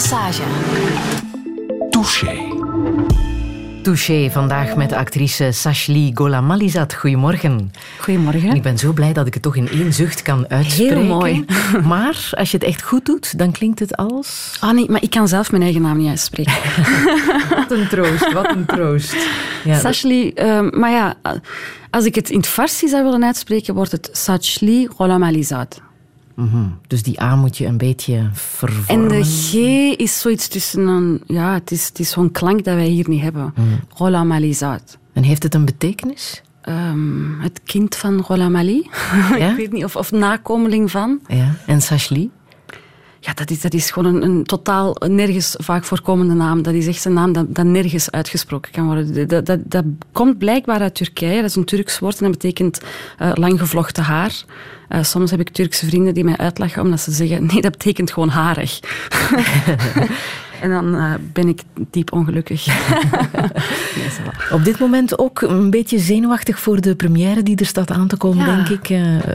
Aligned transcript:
Massage. 0.00 0.42
Touché. 1.90 2.32
Touché 3.82 4.30
vandaag 4.30 4.76
met 4.76 4.92
actrice 4.92 5.52
Sashli 5.52 6.10
Golamalizat. 6.14 6.94
Goedemorgen. 6.94 7.72
Goedemorgen. 7.98 8.54
Ik 8.54 8.62
ben 8.62 8.78
zo 8.78 8.92
blij 8.92 9.12
dat 9.12 9.26
ik 9.26 9.34
het 9.34 9.42
toch 9.42 9.56
in 9.56 9.68
één 9.68 9.92
zucht 9.92 10.22
kan 10.22 10.48
uitspreken. 10.48 10.96
Heel 10.96 11.06
mooi. 11.06 11.44
Maar 11.92 12.30
als 12.30 12.50
je 12.50 12.56
het 12.56 12.66
echt 12.66 12.82
goed 12.82 13.04
doet, 13.06 13.38
dan 13.38 13.52
klinkt 13.52 13.78
het 13.78 13.96
als... 13.96 14.56
Ah 14.60 14.70
nee, 14.70 14.90
maar 14.90 15.02
ik 15.02 15.10
kan 15.10 15.28
zelf 15.28 15.50
mijn 15.50 15.62
eigen 15.62 15.82
naam 15.82 15.96
niet 15.96 16.08
uitspreken. 16.08 16.52
Wat 17.56 17.70
een 17.70 17.88
troost, 17.88 18.32
wat 18.32 18.50
een 18.50 18.66
troost. 18.66 19.16
Ja, 19.64 19.78
Sashli, 19.78 20.32
uh, 20.34 20.70
maar 20.70 20.90
ja, 20.90 21.14
als 21.90 22.04
ik 22.04 22.14
het 22.14 22.30
in 22.30 22.36
het 22.36 22.46
Farsi 22.46 22.88
zou 22.88 23.04
willen 23.04 23.24
uitspreken, 23.24 23.74
wordt 23.74 23.92
het 23.92 24.08
Sashli 24.12 24.86
Golamalizat. 24.96 25.80
Mm 26.40 26.48
-hmm. 26.50 26.78
Dus 26.86 27.02
die 27.02 27.22
A 27.22 27.36
moet 27.36 27.56
je 27.58 27.66
een 27.66 27.78
beetje 27.78 28.28
vervormen. 28.32 29.12
En 29.12 29.18
de 29.18 29.24
G 29.24 29.52
is 29.98 30.20
zoiets 30.20 30.48
tussen 30.48 30.86
een... 30.86 31.22
Ja, 31.26 31.54
het 31.54 31.70
is, 31.70 31.86
het 31.86 31.98
is 31.98 32.10
zo'n 32.10 32.30
klank 32.30 32.64
dat 32.64 32.74
wij 32.74 32.86
hier 32.86 33.08
niet 33.08 33.22
hebben. 33.22 33.54
Mm. 33.56 33.80
Golamalizat. 33.88 34.98
En 35.12 35.22
heeft 35.22 35.42
het 35.42 35.54
een 35.54 35.64
betekenis? 35.64 36.42
Um, 36.68 37.36
het 37.40 37.60
kind 37.64 37.96
van 37.96 38.22
Golamali. 38.22 38.88
Ja? 39.38 39.50
ik 39.50 39.56
weet 39.56 39.72
niet, 39.72 39.84
of, 39.84 39.96
of 39.96 40.12
nakomeling 40.12 40.90
van. 40.90 41.20
Ja. 41.26 41.54
En 41.66 41.80
Sashli? 41.80 42.30
Ja, 43.22 43.34
dat 43.34 43.50
is, 43.50 43.60
dat 43.60 43.74
is 43.74 43.90
gewoon 43.90 44.14
een, 44.14 44.22
een, 44.22 44.44
totaal 44.44 44.96
nergens 45.08 45.54
vaak 45.58 45.84
voorkomende 45.84 46.34
naam. 46.34 46.62
Dat 46.62 46.74
is 46.74 46.86
echt 46.86 47.04
een 47.04 47.12
naam 47.12 47.32
dat, 47.32 47.54
dat 47.54 47.64
nergens 47.64 48.10
uitgesproken 48.10 48.72
kan 48.72 48.86
worden. 48.86 49.28
Dat, 49.28 49.46
dat, 49.46 49.58
dat 49.64 49.84
komt 50.12 50.38
blijkbaar 50.38 50.80
uit 50.80 50.94
Turkije. 50.94 51.40
Dat 51.40 51.50
is 51.50 51.56
een 51.56 51.64
Turks 51.64 51.98
woord 51.98 52.18
en 52.18 52.24
dat 52.24 52.32
betekent 52.32 52.80
uh, 53.22 53.30
lang 53.34 53.58
gevlochten 53.58 54.02
haar. 54.02 54.44
Uh, 54.88 55.02
soms 55.02 55.30
heb 55.30 55.40
ik 55.40 55.48
Turkse 55.48 55.86
vrienden 55.86 56.14
die 56.14 56.24
mij 56.24 56.36
uitlachen 56.36 56.82
omdat 56.82 57.00
ze 57.00 57.12
zeggen: 57.12 57.46
nee, 57.46 57.60
dat 57.60 57.72
betekent 57.72 58.12
gewoon 58.12 58.28
harig. 58.28 58.80
en 60.60 60.70
dan 60.70 60.94
uh, 60.94 61.14
ben 61.32 61.48
ik 61.48 61.62
diep 61.90 62.12
ongelukkig. 62.12 62.66
nee, 63.96 64.08
Op 64.52 64.64
dit 64.64 64.78
moment 64.78 65.18
ook 65.18 65.40
een 65.40 65.70
beetje 65.70 65.98
zenuwachtig 65.98 66.58
voor 66.58 66.80
de 66.80 66.94
première 66.94 67.42
die 67.42 67.56
er 67.56 67.66
staat 67.66 67.90
aan 67.90 68.08
te 68.08 68.16
komen, 68.16 68.46
ja, 68.46 68.54
denk 68.54 68.68
ik. 68.68 68.88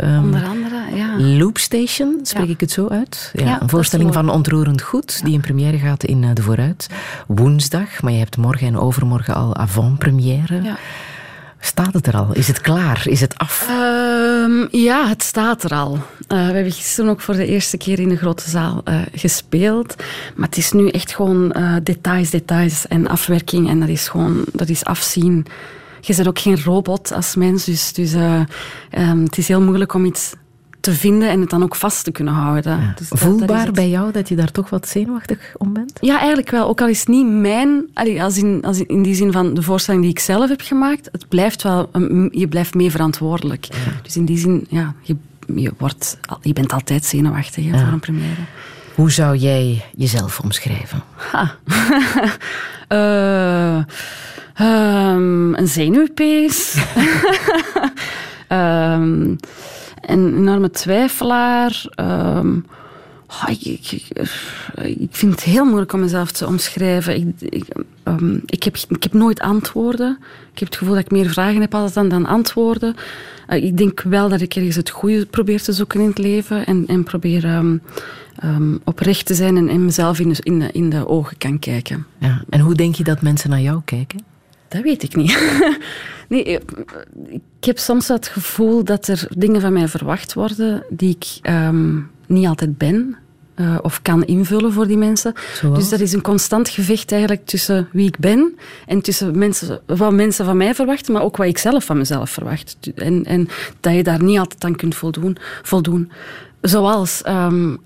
Um, 0.04 0.24
onder 0.24 0.46
andere, 0.46 0.76
ja. 0.96 1.20
Loop 1.20 1.58
Station, 1.58 2.20
spreek 2.24 2.46
ja. 2.46 2.52
ik 2.52 2.60
het 2.60 2.72
zo 2.72 2.88
uit? 2.88 3.32
Ja, 3.34 3.62
een 3.62 3.70
voorstelling 3.70 4.14
van 4.14 4.30
Ontroerend 4.30 4.82
Goed, 4.82 5.24
die 5.24 5.34
in 5.34 5.42
première 5.42 5.78
gaat 5.78 6.04
in 6.04 6.24
uh, 6.24 6.30
de 6.34 6.42
Vooruit. 6.42 6.90
Woensdag, 7.28 8.02
maar 8.02 8.12
je 8.12 8.20
hebt 8.20 8.38
morgen 8.38 8.68
en 8.68 8.78
overmorgen 8.78 9.36
al 9.36 9.56
avant-première. 9.56 10.62
Ja. 10.62 10.78
Staat 11.60 11.94
het 11.94 12.08
er 12.08 12.16
al? 12.16 12.34
Is 12.34 12.48
het 12.48 12.62
klaar? 12.62 13.08
Is 13.08 13.22
het 13.22 13.38
af? 13.38 13.70
Um, 13.70 14.68
ja, 14.72 15.08
het 15.08 15.24
staat 15.24 15.64
er 15.64 15.72
al. 15.72 15.94
Uh, 15.94 16.00
we 16.28 16.36
hebben 16.36 16.72
gisteren 16.72 17.10
ook 17.10 17.22
voor 17.22 17.36
de 17.36 17.46
eerste 17.46 17.78
keer 17.78 18.00
in 18.00 18.10
de 18.10 18.18
grote 18.18 18.50
zaal 18.50 18.82
uh, 18.86 19.02
gespeeld. 19.14 19.96
Maar 20.36 20.48
het 20.48 20.58
is 20.58 20.72
nu 20.72 20.90
echt 20.90 21.16
gewoon 21.16 21.54
uh, 21.58 21.76
details, 21.84 22.30
details 22.30 22.88
en 22.88 23.08
afwerking. 23.08 23.70
En 23.70 23.80
dat 23.80 23.90
is 23.90 24.08
gewoon 24.08 24.46
dat 24.54 24.70
is 24.70 24.84
afzien. 24.84 25.46
Je 26.02 26.16
bent 26.16 26.28
ook 26.28 26.40
geen 26.40 26.64
robot 26.64 27.12
als 27.12 27.36
mens. 27.36 27.66
Dus, 27.66 27.94
dus 27.94 28.14
um, 28.14 29.24
het 29.24 29.38
is 29.38 29.48
heel 29.48 29.62
moeilijk 29.62 29.94
om 29.94 30.06
iets 30.06 30.34
te 30.86 30.94
vinden 30.94 31.30
en 31.30 31.42
het 31.42 31.50
dan 31.50 31.64
ook 31.64 31.76
vast 31.76 32.04
te 32.04 32.12
kunnen 32.12 32.34
houden. 32.34 32.80
Ja. 32.80 32.94
Dus 32.96 33.08
Voelbaar 33.10 33.66
dat 33.66 33.74
bij 33.74 33.90
jou 33.90 34.12
dat 34.12 34.30
je 34.30 34.36
daar 34.36 34.52
toch 34.52 34.70
wat 34.70 34.88
zenuwachtig 34.88 35.54
om 35.58 35.74
bent? 35.74 35.98
Ja, 36.02 36.18
eigenlijk 36.18 36.50
wel. 36.50 36.68
Ook 36.68 36.82
al 36.82 36.88
is 36.88 37.00
het 37.00 37.08
niet 37.08 37.28
mijn... 37.28 37.86
Als 38.20 38.38
in, 38.38 38.62
als 38.66 38.80
in 38.80 39.04
die 39.04 39.16
zin 39.16 39.32
van 39.32 39.54
de 39.54 39.62
voorstelling 39.62 40.04
die 40.04 40.12
ik 40.12 40.20
zelf 40.20 40.50
heb 40.50 40.62
gemaakt, 40.62 41.10
het 41.12 41.28
blijft 41.28 41.64
wel... 41.64 41.90
Je 42.32 42.48
blijft 42.50 42.74
mee 42.74 42.92
verantwoordelijk. 42.92 43.66
Ja. 43.66 43.92
Dus 44.04 44.16
in 44.16 44.26
die 44.26 44.38
zin, 44.38 44.66
ja, 44.70 44.94
je, 45.02 45.16
je, 45.56 45.74
wordt, 45.78 46.18
je 46.42 46.54
bent 46.54 46.74
altijd 46.74 47.06
zenuwachtig 47.06 47.66
hè, 47.66 47.80
voor 47.80 47.88
een 47.88 48.00
première. 48.00 48.42
Hoe 48.96 49.12
zou 49.12 49.38
jij 49.38 49.86
jezelf 49.96 50.40
omschrijven? 50.40 51.04
Ha. 51.16 51.56
uh, 52.90 53.84
um, 55.16 55.56
een 55.56 55.68
zenuwpees. 55.68 56.78
um, 58.50 59.36
een 60.06 60.36
enorme 60.36 60.70
twijfelaar. 60.70 61.86
Um, 62.00 62.66
oh, 63.28 63.50
ik, 63.50 63.62
ik, 63.66 64.08
ik, 64.82 65.10
vind 65.16 65.32
het 65.32 65.44
heel 65.44 65.66
moeilijk 65.66 65.94
om 65.94 66.00
mezelf 66.00 66.32
te 66.32 66.48
omschrijven. 66.48 67.16
Ik, 67.16 67.34
ik, 67.40 67.66
um, 68.04 68.42
ik, 68.46 68.64
heb, 68.64 68.78
ik 68.90 69.04
heb 69.04 69.14
nooit 69.14 69.40
antwoorden. 69.40 70.18
Ik 70.52 70.60
heb 70.60 70.68
het 70.68 70.78
gevoel 70.78 70.96
dat 70.96 71.04
ik 71.04 71.12
meer 71.12 71.30
vragen 71.30 71.62
heb 71.62 71.92
dan, 71.94 72.10
dan 72.10 72.26
antwoorden. 72.26 72.96
Uh, 73.50 73.64
ik 73.64 73.78
denk 73.78 74.02
wel 74.02 74.30
dat 74.30 74.42
ik 74.42 74.56
ergens 74.56 74.76
het 74.76 74.90
goede 74.90 75.26
probeer 75.26 75.62
te 75.62 75.74
zoeken 75.74 76.00
in 76.00 76.08
het 76.08 76.18
leven. 76.18 76.66
En, 76.66 76.84
en 76.88 77.04
probeer 77.04 77.46
um, 77.46 77.82
oprecht 78.84 79.26
te 79.26 79.34
zijn 79.34 79.58
en, 79.58 79.70
en 79.70 79.86
mezelf 79.86 80.20
in 80.20 80.30
de, 80.30 80.38
in, 80.44 80.60
de, 80.60 80.70
in 80.72 80.90
de 80.90 81.08
ogen 81.08 81.38
kan 81.38 81.60
kijken. 81.60 82.06
Ja. 82.18 82.44
En 82.50 82.60
hoe 82.60 82.76
denk 82.76 82.96
je 82.96 83.04
dat 83.04 83.22
mensen 83.22 83.50
naar 83.50 83.62
jou 83.62 83.82
kijken? 83.86 84.35
Dat 84.76 84.84
weet 84.84 85.04
ik 85.04 85.16
niet. 85.16 85.38
nee, 86.30 86.44
ik 87.30 87.66
heb 87.66 87.78
soms 87.78 88.08
het 88.08 88.28
gevoel 88.28 88.84
dat 88.84 89.08
er 89.08 89.28
dingen 89.38 89.62
van 89.62 89.74
mij 89.74 89.88
verwacht 89.88 90.34
worden 90.34 90.84
die 90.90 91.18
ik 91.20 91.50
um, 91.52 92.10
niet 92.28 92.48
altijd 92.48 92.78
ben. 92.78 93.18
Uh, 93.56 93.78
of 93.82 94.02
kan 94.02 94.26
invullen 94.26 94.74
voor 94.74 94.88
die 94.88 94.98
mensen. 94.98 95.34
Zoals? 95.54 95.78
Dus 95.80 95.90
dat 95.90 96.00
is 96.00 96.14
een 96.14 96.22
constant 96.22 96.70
gevecht 96.70 97.12
eigenlijk 97.12 97.46
tussen 97.46 97.88
wie 97.92 98.08
ik 98.08 98.18
ben 98.18 98.58
en 98.88 99.02
tussen 99.02 99.38
mensen, 99.38 99.82
wat 99.86 100.14
mensen 100.14 100.46
van 100.46 100.58
mij 100.58 100.76
verwachten, 100.76 101.14
maar 101.14 101.24
ook 101.24 101.38
wat 101.38 101.48
ik 101.48 101.58
zelf 101.58 101.84
van 101.84 101.98
mezelf 101.98 102.30
verwacht. 102.30 102.78
En, 102.96 103.26
en 103.26 103.48
dat 103.80 103.94
je 103.94 104.04
daar 104.04 104.24
niet 104.24 104.40
altijd 104.40 104.64
aan 104.64 104.76
kunt 104.76 104.96
voldoen. 104.96 105.38
voldoen. 105.64 106.12
Zoals, 106.62 107.22
um, 107.28 107.78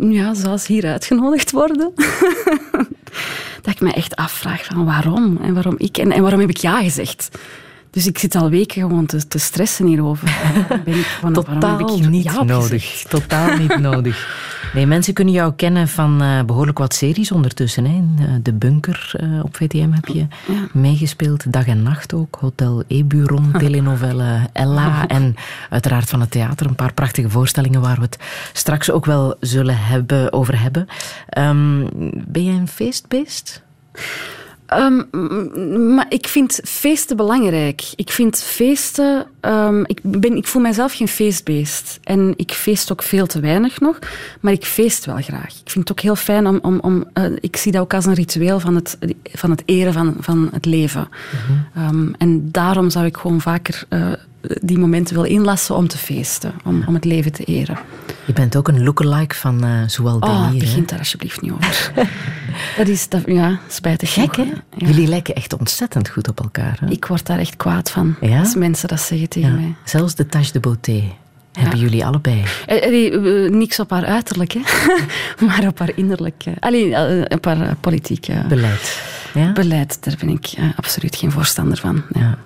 ja, 0.00 0.34
zoals 0.34 0.66
hier 0.66 0.86
uitgenodigd 0.86 1.50
worden. 1.50 1.92
dat 3.62 3.74
ik 3.74 3.80
me 3.80 3.92
echt 3.92 4.16
afvraag 4.16 4.64
van 4.64 4.84
waarom 4.84 5.38
en 5.42 5.54
waarom 5.54 5.74
ik 5.78 5.98
en, 5.98 6.12
en 6.12 6.22
waarom 6.22 6.40
heb 6.40 6.50
ik 6.50 6.56
ja 6.56 6.82
gezegd. 6.82 7.28
Dus 7.90 8.06
ik 8.06 8.18
zit 8.18 8.34
al 8.34 8.50
weken 8.50 8.82
gewoon 8.82 9.06
te, 9.06 9.26
te 9.26 9.38
stressen 9.38 9.86
hierover. 9.86 10.28
Ben 10.84 10.94
ik 10.94 11.04
gewoon, 11.04 11.32
Totaal 11.32 11.78
heb 11.78 11.88
ik 11.88 12.08
niet 12.08 12.24
ja 12.24 12.42
nodig. 12.42 13.04
Totaal 13.08 13.56
niet 13.56 13.78
nodig. 13.90 14.28
Nee, 14.74 14.86
mensen 14.86 15.14
kunnen 15.14 15.34
jou 15.34 15.52
kennen 15.56 15.88
van 15.88 16.22
uh, 16.22 16.42
behoorlijk 16.42 16.78
wat 16.78 16.94
series 16.94 17.32
ondertussen. 17.32 17.84
Hè. 17.84 18.24
Uh, 18.24 18.34
de 18.42 18.52
Bunker 18.52 19.12
uh, 19.20 19.44
op 19.44 19.56
VTM 19.56 19.90
heb 19.92 20.06
je 20.06 20.26
ja. 20.46 20.68
meegespeeld. 20.72 21.52
Dag 21.52 21.66
en 21.66 21.82
Nacht 21.82 22.14
ook. 22.14 22.36
Hotel 22.40 22.84
Eburon, 22.86 23.52
telenovelle 23.58 24.48
Ella. 24.52 25.06
En 25.06 25.34
uiteraard 25.70 26.08
van 26.08 26.20
het 26.20 26.30
theater. 26.30 26.66
Een 26.66 26.74
paar 26.74 26.92
prachtige 26.94 27.30
voorstellingen 27.30 27.80
waar 27.80 27.96
we 27.96 28.02
het 28.02 28.18
straks 28.52 28.90
ook 28.90 29.04
wel 29.04 29.36
zullen 29.40 29.78
hebben, 29.78 30.32
over 30.32 30.60
hebben. 30.60 30.86
Um, 31.38 31.88
ben 32.26 32.44
jij 32.44 32.54
een 32.54 32.68
feestbeest? 32.68 33.62
Um, 34.74 35.94
maar 35.94 36.06
ik 36.08 36.28
vind 36.28 36.60
feesten 36.64 37.16
belangrijk. 37.16 37.82
Ik 37.96 38.10
vind 38.10 38.42
feesten... 38.42 39.26
Um, 39.40 39.84
ik, 39.86 40.00
ben, 40.02 40.36
ik 40.36 40.46
voel 40.46 40.62
mijzelf 40.62 40.92
geen 40.92 41.08
feestbeest. 41.08 41.98
En 42.02 42.32
ik 42.36 42.52
feest 42.52 42.92
ook 42.92 43.02
veel 43.02 43.26
te 43.26 43.40
weinig 43.40 43.80
nog. 43.80 43.98
Maar 44.40 44.52
ik 44.52 44.64
feest 44.64 45.04
wel 45.04 45.16
graag. 45.16 45.60
Ik 45.64 45.70
vind 45.70 45.88
het 45.88 45.90
ook 45.90 46.00
heel 46.00 46.16
fijn 46.16 46.46
om... 46.46 46.58
om, 46.62 46.78
om 46.80 47.04
uh, 47.14 47.24
ik 47.40 47.56
zie 47.56 47.72
dat 47.72 47.80
ook 47.80 47.94
als 47.94 48.06
een 48.06 48.14
ritueel 48.14 48.60
van 48.60 48.74
het, 48.74 48.98
van 49.32 49.50
het 49.50 49.62
eren 49.64 49.92
van, 49.92 50.16
van 50.20 50.48
het 50.52 50.64
leven. 50.64 51.08
Mhm. 51.74 51.88
Um, 51.88 52.14
en 52.18 52.50
daarom 52.50 52.90
zou 52.90 53.04
ik 53.06 53.16
gewoon 53.16 53.40
vaker... 53.40 53.84
Uh, 53.88 54.12
die 54.60 54.78
momenten 54.78 55.14
wil 55.14 55.24
inlassen 55.24 55.76
om 55.76 55.88
te 55.88 55.98
feesten. 55.98 56.52
Om, 56.64 56.82
om 56.86 56.94
het 56.94 57.04
leven 57.04 57.32
te 57.32 57.44
eren. 57.44 57.78
Je 58.26 58.32
bent 58.32 58.56
ook 58.56 58.68
een 58.68 58.82
lookalike 58.82 59.34
van 59.34 59.64
uh, 59.64 59.70
Zoual 59.86 60.16
Oh, 60.20 60.50
begint 60.50 60.88
daar 60.88 60.98
alsjeblieft 60.98 61.40
niet 61.40 61.52
over. 61.52 61.92
dat 62.78 62.88
is, 62.88 63.08
dat, 63.08 63.22
ja, 63.26 63.58
spijtig. 63.68 64.12
Gek, 64.12 64.36
hè? 64.36 64.42
Ja. 64.42 64.86
Jullie 64.86 65.08
lijken 65.08 65.34
echt 65.34 65.58
ontzettend 65.58 66.08
goed 66.08 66.28
op 66.28 66.40
elkaar. 66.40 66.78
Hè? 66.80 66.90
Ik 66.90 67.04
word 67.04 67.26
daar 67.26 67.38
echt 67.38 67.56
kwaad 67.56 67.90
van, 67.90 68.16
ja? 68.20 68.38
als 68.38 68.54
mensen 68.54 68.88
dat 68.88 69.00
zeggen 69.00 69.28
tegen 69.28 69.50
ja. 69.50 69.56
mij. 69.56 69.74
Zelfs 69.84 70.14
de 70.14 70.26
tache 70.26 70.52
de 70.52 70.60
beauté 70.60 71.02
hebben 71.52 71.78
jullie 71.78 72.06
allebei. 72.06 72.42
Eh, 72.66 73.14
eh, 73.14 73.52
niks 73.52 73.80
op 73.80 73.90
haar 73.90 74.04
uiterlijk, 74.04 74.52
hè? 74.52 74.60
maar 75.46 75.66
op 75.66 75.78
haar 75.78 75.92
innerlijk. 75.94 76.44
Allee, 76.60 76.94
eh, 76.94 77.36
op 77.36 77.44
haar 77.44 77.76
politiek 77.80 78.28
beleid. 78.48 79.02
Ja? 79.34 79.52
beleid. 79.52 80.04
Daar 80.04 80.14
ben 80.18 80.28
ik 80.28 80.54
absoluut 80.76 81.16
geen 81.16 81.30
voorstander 81.30 81.78
van. 81.78 82.02
Ja. 82.12 82.38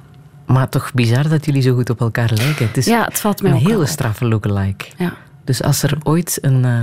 Maar 0.46 0.68
toch 0.68 0.92
bizar 0.92 1.28
dat 1.28 1.44
jullie 1.44 1.62
zo 1.62 1.74
goed 1.74 1.90
op 1.90 2.00
elkaar 2.00 2.30
lijken. 2.34 2.66
Het 2.66 2.76
is 2.76 2.86
ja, 2.86 3.04
het 3.04 3.20
valt 3.20 3.42
mij 3.42 3.50
een 3.50 3.56
hele 3.56 3.86
straffe 3.86 4.24
lookalike. 4.24 4.84
Ja. 4.96 5.12
Dus 5.44 5.62
als 5.62 5.82
er 5.82 5.98
ooit 6.02 6.38
een 6.40 6.64
uh, 6.64 6.80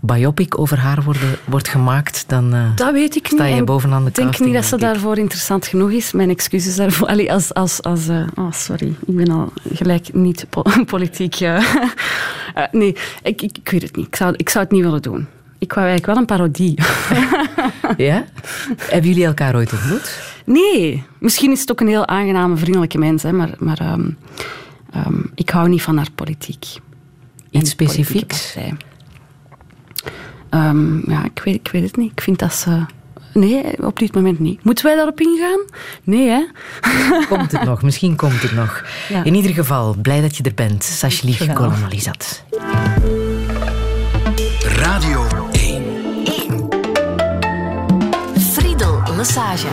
biopic 0.00 0.58
over 0.58 0.78
haar 0.78 1.02
worden, 1.02 1.36
wordt 1.44 1.68
gemaakt, 1.68 2.24
dan 2.26 2.54
uh, 2.54 2.76
dat 2.76 2.92
weet 2.92 3.16
ik 3.16 3.26
sta 3.26 3.44
je 3.44 3.54
niet. 3.54 3.64
bovenaan 3.64 4.02
de 4.02 4.08
Ik 4.08 4.14
denk 4.14 4.38
niet 4.38 4.54
dat 4.54 4.64
ze 4.64 4.76
daarvoor 4.76 5.18
interessant 5.18 5.66
genoeg 5.66 5.90
is. 5.90 6.12
Mijn 6.12 6.30
excuses 6.30 6.76
daarvoor. 6.76 7.08
Allee, 7.08 7.32
als, 7.32 7.54
als, 7.54 7.82
als, 7.82 8.08
uh, 8.08 8.26
oh, 8.34 8.52
sorry, 8.52 8.94
ik 9.06 9.16
ben 9.16 9.30
al 9.30 9.52
gelijk 9.72 10.14
niet 10.14 10.46
po 10.50 10.62
politiek. 10.86 11.38
nee, 12.72 12.96
ik, 13.22 13.42
ik, 13.42 13.58
ik 13.58 13.68
weet 13.70 13.82
het 13.82 13.96
niet. 13.96 14.06
Ik 14.06 14.16
zou, 14.16 14.34
ik 14.36 14.48
zou 14.48 14.64
het 14.64 14.72
niet 14.72 14.82
willen 14.82 15.02
doen. 15.02 15.26
Ik 15.58 15.72
wou 15.72 15.86
eigenlijk 15.86 16.06
wel 16.06 16.16
een 16.16 16.26
parodie. 16.26 16.78
ja? 18.06 18.24
Hebben 18.76 19.10
jullie 19.10 19.26
elkaar 19.26 19.54
ooit 19.54 19.72
ontmoet? 19.72 20.20
Nee, 20.44 21.04
misschien 21.18 21.50
is 21.50 21.60
het 21.60 21.70
ook 21.70 21.80
een 21.80 21.88
heel 21.88 22.06
aangename, 22.06 22.56
vriendelijke 22.56 22.98
mens, 22.98 23.22
hè, 23.22 23.32
maar, 23.32 23.50
maar 23.58 23.92
um, 23.92 24.18
um, 24.96 25.30
ik 25.34 25.50
hou 25.50 25.68
niet 25.68 25.82
van 25.82 25.96
haar 25.96 26.10
politiek. 26.14 26.64
Iets 27.50 27.70
specifieks? 27.70 28.56
Ehm, 30.50 31.10
ja, 31.10 31.24
ik 31.24 31.40
weet, 31.44 31.54
ik 31.54 31.68
weet 31.72 31.82
het 31.82 31.96
niet. 31.96 32.12
Ik 32.12 32.20
vind 32.20 32.38
dat 32.38 32.54
ze... 32.54 32.84
Nee, 33.32 33.84
op 33.84 33.98
dit 33.98 34.14
moment 34.14 34.38
niet. 34.38 34.64
Moeten 34.64 34.84
wij 34.84 34.94
daarop 34.94 35.20
ingaan? 35.20 35.60
Nee, 36.04 36.28
hè? 36.28 36.44
Komt 37.36 37.52
het 37.52 37.64
nog? 37.64 37.82
Misschien 37.82 38.16
komt 38.16 38.42
het 38.42 38.52
nog. 38.52 38.84
Ja. 39.08 39.24
In 39.24 39.34
ieder 39.34 39.54
geval, 39.54 39.96
blij 40.02 40.20
dat 40.20 40.36
je 40.36 40.42
er 40.42 40.54
bent. 40.54 40.84
Sashli 40.84 41.36
Golamalizat. 41.54 42.44
Radio 44.62 45.27
Friedel 49.18 49.24
Massage. 49.24 49.66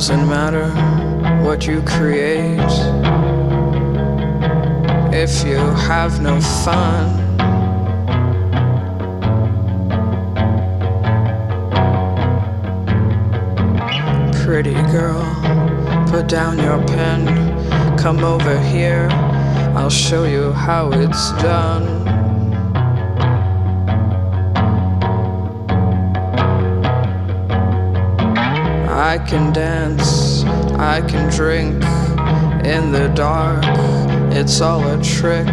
Doesn't 0.00 0.26
matter 0.30 0.66
what 1.44 1.66
you 1.66 1.82
create 1.82 2.58
if 5.12 5.44
you 5.44 5.58
have 5.58 6.22
no 6.22 6.40
fun. 6.40 7.20
Pretty 14.42 14.72
girl, 14.90 15.22
put 16.08 16.28
down 16.28 16.56
your 16.56 16.78
pen, 16.86 17.98
come 17.98 18.24
over 18.24 18.58
here, 18.58 19.06
I'll 19.76 19.90
show 19.90 20.24
you 20.24 20.54
how 20.54 20.90
it's 20.92 21.32
done. 21.42 22.19
I 29.10 29.18
can 29.18 29.52
dance, 29.52 30.44
I 30.78 31.00
can 31.00 31.28
drink 31.30 31.74
in 32.64 32.92
the 32.92 33.10
dark. 33.16 33.64
It's 34.32 34.60
all 34.60 34.86
a 34.86 35.02
trick. 35.02 35.48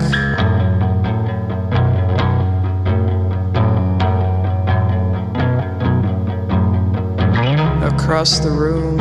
Across 7.82 8.42
the 8.42 8.52
room, 8.52 9.00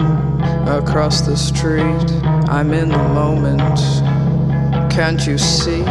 across 0.67 1.21
the 1.21 1.37
street, 1.37 2.11
I'm 2.49 2.73
in 2.73 2.89
the 2.89 2.97
moment. 2.97 3.79
Can't 4.91 5.27
you 5.27 5.37
see? 5.37 5.85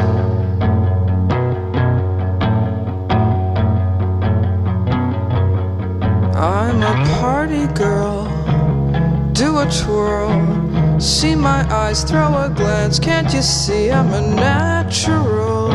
Twirl. 9.69 10.99
See 10.99 11.35
my 11.35 11.65
eyes, 11.73 12.03
throw 12.03 12.27
a 12.37 12.49
glance. 12.49 12.99
Can't 12.99 13.33
you 13.33 13.41
see 13.41 13.91
I'm 13.91 14.13
a 14.13 14.21
natural? 14.21 15.69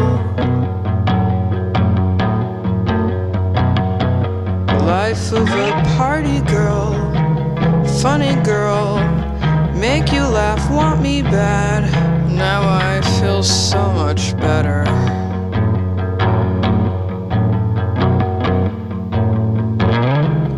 Life 4.87 5.33
of 5.33 5.49
a 5.49 5.83
party 5.97 6.41
girl. 6.43 6.93
Funny 8.01 8.35
girl. 8.43 8.99
Make 9.75 10.13
you 10.13 10.23
laugh, 10.23 10.71
want 10.71 11.01
me 11.01 11.23
bad. 11.23 11.83
Now 12.31 12.63
I 12.63 13.01
feel 13.19 13.43
so 13.43 13.93
much 13.93 14.37
better. 14.37 14.85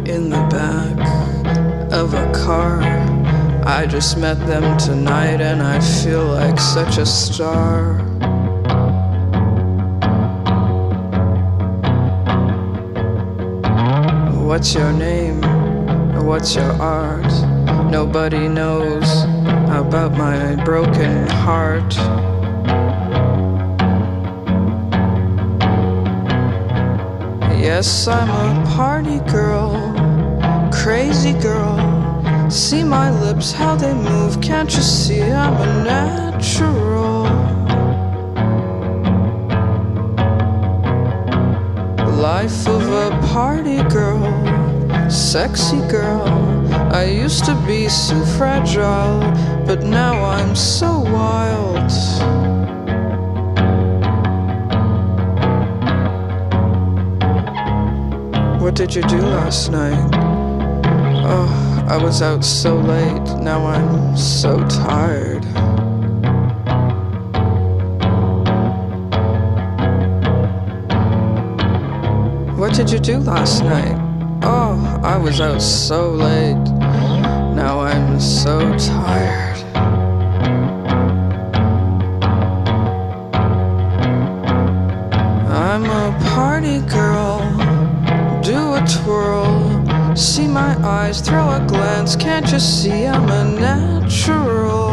in 0.04 0.28
the 0.28 0.44
back 0.50 1.92
of 1.92 2.12
a 2.14 2.32
car. 2.32 2.91
I 3.64 3.86
just 3.86 4.18
met 4.18 4.38
them 4.46 4.76
tonight 4.76 5.40
and 5.40 5.62
I 5.62 5.78
feel 5.80 6.24
like 6.24 6.58
such 6.58 6.98
a 6.98 7.06
star. 7.06 7.94
What's 14.44 14.74
your 14.74 14.92
name? 14.92 15.40
What's 16.26 16.56
your 16.56 16.72
art? 16.82 17.30
Nobody 17.90 18.48
knows 18.48 19.22
about 19.70 20.12
my 20.12 20.56
broken 20.64 21.28
heart. 21.28 21.94
Yes, 27.62 28.08
I'm 28.08 28.28
a 28.28 28.66
party 28.70 29.20
girl, 29.30 29.70
crazy 30.72 31.32
girl. 31.34 31.91
See 32.52 32.84
my 32.84 33.10
lips, 33.10 33.50
how 33.50 33.76
they 33.76 33.94
move. 33.94 34.42
Can't 34.42 34.70
you 34.76 34.82
see 34.82 35.22
I'm 35.22 35.54
a 35.54 35.84
natural? 35.84 37.22
Life 42.20 42.68
of 42.68 42.82
a 42.92 43.18
party 43.28 43.82
girl, 43.84 44.20
sexy 45.10 45.80
girl. 45.88 46.28
I 46.92 47.04
used 47.04 47.46
to 47.46 47.54
be 47.66 47.88
so 47.88 48.22
fragile, 48.36 49.20
but 49.64 49.82
now 49.84 50.22
I'm 50.22 50.54
so 50.54 51.00
wild. 51.00 51.90
What 58.60 58.74
did 58.74 58.94
you 58.94 59.00
do 59.04 59.22
last 59.22 59.70
night? 59.70 60.10
Oh, 61.24 61.61
I 61.88 61.96
was 62.02 62.22
out 62.22 62.44
so 62.44 62.76
late. 62.76 63.38
Now 63.40 63.66
I'm 63.66 64.16
so 64.16 64.58
tired. 64.68 65.44
What 72.58 72.74
did 72.74 72.90
you 72.90 72.98
do 72.98 73.18
last 73.18 73.62
night? 73.64 73.98
Oh, 74.42 75.00
I 75.02 75.16
was 75.18 75.40
out 75.40 75.60
so 75.60 76.10
late. 76.10 76.64
Now 77.54 77.80
I'm 77.80 78.18
so 78.20 78.60
tired. 78.78 79.51
You 92.52 92.58
see 92.58 93.06
I'm 93.06 93.30
a 93.30 93.44
natural? 93.44 94.90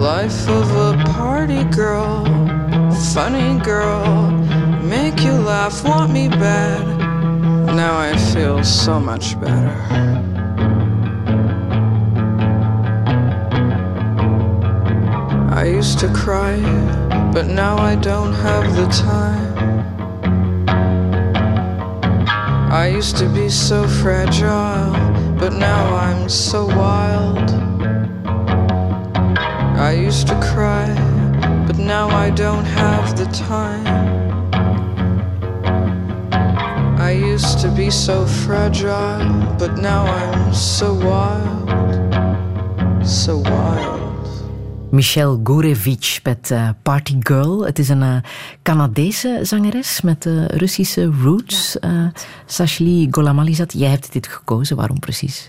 Life 0.00 0.48
of 0.48 0.70
a 0.74 1.04
party 1.12 1.64
girl. 1.64 2.24
Funny 3.12 3.60
girl. 3.60 4.30
Make 4.80 5.20
you 5.20 5.32
laugh, 5.32 5.84
want 5.84 6.12
me 6.12 6.28
bad. 6.28 6.82
Now 7.76 7.98
I 7.98 8.16
feel 8.32 8.64
so 8.64 8.98
much 8.98 9.38
better. 9.38 9.76
I 15.52 15.64
used 15.66 15.98
to 15.98 16.08
cry, 16.14 16.56
but 17.34 17.48
now 17.48 17.76
I 17.76 17.96
don't 17.96 18.32
have 18.32 18.74
the 18.74 18.86
time. 18.86 19.51
Used 23.02 23.16
to 23.16 23.28
be 23.30 23.48
so 23.48 23.88
fragile, 23.88 24.92
but 25.36 25.52
now 25.54 25.92
I'm 25.96 26.28
so 26.28 26.66
wild. 26.66 27.50
I 29.76 29.90
used 29.90 30.28
to 30.28 30.40
cry, 30.40 30.86
but 31.66 31.78
now 31.78 32.06
I 32.10 32.30
don't 32.30 32.64
have 32.64 33.16
the 33.18 33.24
time. 33.24 33.88
I 37.00 37.10
used 37.10 37.58
to 37.62 37.68
be 37.72 37.90
so 37.90 38.24
fragile, 38.24 39.56
but 39.58 39.78
now 39.78 40.04
I'm 40.06 40.54
so 40.54 40.94
wild, 40.94 41.68
so 43.04 43.38
wild. 43.38 44.01
Michelle 44.92 45.40
Gourevich 45.44 46.20
met 46.22 46.50
uh, 46.52 46.68
Party 46.82 47.16
Girl. 47.20 47.64
Het 47.64 47.78
is 47.78 47.88
een 47.88 48.02
uh, 48.02 48.16
Canadese 48.62 49.38
zangeres 49.42 50.00
met 50.00 50.24
uh, 50.24 50.46
Russische 50.46 51.12
roots. 51.22 51.76
Ja. 51.80 52.12
Sashli 52.46 53.08
Golamalizat, 53.10 53.72
jij 53.72 53.90
hebt 53.90 54.12
dit 54.12 54.26
gekozen. 54.26 54.76
Waarom 54.76 54.98
precies? 54.98 55.48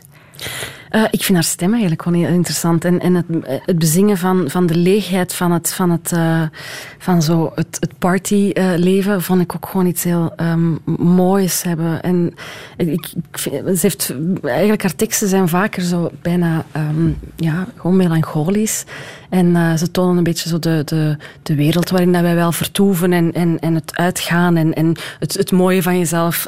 Uh, 0.95 1.03
ik 1.11 1.23
vind 1.23 1.33
haar 1.33 1.43
stem 1.43 1.71
eigenlijk 1.71 2.01
gewoon 2.01 2.23
heel 2.23 2.33
interessant. 2.33 2.85
En, 2.85 2.99
en 2.99 3.13
het, 3.13 3.25
het 3.65 3.79
bezingen 3.79 4.17
van, 4.17 4.49
van 4.49 4.65
de 4.65 4.75
leegheid 4.75 5.33
van, 5.33 5.51
het, 5.51 5.73
van, 5.73 5.89
het, 5.89 6.11
uh, 6.13 6.41
van 6.97 7.21
zo 7.21 7.51
het, 7.55 7.77
het 7.79 7.97
partyleven 7.97 9.21
vond 9.21 9.41
ik 9.41 9.55
ook 9.55 9.67
gewoon 9.69 9.85
iets 9.85 10.03
heel 10.03 10.33
um, 10.37 10.79
moois 10.97 11.63
hebben. 11.63 12.01
En 12.01 12.33
ik, 12.77 12.89
ik 13.31 13.37
vind, 13.37 13.79
ze 13.79 13.79
heeft, 13.81 14.15
eigenlijk 14.43 14.81
haar 14.81 14.95
teksten 14.95 15.27
zijn 15.27 15.47
vaker 15.47 15.81
zo 15.83 16.11
bijna 16.21 16.65
um, 16.75 17.17
ja, 17.35 17.67
gewoon 17.77 17.95
melancholisch. 17.95 18.83
En 19.29 19.77
ze 19.77 19.91
tonen 19.91 20.17
een 20.17 20.23
beetje 20.23 20.49
zo 20.49 20.59
de, 20.59 20.81
de, 20.85 21.17
de 21.43 21.55
wereld 21.55 21.89
waarin 21.89 22.13
dat 22.13 22.21
wij 22.21 22.35
wel 22.35 22.51
vertoeven 22.51 23.13
en, 23.13 23.59
en, 23.59 23.75
het 23.75 23.95
uitgaan 23.95 24.55
en, 24.55 24.73
en 24.73 24.95
het, 25.19 25.33
het 25.33 25.51
mooie 25.51 25.81
van 25.81 25.97
jezelf 25.97 26.47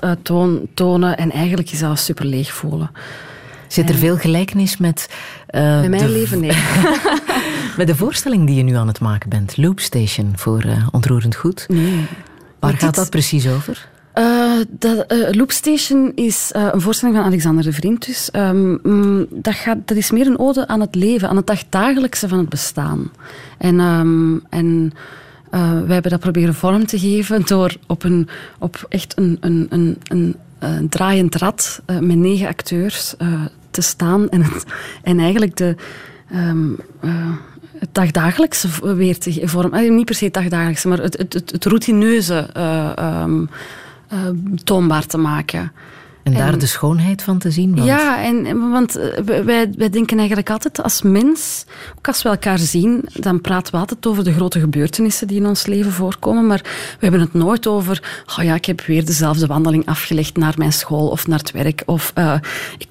tonen 0.73 1.17
en 1.17 1.31
eigenlijk 1.31 1.67
jezelf 1.67 1.99
super 1.99 2.25
leeg 2.25 2.53
voelen. 2.53 2.91
Zit 3.75 3.89
er 3.89 3.95
veel 3.95 4.17
gelijkenis 4.17 4.77
met... 4.77 5.09
Uh, 5.49 5.81
met 5.81 5.89
mijn 5.89 6.03
de, 6.03 6.09
leven, 6.09 6.39
nee. 6.39 6.51
met 7.77 7.87
de 7.87 7.95
voorstelling 7.95 8.47
die 8.47 8.55
je 8.55 8.63
nu 8.63 8.75
aan 8.75 8.87
het 8.87 8.99
maken 8.99 9.29
bent, 9.29 9.57
Loop 9.57 9.79
Station, 9.79 10.31
voor 10.35 10.63
Ontroerend 10.91 11.35
Goed. 11.35 11.65
Nee. 11.67 12.05
Waar 12.59 12.77
gaat 12.77 12.95
dat 12.95 13.09
precies 13.09 13.47
over? 13.47 13.87
Uh, 14.15 14.51
dat, 14.69 15.13
uh, 15.13 15.29
Loopstation 15.31 16.11
is 16.15 16.51
uh, 16.55 16.67
een 16.71 16.81
voorstelling 16.81 17.17
van 17.17 17.25
Alexander 17.25 17.63
de 17.63 17.71
Vriend. 17.71 18.05
Dus, 18.05 18.29
um, 18.33 19.27
dat, 19.29 19.53
gaat, 19.53 19.77
dat 19.85 19.97
is 19.97 20.11
meer 20.11 20.27
een 20.27 20.39
ode 20.39 20.67
aan 20.67 20.81
het 20.81 20.95
leven, 20.95 21.29
aan 21.29 21.35
het 21.35 21.47
dagdagelijkse 21.47 22.27
van 22.27 22.37
het 22.37 22.49
bestaan. 22.49 23.11
En, 23.57 23.79
um, 23.79 24.43
en 24.49 24.93
wij 25.49 25.93
hebben 25.93 26.11
dat 26.11 26.19
proberen 26.19 26.53
vorm 26.53 26.85
te 26.85 26.99
geven 26.99 27.45
door 27.45 27.75
op, 27.87 28.03
een, 28.03 28.27
op 28.59 28.85
echt 28.89 29.17
een, 29.17 29.37
een, 29.39 29.67
een, 29.69 29.97
een, 30.03 30.35
een 30.59 30.89
draaiend 30.89 31.35
rad 31.35 31.81
met 31.85 32.15
negen 32.15 32.47
acteurs 32.47 33.15
te 33.75 33.81
staan 33.81 34.29
en, 34.29 34.41
het, 34.43 34.63
en 35.03 35.19
eigenlijk 35.19 35.57
de. 35.57 35.75
Um, 36.33 36.77
het 37.79 37.89
dagdagelijkse 37.91 38.95
weer 38.95 39.17
te 39.17 39.41
vormen. 39.43 39.95
Niet 39.95 40.05
per 40.05 40.15
se 40.15 40.25
het 40.25 40.33
dagdagelijkse, 40.33 40.87
maar 40.87 40.97
het, 40.97 41.17
het, 41.17 41.33
het, 41.33 41.51
het 41.51 41.65
routineuze 41.65 42.49
um, 43.23 43.49
uh, 44.13 44.19
toonbaar 44.63 45.05
te 45.05 45.17
maken. 45.17 45.71
En 46.23 46.33
daar 46.33 46.53
en, 46.53 46.59
de 46.59 46.65
schoonheid 46.65 47.21
van 47.21 47.37
te 47.37 47.51
zien? 47.51 47.75
Want... 47.75 47.87
Ja, 47.87 48.23
en, 48.23 48.69
want 48.69 48.95
eh, 48.95 49.23
wij, 49.23 49.73
wij 49.77 49.89
denken 49.89 50.17
eigenlijk 50.17 50.49
altijd 50.49 50.83
als 50.83 51.01
mens, 51.01 51.65
ook 51.97 52.07
als 52.07 52.23
we 52.23 52.29
elkaar 52.29 52.59
zien, 52.59 53.05
dan 53.13 53.41
praten 53.41 53.73
we 53.73 53.79
altijd 53.79 54.05
over 54.05 54.23
de 54.23 54.33
grote 54.33 54.59
gebeurtenissen 54.59 55.27
die 55.27 55.37
in 55.37 55.45
ons 55.45 55.65
leven 55.65 55.91
voorkomen, 55.91 56.47
maar 56.47 56.61
we 56.63 56.97
hebben 56.99 57.19
het 57.19 57.33
nooit 57.33 57.67
over, 57.67 58.23
oh 58.37 58.43
ja, 58.43 58.55
ik 58.55 58.65
heb 58.65 58.81
weer 58.81 59.05
dezelfde 59.05 59.47
wandeling 59.47 59.85
afgelegd 59.85 60.37
naar 60.37 60.53
mijn 60.57 60.73
school 60.73 61.07
of 61.07 61.27
naar 61.27 61.39
het 61.39 61.51
werk, 61.51 61.83
of 61.85 62.11
uh, 62.17 62.35
ik 62.77 62.87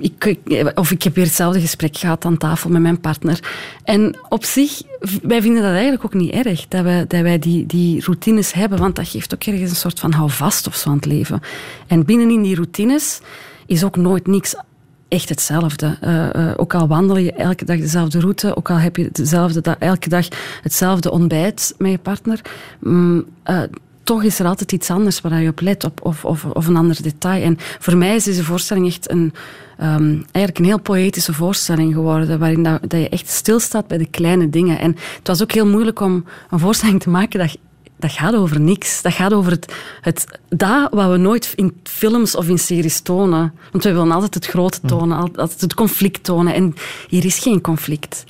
ik, 0.00 0.36
of 0.74 0.90
ik 0.90 1.02
heb 1.02 1.14
weer 1.14 1.24
hetzelfde 1.24 1.60
gesprek 1.60 1.96
gehad 1.96 2.24
aan 2.24 2.36
tafel 2.36 2.70
met 2.70 2.82
mijn 2.82 3.00
partner. 3.00 3.40
En 3.84 4.18
op 4.28 4.44
zich, 4.44 4.82
wij 5.22 5.42
vinden 5.42 5.62
dat 5.62 5.72
eigenlijk 5.72 6.04
ook 6.04 6.14
niet 6.14 6.32
erg, 6.32 6.68
dat 6.68 6.82
wij, 6.82 7.06
dat 7.06 7.20
wij 7.20 7.38
die, 7.38 7.66
die 7.66 8.04
routines 8.04 8.52
hebben, 8.52 8.78
want 8.78 8.96
dat 8.96 9.08
geeft 9.08 9.34
ook 9.34 9.44
ergens 9.44 9.70
een 9.70 9.76
soort 9.76 10.00
van 10.00 10.12
houvast 10.12 10.66
of 10.66 10.74
zo 10.74 10.88
aan 10.88 10.96
het 10.96 11.04
leven. 11.04 11.40
En 11.86 12.04
binnenin 12.04 12.42
die 12.42 12.54
routines 12.54 13.20
is 13.66 13.84
ook 13.84 13.96
nooit 13.96 14.26
niks 14.26 14.54
echt 15.08 15.28
hetzelfde. 15.28 15.98
Uh, 16.04 16.28
uh, 16.36 16.52
ook 16.56 16.74
al 16.74 16.88
wandel 16.88 17.16
je 17.16 17.32
elke 17.32 17.64
dag 17.64 17.78
dezelfde 17.78 18.20
route, 18.20 18.56
ook 18.56 18.70
al 18.70 18.76
heb 18.76 18.96
je 18.96 19.08
dezelfde 19.12 19.76
elke 19.78 20.08
dag 20.08 20.26
hetzelfde 20.62 21.10
ontbijt 21.10 21.74
met 21.78 21.90
je 21.90 21.98
partner, 21.98 22.40
um, 22.84 23.26
uh, 23.46 23.62
toch 24.08 24.22
is 24.22 24.38
er 24.38 24.46
altijd 24.46 24.72
iets 24.72 24.90
anders 24.90 25.20
waar 25.20 25.40
je 25.40 25.48
op 25.48 25.60
let, 25.60 25.84
op, 25.84 26.00
of, 26.02 26.24
of, 26.24 26.44
of 26.44 26.66
een 26.66 26.76
ander 26.76 27.02
detail. 27.02 27.42
En 27.42 27.56
voor 27.78 27.96
mij 27.96 28.14
is 28.14 28.24
deze 28.24 28.44
voorstelling 28.44 28.86
echt 28.86 29.10
een, 29.10 29.32
um, 29.80 30.24
eigenlijk 30.32 30.58
een 30.58 30.64
heel 30.64 30.80
poëtische 30.80 31.32
voorstelling 31.32 31.94
geworden, 31.94 32.38
waarin 32.38 32.62
dat, 32.62 32.80
dat 32.80 33.00
je 33.00 33.08
echt 33.08 33.28
stilstaat 33.28 33.86
bij 33.86 33.98
de 33.98 34.06
kleine 34.06 34.50
dingen. 34.50 34.78
En 34.78 34.96
het 35.18 35.26
was 35.26 35.42
ook 35.42 35.52
heel 35.52 35.66
moeilijk 35.66 36.00
om 36.00 36.24
een 36.50 36.58
voorstelling 36.58 37.00
te 37.00 37.10
maken 37.10 37.38
dat 37.38 37.56
dat 37.96 38.12
gaat 38.12 38.34
over 38.34 38.60
niks. 38.60 39.02
Dat 39.02 39.12
gaat 39.12 39.32
over 39.32 39.52
het, 39.52 39.74
het 40.00 40.24
dat 40.48 40.92
wat 40.92 41.10
we 41.10 41.16
nooit 41.16 41.52
in 41.54 41.80
films 41.82 42.36
of 42.36 42.48
in 42.48 42.58
series 42.58 43.00
tonen. 43.00 43.52
Want 43.72 43.84
we 43.84 43.92
willen 43.92 44.12
altijd 44.12 44.34
het 44.34 44.46
grote 44.46 44.80
tonen, 44.86 45.16
altijd 45.36 45.60
het 45.60 45.74
conflict 45.74 46.24
tonen. 46.24 46.54
En 46.54 46.74
hier 47.08 47.24
is 47.24 47.38
geen 47.38 47.60
conflict. 47.60 48.24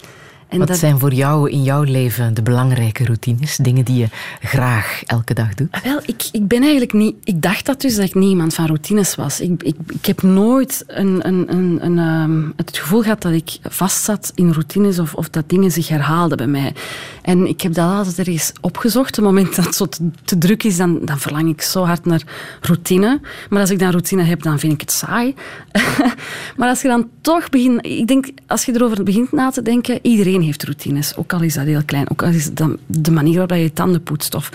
En 0.49 0.59
Wat 0.59 0.78
zijn 0.78 0.99
voor 0.99 1.12
jou 1.12 1.50
in 1.50 1.62
jouw 1.62 1.83
leven 1.83 2.35
de 2.35 2.43
belangrijke 2.43 3.05
routines? 3.05 3.57
Dingen 3.57 3.85
die 3.85 3.97
je 3.97 4.07
graag 4.40 5.02
elke 5.07 5.35
dag 5.35 5.55
doet? 5.55 5.69
Ah, 5.71 5.83
wel, 5.83 6.00
ik, 6.07 6.28
ik 6.33 6.49
ben 6.49 6.61
eigenlijk 6.61 6.93
niet... 6.93 7.14
Ik 7.25 7.43
dacht 7.43 7.67
dat 7.67 7.81
dus 7.81 7.97
dat 7.97 8.05
ik 8.05 8.14
niet 8.14 8.28
iemand 8.28 8.55
van 8.55 8.67
routines 8.67 9.14
was. 9.14 9.40
Ik, 9.40 9.62
ik, 9.62 9.76
ik 9.88 10.07
heb 10.07 10.23
nooit 10.23 10.85
een, 10.87 11.26
een, 11.26 11.52
een, 11.52 11.78
een 11.81 11.99
um, 11.99 12.52
het 12.57 12.78
gevoel 12.78 13.02
gehad 13.02 13.23
dat 13.23 13.33
ik 13.33 13.59
vastzat 13.62 14.33
in 14.35 14.52
routines 14.52 14.99
of, 14.99 15.14
of 15.14 15.28
dat 15.28 15.49
dingen 15.49 15.71
zich 15.71 15.88
herhaalden 15.88 16.37
bij 16.37 16.47
mij. 16.47 16.75
En 17.23 17.47
ik 17.47 17.61
heb 17.61 17.75
dat 17.75 17.90
altijd 17.90 18.19
ergens 18.19 18.52
opgezocht. 18.61 19.19
Op 19.19 19.25
het 19.25 19.35
moment 19.35 19.57
dat 19.57 19.64
het 19.64 19.75
zo 19.75 19.87
te, 19.87 20.11
te, 20.25 20.38
druk 20.38 20.62
is, 20.62 20.76
dan, 20.76 20.99
dan 21.02 21.19
verlang 21.19 21.49
ik 21.49 21.62
zo 21.62 21.85
hard 21.85 22.05
naar 22.05 22.23
routine. 22.61 23.21
Maar 23.50 23.61
als 23.61 23.71
ik 23.71 23.78
dan 23.78 23.90
routine 23.90 24.23
heb, 24.23 24.43
dan 24.43 24.59
vind 24.59 24.73
ik 24.73 24.81
het 24.81 24.93
saai. 24.93 25.35
maar 26.57 26.69
als 26.69 26.83
je 26.83 26.88
dan 26.88 27.09
toch 27.21 27.49
begint... 27.49 27.87
Ik 27.87 28.07
denk, 28.07 28.28
als 28.47 28.64
je 28.64 28.75
erover 28.75 29.02
begint 29.02 29.33
na 29.33 29.50
te 29.50 29.62
denken, 29.62 29.99
iedereen 30.02 30.38
heeft 30.45 30.64
routines. 30.64 31.16
Ook 31.16 31.33
al 31.33 31.42
is 31.42 31.54
dat 31.54 31.64
heel 31.64 31.85
klein. 31.85 32.11
Ook 32.11 32.23
al 32.23 32.28
is 32.28 32.54
dat 32.54 32.71
de 32.87 33.11
manier 33.11 33.38
waarop 33.38 33.57
je 33.57 33.73
tanden 33.73 34.02
poetst. 34.02 34.35
Of 34.35 34.50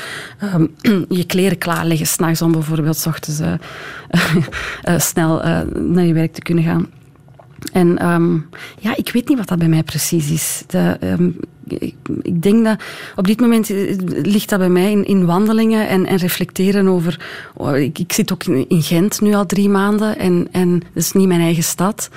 um, 0.56 0.76
je 1.20 1.24
kleren 1.24 1.58
klaarleggen 1.58 2.08
s'nachts 2.08 2.42
om 2.42 2.52
bijvoorbeeld 2.52 2.98
s 2.98 3.06
ochtends 3.06 3.40
uh, 3.40 3.54
uh, 4.90 5.00
snel 5.10 5.46
uh, 5.46 5.62
naar 5.76 6.06
je 6.06 6.14
werk 6.14 6.34
te 6.34 6.42
kunnen 6.42 6.64
gaan. 6.64 6.88
En 7.72 8.12
um, 8.12 8.50
ja, 8.80 8.96
ik 8.96 9.10
weet 9.14 9.28
niet 9.28 9.38
wat 9.38 9.48
dat 9.48 9.60
bij 9.60 9.68
mij 9.68 9.84
precies 9.84 10.32
is. 10.32 10.64
De, 10.68 10.98
um, 11.02 11.36
ik, 11.68 12.42
denk 12.42 12.66
dat 12.66 12.84
op 13.16 13.28
dit 13.28 13.40
moment 13.40 13.70
ligt 14.08 14.50
dat 14.50 14.60
bij 14.60 14.70
mij 14.70 14.92
in, 14.92 15.06
in 15.06 15.26
wandelingen 15.26 15.88
en, 15.88 16.06
en, 16.06 16.18
reflecteren 16.18 16.88
over. 16.88 17.26
Oh, 17.54 17.78
ik, 17.78 18.00
ik, 18.00 18.14
zit 18.14 18.34
ook 18.34 18.44
in, 18.44 18.82
Gent 18.82 19.22
nu 19.22 19.34
al 19.34 19.46
drie 19.46 19.70
maanden 19.70 20.18
en, 20.18 20.48
en 20.52 20.80
dat 20.80 21.04
is 21.04 21.12
niet 21.12 21.28
mijn 21.28 21.42
eigen 21.42 21.64
stad. 21.64 22.10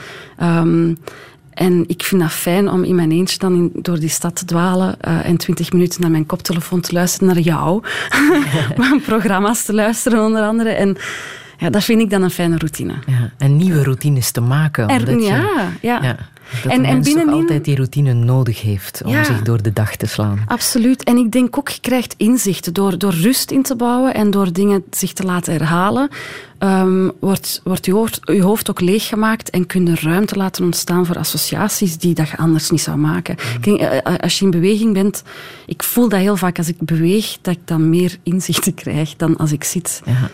En 1.57 1.85
ik 1.87 2.03
vind 2.03 2.21
dat 2.21 2.31
fijn 2.31 2.71
om 2.71 2.85
in 2.85 2.95
mijn 2.95 3.13
eentje 3.13 3.39
dan 3.39 3.55
in, 3.55 3.71
door 3.75 3.99
die 3.99 4.09
stad 4.09 4.37
te 4.37 4.45
dwalen 4.45 4.97
uh, 5.09 5.29
en 5.29 5.37
twintig 5.37 5.73
minuten 5.73 6.01
naar 6.01 6.11
mijn 6.11 6.27
koptelefoon 6.27 6.81
te 6.81 6.93
luisteren 6.93 7.29
naar 7.29 7.39
jou. 7.39 7.83
Ja. 8.77 8.99
programma's 9.07 9.65
te 9.65 9.75
luisteren 9.75 10.25
onder 10.25 10.43
andere. 10.43 10.71
En 10.71 10.97
ja, 11.57 11.71
dat 11.71 11.85
vind 11.85 12.01
ik 12.01 12.11
dan 12.11 12.23
een 12.23 12.31
fijne 12.31 12.57
routine. 12.57 12.93
Ja, 13.07 13.31
en 13.39 13.57
nieuwe 13.57 13.83
routines 13.83 14.31
te 14.31 14.41
maken. 14.41 14.89
Er, 14.89 15.21
ja, 15.21 15.71
ja, 15.81 16.03
ja. 16.03 16.17
Dat 16.63 16.73
en, 16.73 16.85
en 16.85 17.03
binnenin... 17.03 17.35
altijd 17.35 17.65
die 17.65 17.77
routine 17.77 18.13
nodig 18.13 18.63
heeft 18.63 19.03
om 19.05 19.25
zich 19.25 19.43
door 19.43 19.63
de 19.63 19.73
dag 19.73 19.97
te 19.97 20.07
slaan. 20.07 20.45
Absoluut. 20.47 21.05
En 21.05 21.17
ik 21.17 21.33
denk 21.33 21.59
ook, 21.59 21.69
je 21.69 21.81
krijgt 21.81 22.15
inzicht 22.17 22.75
door, 22.75 22.99
door 22.99 23.15
rust 23.15 23.51
in 23.51 23.63
te 23.63 23.77
bouwen 23.77 24.15
en 24.15 24.31
door 24.31 24.53
dingen 24.53 24.85
zich 24.91 25.13
te 25.13 25.23
laten 25.23 25.53
herhalen. 25.53 26.09
Um, 26.59 27.13
wordt, 27.21 27.61
wordt 27.65 27.87
je, 27.87 27.93
hoofd, 27.93 28.21
je 28.25 28.43
hoofd 28.43 28.71
ook 28.71 28.81
leeggemaakt 28.81 29.51
en 29.51 29.67
kun 29.67 29.87
je 29.87 29.95
ruimte 29.95 30.37
laten 30.37 30.65
ontstaan 30.65 31.07
voor 31.07 31.19
associaties 31.19 31.99
die 31.99 32.15
dat 32.15 32.29
je 32.29 32.37
anders 32.37 32.71
niet 32.71 32.81
zou 32.81 32.97
maken. 32.97 33.37
Mm. 33.39 33.63
Denk, 33.63 33.81
eh, 33.81 33.97
eh, 33.97 34.19
als 34.19 34.39
je 34.39 34.45
in 34.45 34.51
beweging 34.51 34.93
bent, 34.93 35.23
ik 35.67 35.83
voel 35.83 36.09
dat 36.09 36.21
heel 36.21 36.37
vaak 36.37 36.59
als 36.59 36.69
ik 36.69 36.77
beweeg, 36.79 37.39
dat 37.43 37.55
ik 37.55 37.61
dan 37.65 37.89
meer 37.89 38.19
inzichten 38.23 38.75
krijg 38.85 39.17
dan 39.17 39.37
als 39.37 39.53
ik 39.53 39.65
zit. 39.65 40.03
Ja, 40.05 40.31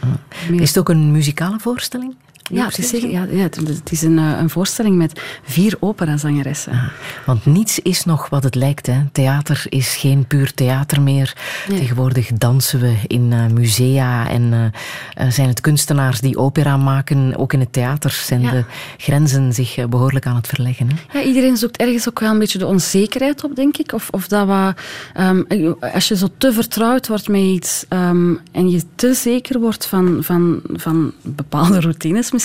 Is 0.50 0.68
het 0.68 0.78
ook 0.78 0.88
een 0.88 1.12
muzikale 1.12 1.58
voorstelling? 1.58 2.14
Ja, 2.52 2.66
precies. 2.68 3.02
Ja, 3.02 3.26
ja, 3.30 3.42
het 3.42 3.90
is 3.90 4.02
een, 4.02 4.18
eh, 4.18 4.38
een 4.38 4.50
voorstelling 4.50 4.96
met 4.96 5.20
vier 5.42 5.76
operazangeressen. 5.80 6.72
Ah, 6.72 6.88
want 7.26 7.46
niets 7.46 7.78
is 7.78 8.04
nog 8.04 8.28
wat 8.28 8.44
het 8.44 8.54
lijkt. 8.54 8.86
Hè. 8.86 9.00
Theater 9.12 9.64
is 9.68 9.96
geen 9.96 10.26
puur 10.26 10.54
theater 10.54 11.02
meer. 11.02 11.36
Tegenwoordig 11.68 12.32
dansen 12.32 12.80
we 12.80 12.94
in 13.06 13.30
uh, 13.32 13.46
musea 13.46 14.28
en 14.28 14.42
uh, 14.42 15.30
zijn 15.30 15.48
het 15.48 15.60
kunstenaars 15.60 16.20
die 16.20 16.36
opera 16.36 16.76
maken. 16.76 17.36
Ook 17.36 17.52
in 17.52 17.60
het 17.60 17.72
theater 17.72 18.10
zijn 18.10 18.40
de 18.40 18.64
grenzen 18.96 19.52
zich 19.52 19.88
behoorlijk 19.88 20.26
aan 20.26 20.36
het 20.36 20.46
verleggen. 20.46 20.88
Hè. 20.88 21.18
Ja, 21.18 21.24
iedereen 21.24 21.56
zoekt 21.56 21.76
ergens 21.76 22.08
ook 22.08 22.20
wel 22.20 22.30
een 22.30 22.38
beetje 22.38 22.58
de 22.58 22.66
onzekerheid 22.66 23.44
op, 23.44 23.56
denk 23.56 23.76
ik. 23.76 23.92
Of, 23.92 24.08
of 24.10 24.28
dat 24.28 24.46
wat, 24.46 24.76
um, 25.20 25.76
als 25.94 26.08
je 26.08 26.16
zo 26.16 26.28
te 26.38 26.52
vertrouwd 26.52 27.08
wordt 27.08 27.28
met 27.28 27.40
iets 27.40 27.84
um, 27.88 28.40
en 28.52 28.70
je 28.70 28.82
te 28.94 29.14
zeker 29.14 29.60
wordt 29.60 29.86
van, 29.86 30.18
van, 30.20 30.60
van 30.72 31.12
bepaalde 31.22 31.80
routines 31.80 32.32
misschien, 32.32 32.40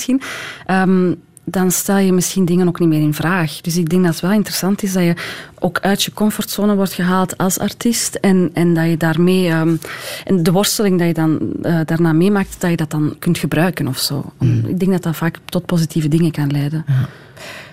um, 0.67 1.15
dan 1.49 1.71
stel 1.71 1.97
je 1.97 2.13
misschien 2.13 2.45
dingen 2.45 2.67
ook 2.67 2.79
niet 2.79 2.89
meer 2.89 3.01
in 3.01 3.13
vraag. 3.13 3.61
Dus 3.61 3.77
ik 3.77 3.89
denk 3.89 4.03
dat 4.03 4.11
het 4.11 4.21
wel 4.21 4.31
interessant 4.31 4.83
is 4.83 4.93
dat 4.93 5.03
je 5.03 5.13
ook 5.59 5.79
uit 5.79 6.03
je 6.03 6.13
comfortzone 6.13 6.75
wordt 6.75 6.93
gehaald 6.93 7.37
als 7.37 7.59
artiest 7.59 8.15
en, 8.15 8.49
en 8.53 8.73
dat 8.73 8.89
je 8.89 8.97
daarmee, 8.97 9.51
um, 9.51 9.79
en 10.25 10.43
de 10.43 10.51
worsteling 10.51 10.97
dat 10.97 11.07
je 11.07 11.13
dan 11.13 11.39
uh, 11.61 11.79
daarna 11.85 12.13
meemaakt, 12.13 12.55
dat 12.61 12.69
je 12.69 12.75
dat 12.75 12.91
dan 12.91 13.15
kunt 13.19 13.37
gebruiken 13.37 13.87
of 13.87 13.97
zo. 13.97 14.31
Mm. 14.39 14.65
Ik 14.65 14.79
denk 14.79 14.91
dat 14.91 15.03
dat 15.03 15.15
vaak 15.15 15.37
tot 15.45 15.65
positieve 15.65 16.07
dingen 16.07 16.31
kan 16.31 16.51
leiden. 16.51 16.85
Ja. 16.87 17.07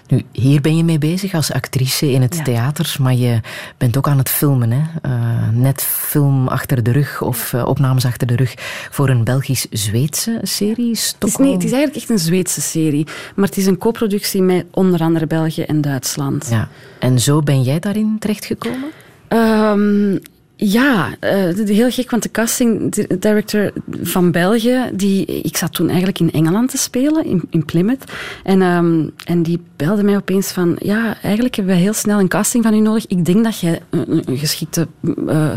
Nu, 0.09 0.23
hier 0.33 0.61
ben 0.61 0.77
je 0.77 0.85
mee 0.85 0.99
bezig 0.99 1.35
als 1.35 1.53
actrice 1.53 2.11
in 2.11 2.23
het 2.23 2.37
Ja. 2.37 2.43
theater, 2.43 2.97
maar 3.01 3.15
je 3.15 3.41
bent 3.79 3.97
ook 3.97 4.09
aan 4.09 4.19
het 4.19 4.29
filmen. 4.29 4.71
Hè? 4.71 4.81
Eh, 5.03 5.49
net 5.53 5.83
film 5.83 6.49
achter 6.49 6.83
de 6.83 6.93
rug 6.93 7.23
of 7.23 7.53
eh, 7.53 7.67
opnames 7.67 8.05
achter 8.05 8.27
de 8.27 8.37
rug 8.37 8.55
voor 8.91 9.09
een 9.09 9.25
Belgisch-Zweedse 9.25 10.39
serie. 10.43 10.89
Het 10.89 10.97
is, 10.97 11.07
Stockholm. 11.07 11.45
nee, 11.49 11.55
het 11.57 11.65
is 11.65 11.73
eigenlijk 11.73 12.01
echt 12.01 12.11
een 12.11 12.25
Zweedse 12.27 12.61
serie. 12.61 13.07
Maar 13.37 13.49
het 13.49 13.57
is 13.57 13.67
een 13.67 13.79
co-productie 13.79 14.43
met 14.43 14.65
onder 14.71 15.01
andere 15.01 15.27
België 15.27 15.63
en 15.63 15.81
Duitsland. 15.81 16.47
Ja. 16.51 16.69
En 16.99 17.21
zo 17.21 17.41
ben 17.41 17.63
jij 17.63 17.79
daarin 17.79 18.17
terechtgekomen? 18.19 18.91
Ehm, 19.29 20.19
ja, 20.57 21.15
eh, 21.21 21.67
heel 21.67 21.91
gek, 21.91 22.11
want 22.11 22.23
de 22.23 22.31
casting 22.31 22.93
di- 22.93 23.07
director 23.19 23.73
van 24.03 24.31
België, 24.31 24.81
die, 24.93 25.25
ik 25.27 25.57
zat 25.57 25.73
toen 25.73 25.89
eigenlijk 25.89 26.21
in 26.21 26.33
Engeland 26.33 26.71
te 26.71 26.77
spelen, 26.77 27.43
in, 27.51 27.65
Plymouth. 27.65 28.13
En, 28.45 28.63
ehm, 28.63 29.09
en 29.25 29.43
die 29.43 29.61
belde 29.77 30.03
mij 30.03 30.17
opeens 30.17 30.53
van, 30.53 30.77
ja, 30.79 31.17
eigenlijk 31.23 31.55
hebben 31.55 31.75
we 31.75 31.81
heel 31.81 31.93
snel 31.93 32.19
een 32.19 32.29
casting 32.29 32.65
van 32.65 32.75
u 32.75 32.81
nodig. 32.81 33.07
Ik 33.07 33.25
denk 33.25 33.45
dat 33.45 33.59
jij 33.61 33.81
een, 33.91 34.25
geschikte, 34.39 34.89
eh, 35.27 35.51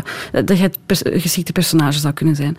dat 0.44 0.58
jij 0.58 0.70
pers- 0.86 1.02
geschikte 1.04 1.52
personage 1.52 1.98
zou 1.98 2.14
kunnen 2.14 2.36
zijn. 2.36 2.56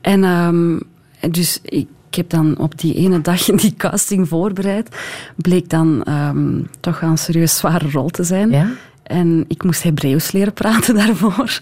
En 0.00 0.24
ehm, 0.24 0.78
en 1.20 1.30
dus 1.32 1.60
ik 1.62 1.86
ik 2.10 2.14
heb 2.14 2.30
dan 2.30 2.58
op 2.58 2.78
die 2.78 2.94
ene 2.94 3.20
dag 3.20 3.44
die 3.62 3.74
casting 3.76 4.28
voorbereid. 4.28 4.96
Bleek 5.36 5.68
dan 5.70 6.02
ehm, 6.04 6.60
toch 6.80 7.00
wel 7.00 7.10
een 7.10 7.18
serieus 7.18 7.56
zware 7.56 7.90
rol 7.90 8.08
te 8.08 8.24
zijn. 8.24 8.50
Ja? 8.50 8.70
En 9.08 9.44
ik 9.48 9.64
moest 9.64 9.82
Hebreeuws 9.82 10.32
leren 10.32 10.52
praten 10.52 10.94
daarvoor. 11.04 11.60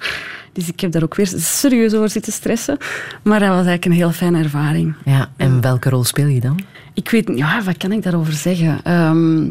Dus 0.53 0.69
ik 0.69 0.81
heb 0.81 0.93
daar 0.93 1.03
ook 1.03 1.15
weer 1.15 1.33
serieus 1.37 1.95
over 1.95 2.11
zitten 2.11 2.33
stressen. 2.33 2.79
Maar 3.23 3.39
dat 3.41 3.49
was 3.49 3.57
eigenlijk 3.57 3.85
een 3.85 3.93
heel 3.93 4.11
fijne 4.11 4.43
ervaring. 4.43 4.95
ja. 5.05 5.31
En 5.37 5.61
welke 5.61 5.91
rol 5.91 6.05
speel 6.05 6.27
je 6.27 6.41
dan? 6.41 6.61
Ik 6.95 7.11
weet 7.11 7.29
niet, 7.29 7.39
ja, 7.39 7.63
wat 7.63 7.77
kan 7.77 7.93
ik 7.93 8.03
daarover 8.03 8.33
zeggen? 8.33 8.83
Ehm, 8.83 9.51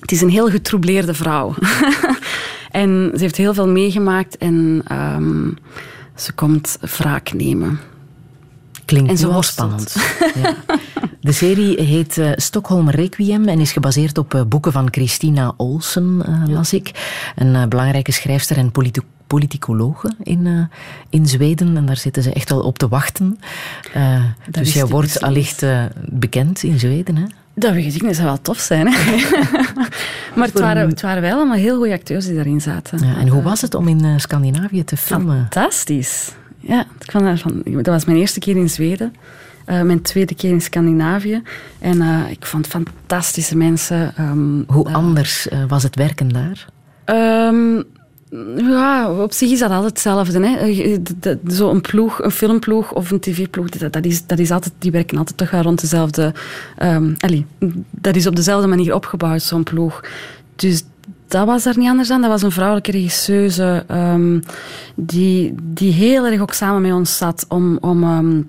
het 0.00 0.12
is 0.12 0.20
een 0.20 0.28
heel 0.28 0.50
getroubleerde 0.50 1.14
vrouw. 1.14 1.54
en 2.70 3.10
ze 3.14 3.20
heeft 3.20 3.36
heel 3.36 3.54
veel 3.54 3.68
meegemaakt 3.68 4.36
en 4.36 4.82
ehm, 4.84 5.50
ze 6.14 6.32
komt 6.32 6.78
wraak 6.80 7.32
nemen. 7.32 7.80
Klinkt 8.86 9.20
En 9.22 9.28
worstelt. 9.30 9.90
spannend. 9.90 9.94
Ja. 10.42 10.54
De 11.20 11.32
serie 11.32 11.82
heet 11.82 12.18
eh, 12.18 12.30
Stockholm 12.36 12.90
Requiem 12.90 13.48
en 13.48 13.60
is 13.60 13.72
gebaseerd 13.72 14.18
op 14.18 14.34
eh, 14.34 14.42
boeken 14.42 14.72
van 14.72 14.88
Christina 14.90 15.52
Olsen, 15.56 16.22
eh, 16.26 16.54
las 16.54 16.72
ik. 16.72 16.90
Een 17.36 17.68
belangrijke 17.68 18.12
schrijfster 18.12 18.56
en 18.56 18.70
politi- 18.72 19.00
politicologe 19.26 20.12
in, 20.22 20.68
in 21.10 21.26
Zweden. 21.26 21.76
En 21.76 21.86
daar 21.86 21.96
zitten 21.96 22.22
ze 22.22 22.32
echt 22.32 22.50
wel 22.50 22.60
op 22.60 22.78
te 22.78 22.88
wachten. 22.88 23.38
Dus 24.50 24.72
jij 24.72 24.86
wordt 24.86 25.20
allicht 25.22 25.64
bekend 26.08 26.62
in 26.62 26.78
Zweden, 26.78 27.16
hè? 27.16 27.24
Dat 27.54 27.72
weet 27.72 27.94
ik 27.94 28.02
niet, 28.02 28.14
zou 28.14 28.26
wel 28.26 28.40
tof 28.42 28.58
zijn. 28.58 28.92
Hè? 28.92 29.16
maar 30.36 30.46
het 30.46 30.58
waren, 30.60 30.88
het 30.88 31.00
waren 31.00 31.22
wel 31.22 31.36
allemaal 31.36 31.56
heel 31.56 31.76
goede 31.76 31.92
acteurs 31.92 32.24
die 32.26 32.34
daarin 32.34 32.60
zaten. 32.60 32.98
Ja, 33.06 33.16
en 33.16 33.28
hoe 33.28 33.42
was 33.42 33.60
het 33.60 33.74
om 33.74 33.88
in 33.88 34.20
Scandinavië 34.20 34.84
te 34.84 34.96
filmen? 34.96 35.36
Fantastisch. 35.50 36.32
Ja, 36.66 36.80
ik 37.00 37.10
vond 37.12 37.24
dat, 37.24 37.40
van, 37.40 37.62
dat 37.64 37.86
was 37.86 38.04
mijn 38.04 38.18
eerste 38.18 38.38
keer 38.40 38.56
in 38.56 38.70
Zweden. 38.70 39.14
eh, 39.64 39.82
mijn 39.82 40.02
tweede 40.02 40.34
keer 40.34 40.50
in 40.50 40.60
Scandinavië. 40.60 41.42
En 41.78 42.00
eh, 42.00 42.30
ik 42.30 42.46
vond 42.46 42.66
fantastische 42.66 43.56
mensen. 43.56 44.12
ehm, 44.16 44.62
Hoe 44.66 44.88
eh, 44.88 44.94
anders 44.94 45.48
was 45.68 45.82
het 45.82 45.96
werken 45.96 46.28
daar? 46.28 46.66
Ehm, 47.04 47.82
ja, 48.56 49.12
op 49.12 49.32
zich 49.32 49.50
is 49.50 49.58
dat 49.58 49.70
altijd 49.70 49.90
hetzelfde. 49.90 50.46
Hè. 50.46 50.78
Zo'n 51.46 51.80
ploeg, 51.80 52.22
een 52.22 52.30
filmploeg 52.30 52.92
of 52.92 53.10
een 53.10 53.20
tv-ploeg, 53.20 53.68
dat, 53.68 53.92
dat 53.92 54.04
is, 54.04 54.26
dat 54.26 54.38
is 54.38 54.50
altijd, 54.50 54.74
die 54.78 54.90
werken 54.90 55.18
altijd 55.18 55.36
toch 55.36 55.50
wel 55.50 55.62
rond 55.62 55.80
dezelfde... 55.80 56.34
allee, 57.18 57.46
dat 57.90 58.16
is 58.16 58.26
op 58.26 58.36
dezelfde 58.36 58.68
manier 58.68 58.94
opgebouwd, 58.94 59.42
zo'n 59.42 59.62
ploeg. 59.62 60.00
Dus 60.56 60.82
dat 61.28 61.46
was 61.46 61.62
daar 61.62 61.78
niet 61.78 61.88
anders 61.88 62.10
aan. 62.10 62.20
Dat 62.20 62.30
was 62.30 62.42
een 62.42 62.50
vrouwelijke 62.50 62.90
regisseuse 62.90 63.84
ehm, 63.86 64.40
die, 64.94 65.54
die 65.62 65.92
heel 65.92 66.26
erg 66.26 66.40
ook 66.40 66.52
samen 66.52 66.82
met 66.82 66.92
ons 66.92 67.16
zat 67.16 67.44
om... 67.48 67.78
om 67.80 68.02
ehm, 68.02 68.40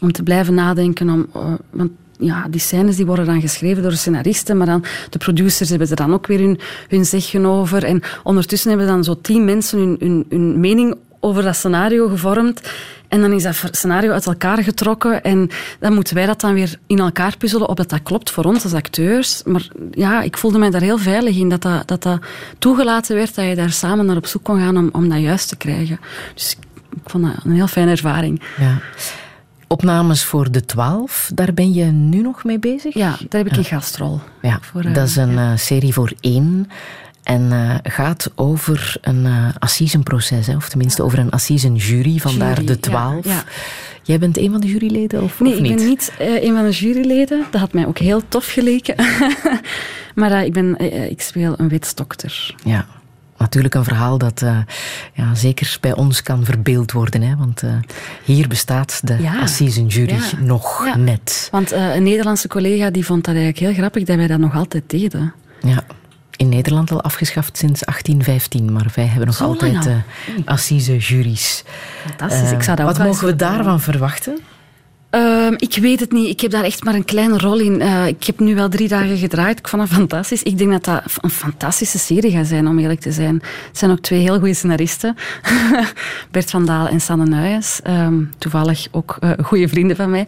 om 0.00 0.12
te 0.12 0.22
blijven 0.22 0.54
nadenken. 0.54 1.10
Om, 1.10 1.26
eh, 1.34 1.52
want 1.70 1.90
ja, 2.18 2.46
die 2.50 2.60
scènes 2.60 2.96
die 2.96 3.06
worden 3.06 3.26
dan 3.26 3.40
geschreven 3.40 3.82
door 3.82 3.90
de 3.90 3.96
scenaristen, 3.96 4.56
maar 4.56 4.66
dan 4.66 4.84
de 5.10 5.18
producers 5.18 5.68
hebben 5.68 5.90
er 5.90 5.96
dan 5.96 6.12
ook 6.12 6.26
weer 6.26 6.38
hun, 6.38 6.58
hun 6.88 7.04
zeggen 7.04 7.46
over. 7.46 7.84
En 7.84 8.02
ondertussen 8.22 8.68
hebben 8.68 8.86
dan 8.86 9.04
zo 9.04 9.20
tien 9.20 9.44
mensen 9.44 9.78
hun, 9.78 9.96
hun, 9.98 10.26
hun 10.28 10.60
mening 10.60 10.94
over 11.20 11.42
dat 11.42 11.56
scenario 11.56 12.08
gevormd. 12.08 12.72
En 13.08 13.20
dan 13.20 13.32
is 13.32 13.42
dat 13.42 13.68
scenario 13.70 14.10
uit 14.12 14.26
elkaar 14.26 14.62
getrokken. 14.62 15.22
En 15.22 15.50
dan 15.80 15.94
moeten 15.94 16.14
wij 16.14 16.26
dat 16.26 16.40
dan 16.40 16.54
weer 16.54 16.78
in 16.86 16.98
elkaar 16.98 17.36
puzzelen, 17.36 17.68
opdat 17.68 17.88
dat 17.88 18.02
klopt 18.02 18.30
voor 18.30 18.44
ons 18.44 18.64
als 18.64 18.74
acteurs. 18.74 19.42
Maar 19.44 19.68
ja, 19.90 20.22
ik 20.22 20.36
voelde 20.38 20.58
mij 20.58 20.70
daar 20.70 20.80
heel 20.80 20.98
veilig 20.98 21.36
in, 21.36 21.48
dat 21.48 21.62
dat, 21.62 21.88
dat, 21.88 22.02
dat 22.02 22.20
toegelaten 22.58 23.16
werd, 23.16 23.34
dat 23.34 23.44
je 23.44 23.54
daar 23.54 23.72
samen 23.72 24.06
naar 24.06 24.16
op 24.16 24.26
zoek 24.26 24.44
kon 24.44 24.58
gaan 24.60 24.76
om, 24.76 24.88
om 24.92 25.08
dat 25.08 25.20
juist 25.20 25.48
te 25.48 25.56
krijgen. 25.56 26.00
Dus 26.34 26.56
ik 26.90 27.10
vond 27.10 27.24
dat 27.24 27.44
een 27.44 27.54
heel 27.54 27.66
fijne 27.66 27.90
ervaring. 27.90 28.42
Ja. 28.58 28.78
Opnames 29.68 30.24
voor 30.24 30.50
de 30.50 30.64
twaalf, 30.64 31.30
daar 31.34 31.54
ben 31.54 31.72
je 31.72 31.84
nu 31.84 32.22
nog 32.22 32.44
mee 32.44 32.58
bezig? 32.58 32.94
Ja, 32.94 33.16
daar 33.28 33.42
heb 33.42 33.46
ik 33.46 33.56
een 33.56 33.64
gastrol. 33.64 34.20
Ja, 34.42 34.58
Voor, 34.62 34.84
eh, 34.84 34.94
dat 34.94 35.08
is 35.08 35.16
een 35.16 35.32
ja. 35.32 35.52
eh, 35.52 35.58
serie 35.58 35.92
voor 35.92 36.12
één. 36.20 36.70
En 37.26 37.52
eh, 37.52 37.74
gaat 37.92 38.30
over 38.34 38.96
een 39.00 39.26
eh 39.26 39.48
assisenproces, 39.58 40.46
hè, 40.46 40.56
of 40.56 40.68
tenminste 40.68 41.02
over 41.02 41.18
een 41.18 41.30
assisenjury, 41.30 42.18
vandaar 42.18 42.52
Jury, 42.54 42.66
de 42.66 42.72
ja, 42.72 42.78
twaalf. 42.80 43.24
ja. 43.24 43.44
Jij 44.02 44.18
bent 44.18 44.38
een 44.38 44.50
van 44.50 44.60
de 44.60 44.66
juryleden, 44.66 45.22
of, 45.22 45.40
Nee, 45.40 45.52
of 45.52 45.58
ik 45.58 45.62
niet? 45.64 45.76
ben 45.76 45.86
niet 45.86 46.12
eh, 46.18 46.42
een 46.42 46.54
van 46.54 46.64
de 46.64 46.70
juryleden. 46.70 47.44
Dat 47.50 47.60
had 47.60 47.72
mij 47.72 47.86
ook 47.86 47.98
heel 47.98 48.22
tof 48.28 48.46
geleken. 48.46 48.94
maar 50.14 50.44
ik, 50.44 50.52
ben, 50.52 50.78
ik 51.10 51.20
speel 51.20 51.54
een 51.56 51.68
wetsdokter. 51.68 52.54
Ja, 52.64 52.86
natuurlijk 53.38 53.74
een 53.74 53.84
verhaal 53.84 54.18
dat 54.18 54.42
ja, 55.14 55.34
zeker 55.34 55.76
bij 55.80 55.94
ons 55.94 56.22
kan 56.22 56.44
verbeeld 56.44 56.92
worden. 56.92 57.22
Hè, 57.22 57.36
want 57.36 57.62
hier 58.24 58.48
bestaat 58.48 59.00
de 59.04 59.16
Ja. 59.22 59.40
assisenjury 59.40 60.14
Ja. 60.14 60.38
nog 60.40 60.84
Ja. 60.84 60.96
net. 60.96 61.48
Want 61.50 61.70
een 61.72 62.02
Nederlandse 62.02 62.48
collega 62.48 62.90
die 62.90 63.04
vond 63.04 63.24
dat 63.24 63.34
eigenlijk 63.34 63.64
heel 63.64 63.74
grappig 63.74 64.04
dat 64.04 64.16
wij 64.16 64.26
dat 64.26 64.38
nog 64.38 64.54
altijd 64.54 64.84
deden. 64.86 65.32
Ja. 65.62 65.84
In 66.36 66.48
Nederland 66.48 66.90
al 66.90 67.02
afgeschaft 67.02 67.56
sinds 67.56 67.80
1815, 67.80 68.72
maar 68.72 68.86
wij 68.94 69.06
hebben 69.06 69.26
nog 69.26 69.36
Zo 69.36 69.44
altijd 69.44 69.86
al? 69.86 69.92
uh, 69.92 69.96
assisejuries. 70.44 71.64
Fantastisch. 72.06 72.50
ik 72.50 72.62
zou 72.62 72.76
dat 72.76 72.86
Wat 72.96 73.06
mogen 73.06 73.26
we 73.26 73.36
daarvan 73.36 73.80
verwachten? 73.80 74.38
Ehm, 75.10 75.54
ik 75.56 75.76
weet 75.80 76.00
het 76.00 76.12
niet. 76.12 76.28
Ik 76.28 76.40
heb 76.40 76.50
daar 76.50 76.64
echt 76.64 76.84
maar 76.84 76.94
een 76.94 77.04
kleine 77.04 77.38
rol 77.38 77.58
in. 77.58 77.80
Eh, 77.80 78.06
ik 78.06 78.24
heb 78.24 78.38
nu 78.38 78.54
wel 78.54 78.68
drie 78.68 78.88
dagen 78.88 79.16
gedraaid. 79.16 79.58
Ik 79.58 79.68
vond 79.68 79.82
het 79.82 79.90
fantastisch. 79.92 80.42
Ik 80.42 80.58
denk 80.58 80.70
dat 80.70 80.84
dat 80.84 81.02
een 81.20 81.30
fantastische 81.30 81.98
serie 81.98 82.30
gaat 82.30 82.46
zijn, 82.46 82.68
om 82.68 82.78
eerlijk 82.78 83.00
te 83.00 83.12
zijn. 83.12 83.34
Het 83.68 83.78
zijn 83.78 83.90
ook 83.90 84.00
twee 84.00 84.20
heel 84.20 84.38
goede 84.38 84.54
scenaristen. 84.54 85.16
Bert 86.30 86.50
van 86.50 86.66
Daal 86.66 86.88
en 86.88 87.00
Sanne 87.00 87.26
Nuyens. 87.26 87.80
Ehm, 87.82 88.14
toevallig 88.38 88.88
ook 88.90 89.16
eh, 89.20 89.30
goede 89.42 89.68
vrienden 89.68 89.96
van 89.96 90.10
mij. 90.10 90.26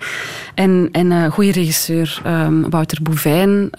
En, 0.55 0.89
en 0.93 1.13
eh 1.13 1.31
goede 1.31 1.53
regisseur 1.53 2.21
ehm, 2.25 2.71
Wouter 2.71 3.03
Bouvijn. 3.03 3.71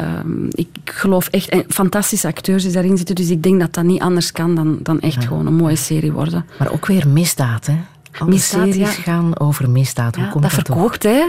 Ik, 0.52 0.68
ik 0.84 0.92
geloof 0.92 1.28
echt... 1.28 1.50
En 1.50 1.64
fantastische 1.68 2.28
acteurs 2.28 2.64
die 2.64 2.72
daarin 2.72 2.98
zitten. 2.98 3.16
Dus 3.16 3.30
ik 3.30 3.44
denk 3.44 3.60
dat 3.60 3.74
dat 3.74 3.84
niet 3.84 4.02
anders 4.02 4.32
kan 4.32 4.56
dan, 4.56 4.80
dan 4.84 5.00
echt 5.00 5.26
gewoon 5.26 5.46
een 5.46 5.56
mooie 5.56 5.76
serie 5.76 6.12
worden. 6.12 6.46
Maar 6.60 6.72
ook 6.72 6.86
weer 6.86 7.08
misdaad, 7.08 7.66
hè? 7.66 7.78
Alle 8.20 8.38
series 8.38 8.96
gaan 8.96 9.40
over 9.40 9.70
misdaad. 9.70 10.16
Hoe 10.16 10.28
komt 10.28 10.44
dat, 10.44 10.52
dat 10.52 10.66
verkoopt, 10.66 11.04
hè? 11.04 11.24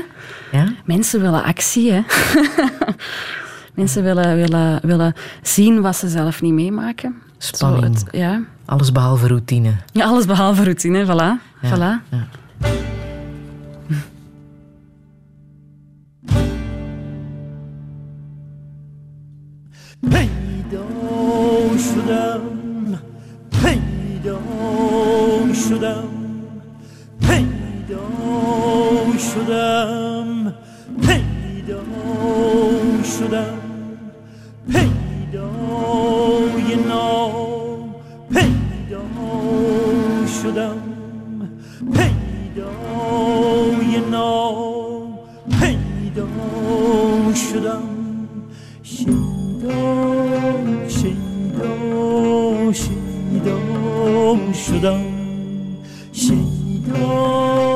Ja? 0.52 0.72
Mensen 0.84 1.20
willen 1.20 1.42
actie, 1.42 1.92
hè? 1.92 2.00
Mensen 3.74 4.02
willen, 4.02 4.36
willen, 4.36 4.80
willen 4.82 5.14
zien 5.42 5.80
wat 5.80 5.96
ze 5.96 6.08
zelf 6.08 6.42
niet 6.42 6.52
meemaken. 6.52 7.14
Spanning. 7.38 8.08
Ja. 8.10 8.42
Alles 8.64 8.92
behalve 8.92 9.26
routine. 9.26 9.72
Ja, 9.92 10.04
alles 10.04 10.26
behalve 10.26 10.64
routine, 10.64 11.04
voilà. 11.04 11.40
voilà. 11.66 12.20
شدم 29.20 30.54
پیدا 31.02 31.80
شدم 33.04 33.58
پیدای 34.72 36.68
نام 36.88 37.94
پیدا 38.32 39.02
شدم 40.42 40.80
پیدای 41.94 43.92
نام 44.10 45.08
پیدا 45.60 46.26
شدم. 47.34 47.82
شیدا 48.82 49.80
شیدا 50.88 51.74
شیدا 52.72 53.58
شدم. 54.52 55.04
شیدا 56.12 57.69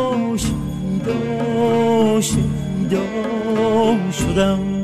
آشیدا 2.16 3.02
شدم 4.12 4.83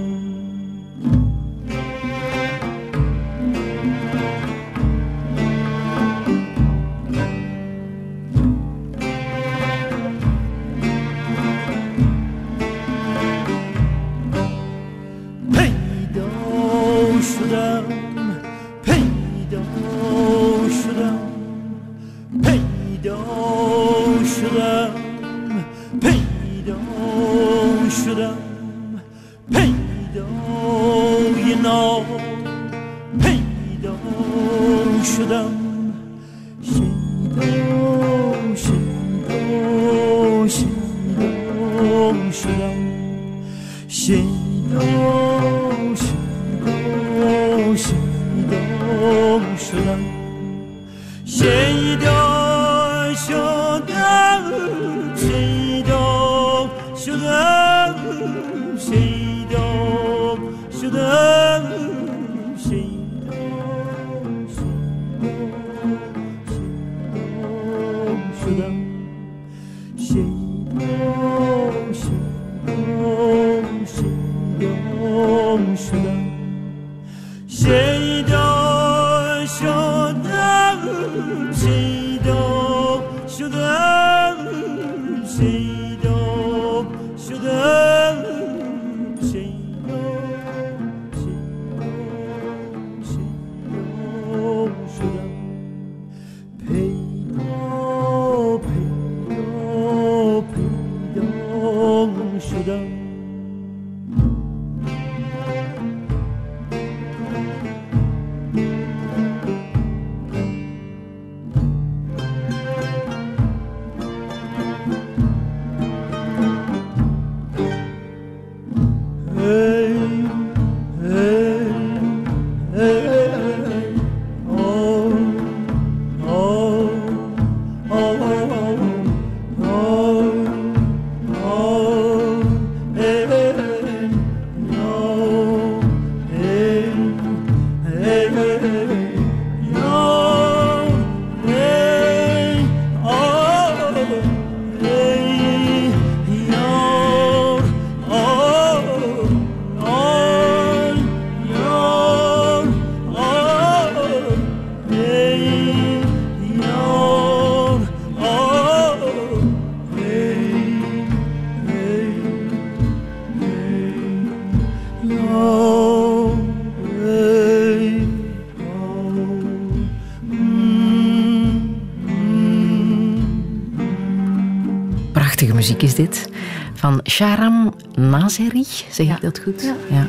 Van 176.81 177.01
Sharam 177.11 177.75
Nazeri, 177.95 178.65
zeg 178.91 179.07
ik 179.07 179.21
dat 179.21 179.41
goed? 179.45 179.75
Ja. 179.91 180.07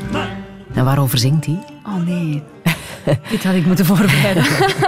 En 0.74 0.84
waarover 0.86 1.18
zingt 1.18 1.46
hij? 1.46 1.60
Oh 1.86 1.96
nee, 2.06 2.44
dit 3.30 3.44
had 3.44 3.54
ik 3.56 3.66
moeten 3.66 3.86
voorbereiden. 3.86 4.44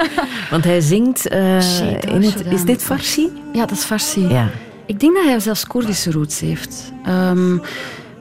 Want 0.52 0.64
hij 0.64 0.82
zingt... 0.82 1.20
Shit, 1.20 2.06
in 2.06 2.22
het, 2.22 2.32
Sharam. 2.38 2.52
is 2.54 2.64
dit 2.64 2.84
Farsi? 2.84 3.30
Ja, 3.54 3.66
dat 3.66 3.72
is 3.78 3.84
Farsi. 3.84 4.28
Ja. 4.28 4.50
Ik 4.86 5.00
denk 5.00 5.16
dat 5.16 5.26
hij 5.26 5.40
zelfs 5.40 5.68
Koerdische 5.68 6.12
roots 6.12 6.40
heeft. 6.40 6.92
Ehm, 7.06 7.56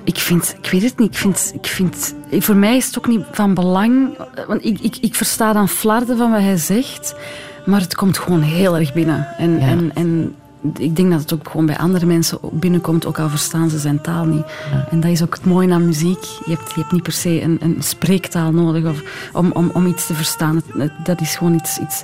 ik 0.05 0.16
vind, 0.18 0.55
ik 0.62 0.70
weet 0.70 0.83
het 0.83 0.98
niet, 0.98 1.12
ik 1.12 1.18
vind, 1.18 1.53
ik 1.55 1.66
vind, 1.66 2.14
voor 2.31 2.57
mij 2.57 2.77
is 2.77 2.87
het 2.87 2.98
ook 2.98 3.09
niet 3.09 3.25
van 3.33 3.55
belang, 3.55 4.18
want 4.46 4.64
ik, 4.64 4.81
ik, 4.81 4.96
ik 5.01 5.14
versta 5.14 5.53
dan 5.53 5.68
flarden 5.68 6.16
van 6.16 6.31
wat 6.31 6.40
hij 6.40 6.57
zegt, 6.57 7.14
maar 7.66 7.81
het 7.81 7.94
komt 7.94 8.18
gewoon 8.18 8.42
heel 8.42 8.77
erg 8.79 8.92
binnen. 8.92 9.27
En, 9.38 9.53
Ja. 9.61 9.66
en, 9.66 9.90
en 9.94 10.35
ik 10.77 10.96
denk 10.96 11.11
dat 11.11 11.20
het 11.20 11.33
ook 11.35 11.48
gewoon 11.51 11.66
bij 11.66 11.79
andere 11.79 12.07
mensen 12.07 12.38
binnenkomt, 12.53 13.07
ook 13.07 13.18
al 13.18 13.29
verstaan 13.29 13.70
ze 13.70 13.79
zijn 13.79 14.01
taal 14.01 14.25
niet. 14.25 14.44
En 14.90 15.01
dat 15.01 15.11
is 15.11 15.22
ook 15.22 15.35
het 15.35 15.44
mooie 15.44 15.72
aan 15.72 15.87
muziek. 15.87 16.22
Je 16.22 16.55
hebt, 16.55 16.72
je 16.75 16.81
hebt 16.81 16.92
niet 16.92 17.03
per 17.03 17.12
se 17.12 17.42
een, 17.42 17.59
een 17.61 17.77
spreektaal 17.79 18.53
nodig 18.53 18.85
of, 18.85 19.03
om, 19.33 19.51
om, 19.53 19.70
om 19.75 19.87
iets 19.87 20.07
te 20.07 20.14
verstaan. 20.14 20.62
Dat 21.05 21.20
is 21.20 21.37
gewoon 21.37 21.55
iets, 21.55 21.79
iets 21.79 22.03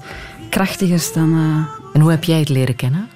krachtigers 0.51 1.13
dan... 1.13 1.33
eh, 1.33 1.85
En 1.95 2.01
hoe 2.01 2.11
heb 2.11 2.25
jij 2.25 2.39
het 2.39 2.49
leren 2.49 2.77
kennen? 2.77 3.09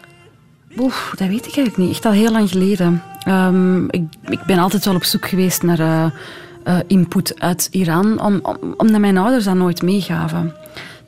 Dat 1.16 1.28
weet 1.28 1.46
ik 1.46 1.56
eigenlijk 1.56 1.76
niet. 1.76 1.90
Echt 1.90 2.04
al 2.04 2.12
heel 2.12 2.32
lang 2.32 2.48
geleden. 2.50 3.02
Ehm, 3.22 3.84
ik, 3.84 4.02
ik 4.28 4.42
ben 4.46 4.58
altijd 4.58 4.84
wel 4.84 4.94
op 4.94 5.04
zoek 5.04 5.28
geweest 5.28 5.62
naar 5.62 5.78
eh, 5.80 6.04
eh, 6.64 6.78
input 6.86 7.40
uit 7.40 7.68
Iran, 7.70 8.20
om, 8.20 8.40
om, 8.42 8.56
omdat 8.76 9.00
mijn 9.00 9.18
ouders 9.18 9.44
dat 9.44 9.54
nooit 9.54 9.82
meegaven. 9.82 10.54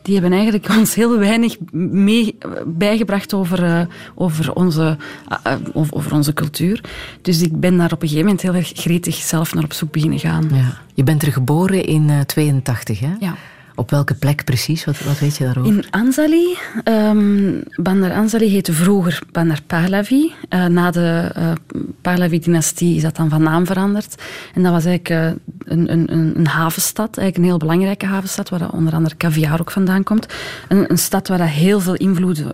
Die 0.04 0.14
hebben 0.14 0.32
eigenlijk 0.32 0.68
ons 0.78 0.94
heel 0.94 1.18
weinig 1.18 1.56
mee, 1.72 2.38
bijgebracht 2.66 3.34
over, 3.34 3.64
eh, 3.64 3.80
over, 4.14 4.52
onze, 4.52 4.96
eh, 5.28 5.52
eh, 5.52 5.58
over, 5.72 6.14
onze 6.14 6.32
cultuur. 6.32 6.80
Dus 7.22 7.42
ik 7.42 7.60
ben 7.60 7.76
daar 7.76 7.92
op 7.92 8.02
een 8.02 8.08
gegeven 8.08 8.24
moment 8.24 8.42
heel 8.42 8.54
erg 8.54 8.72
gretig 8.74 9.14
zelf 9.14 9.54
naar 9.54 9.64
op 9.64 9.72
zoek 9.72 9.92
beginnen 9.92 10.18
gaan. 10.18 10.48
Ja. 10.52 10.78
Je 10.94 11.02
bent 11.02 11.22
er 11.22 11.32
geboren 11.32 11.84
in 11.84 12.10
eh 12.10 12.20
82, 12.20 13.00
hè? 13.00 13.12
Ja. 13.20 13.34
Op 13.76 13.90
welke 13.90 14.14
plek 14.14 14.44
precies? 14.44 14.84
Wat, 14.84 15.00
wat 15.00 15.18
weet 15.18 15.36
je 15.36 15.44
daarover? 15.44 15.72
In 15.72 15.84
Anzali, 15.90 16.56
ehm 16.84 17.60
Bandar 17.76 18.12
Anzali 18.12 18.48
heette 18.48 18.72
vroeger 18.72 19.22
Bandar 19.32 19.62
Pahlavi. 19.66 20.32
Eh, 20.48 20.66
na 20.66 20.90
de 20.90 21.30
eh, 21.34 21.52
Pahlavi-dynastie 22.00 22.96
is 22.96 23.02
dat 23.02 23.16
dan 23.16 23.28
van 23.28 23.42
naam 23.42 23.66
veranderd. 23.66 24.22
En 24.54 24.62
dat 24.62 24.72
was 24.72 24.84
eigenlijk 24.84 25.08
eh, 25.08 25.72
een, 25.72 25.92
een, 25.92 26.36
een, 26.36 26.46
havenstad, 26.46 27.16
eigenlijk 27.16 27.36
een 27.36 27.44
heel 27.44 27.68
belangrijke 27.68 28.06
havenstad, 28.06 28.48
waar 28.48 28.70
onder 28.70 28.94
andere 28.94 29.16
caviar 29.16 29.60
ook 29.60 29.70
vandaan 29.70 30.02
komt. 30.02 30.26
Een, 30.68 30.90
een 30.90 30.98
stad 30.98 31.28
waar 31.28 31.38
dat 31.38 31.48
heel 31.48 31.80
veel 31.80 31.94
invloeden 31.94 32.52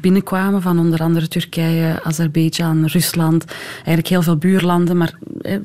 binnenkwamen, 0.00 0.62
van 0.62 0.78
onder 0.78 1.00
andere 1.00 1.28
Turkije, 1.28 2.02
Azerbeidzjan, 2.02 2.86
Rusland, 2.86 3.44
eigenlijk 3.76 4.08
heel 4.08 4.22
veel 4.22 4.36
buurlanden. 4.36 4.96
Maar, 4.96 5.12
eh, 5.42 5.58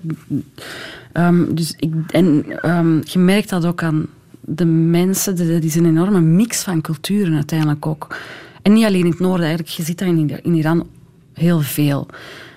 ehm, 1.11 1.53
dus 1.53 1.73
ik, 1.77 1.93
en 2.07 2.45
ehm, 2.61 2.99
je 3.03 3.19
merkt 3.19 3.49
dat 3.49 3.65
ook 3.65 3.83
aan 3.83 4.07
de 4.45 4.65
mensen, 4.65 5.35
dat 5.35 5.63
is 5.63 5.75
een 5.75 5.85
enorme 5.85 6.21
mix 6.21 6.63
van 6.63 6.81
culturen 6.81 7.33
uiteindelijk 7.33 7.85
ook. 7.85 8.15
En 8.61 8.73
niet 8.73 8.85
alleen 8.85 9.03
in 9.05 9.09
het 9.09 9.19
noorden, 9.19 9.45
eigenlijk, 9.45 9.75
je 9.75 9.83
ziet 9.83 9.97
dat 9.97 10.07
in, 10.07 10.43
in 10.43 10.53
Iran 10.53 10.87
heel 11.33 11.59
veel 11.59 12.07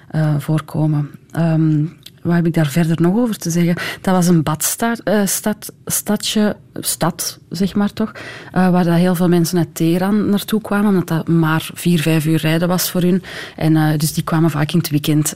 eh, 0.08 0.38
voorkomen. 0.38 1.10
Ehm, 1.30 1.84
wat 2.26 2.34
heb 2.34 2.46
ik 2.46 2.54
daar 2.54 2.66
verder 2.66 3.00
nog 3.00 3.16
over 3.16 3.38
te 3.38 3.50
zeggen? 3.50 3.74
Dat 4.00 4.14
was 4.14 4.26
een 4.26 4.42
badstad, 4.42 5.00
eh, 5.00 5.26
stad, 5.26 5.72
stadje, 5.86 6.56
stad, 6.74 7.38
zeg 7.48 7.74
maar 7.74 7.92
toch, 7.92 8.12
eh, 8.52 8.70
waar 8.70 8.84
dat 8.84 8.94
heel 8.94 9.14
veel 9.14 9.28
mensen 9.28 9.58
uit 9.58 9.74
Teheran 9.74 10.30
naartoe 10.30 10.60
kwamen, 10.60 10.88
omdat 10.88 11.08
dat 11.08 11.28
maar 11.28 11.70
vier, 11.74 12.00
vijf 12.00 12.26
uur 12.26 12.38
rijden 12.38 12.68
was 12.68 12.90
voor 12.90 13.00
hun. 13.00 13.22
En 13.56 13.76
eh, 13.76 13.98
dus 13.98 14.12
die 14.12 14.24
kwamen 14.24 14.50
vaak 14.50 14.72
in 14.72 14.78
het 14.78 14.90
weekend 14.90 15.32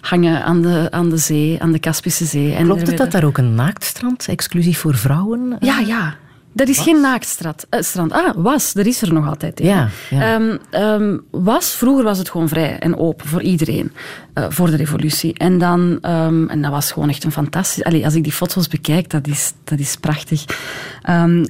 hangen 0.00 0.44
aan 0.44 0.62
de, 0.62 0.88
aan 0.90 1.10
de 1.10 1.16
zee, 1.16 1.62
aan 1.62 1.72
de 1.72 1.78
Kaspische 1.78 2.24
Zee. 2.24 2.54
En 2.54 2.64
Klopt 2.64 2.86
het 2.86 2.96
dat 2.96 3.10
daar 3.10 3.24
ook 3.24 3.38
een 3.38 3.54
naaktstrand, 3.54 4.28
exclusief 4.28 4.78
voor 4.78 4.94
vrouwen? 4.94 5.56
ja, 5.60 5.78
ja. 5.78 6.16
Dat 6.52 6.68
is 6.68 6.78
geen 6.78 7.00
naaktstrand. 7.00 7.66
eh, 7.70 7.80
strand. 7.82 8.12
Ah, 8.12 8.34
was. 8.36 8.74
Er 8.74 8.86
is 8.86 9.02
er 9.02 9.12
nog 9.12 9.26
altijd. 9.28 9.58
hè. 9.58 9.64
Ja, 9.64 9.88
ja. 10.10 10.34
Ehm, 10.34 10.56
ehm, 10.70 11.16
was, 11.30 11.70
vroeger 11.70 12.04
was 12.04 12.18
het 12.18 12.30
gewoon 12.30 12.48
vrij 12.48 12.78
en 12.78 12.96
open 12.98 13.26
voor 13.28 13.42
iedereen. 13.42 13.92
eh, 14.34 14.44
voor 14.48 14.70
de 14.70 14.76
revolutie. 14.76 15.34
En, 15.34 15.58
dan, 15.58 15.98
ehm, 16.00 16.48
en 16.48 16.62
dat 16.62 16.70
was 16.70 16.92
gewoon 16.92 17.08
echt 17.08 17.24
een 17.24 17.32
fantastisch... 17.32 17.84
Allee, 17.84 18.04
als 18.04 18.14
ik 18.14 18.22
die 18.22 18.32
foto's 18.32 18.68
bekijk, 18.68 19.10
dat 19.10 19.26
is, 19.26 19.52
dat 19.64 19.78
is 19.78 19.96
prachtig. 19.96 20.44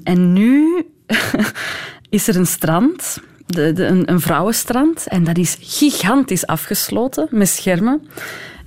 En 0.03 0.33
nu 0.33 0.85
is 2.09 2.29
er 2.29 2.37
een 2.37 2.47
strand... 2.47 3.19
De, 3.47 3.73
de, 3.73 3.87
een, 3.87 4.11
een 4.11 4.21
vrouwenstrand. 4.21 5.07
En 5.07 5.25
dat 5.25 5.39
is 5.39 5.57
gigantisch 5.61 6.47
afgesloten 6.47 7.27
met 7.31 7.49
schermen. 7.49 8.03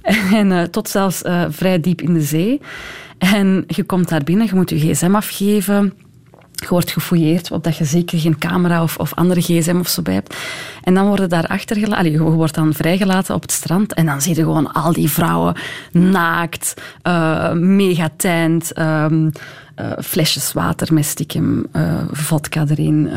En 0.34 0.52
eh, 0.52 0.62
tot 0.64 0.90
zelfs 0.90 1.22
vrij 1.50 1.80
diep 1.80 2.02
in 2.02 2.14
de 2.14 2.22
zee. 2.22 2.62
En 3.18 3.64
je 3.68 3.84
komt 3.84 4.10
daar 4.10 4.24
binnen, 4.24 4.46
je 4.46 4.56
moet 4.56 4.70
je 4.70 4.80
gsm 4.80 5.16
afgeven. 5.16 5.94
Je 6.64 6.70
wordt 6.70 6.92
gefouilleerd, 6.92 7.52
opdat 7.52 7.78
je 7.78 7.86
zeker 7.86 8.20
geen 8.20 8.38
camera 8.38 8.84
of, 8.84 8.98
of 8.98 9.14
andere 9.14 9.42
gsm 9.42 9.80
of 9.80 9.88
zo 9.88 10.02
bij 10.02 10.14
hebt. 10.14 10.38
En 10.84 10.94
dan 10.94 11.08
worden 11.08 11.30
daar 11.30 11.48
achtergelaten, 11.48 12.12
je 12.12 12.22
wordt 12.22 12.56
dan 12.56 12.74
vrijgelaten 12.74 13.36
op 13.36 13.42
het 13.42 13.52
strand. 13.52 13.94
En 13.94 14.06
dan 14.06 14.22
zie 14.22 14.36
je 14.36 14.42
gewoon 14.44 14.74
al 14.74 14.94
die 14.94 15.10
vrouwen 15.10 15.56
naakt, 15.92 16.74
eh 17.02 17.52
mega 17.52 18.10
tent, 18.18 18.74
ehm, 18.74 19.30
eh, 19.76 19.92
flesjes 20.04 20.54
water 20.54 20.94
met 20.94 21.06
stiekem 21.06 21.66
eh, 21.72 21.98
vodka 22.12 22.66
erin. 22.70 23.08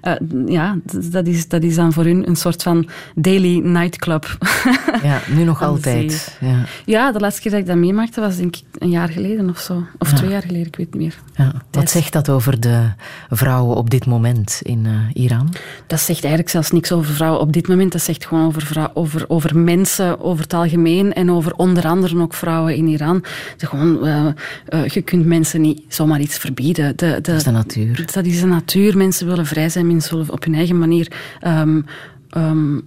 eh. 0.00 0.14
Ja, 0.46 0.76
dat 1.10 1.26
is, 1.26 1.48
dat 1.48 1.62
is 1.62 1.74
dan 1.74 1.92
voor 1.92 2.04
hun 2.04 2.28
een 2.28 2.36
soort 2.36 2.62
van 2.62 2.88
daily 3.14 3.58
nightclub. 3.58 4.38
Ja, 5.02 5.20
nu 5.28 5.44
nog 5.44 5.62
altijd. 5.62 6.36
Ja, 6.40 6.64
ja, 6.84 7.12
de 7.12 7.18
laatste 7.20 7.40
keer 7.42 7.50
dat 7.50 7.60
ik 7.60 7.66
dat 7.66 7.76
meemaakte 7.76 8.20
was 8.20 8.36
denk 8.36 8.56
ik 8.56 8.62
een 8.78 8.90
jaar 8.90 9.08
geleden 9.08 9.48
of 9.50 9.58
zo. 9.58 9.86
Of 9.98 10.12
twee 10.12 10.30
jaar 10.30 10.42
geleden, 10.42 10.66
ik 10.66 10.76
weet 10.76 10.86
het 10.86 11.00
niet 11.00 11.14
meer. 11.36 11.46
ja. 11.46 11.52
Wat 11.70 11.90
zegt 11.90 12.12
dat 12.12 12.28
over 12.28 12.60
de 12.60 12.88
vrouwen 13.30 13.76
op 13.76 13.90
dit 13.90 14.06
moment 14.06 14.60
in 14.62 14.86
Iran? 15.12 15.54
Dat 15.86 16.00
zegt 16.00 16.20
eigenlijk 16.20 16.48
zelfs 16.52 16.70
niks 16.70 16.92
over 16.92 17.14
vrouwen 17.14 17.40
op 17.40 17.52
dit 17.52 17.68
moment. 17.68 17.92
Dat 17.92 18.00
zegt 18.02 18.26
gewoon 18.26 18.46
over, 18.46 18.62
vrou- 18.62 18.90
over, 18.94 19.24
over 19.28 19.58
mensen 19.58 20.20
over 20.20 20.42
het 20.42 20.54
algemeen 20.54 21.12
en 21.12 21.30
over 21.30 21.54
onder 21.54 21.86
andere 21.86 22.20
ook 22.20 22.34
vrouwen 22.34 22.74
in 22.76 22.86
Iran. 22.86 23.24
Gewoon, 23.56 24.34
je 24.86 25.02
kunt 25.02 25.26
mensen 25.30 25.60
niet 25.60 25.82
zomaar 25.88 26.20
iets 26.20 26.38
verbieden. 26.38 26.96
De, 26.96 26.96
de, 26.96 27.20
Dat 27.20 27.36
is 27.36 27.44
de 27.44 27.50
natuur. 27.50 28.06
Dat 28.12 28.24
is 28.24 28.40
de 28.40 28.46
natuur. 28.46 28.96
Mensen 28.96 29.26
willen 29.26 29.46
vrij 29.46 29.68
zijn, 29.68 29.86
mensen 29.86 30.16
willen 30.16 30.32
op 30.32 30.44
hun 30.44 30.54
eigen 30.54 30.78
manier 30.78 31.12
ehm, 31.40 31.80
ehm, 32.30 32.78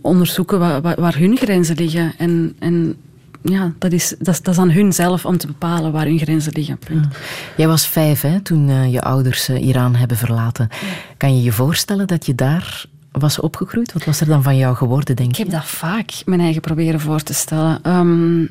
onderzoeken 0.00 0.58
waar, 0.58 0.80
waar, 0.80 1.00
waar 1.00 1.18
hun 1.18 1.36
grenzen 1.36 1.76
liggen. 1.76 2.12
En, 2.18 2.56
en 2.58 2.96
ja, 3.42 3.72
dat 3.78 3.92
is, 3.92 4.14
dat, 4.18 4.34
is, 4.34 4.42
dat 4.42 4.54
is 4.54 4.60
aan 4.60 4.70
hun 4.70 4.92
zelf 4.92 5.26
om 5.26 5.36
te 5.36 5.46
bepalen 5.46 5.92
waar 5.92 6.06
hun 6.06 6.18
grenzen 6.18 6.52
liggen. 6.52 6.78
Punt. 6.78 7.06
Jij 7.56 7.66
was 7.66 7.86
vijf 7.86 8.20
hè, 8.20 8.40
toen 8.40 8.68
eh, 8.68 8.92
je 8.92 9.00
ouders 9.00 9.48
eh, 9.48 9.66
Iran 9.66 9.94
hebben 9.94 10.16
verlaten. 10.16 10.68
Kan 11.16 11.36
je 11.36 11.42
je 11.42 11.52
voorstellen 11.52 12.06
dat 12.06 12.26
je 12.26 12.34
daar 12.34 12.86
was 13.10 13.40
opgegroeid? 13.40 13.92
Wat 13.92 14.04
was 14.04 14.20
er 14.20 14.26
dan 14.26 14.42
van 14.42 14.56
jou 14.56 14.76
geworden, 14.76 15.16
denk 15.16 15.30
Ik 15.30 15.36
je? 15.36 15.42
heb 15.42 15.52
dat 15.52 15.64
vaak 15.64 16.10
mijn 16.24 16.40
eigen 16.40 16.60
proberen 16.60 17.00
voor 17.00 17.20
te 17.22 17.34
stellen. 17.34 17.78
Ehm, 17.82 18.44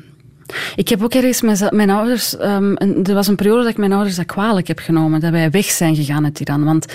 ik 0.76 0.88
heb 0.88 1.02
ook 1.02 1.14
ergens 1.14 1.70
mijn, 1.70 1.90
ouders... 1.90 2.36
ehm, 2.36 2.72
een- 2.74 3.04
er 3.04 3.14
was 3.14 3.26
een 3.26 3.36
periode 3.36 3.62
dat 3.62 3.70
ik 3.70 3.76
mijn 3.78 3.92
ouders 3.92 4.16
dat 4.16 4.26
kwalijk 4.26 4.66
heb 4.66 4.78
genomen. 4.78 5.20
Dat 5.20 5.30
wij 5.30 5.50
weg 5.50 5.64
zijn 5.64 5.96
gegaan 5.96 6.24
uit 6.24 6.40
Iran. 6.40 6.64
Want 6.64 6.86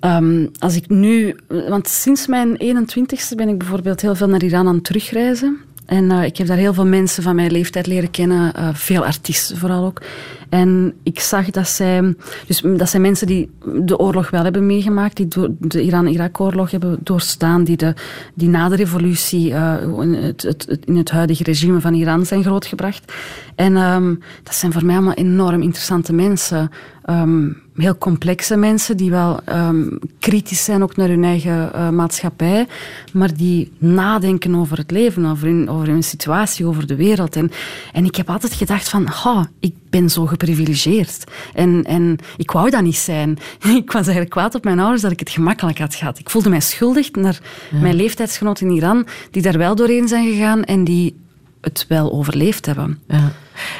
ehm, 0.00 0.46
als 0.58 0.76
ik 0.76 0.88
nu... 0.88 1.36
Want 1.68 1.88
sinds 1.88 2.26
mijn 2.26 2.56
21ste 2.62 3.34
ben 3.36 3.48
ik 3.48 3.58
bijvoorbeeld 3.58 4.00
heel 4.00 4.14
veel 4.14 4.28
naar 4.28 4.42
Iran 4.42 4.68
aan 4.68 4.74
het 4.74 4.84
terugreizen. 4.84 5.58
En 5.88 6.10
eh, 6.10 6.24
ik 6.24 6.36
heb 6.36 6.46
daar 6.46 6.56
heel 6.56 6.74
veel 6.74 6.86
mensen 6.86 7.22
van 7.22 7.34
mijn 7.34 7.50
leeftijd 7.50 7.86
leren 7.86 8.10
kennen. 8.10 8.54
eh, 8.54 8.68
veel 8.72 9.04
artiesten 9.04 9.56
vooral 9.56 9.84
ook. 9.84 10.02
En 10.48 10.94
ik 11.02 11.20
zag 11.20 11.50
dat 11.50 11.68
zij... 11.68 12.14
Dus 12.46 12.60
dat 12.60 12.88
zijn 12.88 13.02
mensen 13.02 13.26
die 13.26 13.50
de 13.82 13.98
oorlog 13.98 14.30
wel 14.30 14.42
hebben 14.42 14.66
meegemaakt. 14.66 15.16
Die 15.16 15.28
de 15.58 15.82
Iran-Irak-oorlog 15.82 16.70
hebben 16.70 16.98
doorstaan. 17.02 17.64
Die, 17.64 17.76
de, 17.76 17.94
die 18.34 18.48
na 18.48 18.68
de 18.68 18.76
revolutie 18.76 19.52
eh, 19.52 19.74
in, 20.00 20.14
het, 20.14 20.42
het, 20.42 20.78
in 20.84 20.96
het 20.96 21.10
huidige 21.10 21.42
regime 21.42 21.80
van 21.80 21.94
Iran 21.94 22.26
zijn 22.26 22.42
grootgebracht. 22.42 23.12
En 23.54 23.76
ehm, 23.76 24.14
dat 24.42 24.54
zijn 24.54 24.72
voor 24.72 24.84
mij 24.84 24.94
allemaal 24.94 25.14
enorm 25.14 25.62
interessante 25.62 26.12
mensen. 26.12 26.70
Ehm, 27.04 27.48
heel 27.82 27.98
complexe 27.98 28.56
mensen 28.56 28.96
die 28.96 29.10
wel 29.10 29.40
ehm, 29.44 29.86
kritisch 30.18 30.64
zijn 30.64 30.82
ook 30.82 30.96
naar 30.96 31.08
hun 31.08 31.24
eigen 31.24 31.72
eh, 31.72 31.88
maatschappij, 31.88 32.66
maar 33.12 33.34
die 33.34 33.72
nadenken 33.78 34.54
over 34.54 34.78
het 34.78 34.90
leven, 34.90 35.24
over 35.24 35.46
hun, 35.46 35.70
over 35.70 35.86
hun 35.88 36.02
situatie, 36.02 36.66
over 36.66 36.86
de 36.86 36.96
wereld. 36.96 37.36
En, 37.36 37.50
en 37.92 38.04
ik 38.04 38.14
heb 38.14 38.30
altijd 38.30 38.52
gedacht 38.52 38.88
van, 38.88 39.06
ha, 39.06 39.48
ik 39.60 39.74
ben 39.90 40.10
zo 40.10 40.26
geprivilegeerd. 40.26 41.24
En, 41.54 41.84
en 41.84 42.18
ik 42.36 42.50
wou 42.50 42.70
dat 42.70 42.82
niet 42.82 42.96
zijn. 42.96 43.38
Ik 43.78 43.92
was 43.92 44.02
eigenlijk 44.02 44.30
kwaad 44.30 44.54
op 44.54 44.64
mijn 44.64 44.78
ouders 44.78 45.02
dat 45.02 45.12
ik 45.12 45.18
het 45.18 45.30
gemakkelijk 45.30 45.78
had 45.78 45.94
gehad. 45.94 46.18
Ik 46.18 46.30
voelde 46.30 46.48
mij 46.48 46.60
schuldig 46.60 47.10
naar 47.12 47.40
mijn 47.70 47.94
leeftijdsgenoten 47.94 48.66
in 48.66 48.76
Iran, 48.76 49.06
die 49.30 49.42
daar 49.42 49.58
wel 49.58 49.74
doorheen 49.74 50.08
zijn 50.08 50.26
gegaan 50.26 50.64
en 50.64 50.84
die 50.84 51.16
het 51.60 51.84
wel 51.88 52.12
overleefd 52.12 52.66
hebben. 52.66 52.98
Ja. 53.08 53.32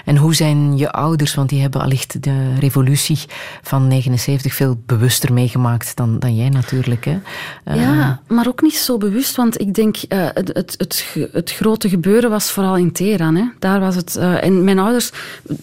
En 0.04 0.16
hoe 0.16 0.34
zijn 0.34 0.76
je 0.76 0.90
ouders, 0.90 1.34
want 1.34 1.48
die 1.48 1.60
hebben 1.60 1.80
allicht 1.80 2.22
de 2.22 2.54
revolutie 2.58 3.18
van 3.62 3.88
79 3.88 4.54
veel 4.54 4.80
bewuster 4.86 5.32
meegemaakt 5.32 5.96
dan, 5.96 6.18
dan 6.18 6.36
jij 6.36 6.48
natuurlijk. 6.48 7.04
Hè? 7.04 7.18
Eh, 7.64 7.76
Ja, 7.76 8.20
maar 8.26 8.46
ook 8.48 8.62
niet 8.62 8.76
zo 8.76 8.96
bewust, 8.96 9.36
want 9.36 9.60
ik 9.60 9.74
denk 9.74 9.96
uh, 9.96 10.26
het, 10.34 10.48
het, 10.78 11.06
het, 11.32 11.50
grote 11.50 11.88
gebeuren 11.88 12.30
was 12.30 12.50
vooral 12.50 12.76
in 12.76 12.92
Teheran. 12.92 13.34
Hè. 13.34 13.44
Daar 13.58 13.80
was 13.80 13.94
het, 13.94 14.16
uh, 14.18 14.44
en 14.44 14.64
mijn 14.64 14.78
ouders 14.78 15.10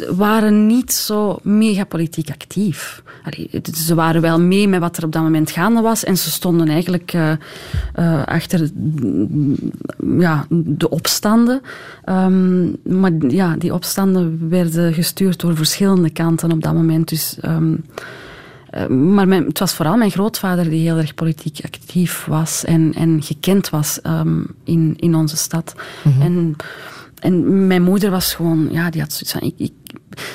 waren 0.09 0.65
niet 0.65 0.93
zo 0.93 1.39
mega 1.41 1.83
politiek 1.83 2.29
actief. 2.29 3.03
Allee, 3.23 3.61
ze 3.73 3.95
waren 3.95 4.21
wel 4.21 4.39
mee 4.39 4.67
met 4.67 4.79
wat 4.79 4.97
er 4.97 5.03
op 5.03 5.11
dat 5.11 5.23
moment 5.23 5.51
gaande 5.51 5.81
was 5.81 6.03
en 6.03 6.17
ze 6.17 6.31
stonden 6.31 6.67
eigenlijk 6.67 7.13
achter 8.25 8.69
ja, 10.17 10.45
de 10.49 10.89
opstanden. 10.89 11.61
Um, 12.09 12.75
maar 12.83 13.11
ja, 13.27 13.55
die 13.55 13.73
opstanden 13.73 14.04
werden 14.49 14.93
gestuurd 14.93 15.39
door 15.39 15.55
verschillende 15.55 16.09
kanten 16.09 16.51
op 16.51 16.61
dat 16.61 16.73
moment. 16.73 17.09
Dus... 17.09 17.37
Um, 17.45 17.83
maar 18.89 19.27
mijn, 19.27 19.45
het 19.45 19.59
was 19.59 19.73
vooral 19.73 19.97
mijn 19.97 20.11
grootvader 20.11 20.69
die 20.69 20.81
heel 20.81 20.97
erg 20.97 21.13
politiek 21.13 21.59
actief 21.63 22.25
was 22.25 22.63
en, 22.63 22.93
en 22.93 23.23
gekend 23.23 23.69
was 23.69 23.99
um, 24.03 24.47
in, 24.63 24.93
in 24.97 25.15
onze 25.15 25.37
stad. 25.37 25.75
Mm-hmm. 26.03 26.21
En, 26.21 26.55
en 27.19 27.67
mijn 27.67 27.83
moeder 27.83 28.11
was 28.11 28.33
gewoon, 28.33 28.67
ja, 28.71 28.89
die 28.89 29.01
had 29.01 29.13
zoiets 29.13 29.31
van. 29.31 29.41
Ik, 29.41 29.53
ik, 29.57 29.71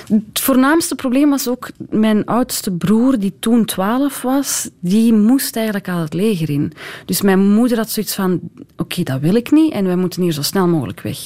het 0.09 0.41
voornaamste 0.41 0.95
probleem 0.95 1.31
was 1.31 1.49
ook 1.49 1.71
mijn 1.91 2.25
oudste 2.25 2.73
broer, 2.73 3.19
die 3.19 3.35
toen 3.39 3.65
12 3.65 4.23
was, 4.23 4.71
die 4.81 5.13
moest 5.15 5.57
eigenlijk 5.57 5.89
al 5.89 5.99
het 5.99 6.15
leger 6.15 6.51
in. 6.51 6.73
Dus 7.05 7.21
mijn 7.21 7.53
moeder 7.53 7.77
had 7.77 7.91
zoiets 7.91 8.15
van: 8.15 8.33
oké, 8.33 8.63
okay, 8.77 9.05
dat 9.05 9.21
wil 9.21 9.35
ik 9.35 9.51
niet 9.51 9.73
en 9.73 9.85
wij 9.85 9.97
moeten 9.97 10.23
hier 10.23 10.33
zo 10.33 10.43
snel 10.43 10.67
mogelijk 10.67 11.01
weg. 11.01 11.19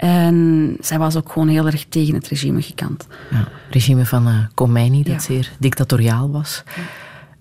En 0.00 0.76
zij 0.80 0.98
was 0.98 1.16
ook 1.16 1.32
gewoon 1.32 1.48
heel 1.48 1.66
erg 1.66 1.84
tegen 1.88 2.14
het 2.14 2.28
regime 2.28 2.62
gekant. 2.62 3.06
Ja, 3.30 3.36
het 3.36 3.48
regime 3.70 4.06
van 4.06 4.28
uh, 4.28 4.34
Khomeini, 4.54 5.02
dat 5.02 5.12
ja. 5.12 5.18
zeer 5.20 5.52
dictatoriaal 5.58 6.30
was. 6.30 6.62
Ja. 6.76 6.82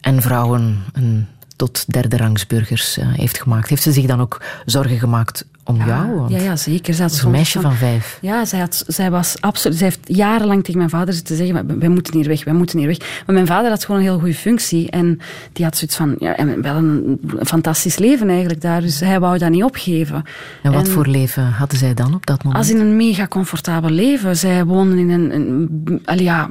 En 0.02 0.22
vrouwen 0.22 0.84
een 0.94 1.28
tot 1.56 1.94
derde 1.94 2.18
rangsburgers 2.18 2.98
uh, 2.98 3.06
heeft 3.12 3.42
gemaakt. 3.42 3.70
Heeft 3.70 3.82
ze 3.82 3.92
zich 3.92 4.06
dan 4.06 4.22
ook 4.22 4.42
zorgen 4.66 5.00
gemaakt 5.00 5.46
om 5.70 5.78
ja, 5.78 5.86
jou? 5.86 6.16
Want 6.16 6.32
ja, 6.32 6.40
ja, 6.40 6.56
zeker. 6.56 6.94
Ze 6.94 7.02
had 7.02 7.22
een 7.26 7.32
meisje 7.32 7.62
van, 7.62 7.62
van 7.62 7.80
vijf. 7.80 8.18
Ja, 8.22 8.46
zij, 8.46 8.60
had, 8.60 8.84
zij 8.88 9.12
was 9.12 9.36
absoluut... 9.40 9.78
Zij 9.78 9.88
heeft 9.88 10.00
jarenlang 10.04 10.64
tegen 10.64 10.78
mijn 10.78 10.90
vader 10.90 11.14
zitten 11.14 11.36
zeggen, 11.36 11.80
wij 11.80 11.90
moeten 11.90 12.14
hier 12.14 12.28
weg, 12.28 12.44
wij 12.44 12.54
moeten 12.54 12.80
hier 12.80 12.88
weg. 12.88 12.98
Maar 12.98 13.36
mijn 13.36 13.48
vader 13.48 13.70
had 13.70 13.86
gewoon 13.86 14.00
een 14.00 14.08
heel 14.08 14.20
goede 14.20 14.34
functie. 14.34 14.90
En 14.90 15.20
die 15.54 15.66
had 15.66 15.78
zoiets 15.78 15.96
van, 15.96 16.16
ja, 16.20 16.36
en 16.36 16.62
wel 16.62 16.76
een, 16.76 17.20
fantastisch 17.44 17.98
leven 17.98 18.30
eigenlijk 18.30 18.62
daar. 18.62 18.82
Dus 18.82 19.00
hij 19.00 19.20
wou 19.20 19.38
dat 19.38 19.50
niet 19.50 19.64
opgeven. 19.64 20.24
En 20.64 20.72
wat 20.72 20.86
en, 20.86 20.92
voor 20.92 21.08
leven 21.08 21.44
hadden 21.44 21.78
zij 21.78 21.94
dan 21.94 22.14
op 22.14 22.26
dat 22.26 22.44
moment? 22.44 22.64
Als 22.64 22.74
in 22.74 22.80
een 22.80 22.96
mega 22.96 23.28
comfortabel 23.28 23.90
leven. 23.90 24.38
Zij 24.38 24.66
woonden 24.66 24.98
in 24.98 25.10
een... 25.10 25.34
een 25.34 26.02
al 26.06 26.20
ja, 26.20 26.50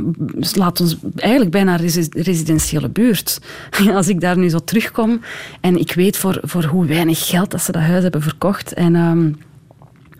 laat 0.53 0.81
ons 0.81 0.97
eigenlijk 1.17 1.51
bijna 1.51 1.77
residentiële 2.13 2.89
buurt. 2.89 3.41
Als 3.95 4.09
ik 4.09 4.21
daar 4.21 4.39
nu 4.39 4.49
zo 4.49 4.59
terugkom 4.59 5.21
en 5.61 5.77
ik 5.79 5.93
weet 5.93 6.17
voor, 6.17 6.41
voor 6.43 6.65
hoe 6.65 6.87
weinig 6.87 7.27
geld 7.27 7.51
dat 7.51 7.63
ze 7.63 7.73
dat 7.73 7.83
huis 7.83 8.03
hebben 8.03 8.23
verkocht. 8.23 8.73
En... 8.73 9.07
Um, 9.11 9.37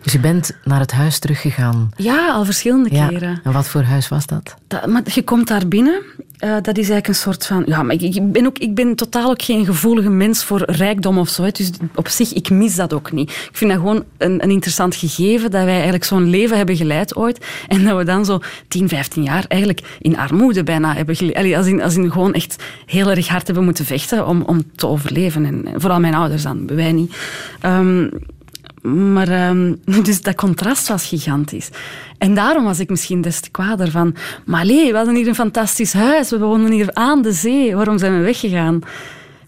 dus 0.03 0.13
je 0.13 0.19
bent 0.19 0.51
naar 0.63 0.79
het 0.79 0.91
huis 0.91 1.19
teruggegaan? 1.19 1.91
Ja, 1.95 2.31
al 2.31 2.45
verschillende 2.45 2.95
ja. 2.95 3.07
keren. 3.07 3.39
En 3.43 3.51
wat 3.51 3.67
voor 3.67 3.81
huis 3.81 4.07
was 4.07 4.25
dat? 4.25 4.55
dat 4.67 4.85
maar 4.85 5.01
je 5.13 5.23
komt 5.23 5.47
daar 5.47 5.67
binnen. 5.67 6.01
Uh, 6.43 6.51
dat 6.51 6.77
is 6.77 6.89
eigenlijk 6.89 7.07
een 7.07 7.15
soort 7.15 7.45
van... 7.45 7.63
Ja, 7.65 7.83
maar 7.83 7.95
ik, 7.95 8.01
ik, 8.15 8.31
ben 8.31 8.45
ook, 8.45 8.57
ik 8.57 8.75
ben 8.75 8.95
totaal 8.95 9.29
ook 9.29 9.41
geen 9.41 9.65
gevoelige 9.65 10.09
mens 10.09 10.43
voor 10.43 10.63
rijkdom 10.65 11.17
of 11.17 11.29
zo. 11.29 11.51
Dus 11.51 11.69
op 11.95 12.07
zich, 12.07 12.33
ik 12.33 12.49
mis 12.49 12.75
dat 12.75 12.93
ook 12.93 13.11
niet. 13.11 13.29
Ik 13.29 13.49
vind 13.51 13.71
dat 13.71 13.79
gewoon 13.79 14.03
een, 14.17 14.43
een 14.43 14.51
interessant 14.51 14.95
gegeven 14.95 15.51
dat 15.51 15.63
wij 15.63 15.73
eigenlijk 15.73 16.03
zo'n 16.03 16.29
leven 16.29 16.57
hebben 16.57 16.75
geleid 16.75 17.15
ooit. 17.15 17.45
En 17.67 17.83
dat 17.83 17.97
we 17.97 18.03
dan 18.03 18.25
zo 18.25 18.39
10, 18.67 18.89
15 18.89 19.23
jaar 19.23 19.45
eigenlijk 19.47 19.97
in 19.99 20.17
armoede 20.17 20.63
bijna 20.63 20.93
hebben 20.93 21.15
geleid. 21.15 21.55
Als, 21.55 21.67
in, 21.67 21.81
als 21.81 21.95
in 21.95 22.11
gewoon 22.11 22.33
echt 22.33 22.63
heel 22.85 23.09
erg 23.09 23.27
hard 23.27 23.45
hebben 23.45 23.63
moeten 23.63 23.85
vechten 23.85 24.27
om, 24.27 24.41
om 24.41 24.63
te 24.75 24.87
overleven. 24.87 25.45
En 25.45 25.81
vooral 25.81 25.99
mijn 25.99 26.15
ouders 26.15 26.43
dan, 26.43 26.67
wij 26.67 26.91
niet. 26.91 27.15
Um, 27.65 28.09
maar 28.81 29.27
ehm, 29.27 29.73
dus 30.03 30.21
dat 30.21 30.35
contrast 30.35 30.87
was 30.87 31.05
gigantisch. 31.05 31.69
En 32.17 32.33
daarom 32.33 32.63
was 32.63 32.79
ik 32.79 32.89
misschien 32.89 33.21
des 33.21 33.39
te 33.39 33.49
kwader 33.49 33.91
van... 33.91 34.15
Maar 34.45 34.65
nee, 34.65 34.91
we 34.91 34.97
hadden 34.97 35.15
hier 35.15 35.27
een 35.27 35.35
fantastisch 35.35 35.93
huis. 35.93 36.29
We 36.29 36.39
wonen 36.39 36.71
hier 36.71 36.93
aan 36.93 37.21
de 37.21 37.31
zee. 37.31 37.75
Waarom 37.75 37.97
zijn 37.97 38.17
we 38.17 38.23
weggegaan? 38.23 38.81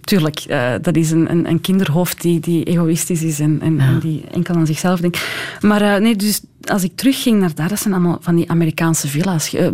Tuurlijk, 0.02 0.46
uh, 0.50 0.74
dat 0.82 0.96
is 0.96 1.12
een, 1.12 1.32
een, 1.32 1.50
een, 1.50 1.62
kinderhoofd 1.62 2.22
die, 2.22 2.40
die 2.40 2.64
egoïstisch 2.64 3.24
is 3.24 3.40
en, 3.40 3.60
en, 3.62 3.76
ja. 3.76 3.82
en, 3.82 4.00
die 4.00 4.24
enkel 4.32 4.56
aan 4.56 4.66
zichzelf 4.66 5.00
denkt. 5.00 5.26
Maar 5.60 5.82
uh, 5.82 5.96
nee, 5.96 6.16
dus 6.16 6.42
als 6.66 6.84
ik 6.84 6.96
terugging 6.96 7.40
naar 7.40 7.56
daar, 7.56 7.70
dat 7.70 7.80
zijn 7.80 7.94
allemaal 7.94 8.18
van 8.22 8.36
die 8.36 8.50
Amerikaanse 8.50 9.08
villa's. 9.08 9.54
Uh, 9.54 9.68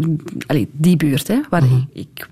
allee, 0.48 0.68
die 0.72 0.98
buurt, 0.98 1.28
hè, 1.28 1.40
waar 1.50 1.62
-hmm. 1.62 1.90
ik 1.94 2.28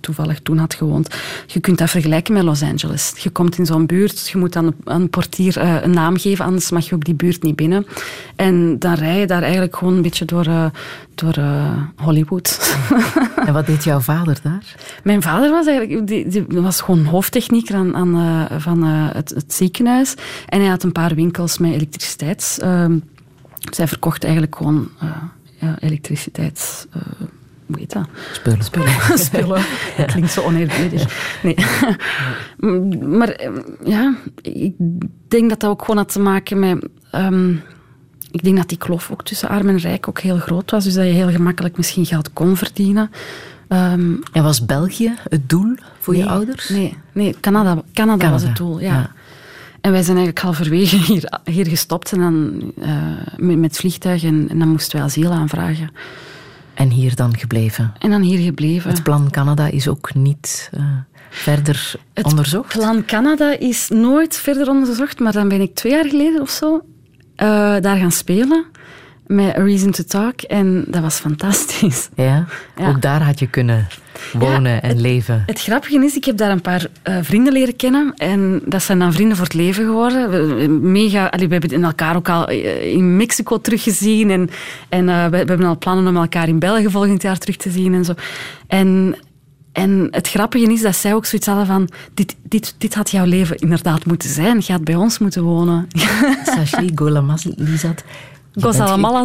toevallig 0.00 0.40
toen 0.40 0.58
had 0.58 0.74
gewoond. 0.74 1.14
Je 1.46 1.60
kunt 1.60 1.78
dat 1.78 1.90
vergelijken 1.90 2.34
met 2.34 2.42
Los 2.42 2.62
Angeles. 2.62 3.12
Je 3.18 3.30
komt 3.30 3.58
in 3.58 3.66
zo'n 3.66 3.86
buurt, 3.86 4.28
je 4.28 4.38
moet 4.38 4.56
aan 4.56 4.74
een 4.84 5.10
portier 5.10 5.56
een 5.56 5.90
naam 5.90 6.16
geven, 6.16 6.44
anders 6.44 6.70
mag 6.70 6.88
je 6.88 6.94
ook 6.94 7.04
die 7.04 7.14
buurt 7.14 7.42
niet 7.42 7.56
binnen. 7.56 7.86
En 8.36 8.78
dan 8.78 8.94
rij 8.94 9.18
je 9.18 9.26
daar 9.26 9.42
eigenlijk 9.42 9.76
gewoon 9.76 9.94
een 9.94 10.02
beetje 10.02 10.24
door, 10.24 10.70
door 11.14 11.34
Hollywood. 11.96 12.76
en 13.46 13.52
wat 13.52 13.66
deed 13.66 13.84
jouw 13.84 14.00
vader 14.00 14.38
daar? 14.42 14.74
Mijn 15.02 15.22
vader 15.22 15.50
was 15.50 15.66
eigenlijk 15.66 16.06
die, 16.06 16.28
die 16.28 16.44
was 16.48 16.80
gewoon 16.80 17.04
hoofdtechnieker 17.04 17.74
aan, 17.74 17.96
aan, 17.96 18.48
van 18.60 18.82
het, 18.82 19.30
het, 19.30 19.54
ziekenhuis. 19.54 20.14
En 20.48 20.60
hij 20.60 20.68
had 20.68 20.82
een 20.82 20.92
paar 20.92 21.14
winkels 21.14 21.58
met 21.58 21.72
elektriciteits... 21.72 22.58
Uh, 23.66 23.72
zij 23.72 23.88
verkocht 23.88 24.24
eigenlijk 24.24 24.56
gewoon 24.56 24.88
ja, 25.60 25.76
elektriciteits... 25.80 26.86
hoe 27.66 27.78
heet 27.78 27.92
dat? 27.92 28.08
Spullen. 28.32 28.64
Spullen. 28.64 29.18
Spullen. 29.26 29.64
Klinkt 30.06 30.30
zo 30.30 30.42
oneerbiedig. 30.42 31.38
Nee. 31.42 31.56
maar 33.18 33.50
ja, 33.84 34.14
ik 34.42 34.74
denk 35.28 35.48
dat 35.48 35.60
dat 35.60 35.70
ook 35.70 35.80
gewoon 35.80 35.96
had 35.96 36.12
te 36.12 36.20
maken 36.20 36.58
met... 36.58 36.88
Um, 37.12 37.62
ik 38.34 38.42
denk 38.42 38.56
dat 38.56 38.68
die 38.68 38.78
kloof 38.78 39.10
ook 39.10 39.24
tussen 39.24 39.48
arm 39.48 39.68
en 39.68 39.76
rijk 39.76 40.08
ook 40.08 40.20
heel 40.20 40.38
groot 40.38 40.70
was. 40.70 40.84
Dus 40.84 40.94
dat 40.94 41.06
je 41.06 41.12
heel 41.12 41.30
gemakkelijk 41.30 41.76
misschien 41.76 42.06
geld 42.06 42.32
kon 42.32 42.56
verdienen. 42.56 43.10
Um, 43.68 44.20
en 44.32 44.42
was 44.42 44.64
België 44.64 45.14
het 45.28 45.48
doel 45.48 45.74
voor 45.98 46.14
nee, 46.14 46.22
je 46.22 46.28
ouders? 46.28 46.68
Nee, 46.68 46.96
nee 47.12 47.36
Canada, 47.40 47.70
Canada, 47.70 47.84
Canada. 47.92 48.30
was 48.30 48.42
het 48.42 48.56
doel, 48.56 48.80
ja. 48.80 48.92
ja. 48.92 49.10
En 49.84 49.92
wij 49.92 50.02
zijn 50.02 50.16
eigenlijk 50.16 50.46
halverwege 50.46 50.96
hier, 51.12 51.38
hier 51.44 51.66
gestopt 51.66 52.12
en 52.12 52.18
dan, 52.18 52.62
uh, 52.78 52.96
met, 53.36 53.58
met 53.58 53.76
vliegtuig 53.76 54.24
en, 54.24 54.46
en, 54.50 54.58
dan 54.58 54.68
moesten 54.68 54.96
wij 54.96 55.06
asiel 55.06 55.32
aanvragen. 55.32 55.90
En 56.74 56.90
hier 56.90 57.16
dan 57.16 57.38
gebleven? 57.38 57.92
En 57.98 58.10
dan 58.10 58.22
hier 58.22 58.38
gebleven. 58.38 58.90
Het 58.90 59.02
plan 59.02 59.30
Canada 59.30 59.66
is 59.66 59.88
ook 59.88 60.14
niet 60.14 60.70
uh, 60.74 60.84
verder 61.30 61.94
het 62.12 62.24
onderzocht? 62.24 62.72
Het 62.72 62.82
plan 62.82 63.04
Canada 63.04 63.58
is 63.58 63.88
nooit 63.88 64.36
verder 64.36 64.68
onderzocht, 64.68 65.18
maar 65.20 65.32
dan 65.32 65.48
ben 65.48 65.60
ik 65.60 65.74
twee 65.74 65.92
jaar 65.92 66.08
geleden 66.08 66.40
of 66.40 66.50
zo 66.50 66.74
uh, 66.74 66.80
daar 67.80 67.96
gaan 67.96 68.12
spelen 68.12 68.64
met 69.26 69.56
A 69.56 69.62
Reason 69.62 69.90
to 69.90 70.02
Talk 70.02 70.40
en 70.40 70.84
dat 70.86 71.02
was 71.02 71.18
fantastisch. 71.18 72.08
Ja? 72.16 72.46
ja. 72.76 72.88
Ook 72.88 73.02
daar 73.02 73.22
had 73.22 73.38
je 73.38 73.46
kunnen 73.46 73.86
wonen 74.32 74.72
ja, 74.72 74.80
en 74.80 74.88
het, 74.88 75.00
leven. 75.00 75.42
Het 75.46 75.60
grappige 75.60 76.04
is, 76.04 76.16
ik 76.16 76.24
heb 76.24 76.36
daar 76.36 76.50
een 76.50 76.60
paar 76.60 76.86
uh, 77.08 77.16
vrienden 77.22 77.52
leren 77.52 77.76
kennen 77.76 78.12
en 78.16 78.60
dat 78.64 78.82
zijn 78.82 78.98
dan 78.98 79.12
vrienden 79.12 79.36
voor 79.36 79.44
het 79.44 79.54
leven 79.54 79.84
geworden. 79.84 80.30
We, 80.30 80.68
mega, 80.68 81.26
allee, 81.26 81.48
we 81.48 81.56
hebben 81.56 81.84
elkaar 81.84 82.16
ook 82.16 82.28
al 82.28 82.50
in 82.80 83.16
Mexico 83.16 83.60
teruggezien 83.60 84.30
en, 84.30 84.50
en 84.88 85.08
uh, 85.08 85.24
we, 85.24 85.30
we, 85.30 85.36
hebben 85.36 85.66
al 85.66 85.78
plannen 85.78 86.06
om 86.06 86.16
elkaar 86.16 86.48
in 86.48 86.58
België 86.58 86.90
volgend 86.90 87.22
jaar 87.22 87.38
terug 87.38 87.56
te 87.56 87.70
zien 87.70 87.94
en 87.94 88.04
zo. 88.04 88.14
En, 88.66 89.16
en 89.72 90.08
het 90.10 90.28
grappige 90.28 90.72
is 90.72 90.82
dat 90.82 90.96
zij 90.96 91.14
ook 91.14 91.26
zoiets 91.26 91.48
hadden 91.48 91.66
van... 91.66 91.88
Dit, 92.14 92.36
dit, 92.42 92.74
dit 92.78 92.94
had 92.94 93.10
jouw 93.10 93.24
leven 93.24 93.56
inderdaad 93.56 94.06
moeten 94.06 94.30
zijn. 94.30 94.62
Je 94.66 94.72
had 94.72 94.84
bij 94.84 94.94
ons 94.94 95.18
moeten 95.18 95.42
wonen. 95.42 95.88
Sashi 96.56 96.94
Golamazlizat. 98.60 99.24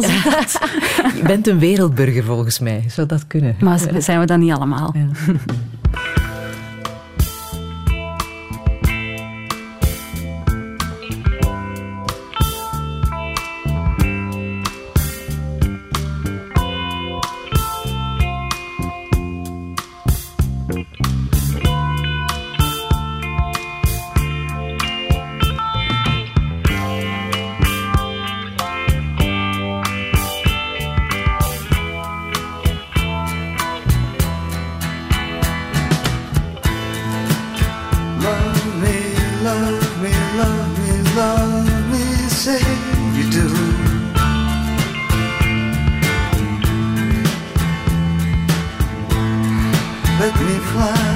Je 1.16 1.22
bent 1.22 1.46
een 1.46 1.58
wereldburger 1.58 2.24
volgens 2.24 2.58
mij. 2.58 2.84
Zou 2.88 3.06
dat 3.06 3.26
kunnen? 3.26 3.56
Maar 3.60 3.78
zijn 3.98 4.20
we 4.20 4.26
dat 4.26 4.38
niet 4.38 4.52
allemaal? 4.52 4.94
Ja. 4.94 5.06
like 50.20 50.34
the 50.34 51.09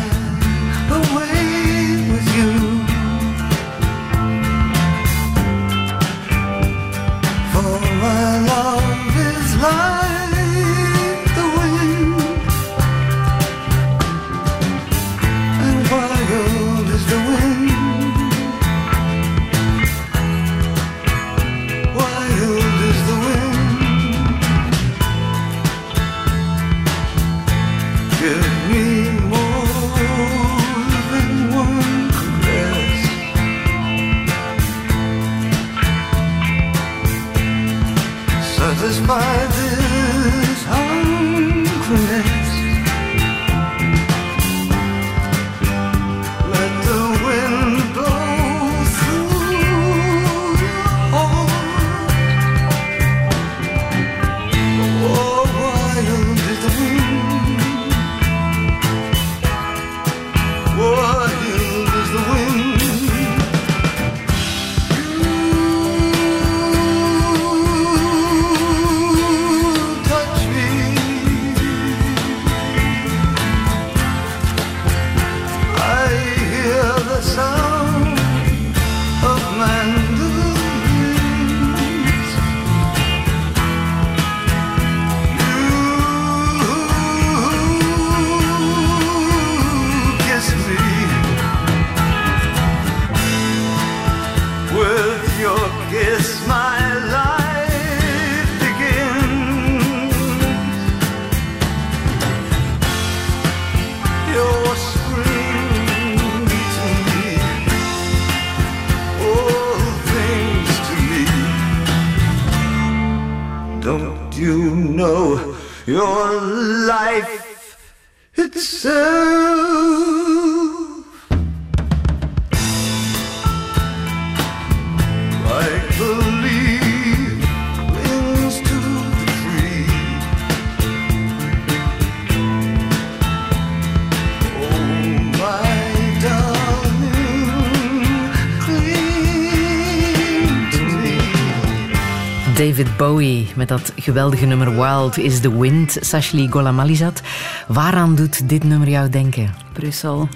geweldige 144.05 144.47
nummer 144.47 144.75
Wild 144.75 145.19
is 145.19 145.41
the 145.41 145.59
Wind, 145.59 145.97
Sashli 146.01 146.49
Golamalizat. 146.51 147.23
Waaraan 147.69 148.15
doet 148.15 148.49
dit 148.49 148.65
nummer 148.65 148.89
jou 148.89 149.09
denken? 149.09 149.55
Brussel. 149.73 150.29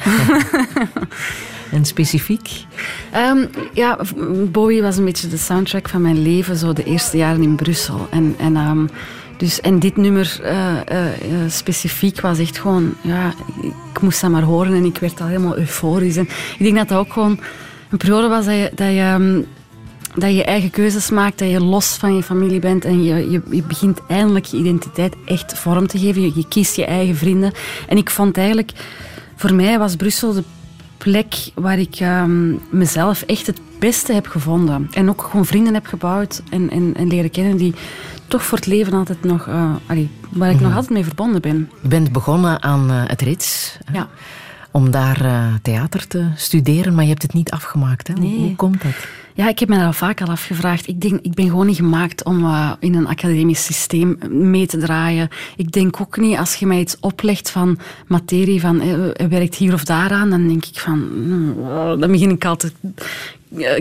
en 1.72 1.84
specifiek? 1.84 2.64
Um, 3.14 3.48
ja, 3.72 3.98
Bowie 4.50 4.82
was 4.82 4.96
een 4.96 5.04
beetje 5.04 5.28
de 5.28 5.36
soundtrack 5.36 5.88
van 5.88 6.02
mijn 6.02 6.22
leven, 6.22 6.56
zo 6.56 6.72
de 6.72 6.84
eerste 6.84 7.16
jaren 7.16 7.42
in 7.42 7.56
Brussel. 7.56 8.06
En, 8.10 8.34
en, 8.38 8.56
um, 8.56 8.88
dus, 9.36 9.60
en 9.60 9.78
dit 9.78 9.96
nummer 9.96 10.40
uh, 10.42 10.74
uh, 10.92 11.38
specifiek 11.48 12.20
was 12.20 12.38
echt 12.38 12.58
gewoon, 12.58 12.94
ja, 13.00 13.34
ik 13.92 14.00
moest 14.00 14.20
dat 14.20 14.30
maar 14.30 14.42
horen 14.42 14.74
en 14.74 14.84
ik 14.84 14.98
werd 14.98 15.20
al 15.20 15.26
helemaal 15.26 15.58
euforisch. 15.58 16.16
En 16.16 16.28
ik 16.58 16.64
denk 16.64 16.76
dat 16.76 16.88
dat 16.88 16.98
ook 16.98 17.12
gewoon 17.12 17.40
een 17.90 17.98
periode 17.98 18.28
was 18.28 18.44
dat 18.44 18.54
je, 18.54 18.70
dat 18.74 18.92
je 18.92 19.14
um, 19.18 19.46
dat 20.18 20.34
je 20.34 20.44
eigen 20.44 20.70
keuzes 20.70 21.10
maakt, 21.10 21.38
dat 21.38 21.50
je 21.50 21.60
los 21.60 21.96
van 21.96 22.14
je 22.14 22.22
familie 22.22 22.60
bent 22.60 22.84
en 22.84 23.02
je, 23.02 23.30
je, 23.30 23.42
je 23.50 23.62
begint 23.62 24.00
eindelijk 24.08 24.44
je 24.44 24.56
identiteit 24.56 25.16
echt 25.24 25.58
vorm 25.58 25.86
te 25.86 25.98
geven. 25.98 26.22
Je, 26.22 26.32
je, 26.34 26.48
kiest 26.48 26.76
je 26.76 26.84
eigen 26.84 27.16
vrienden. 27.16 27.52
En 27.88 27.96
ik 27.96 28.10
vond 28.10 28.36
eigenlijk, 28.36 28.72
voor 29.36 29.54
mij 29.54 29.78
was 29.78 29.96
Brussel 29.96 30.32
de 30.32 30.42
plek 30.98 31.34
waar 31.54 31.78
ik 31.78 32.00
um, 32.00 32.60
mezelf 32.70 33.22
echt 33.22 33.46
het 33.46 33.60
beste 33.78 34.12
heb 34.12 34.26
gevonden. 34.26 34.88
En 34.92 35.08
ook 35.08 35.22
gewoon 35.22 35.46
vrienden 35.46 35.74
heb 35.74 35.86
gebouwd 35.86 36.42
en, 36.50 36.70
en, 36.70 36.94
en 36.96 37.06
leren 37.06 37.30
kennen 37.30 37.56
die 37.56 37.74
toch 38.26 38.42
voor 38.42 38.58
het 38.58 38.66
leven 38.66 38.92
altijd 38.92 39.24
nog, 39.24 39.46
uh, 39.46 39.74
allee, 39.86 40.10
waar 40.30 40.48
ik 40.48 40.54
mm 40.54 40.60
-hmm. 40.60 40.68
nog 40.68 40.74
altijd 40.74 40.92
mee 40.92 41.04
verbonden 41.04 41.40
ben. 41.40 41.70
Je 41.82 41.88
bent 41.88 42.12
begonnen 42.12 42.62
aan 42.62 42.90
uh, 42.90 43.02
het 43.06 43.22
Rits. 43.22 43.78
Ja. 43.92 44.08
Om 44.70 44.90
daar 44.90 45.24
uh, 45.24 45.54
theater 45.62 46.06
te 46.06 46.26
studeren, 46.36 46.94
maar 46.94 47.04
je 47.04 47.10
hebt 47.10 47.22
het 47.22 47.32
niet 47.32 47.50
afgemaakt. 47.50 48.08
Hè? 48.08 48.14
Nee. 48.14 48.30
Hoe, 48.30 48.38
hoe 48.46 48.56
komt 48.56 48.82
dat? 48.82 48.94
Ja, 49.38 49.48
ik 49.48 49.58
heb 49.58 49.68
me 49.68 49.78
dat 49.78 49.96
vaak 49.96 50.20
al 50.20 50.28
afgevraagd. 50.28 50.88
Ik, 50.88 51.00
denk, 51.00 51.20
ik 51.22 51.34
ben 51.34 51.48
gewoon 51.48 51.66
niet 51.66 51.76
gemaakt 51.76 52.24
om 52.24 52.44
uh, 52.44 52.72
in 52.80 52.94
een 52.94 53.06
academisch 53.06 53.64
systeem 53.64 54.18
mee 54.28 54.66
te 54.66 54.78
draaien. 54.78 55.28
Ik 55.56 55.72
denk 55.72 56.00
ook 56.00 56.16
niet, 56.16 56.36
als 56.36 56.54
je 56.54 56.66
mij 56.66 56.80
iets 56.80 56.96
oplegt 57.00 57.50
van 57.50 57.78
materie, 58.06 58.60
van 58.60 58.82
uh, 58.82 59.28
werkt 59.28 59.54
hier 59.54 59.72
of 59.72 59.84
daaraan, 59.84 60.30
dan 60.30 60.48
denk 60.48 60.64
ik 60.64 60.78
van, 60.78 61.08
uh, 61.58 62.00
dan 62.00 62.10
begin 62.10 62.30
ik 62.30 62.44
altijd 62.44 62.74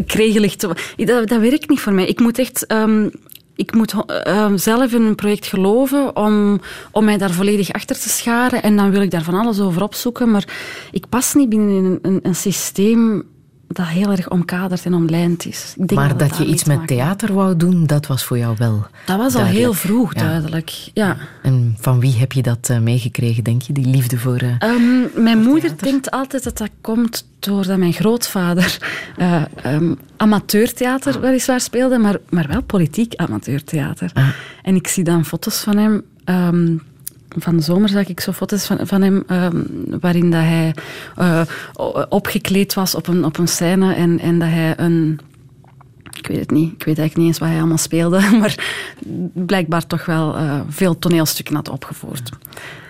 kregelig 0.06 0.56
te... 0.56 0.68
Dat, 0.96 1.28
dat 1.28 1.40
werkt 1.40 1.70
niet 1.70 1.80
voor 1.80 1.94
mij. 1.94 2.06
Ik 2.06 2.20
moet 2.20 2.40
echt... 2.40 2.72
Um, 2.72 3.12
ik 3.56 3.74
moet 3.74 3.94
uh, 4.28 4.52
zelf 4.56 4.94
in 4.94 5.02
een 5.02 5.16
project 5.16 5.46
geloven 5.46 6.16
om, 6.16 6.62
om 6.92 7.06
mij 7.06 7.18
daar 7.18 7.32
volledig 7.32 7.72
achter 7.72 8.00
te 8.00 8.10
scharen. 8.10 8.64
En 8.64 8.76
dan 8.76 8.92
wil 8.92 9.02
ik 9.02 9.12
daar 9.12 9.24
van 9.24 9.34
alles 9.34 9.60
over 9.60 9.84
opzoeken. 9.84 10.32
Maar 10.32 10.48
ik 10.92 11.10
pas 11.10 11.34
niet 11.34 11.50
binnen 11.50 11.86
een, 11.86 12.00
een, 12.02 12.20
een 12.24 12.36
systeem 12.36 13.24
dat 13.68 13.86
heel 13.86 14.12
erg 14.12 14.30
omkaderd 14.30 14.86
en 14.86 14.94
omlijnd 14.94 15.46
is. 15.46 15.74
Ik 15.78 15.88
denk 15.88 16.00
maar 16.00 16.18
dat, 16.18 16.20
dat 16.20 16.38
je 16.38 16.46
iets 16.46 16.64
met 16.64 16.88
theater 16.88 17.34
wou 17.34 17.58
doen, 17.58 17.86
dat 17.86 18.08
was 18.08 18.24
voor 18.24 18.38
jou 18.38 18.56
wel 18.58 18.88
Dat 19.06 19.18
was 19.18 19.34
duidelijk. 19.34 19.66
al 19.66 19.72
heel 19.72 19.74
vroeg 19.74 20.14
ja. 20.14 20.22
duidelijk, 20.22 20.90
ja. 20.94 21.18
En 21.44 21.76
van 21.80 22.00
wie 22.00 22.16
heb 22.16 22.32
je 22.32 22.42
dat 22.42 22.70
uh, 22.72 22.80
meegekregen, 22.80 23.44
denk 23.44 23.62
je, 23.62 23.74
die 23.74 23.86
liefde 23.86 24.18
voor 24.18 24.42
uh, 24.42 24.50
um, 24.64 25.24
Mijn 25.24 25.42
moeder 25.42 25.62
theater? 25.62 25.88
denkt 25.88 26.12
altijd 26.12 26.44
dat 26.44 26.58
dat 26.58 26.70
komt 26.82 27.28
doordat 27.40 27.78
mijn 27.78 27.94
grootvader 27.94 28.78
uh, 29.18 29.42
um, 29.74 30.00
amateurtheater 30.18 31.16
ah. 31.16 31.22
weliswaar 31.22 31.62
speelde, 31.62 31.98
maar, 31.98 32.18
maar 32.30 32.48
wel 32.48 32.62
politiek 32.62 33.16
amateurtheater. 33.16 34.12
Ah. 34.14 34.28
En 34.62 34.76
ik 34.76 34.88
zie 34.88 35.04
dan 35.04 35.26
foto's 35.26 35.60
van 35.60 35.78
hem... 35.78 36.04
Um, 36.26 36.82
van 37.38 37.56
de 37.56 37.64
zomer 37.64 37.90
zag 37.90 38.08
ik 38.08 38.20
zo 38.20 38.32
foto's 38.32 38.66
van, 38.66 38.88
van 38.88 39.02
hem 39.02 39.24
um, 39.28 39.68
waarin 40.00 40.32
dat 40.32 40.42
hij 40.42 40.76
uh, 41.20 41.42
opgekleed 42.10 42.74
was 42.74 42.96
op 42.96 43.08
een, 43.08 43.26
op 43.26 43.38
een 43.38 43.48
scène 43.48 43.94
en, 43.94 44.20
en 44.20 44.40
dat 44.40 44.50
hij 44.50 44.80
een... 44.80 45.20
Ik 46.18 46.28
weet 46.28 46.40
het 46.40 46.52
niet. 46.52 46.74
Ik 46.74 46.84
weet 46.84 46.98
eigenlijk 46.98 47.18
niet 47.18 47.28
eens 47.28 47.38
wat 47.38 47.48
hij 47.50 47.58
allemaal 47.58 47.78
speelde. 47.78 48.20
Maar 48.40 48.56
blijkbaar 49.34 49.88
toch 49.88 50.06
wel 50.06 50.40
uh, 50.40 50.60
veel 50.70 51.00
toneelstukken 51.00 51.56
had 51.56 51.70
opgevoerd. 51.70 52.30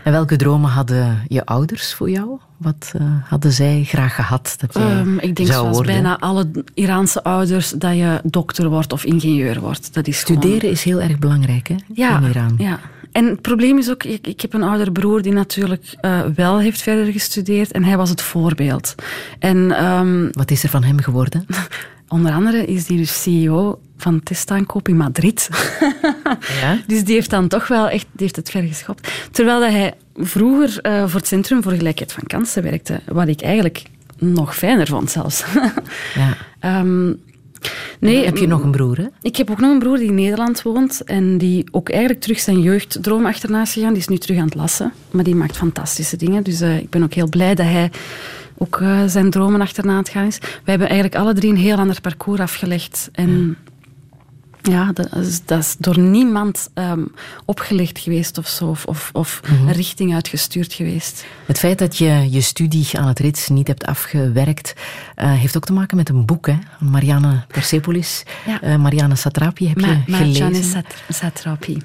En 0.03 0.11
welke 0.11 0.35
dromen 0.35 0.69
hadden 0.69 1.23
je 1.27 1.45
ouders 1.45 1.93
voor 1.93 2.09
jou? 2.09 2.39
Wat 2.57 2.93
uh, 2.95 3.07
hadden 3.23 3.51
zij 3.51 3.83
graag 3.83 4.15
gehad 4.15 4.55
dat 4.57 4.73
je 4.73 4.79
um, 4.79 5.19
Ik 5.19 5.35
denk 5.35 5.49
zou 5.49 5.59
zoals 5.59 5.75
worden? 5.75 5.93
bijna 5.93 6.19
alle 6.19 6.51
Iraanse 6.73 7.23
ouders 7.23 7.69
dat 7.69 7.95
je 7.95 8.21
dokter 8.23 8.69
wordt 8.69 8.93
of 8.93 9.03
ingenieur 9.03 9.59
wordt. 9.59 9.93
Dat 9.93 10.07
is 10.07 10.19
Studeren 10.19 10.59
gewoon... 10.59 10.73
is 10.73 10.83
heel 10.83 11.01
erg 11.01 11.19
belangrijk 11.19 11.67
hè? 11.67 11.75
Ja, 11.93 12.17
in 12.17 12.29
Iran. 12.29 12.55
Ja. 12.57 12.79
En 13.18 13.26
het 13.26 13.41
probleem 13.41 13.78
is 13.78 13.89
ook, 13.89 14.03
ik, 14.03 14.28
ik 14.28 14.41
heb 14.41 14.53
een 14.53 14.63
oudere 14.63 14.91
broer 14.91 15.22
die 15.22 15.32
natuurlijk 15.32 15.95
uh, 16.01 16.22
wel 16.36 16.59
heeft 16.59 16.82
verder 16.82 17.11
gestudeerd 17.11 17.72
en 17.72 17.84
hij 17.84 17.97
was 17.97 18.09
het 18.09 18.22
voorbeeld. 18.22 18.95
En, 19.39 19.86
um, 19.86 20.30
Wat 20.32 20.51
is 20.51 20.63
er 20.63 20.70
van 20.70 20.84
hem 20.84 20.99
geworden? 20.99 21.45
onder 22.07 22.32
andere 22.32 22.65
is 22.65 22.88
hij 22.88 22.97
dus 22.97 23.22
CEO 23.22 23.80
van 23.97 24.24
testaankoop 24.24 24.88
in 24.88 24.97
Madrid. 24.97 25.49
ja? 26.61 26.80
Dus 26.88 27.03
die 27.03 27.15
heeft 27.15 27.30
dan 27.30 27.47
toch 27.47 27.68
wel 27.68 27.89
echt 27.89 28.05
die 28.11 28.22
heeft 28.22 28.36
het 28.36 28.49
ver 28.49 28.63
geschopt. 28.63 29.11
Terwijl 29.32 29.59
dat 29.59 29.72
hij 29.72 29.93
vroeger 30.15 30.80
uh, 30.82 31.07
voor 31.07 31.20
het 31.20 31.28
Centrum 31.28 31.63
voor 31.63 31.72
Gelijkheid 31.72 32.13
van 32.13 32.24
Kansen 32.24 32.63
werkte, 32.63 33.01
wat 33.05 33.28
ik 33.28 33.41
eigenlijk 33.41 33.84
nog 34.18 34.55
fijner 34.55 34.88
vond 34.88 35.11
zelfs. 35.11 35.43
ja. 36.15 36.80
um, 36.80 37.22
Nee, 37.99 38.26
heb 38.26 38.38
je 38.38 38.47
nog 38.47 38.63
een 38.63 38.72
broer, 38.72 38.97
hè? 38.97 39.05
Ik 39.22 39.36
heb 39.36 39.49
ook 39.49 39.59
nog 39.59 39.72
een 39.72 39.80
broer 39.80 39.97
die 39.97 40.07
in 40.07 40.15
Nederland 40.15 40.61
woont 40.61 41.03
en 41.03 41.38
die 41.38 41.68
ook 41.72 41.89
eigenlijk 41.89 42.22
terug 42.22 42.39
zijn 42.39 42.61
jeugddroom 42.61 43.26
achterna 43.26 43.61
is 43.61 43.74
gegaan. 43.74 43.93
Die 43.93 44.01
is 44.01 44.07
nu 44.07 44.18
terug 44.18 44.38
aan 44.38 44.45
het 44.45 44.55
lassen, 44.55 44.93
maar 45.11 45.24
die 45.24 45.36
maakt 45.36 45.57
fantastische 45.57 46.18
dingen. 46.18 46.43
Dus 46.43 46.61
uh, 46.61 46.78
ik 46.78 46.89
ben 46.89 47.03
ook 47.03 47.13
heel 47.13 47.30
blij 47.30 47.55
dat 47.55 47.65
hij 47.65 47.91
ook 48.57 48.80
uh, 48.80 49.03
zijn 49.05 49.30
dromen 49.30 49.61
achterna 49.61 49.91
aan 49.91 49.97
het 49.97 50.09
gaan 50.09 50.26
is. 50.26 50.38
Wij 50.39 50.49
hebben 50.63 50.89
eigenlijk 50.89 51.22
alle 51.22 51.34
drie 51.34 51.49
een 51.49 51.57
heel 51.57 51.78
ander 51.78 52.01
parcours 52.01 52.39
afgelegd. 52.39 53.09
En 53.11 53.57
ja, 54.61 54.91
dat 54.91 55.15
is, 55.15 55.45
dat 55.45 55.59
is 55.59 55.76
door 55.80 55.99
niemand 55.99 56.70
um, 56.74 57.11
opgelegd 57.45 57.99
geweest 57.99 58.38
of 58.38 58.47
zo, 58.47 58.65
of, 58.65 58.86
of, 58.86 59.09
of 59.13 59.41
mm 59.49 59.57
-hmm. 59.57 59.68
een 59.68 59.74
richting 59.74 60.13
uitgestuurd 60.13 60.74
geweest. 60.74 61.26
Het 61.45 61.59
feit 61.59 61.80
dat 61.80 61.97
je 61.97 62.28
je 62.30 62.41
studie 62.41 62.89
aan 62.93 63.07
het 63.07 63.20
Rits 63.20 63.47
niet 63.47 63.68
hebt 63.68 63.86
afgewerkt, 63.86 64.74
uh, 65.18 65.32
heeft 65.32 65.57
ook 65.57 65.65
te 65.65 65.74
maken 65.74 65.97
met 65.97 66.09
een 66.09 66.26
boek, 66.26 66.47
hè? 66.47 66.55
Marianne 66.80 67.43
Persepolis. 67.47 68.24
Ja. 68.45 68.63
Uh, 68.63 68.76
Marianne 68.76 69.15
Satrapi 69.15 69.68
heb 69.68 69.82
Ma 69.82 69.88
je 69.88 69.97
Marianne 70.07 70.34
gelezen. 70.34 70.63
Sat 70.63 71.03
Satrapi. 71.09 71.78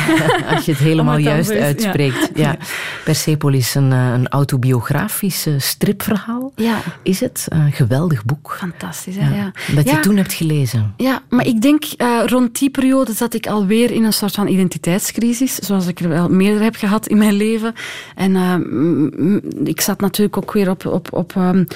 Als 0.54 0.64
je 0.64 0.72
het 0.72 0.80
helemaal 0.80 1.14
het 1.14 1.22
juist 1.22 1.50
is, 1.50 1.60
uitspreekt. 1.60 2.30
Ja. 2.34 2.42
ja. 2.42 2.56
Persepolis, 3.04 3.74
een, 3.74 3.90
een 3.90 4.28
autobiografisch 4.28 5.46
stripverhaal. 5.56 6.52
Ja. 6.56 6.78
Is 7.02 7.20
het? 7.20 7.46
Een 7.48 7.72
geweldig 7.72 8.24
boek. 8.24 8.56
Fantastisch, 8.58 9.16
hè? 9.16 9.36
Ja. 9.36 9.52
Dat 9.74 9.90
je 9.90 10.00
toen 10.00 10.16
hebt 10.16 10.32
gelezen. 10.32 10.94
Ja, 10.96 11.22
maar 11.28 11.46
ik 11.46 11.62
denk 11.62 11.84
rond 12.26 12.58
die 12.58 12.70
periode 12.70 13.12
zat 13.12 13.34
ik 13.34 13.46
alweer 13.46 13.90
in 13.90 14.04
een 14.04 14.12
soort 14.12 14.34
van 14.34 14.46
identiteitscrisis, 14.46 15.54
zoals 15.54 15.86
ik 15.86 16.00
er 16.00 16.08
wel 16.08 16.28
meerdere 16.28 16.64
heb 16.64 16.76
gehad 16.76 17.06
in 17.06 17.18
mijn 17.18 17.34
leven. 17.34 17.74
En 18.14 18.36
ik 19.64 19.80
zat 19.80 20.00
natuurlijk 20.00 20.36
ook 20.36 20.52
weer 20.52 20.70
op, 20.70 20.86
op, 20.86 21.12
op, 21.12 21.34
um, 21.36 21.66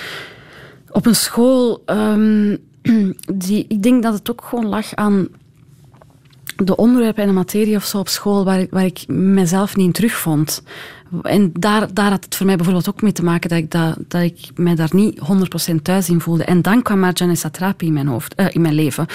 op 0.95 1.07
een 1.07 1.17
school 1.17 1.83
um, 1.87 2.59
die, 3.45 3.65
ik 3.69 3.83
denk 3.83 4.03
dat 4.03 4.15
het 4.15 4.31
ook 4.31 4.45
gewoon 4.45 4.67
lag 4.67 4.95
aan 4.95 5.29
de 6.57 6.77
onderwerpen 6.77 7.23
en 7.23 7.29
de 7.29 7.35
materie 7.35 7.77
of 7.77 7.85
zo 7.85 7.99
op 7.99 8.09
school 8.09 8.45
waar 8.45 8.61
ik, 8.61 8.71
waar 8.71 8.85
ik 8.85 9.09
mezelf 9.09 9.77
niet 9.77 9.87
in 9.87 9.93
terugvond. 9.93 10.63
En 11.23 11.51
daar, 11.53 11.95
daar 11.95 12.11
had 12.11 12.25
het 12.25 12.35
voor 12.35 12.47
mij 12.47 12.57
bijvoorbeeld 12.57 12.89
ook 12.89 13.03
mee 13.03 13.13
te 13.13 13.25
maken 13.25 13.49
dat 13.49 13.59
ik, 13.59 13.71
dat, 13.71 13.97
dat 14.09 14.23
ik 14.23 14.39
mij 14.55 14.75
daar 14.75 14.91
niet 14.93 15.21
100% 15.73 15.75
thuis 15.83 16.09
in 16.09 16.21
voelde. 16.21 16.45
En 16.45 16.63
dan 16.63 16.83
kwam 16.83 16.99
Marjane 16.99 17.35
Satrapi 17.35 17.87
in 17.87 17.93
mijn, 17.93 18.07
hoofd, 18.07 18.41
uh, 18.41 18.47
in 18.51 18.61
mijn 18.61 18.75
leven. 18.75 19.07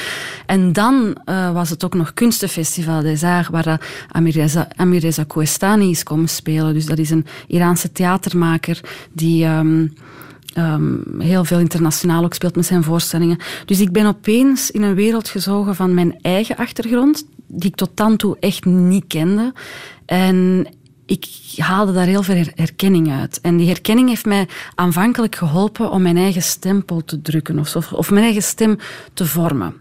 En 0.45 0.73
dan 0.73 1.17
uh, 1.25 1.51
was 1.51 1.69
het 1.69 1.83
ook 1.83 1.93
nog 1.93 2.13
Kunstenfestival 2.13 3.01
des 3.01 3.23
Arts, 3.23 3.49
waar 3.49 3.67
uh, 3.67 3.73
Amireza, 4.11 4.67
Amireza 4.75 5.23
Koestani 5.23 5.89
is 5.89 6.03
komen 6.03 6.29
spelen. 6.29 6.73
Dus 6.73 6.85
dat 6.85 6.97
is 6.97 7.09
een 7.09 7.25
Iraanse 7.47 7.91
theatermaker 7.91 8.79
die... 9.13 9.45
Um, 9.45 9.93
Um, 10.57 11.03
heel 11.17 11.45
veel 11.45 11.59
internationaal 11.59 12.23
ook 12.23 12.33
speelt 12.33 12.55
met 12.55 12.65
zijn 12.65 12.83
voorstellingen. 12.83 13.37
Dus 13.65 13.79
ik 13.79 13.91
ben 13.91 14.05
opeens 14.05 14.71
in 14.71 14.81
een 14.81 14.95
wereld 14.95 15.29
gezogen 15.29 15.75
van 15.75 15.93
mijn 15.93 16.19
eigen 16.21 16.55
achtergrond, 16.55 17.25
die 17.47 17.69
ik 17.69 17.75
tot 17.75 17.89
dan 17.93 18.17
toe 18.17 18.37
echt 18.39 18.65
niet 18.65 19.03
kende. 19.07 19.53
En 20.05 20.67
ik 21.05 21.25
haalde 21.57 21.91
daar 21.93 22.05
heel 22.05 22.23
veel 22.23 22.43
herkenning 22.55 23.11
uit. 23.11 23.41
En 23.41 23.57
die 23.57 23.67
herkenning 23.67 24.09
heeft 24.09 24.25
mij 24.25 24.47
aanvankelijk 24.75 25.35
geholpen 25.35 25.91
om 25.91 26.01
mijn 26.01 26.17
eigen 26.17 26.41
stempel 26.41 27.03
te 27.05 27.21
drukken 27.21 27.59
of, 27.59 27.93
of 27.93 28.11
mijn 28.11 28.23
eigen 28.23 28.43
stem 28.43 28.77
te 29.13 29.25
vormen. 29.25 29.73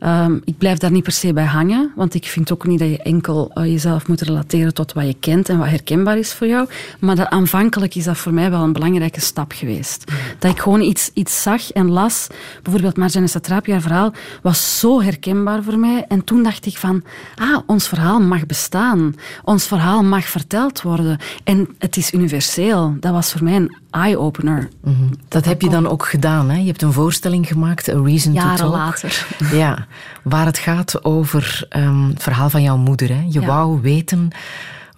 Um, 0.00 0.40
ik 0.44 0.58
blijf 0.58 0.78
daar 0.78 0.90
niet 0.90 1.02
per 1.02 1.12
se 1.12 1.32
bij 1.32 1.44
hangen, 1.44 1.92
want 1.96 2.14
ik 2.14 2.24
vind 2.24 2.52
ook 2.52 2.66
niet 2.66 2.78
dat 2.78 2.88
je 2.88 3.02
enkel 3.02 3.50
uh, 3.54 3.64
jezelf 3.64 4.08
moet 4.08 4.20
relateren 4.20 4.74
tot 4.74 4.92
wat 4.92 5.06
je 5.06 5.16
kent 5.20 5.48
en 5.48 5.58
wat 5.58 5.68
herkenbaar 5.68 6.18
is 6.18 6.32
voor 6.32 6.46
jou. 6.46 6.68
Maar 6.98 7.16
dat, 7.16 7.28
aanvankelijk 7.28 7.94
is 7.94 8.04
dat 8.04 8.16
voor 8.16 8.34
mij 8.34 8.50
wel 8.50 8.62
een 8.62 8.72
belangrijke 8.72 9.20
stap 9.20 9.52
geweest. 9.52 10.12
Dat 10.38 10.50
ik 10.50 10.60
gewoon 10.60 10.80
iets, 10.80 11.10
iets 11.14 11.42
zag 11.42 11.70
en 11.72 11.90
las. 11.90 12.26
Bijvoorbeeld 12.62 12.96
Marjane 12.96 13.26
Satrapi, 13.26 13.72
haar 13.72 13.80
verhaal 13.80 14.12
was 14.42 14.78
zo 14.78 15.02
herkenbaar 15.02 15.62
voor 15.62 15.78
mij. 15.78 16.04
En 16.08 16.24
toen 16.24 16.42
dacht 16.42 16.66
ik 16.66 16.76
van, 16.76 17.02
ah, 17.36 17.58
ons 17.66 17.88
verhaal 17.88 18.20
mag 18.20 18.46
bestaan. 18.46 19.14
Ons 19.44 19.66
verhaal 19.66 20.02
mag 20.02 20.24
verteld 20.24 20.82
worden. 20.82 21.18
En 21.44 21.68
het 21.78 21.96
is 21.96 22.12
universeel. 22.12 22.96
Dat 23.00 23.12
was 23.12 23.32
voor 23.32 23.44
mij 23.44 23.56
een 23.56 23.76
eye-opener. 23.90 24.68
Mm 24.84 24.94
-hmm. 24.94 25.10
Dat 25.28 25.44
heb 25.44 25.62
je 25.62 25.68
dan 25.68 25.88
ook 25.88 26.06
gedaan, 26.06 26.50
hè? 26.50 26.58
Je 26.58 26.66
hebt 26.66 26.82
een 26.82 26.92
voorstelling 26.92 27.46
gemaakt, 27.46 27.88
A 27.88 28.00
Reason 28.02 28.32
Jaren 28.32 28.56
to 28.56 28.62
Talk. 28.62 28.74
later. 28.74 29.26
Ja, 29.52 29.86
waar 30.22 30.46
het 30.46 30.58
gaat 30.58 31.04
over 31.04 31.66
ehm, 31.68 32.08
het 32.08 32.22
verhaal 32.22 32.50
van 32.50 32.62
jouw 32.62 32.76
moeder. 32.76 33.08
Hè? 33.08 33.24
Je 33.28 33.40
Ja. 33.40 33.46
wou 33.46 33.80
weten 33.80 34.30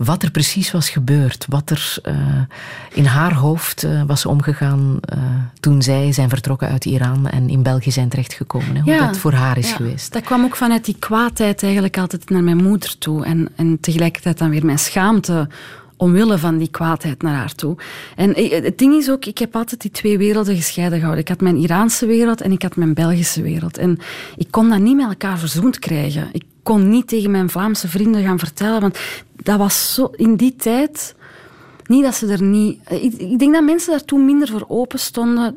wat 0.05 0.23
er 0.23 0.31
precies 0.31 0.71
was 0.71 0.91
gebeurd. 0.91 1.47
Wat 1.49 1.71
er 1.71 1.97
eh, 2.03 2.15
in 2.93 3.05
haar 3.05 3.35
hoofd 3.35 3.83
eh, 3.83 4.03
was 4.07 4.27
omgegaan 4.27 4.99
eh, 5.01 5.19
toen 5.61 5.83
zij 5.83 6.13
zijn 6.13 6.29
vertrokken 6.29 6.69
uit 6.69 6.85
Iran 6.85 7.29
en 7.29 7.49
in 7.49 7.63
België 7.63 7.91
zijn 7.91 8.09
terechtgekomen. 8.09 8.77
Hè? 8.77 8.83
Hoe 8.83 9.07
dat 9.07 9.17
voor 9.17 9.33
haar 9.33 9.59
is 9.59 9.69
ja. 9.69 9.77
geweest. 9.77 10.13
Dat 10.13 10.23
kwam 10.23 10.45
ook 10.45 10.57
vanuit 10.57 10.85
die 10.85 10.97
kwaadheid 10.99 11.63
eigenlijk 11.63 11.99
altijd 11.99 12.31
naar 12.31 12.43
mijn 12.43 12.63
moeder 12.63 12.99
toe. 12.99 13.25
En, 13.25 13.49
en 13.57 13.81
tegelijkertijd 13.81 14.39
dan 14.39 14.51
weer 14.51 14.65
mijn 14.65 14.79
schaamte 14.79 15.49
omwille 16.03 16.39
van 16.39 16.59
die 16.59 16.71
kwaadheid 16.71 17.23
naar 17.23 17.35
haar 17.35 17.55
toe. 17.55 17.77
En 18.17 18.37
ik- 18.37 18.65
het 18.65 18.79
ding 18.79 18.95
is 18.95 19.11
ook, 19.11 19.25
ik 19.25 19.39
heb 19.39 19.57
altijd 19.57 19.81
die 19.81 19.91
twee 19.91 20.19
werelden 20.19 20.57
gescheiden 20.57 20.99
gehouden. 20.99 21.23
Ik 21.23 21.29
had 21.31 21.41
mijn 21.41 21.57
Iraanse 21.57 22.07
wereld 22.07 22.41
en 22.41 22.53
ik 22.53 22.63
had 22.63 22.77
mijn 22.77 22.95
Belgische 22.95 23.43
wereld. 23.43 23.79
En 23.79 23.99
ik 24.37 24.51
kon 24.51 24.69
dat 24.69 24.79
niet 24.81 24.97
met 24.97 25.09
elkaar 25.09 25.39
verzoend 25.39 25.79
krijgen. 25.79 26.29
Ik 26.33 26.45
kon 26.63 26.89
niet 26.89 27.09
tegen 27.09 27.31
mijn 27.31 27.51
Vlaamse 27.51 27.89
vrienden 27.89 28.23
gaan 28.23 28.39
vertellen, 28.39 28.81
want 28.81 28.99
dat 29.43 29.59
was 29.59 29.95
zo... 29.95 30.11
In 30.17 30.37
die 30.37 30.57
tijd... 30.57 31.15
Niet 31.87 32.03
dat 32.03 32.15
ze 32.15 32.27
er 32.27 32.43
niet... 32.43 32.79
Ik, 32.89 33.13
ik 33.13 33.39
denk 33.39 33.53
dat 33.53 33.65
mensen 33.65 33.91
daar 33.91 34.05
toen 34.05 34.25
minder 34.25 34.49
voor 34.49 34.65
open 34.69 34.99
stonden. 34.99 35.57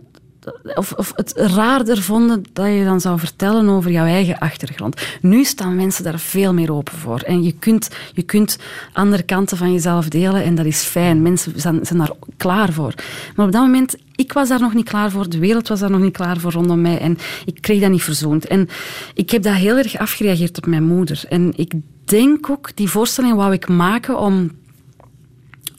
Of, 0.76 0.92
of 0.92 1.12
het 1.16 1.34
raarder 1.36 2.02
vonden 2.02 2.44
dat 2.54 2.66
je 2.66 2.84
dan 2.84 3.02
zou 3.02 3.20
vertellen 3.20 3.70
over 3.70 3.92
jouw 3.92 4.06
eigen 4.06 4.38
achtergrond. 4.38 5.02
Nu 5.22 5.44
staan 5.44 5.76
mensen 5.76 6.04
daar 6.04 6.20
veel 6.20 6.54
meer 6.54 6.74
open 6.74 6.98
voor. 6.98 7.20
En 7.20 7.44
je 7.44 7.52
kunt, 7.52 7.90
je 8.14 8.24
kunt 8.24 8.58
andere 8.94 9.24
kanten 9.24 9.58
van 9.58 9.74
jezelf 9.74 10.10
delen 10.10 10.44
en 10.44 10.56
dat 10.56 10.66
is 10.66 10.84
fijn. 10.84 11.22
Mensen 11.22 11.54
zijn, 11.56 11.86
zijn 11.86 12.00
daar 12.00 12.12
klaar 12.38 12.74
voor. 12.74 12.94
Maar 13.36 13.46
op 13.46 13.52
dat 13.52 13.62
moment, 13.62 13.96
ik 14.16 14.34
was 14.34 14.50
daar 14.50 14.60
nog 14.60 14.74
niet 14.74 14.90
klaar 14.90 15.12
voor. 15.12 15.30
De 15.30 15.40
wereld 15.40 15.68
was 15.68 15.80
daar 15.80 15.92
nog 15.92 16.02
niet 16.02 16.18
klaar 16.18 16.38
voor 16.38 16.52
rondom 16.52 16.82
mij. 16.82 17.00
En 17.00 17.18
ik 17.46 17.62
kreeg 17.62 17.82
dat 17.82 17.92
niet 17.92 18.04
verzoend. 18.04 18.48
En 18.48 18.70
ik 19.14 19.30
heb 19.30 19.44
dat 19.44 19.54
heel 19.54 19.78
erg 19.78 19.98
afgereageerd 19.98 20.58
op 20.58 20.66
mijn 20.66 20.84
moeder. 20.84 21.24
En 21.30 21.54
ik 21.56 21.74
denk 22.06 22.50
ook, 22.50 22.76
die 22.76 22.90
voorstelling 22.90 23.36
wou 23.36 23.54
ik 23.54 23.68
maken 23.68 24.20
om 24.20 24.52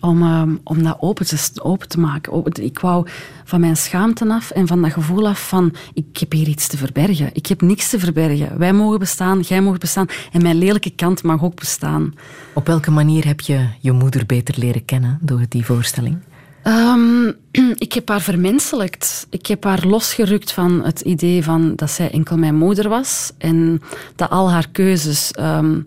om, 0.06 0.22
ehm, 0.22 0.56
om 0.64 0.82
dat 0.82 0.96
open 1.00 1.26
te, 1.26 1.36
open 1.62 1.88
te 1.88 2.00
maken. 2.00 2.32
Open- 2.32 2.64
Ik 2.64 2.78
wou 2.78 3.06
van 3.44 3.60
mijn 3.60 3.76
schaamte 3.76 4.28
af 4.28 4.50
en 4.50 4.66
van 4.66 4.82
dat 4.82 4.92
gevoel 4.92 5.28
af 5.28 5.48
van 5.48 5.74
ik 5.94 6.16
heb 6.18 6.32
hier 6.32 6.48
iets 6.48 6.66
te 6.68 6.76
verbergen. 6.76 7.30
Ik 7.32 7.46
heb 7.46 7.60
niks 7.60 7.90
te 7.90 7.98
verbergen. 7.98 8.58
Wij 8.58 8.72
mogen 8.72 8.98
bestaan, 8.98 9.40
jij 9.40 9.60
mag 9.62 9.78
bestaan 9.78 10.06
en 10.32 10.42
mijn 10.42 10.56
lelijke 10.58 10.90
kant 10.90 11.22
mag 11.22 11.42
ook 11.42 11.54
bestaan. 11.54 12.14
Op 12.54 12.66
welke 12.66 12.90
manier 12.90 13.26
heb 13.26 13.40
je 13.40 13.66
je 13.80 13.92
moeder 13.92 14.26
beter 14.26 14.54
leren 14.58 14.84
kennen 14.84 15.18
door 15.20 15.40
die 15.48 15.64
voorstelling? 15.64 16.18
Ehm, 16.62 17.32
ik 17.86 17.92
heb 17.92 18.08
haar 18.08 18.20
vermenselijkt. 18.20 19.26
Ik 19.30 19.46
heb 19.46 19.64
haar 19.64 19.86
losgerukt 19.86 20.52
van 20.52 20.84
het 20.84 21.00
idee 21.00 21.44
van 21.44 21.72
dat 21.76 21.90
zij 21.90 22.10
enkel 22.10 22.36
mijn 22.36 22.54
moeder 22.56 22.88
was 22.88 23.32
en 23.38 23.80
dat 24.16 24.30
al 24.30 24.50
haar 24.50 24.68
keuzes 24.72 25.30
ehm, 25.30 25.80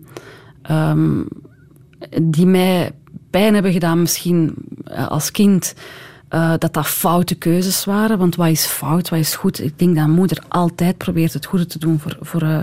die 2.22 2.46
mij 2.46 2.92
pijn 3.30 3.54
hebben 3.54 3.72
gedaan, 3.72 4.00
misschien 4.00 4.54
eh, 4.84 5.08
als 5.08 5.30
kind, 5.30 5.74
eh, 6.30 6.52
dat 6.58 6.74
dat 6.74 6.86
foute 6.86 7.34
keuzes 7.34 7.84
waren. 7.84 8.18
Want 8.18 8.36
wat 8.36 8.48
is 8.48 8.64
fout, 8.64 9.08
wat 9.08 9.18
is 9.18 9.34
goed? 9.34 9.62
Ik 9.62 9.78
denk 9.78 9.96
dat 9.96 10.04
een 10.04 10.10
moeder 10.10 10.42
altijd 10.48 10.96
probeert 10.96 11.32
het 11.32 11.46
goede 11.46 11.66
te 11.66 11.78
doen 11.78 11.98
voor, 11.98 12.16
voor 12.20 12.42
eh, 12.42 12.58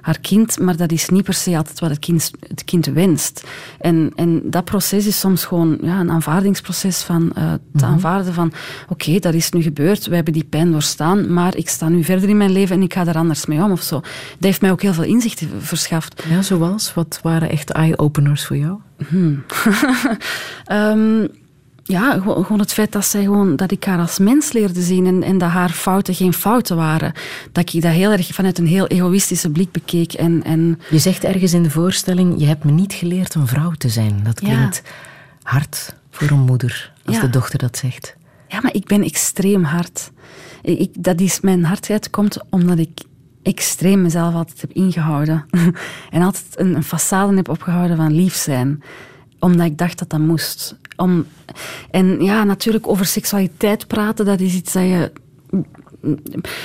haar 0.00 0.18
kind, 0.20 0.58
maar 0.58 0.76
dat 0.76 0.92
is 0.92 1.08
niet 1.08 1.24
per 1.24 1.34
se 1.34 1.56
altijd 1.56 1.80
wat 1.80 1.90
het 1.90 1.98
kind, 1.98 2.30
het 2.48 2.64
kind 2.64 2.86
wenst. 2.86 3.46
En, 3.80 4.12
en 4.14 4.42
dat 4.44 4.64
proces 4.64 5.06
is 5.06 5.20
soms 5.20 5.44
gewoon 5.44 5.78
ja, 5.82 6.00
een 6.00 6.10
aanvaardingsproces 6.10 7.02
van 7.02 7.32
eh, 7.34 7.52
te 7.76 7.84
aanvaarden 7.84 8.34
van 8.34 8.52
oké, 8.88 9.18
dat 9.18 9.34
is 9.34 9.50
nu 9.50 9.62
gebeurd, 9.62 10.06
we 10.06 10.14
hebben 10.14 10.32
die 10.32 10.44
pijn 10.44 10.70
doorstaan, 10.70 11.32
maar 11.32 11.56
ik 11.56 11.68
sta 11.68 11.88
nu 11.88 12.04
verder 12.04 12.28
in 12.28 12.36
mijn 12.36 12.52
leven 12.52 12.76
en 12.76 12.82
ik 12.82 12.92
ga 12.92 13.04
daar 13.04 13.16
anders 13.16 13.46
mee 13.46 13.62
om 13.62 13.70
of 13.70 13.82
zo. 13.82 14.00
Dat 14.00 14.10
heeft 14.38 14.60
mij 14.60 14.70
ook 14.70 14.82
heel 14.82 14.94
veel 14.94 15.04
inzicht 15.04 15.44
verschaft. 15.58 16.24
Ja, 16.28 16.42
zoals? 16.42 16.94
Wat 16.94 17.18
waren 17.22 17.50
echt 17.50 17.70
eye-openers 17.70 18.46
voor 18.46 18.56
jou? 18.56 18.78
Ehm, 20.64 21.26
ja, 21.84 22.20
gewoon, 22.20 22.58
het 22.58 22.72
feit 22.72 22.92
dat, 22.92 23.04
zij 23.04 23.22
gewoon, 23.22 23.56
dat 23.56 23.70
ik 23.70 23.84
haar 23.84 23.98
als 23.98 24.18
mens 24.18 24.52
leerde 24.52 24.82
zien 24.82 25.06
en, 25.06 25.22
en 25.22 25.38
dat 25.38 25.50
haar 25.50 25.70
fouten 25.70 26.14
geen 26.14 26.32
fouten 26.32 26.76
waren. 26.76 27.12
Dat 27.52 27.74
ik 27.74 27.82
dat 27.82 27.92
heel 27.92 28.10
erg 28.12 28.26
vanuit 28.34 28.58
een 28.58 28.66
heel 28.66 28.86
egoïstische 28.86 29.50
blik 29.50 29.72
bekeek. 29.72 30.12
En, 30.12 30.42
en 30.44 30.80
Je 30.90 30.98
zegt 30.98 31.24
ergens 31.24 31.52
in 31.52 31.62
de 31.62 31.70
voorstelling, 31.70 32.34
je 32.40 32.46
hebt 32.46 32.64
me 32.64 32.70
niet 32.70 32.92
geleerd 32.92 33.34
een 33.34 33.46
vrouw 33.46 33.70
te 33.70 33.88
zijn. 33.88 34.20
Dat 34.22 34.40
Ja. 34.40 34.46
klinkt 34.54 34.82
hard 35.42 35.94
voor 36.10 36.30
een 36.30 36.40
moeder, 36.44 36.92
als 37.04 37.14
Ja. 37.16 37.20
de 37.22 37.30
dochter 37.30 37.58
dat 37.58 37.76
zegt. 37.76 38.16
ja, 38.48 38.60
maar 38.62 38.74
ik 38.74 38.86
ben 38.86 39.02
extreem 39.02 39.64
hard. 39.64 40.10
Ik, 40.62 40.90
dat 40.98 41.20
is, 41.20 41.40
mijn 41.40 41.64
hardheid 41.64 42.10
komt 42.10 42.38
omdat 42.50 42.78
ik 42.78 43.00
extreem 43.42 44.02
mezelf 44.02 44.34
altijd 44.34 44.60
heb 44.60 44.72
ingehouden. 44.72 45.44
en 46.10 46.22
altijd 46.22 46.44
een, 46.54 46.74
een 46.74 46.84
façade 46.84 47.34
heb 47.36 47.48
opgehouden 47.48 47.96
van 47.96 48.12
lief 48.14 48.34
zijn. 48.34 48.82
Omdat 49.42 49.66
ik 49.66 49.78
dacht 49.78 49.98
dat 49.98 50.10
dat 50.10 50.20
moest. 50.20 50.76
Om, 50.96 51.26
en 51.90 52.22
ja, 52.22 52.44
natuurlijk 52.44 52.88
over 52.88 53.06
seksualiteit 53.06 53.86
praten, 53.86 54.24
dat 54.24 54.40
is 54.40 54.54
iets 54.54 54.72
dat 54.72 54.82
je 54.82 55.10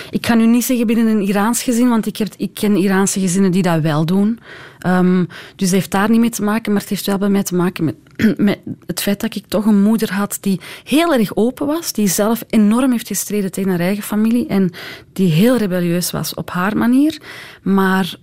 ik 0.10 0.26
ga 0.26 0.34
nu 0.34 0.46
niet 0.46 0.64
zeggen 0.64 0.88
binnen 0.88 1.08
een 1.08 1.28
Iraans 1.28 1.64
gezin, 1.64 1.90
want 1.90 2.06
ik, 2.06 2.18
heb, 2.18 2.28
ik 2.38 2.54
ken 2.54 2.76
Iraanse 2.76 3.20
gezinnen 3.20 3.52
die 3.52 3.62
dat 3.62 3.82
wel 3.82 4.06
doen. 4.06 4.40
Ehm, 4.80 5.26
dus 5.56 5.70
dat 5.70 5.80
heeft 5.80 5.92
daar 5.92 6.10
niet 6.10 6.20
mee 6.20 6.30
te 6.30 6.44
maken, 6.44 6.72
maar 6.72 6.82
het 6.82 6.90
heeft 6.90 7.06
wel 7.06 7.18
bij 7.18 7.30
mij 7.30 7.44
te 7.44 7.56
maken 7.56 7.84
met, 7.84 7.96
met 8.38 8.60
het 8.86 9.02
feit 9.02 9.20
dat 9.20 9.36
ik 9.36 9.48
toch 9.48 9.66
een 9.66 9.82
moeder 9.82 10.14
had 10.14 10.38
die 10.42 10.60
heel 10.84 11.14
erg 11.14 11.36
open 11.36 11.68
was, 11.68 11.92
die 11.92 12.08
zelf 12.08 12.44
enorm 12.50 12.92
heeft 12.92 13.08
gestreden 13.08 13.52
tegen 13.52 13.70
haar 13.70 13.80
eigen 13.80 14.04
familie 14.04 14.48
en 14.48 14.72
die 15.14 15.32
heel 15.32 15.58
rebelleus 15.58 16.12
was 16.12 16.34
op 16.34 16.50
haar 16.50 16.78
manier, 16.78 17.22
maar 17.62 18.16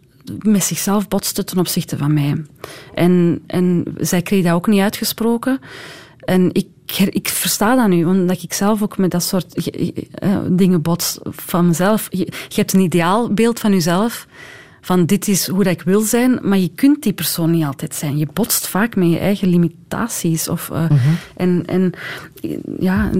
met 0.42 0.64
zichzelf 0.64 1.08
botste 1.08 1.44
ten 1.44 1.58
opzichte 1.58 1.96
van 1.96 2.14
mij. 2.14 2.44
En, 2.94 3.42
en 3.46 3.84
zij 3.98 4.22
kreeg 4.22 4.44
dat 4.44 4.52
ook 4.52 4.66
niet 4.66 4.80
uitgesproken. 4.80 5.60
En 6.18 6.50
ik, 6.52 6.66
ik 7.10 7.28
versta 7.28 7.76
dat 7.76 7.88
nu, 7.88 8.04
omdat 8.04 8.42
ik 8.42 8.52
zelf 8.52 8.82
ook 8.82 8.98
met 8.98 9.10
dat 9.10 9.22
soort 9.22 9.70
eh, 10.14 10.38
dingen 10.48 10.82
bots 10.82 11.18
van 11.22 11.66
mezelf. 11.66 12.06
Je, 12.10 12.26
je 12.48 12.54
hebt 12.54 12.72
een 12.72 12.80
ideaalbeeld 12.80 13.60
van 13.60 13.72
jezelf, 13.72 14.26
van 14.80 15.06
dit 15.06 15.28
is 15.28 15.46
hoe 15.48 15.64
dat 15.64 15.72
ik 15.72 15.82
wil 15.82 16.00
zijn, 16.00 16.38
maar 16.42 16.58
je 16.58 16.70
kunt 16.74 17.02
die 17.02 17.12
persoon 17.12 17.50
niet 17.50 17.64
altijd 17.64 17.94
zijn. 17.94 18.18
Je 18.18 18.26
botst 18.32 18.66
vaak 18.66 18.96
met 18.96 19.10
je 19.10 19.18
eigen 19.18 19.48
limitaties. 19.48 20.48
Of, 20.48 20.70
uh, 20.72 20.90
en, 21.36 21.62
en 21.66 21.92
ja, 22.78 23.10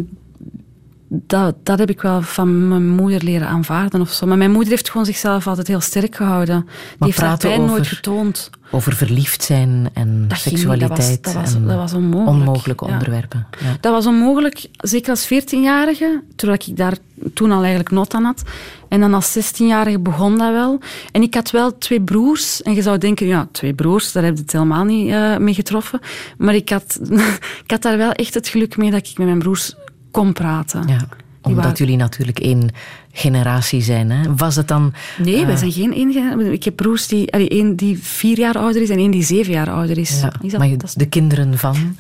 dat, 1.26 1.54
dat 1.62 1.78
heb 1.78 1.90
ik 1.90 2.00
wel 2.00 2.22
van 2.22 2.68
mijn 2.68 2.88
moeder 2.88 3.22
leren 3.24 3.48
aanvaarden 3.48 4.00
of 4.00 4.10
zo. 4.12 4.26
Maar 4.26 4.36
mijn 4.38 4.50
moeder 4.52 4.70
heeft 4.70 4.90
gewoon 4.90 5.06
zichzelf 5.06 5.46
altijd 5.46 5.66
heel 5.66 5.80
sterk 5.80 6.14
gehouden. 6.16 6.60
Die 6.66 6.72
heeft 6.98 7.20
haar 7.20 7.36
pijn 7.38 7.64
nooit 7.64 7.86
getoond. 7.86 8.50
Over 8.70 8.92
verliefd 8.94 9.42
zijn 9.42 9.90
en 9.92 10.28
Dat 10.28 10.38
ging 10.38 10.54
niet, 10.56 10.64
dat 10.80 10.88
was- 10.88 10.98
seksualiteit 10.98 11.24
dat 11.24 11.32
was- 11.34 11.54
en 11.54 11.66
dat 11.66 11.76
was 11.76 11.92
onmogelijk, 11.92 12.28
onmogelijke 12.36 12.86
ja. 12.86 12.92
onderwerpen. 12.92 13.46
Ja. 13.60 13.76
Dat 13.80 13.92
was 13.92 14.06
onmogelijk, 14.06 14.66
zeker 14.76 15.10
als 15.10 15.26
14-jarige, 15.26 16.22
terwijl 16.36 16.58
ik 16.66 16.76
daar 16.76 16.96
toen 17.34 17.50
al 17.52 17.58
eigenlijk 17.60 17.90
nood 17.90 18.14
aan 18.14 18.24
had. 18.24 18.42
En 18.88 19.00
dan 19.00 19.14
als 19.14 19.32
16-jarige 19.38 19.98
begon 19.98 20.38
dat 20.38 20.52
wel. 20.52 20.80
En 21.12 21.22
ik 21.22 21.34
had 21.34 21.50
wel 21.50 21.78
twee 21.78 22.00
broers. 22.00 22.62
En 22.62 22.74
je 22.74 22.82
zou 22.82 22.98
denken, 22.98 23.26
ja, 23.26 23.48
twee 23.52 23.74
broers, 23.74 24.12
daar 24.12 24.24
heb 24.24 24.36
je 24.36 24.42
het 24.42 24.52
helemaal 24.52 24.84
niet 24.84 25.10
eh, 25.10 25.36
mee 25.36 25.54
getroffen. 25.54 26.00
Maar 26.38 26.54
ik 26.54 26.68
had, 26.68 26.98
ik 27.64 27.70
had 27.70 27.82
daar 27.82 27.96
wel 27.96 28.12
echt 28.12 28.34
het 28.34 28.48
geluk 28.48 28.76
mee 28.76 28.90
dat 28.90 29.08
ik 29.08 29.18
met 29.18 29.26
mijn 29.26 29.38
broers 29.38 29.74
kon 30.14 30.32
praten. 30.32 30.82
Ja, 30.88 30.96
omdat 31.42 31.62
waren- 31.64 31.78
jullie 31.78 31.96
natuurlijk 31.96 32.38
één 32.38 32.70
generatie 33.12 33.82
zijn. 33.82 34.10
Hè? 34.10 34.34
Was 34.34 34.56
het 34.56 34.68
dan... 34.68 34.92
Nee, 35.22 35.40
eh, 35.40 35.46
wij 35.46 35.56
zijn 35.56 35.72
geen 35.72 35.94
één. 35.94 36.12
generatie. 36.12 36.52
Ik 36.52 36.64
heb 36.64 36.76
broers 36.76 37.06
die, 37.06 37.32
allee, 37.32 37.48
één 37.48 37.76
die 37.76 37.98
vier 38.02 38.38
jaar 38.38 38.58
ouder 38.58 38.82
is 38.82 38.90
en 38.90 38.98
één 38.98 39.10
die 39.10 39.22
zeven 39.22 39.52
jaar 39.52 39.70
ouder 39.70 39.98
is. 39.98 40.20
ja, 40.20 40.32
is 40.42 40.50
dat, 40.50 40.60
maar 40.60 40.68
je- 40.68 40.76
dat 40.76 40.88
is- 40.88 40.94
de 40.94 41.06
kinderen 41.06 41.58
van... 41.58 41.96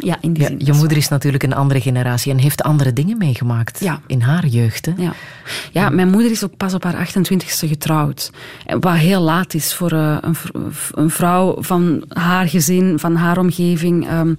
ja, 0.00 0.16
in 0.20 0.32
die 0.32 0.42
Ja, 0.42 0.48
zin. 0.48 0.60
je 0.64 0.72
moeder 0.72 0.96
is 0.96 1.08
natuurlijk 1.08 1.42
een 1.42 1.54
andere 1.54 1.80
generatie 1.80 2.32
en 2.32 2.38
heeft 2.38 2.62
andere 2.62 2.92
dingen 2.92 3.18
meegemaakt 3.18 3.80
Ja. 3.80 4.00
in 4.06 4.20
haar 4.20 4.46
jeugd. 4.46 4.86
Hè? 4.86 4.92
Ja. 4.96 5.12
ja, 5.72 5.88
mijn 5.90 6.10
moeder 6.10 6.30
is 6.30 6.44
ook 6.44 6.56
pas 6.56 6.74
op 6.74 6.84
haar 6.84 7.08
28ste 7.08 7.68
getrouwd. 7.68 8.30
Wat 8.80 8.94
heel 8.94 9.20
laat 9.20 9.54
is 9.54 9.74
voor 9.74 9.92
eh, 9.92 10.16
een 10.94 11.10
vrouw 11.10 11.56
van 11.62 12.04
haar 12.08 12.48
gezin, 12.48 12.98
van 12.98 13.16
haar 13.16 13.38
omgeving. 13.38 14.08
ehm. 14.08 14.34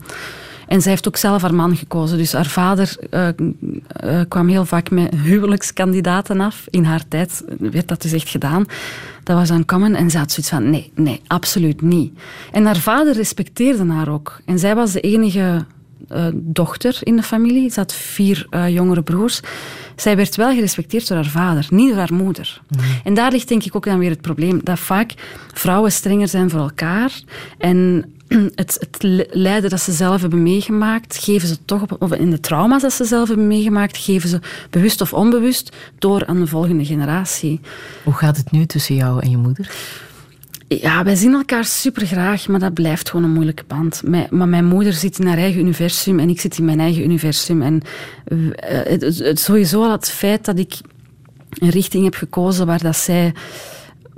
En 0.69 0.81
zij 0.81 0.91
heeft 0.91 1.07
ook 1.07 1.17
zelf 1.17 1.41
haar 1.41 1.55
man 1.55 1.75
gekozen. 1.75 2.17
Dus 2.17 2.33
haar 2.33 2.45
vader 2.45 2.97
eh, 3.09 3.27
eh, 3.27 4.21
kwam 4.27 4.47
heel 4.47 4.65
vaak 4.65 4.89
met 4.89 5.15
huwelijkskandidaten 5.15 6.41
af. 6.41 6.67
In 6.69 6.83
haar 6.83 7.07
tijd 7.07 7.43
werd 7.59 7.87
dat 7.87 8.01
dus 8.01 8.11
echt 8.11 8.29
gedaan. 8.29 8.65
Dat 9.23 9.37
was 9.37 9.47
dan 9.47 9.65
common 9.65 9.95
en 9.95 10.09
ze 10.09 10.17
had 10.17 10.31
zoiets 10.31 10.49
van, 10.49 10.69
nee, 10.69 10.91
nee, 10.95 11.21
absoluut 11.27 11.81
niet. 11.81 12.19
En 12.51 12.65
haar 12.65 12.77
vader 12.77 13.13
respecteerde 13.13 13.91
haar 13.91 14.09
ook. 14.09 14.41
En 14.45 14.59
zij 14.59 14.75
was 14.75 14.91
de 14.91 14.99
enige 14.99 15.65
eh, 16.07 16.25
dochter 16.33 16.97
in 17.03 17.15
de 17.15 17.23
familie. 17.23 17.69
Ze 17.69 17.79
had 17.79 17.93
vier 17.93 18.47
jongere 18.69 19.01
broers. 19.01 19.39
Zij 19.95 20.15
werd 20.15 20.35
wel 20.35 20.53
gerespecteerd 20.53 21.07
door 21.07 21.17
haar 21.17 21.25
vader, 21.25 21.67
niet 21.69 21.89
door 21.89 21.97
haar 21.97 22.13
moeder. 22.13 22.61
En 23.03 23.13
daar 23.13 23.31
ligt 23.31 23.47
denk 23.47 23.63
ik 23.63 23.75
ook 23.75 23.85
dan 23.85 23.99
weer 23.99 24.09
het 24.09 24.21
probleem. 24.21 24.59
Dat 24.63 24.79
vaak 24.79 25.13
vrouwen 25.53 25.91
strenger 25.91 26.27
zijn 26.27 26.49
voor 26.49 26.59
elkaar. 26.59 27.21
En 27.57 28.05
het, 28.55 28.77
het 28.91 29.27
lijden 29.31 29.69
dat 29.69 29.81
ze 29.81 29.91
zelf 29.91 30.21
hebben 30.21 30.43
meegemaakt, 30.43 31.17
geven 31.17 31.47
ze 31.47 31.57
toch 31.65 31.81
op, 31.81 31.95
of 31.99 32.13
in 32.13 32.29
de 32.29 32.39
trauma's 32.39 32.81
dat 32.81 32.93
ze 32.93 33.05
zelf 33.05 33.27
hebben 33.27 33.47
meegemaakt, 33.47 33.97
geven 33.97 34.29
ze 34.29 34.39
bewust 34.69 35.01
of 35.01 35.13
onbewust 35.13 35.75
door 35.99 36.25
aan 36.25 36.39
de 36.39 36.47
volgende 36.47 36.85
generatie. 36.85 37.59
Hoe 38.03 38.13
gaat 38.13 38.37
het 38.37 38.51
nu 38.51 38.65
tussen 38.65 38.95
jou 38.95 39.21
en 39.21 39.29
je 39.29 39.37
moeder? 39.37 39.71
Ja, 40.67 41.03
wij 41.03 41.15
zien 41.15 41.33
elkaar 41.33 41.65
super 41.65 42.05
graag, 42.05 42.47
maar 42.47 42.59
dat 42.59 42.73
blijft 42.73 43.09
gewoon 43.09 43.25
een 43.25 43.33
moeilijke 43.33 43.63
band. 43.67 44.03
maar 44.29 44.47
mijn 44.47 44.65
moeder 44.65 44.93
zit 44.93 45.19
in 45.19 45.27
haar 45.27 45.37
eigen 45.37 45.59
universum 45.59 46.19
en 46.19 46.29
ik 46.29 46.41
zit 46.41 46.57
in 46.57 46.65
mijn 46.65 46.79
eigen 46.79 47.03
universum. 47.03 47.61
En 47.61 47.81
eh, 48.25 48.79
het, 48.83 49.01
het, 49.01 49.39
sowieso 49.39 49.83
al 49.83 49.91
het 49.91 50.09
feit 50.09 50.45
dat 50.45 50.59
ik 50.59 50.73
een 51.49 51.69
richting 51.69 52.03
heb 52.03 52.15
gekozen 52.15 52.65
waar 52.65 52.81
dat 52.81 52.95
zij 52.95 53.33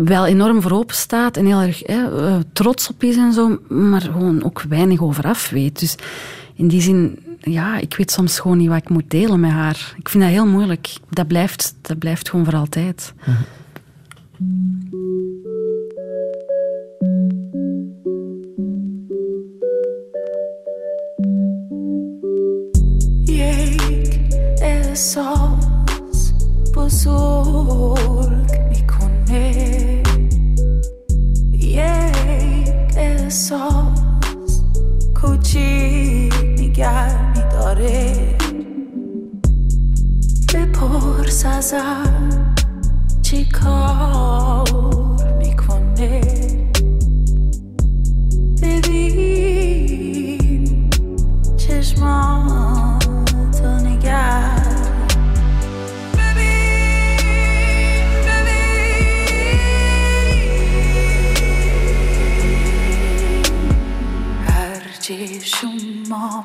wel 0.00 0.26
enorm 0.26 0.62
voor 0.62 0.72
open 0.72 0.94
staat 0.94 1.36
en 1.36 1.46
heel 1.46 1.60
erg 1.60 1.82
hè, 1.86 2.26
eh, 2.26 2.36
trots 2.52 2.88
op 2.88 3.02
is 3.02 3.16
en 3.16 3.32
zo, 3.32 3.58
maar 3.68 4.00
gewoon 4.00 4.44
ook 4.44 4.62
weinig 4.68 5.02
over 5.02 5.24
af 5.24 5.50
weet. 5.50 5.80
Dus 5.80 5.96
in 6.54 6.68
die 6.68 6.80
zin, 6.80 7.18
ja, 7.40 7.78
ik 7.78 7.96
weet 7.96 8.10
soms 8.10 8.40
gewoon 8.40 8.56
niet 8.56 8.68
wat 8.68 8.76
ik 8.76 8.88
moet 8.88 9.10
delen 9.10 9.40
met 9.40 9.50
haar. 9.50 9.94
Ik 9.98 10.08
vind 10.08 10.22
dat 10.22 10.32
heel 10.32 10.46
moeilijk. 10.46 10.92
Dat 11.10 11.26
blijft, 11.26 11.74
dat 11.80 11.98
blijft 11.98 12.30
gewoon 12.30 12.44
voor 12.44 12.56
altijd. 12.56 13.12
احساس 24.96 26.32
بزرگ 26.74 28.50
میکنه 28.70 29.69
احساس 33.31 34.61
کوچیک 35.21 36.33
نگر 36.59 37.33
میداره 37.35 38.15
بپرس 40.53 41.45
ازم 41.45 42.29
چی 43.21 43.45
کار 43.45 45.35
می‌کنه. 45.37 46.40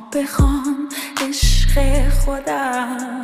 شما 0.07 0.23
بخوان 0.23 0.89
عشق 1.29 2.09
خودم. 2.09 3.23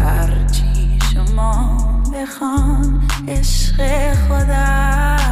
هرچی 0.00 0.98
شما 1.14 1.78
بخوان 2.12 3.08
عشق 3.28 4.14
خودم. 4.28 5.23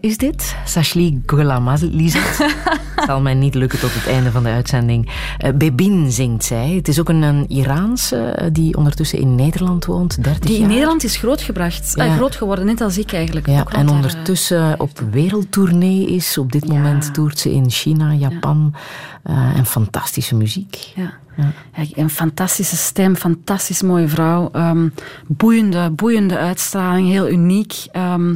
Is 0.00 0.16
dit. 0.16 0.56
Sashli 0.64 1.22
Golamazizat. 1.26 2.46
zal 3.06 3.20
mij 3.20 3.34
niet 3.34 3.54
lukken 3.54 3.78
tot 3.78 3.94
het 3.94 4.06
einde 4.06 4.30
van 4.30 4.42
de 4.42 4.48
uitzending. 4.48 5.06
Uh, 5.44 5.50
Bebin 5.54 6.12
zingt 6.12 6.44
zij. 6.44 6.70
Het 6.70 6.88
is 6.88 7.00
ook 7.00 7.08
een, 7.08 7.22
een 7.22 7.48
Iraanse 7.48 8.38
uh, 8.42 8.46
die 8.52 8.76
ondertussen 8.76 9.18
in 9.18 9.34
Nederland 9.34 9.84
woont, 9.84 10.24
30 10.24 10.40
Die 10.44 10.54
in 10.54 10.60
jaar. 10.60 10.68
Nederland 10.70 11.04
is 11.04 11.16
grootgebracht, 11.16 11.92
Ja. 11.94 12.04
eh, 12.04 12.16
groot 12.16 12.36
geworden, 12.36 12.66
net 12.66 12.80
als 12.80 12.98
ik 12.98 13.12
eigenlijk. 13.12 13.46
Ja, 13.46 13.66
en 13.66 13.88
ondertussen 13.88 14.80
op 14.80 15.02
wereldtournee 15.10 16.06
is. 16.06 16.38
Op 16.38 16.52
dit 16.52 16.64
Ja. 16.66 16.72
moment 16.72 17.14
toert 17.14 17.38
ze 17.38 17.52
in 17.52 17.70
China, 17.70 18.12
Japan. 18.12 18.74
Eh, 19.22 19.56
en 19.56 19.66
fantastische 19.66 20.34
muziek. 20.34 20.74
Ja. 20.94 21.12
Ja, 21.36 21.84
een 21.94 22.10
fantastische 22.10 22.76
stem, 22.76 23.16
fantastisch 23.16 23.82
mooie 23.82 24.08
vrouw. 24.08 24.48
ehm, 24.52 24.88
boeiende, 25.26 25.90
boeiende 25.90 26.38
uitstraling, 26.38 27.08
heel 27.08 27.28
uniek. 27.28 27.74
ehm, 27.92 28.34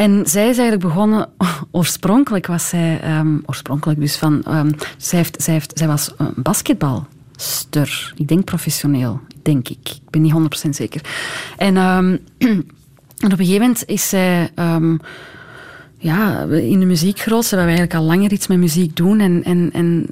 en 0.00 0.26
zij 0.26 0.48
is 0.48 0.58
eigenlijk 0.58 0.80
begonnen, 0.80 1.28
oorspronkelijk 1.70 2.46
was 2.46 2.68
zij, 2.68 3.00
ehm, 3.00 3.36
oorspronkelijk 3.46 4.00
dus 4.00 4.16
van, 4.16 4.42
ehm, 4.44 4.70
zij, 4.96 5.18
heeft, 5.18 5.42
zij, 5.42 5.54
heeft, 5.54 5.78
zij 5.78 5.86
was 5.86 6.12
een 6.16 6.32
basketbalster. 6.36 8.12
Ik 8.16 8.28
denk 8.28 8.44
professioneel, 8.44 9.20
denk 9.42 9.68
ik. 9.68 9.78
Ik 9.82 10.10
ben 10.10 10.22
niet 10.22 10.32
100% 10.32 10.76
zeker. 10.76 11.00
En, 11.56 11.76
ehm, 11.76 12.16
en 13.18 13.32
op 13.32 13.38
een 13.38 13.46
gegeven 13.46 13.60
moment 13.60 13.82
is 13.86 14.08
zij... 14.08 14.50
ja, 15.98 16.42
in 16.42 16.80
de 16.80 16.86
muziek 16.86 17.18
groot. 17.18 17.44
Ze 17.44 17.56
hebben 17.56 17.74
eigenlijk 17.76 18.00
al 18.00 18.16
langer 18.16 18.32
iets 18.32 18.46
met 18.46 18.58
muziek 18.58 18.96
doen. 18.96 19.20
En, 19.20 19.44
en, 19.44 19.70
en 19.72 20.06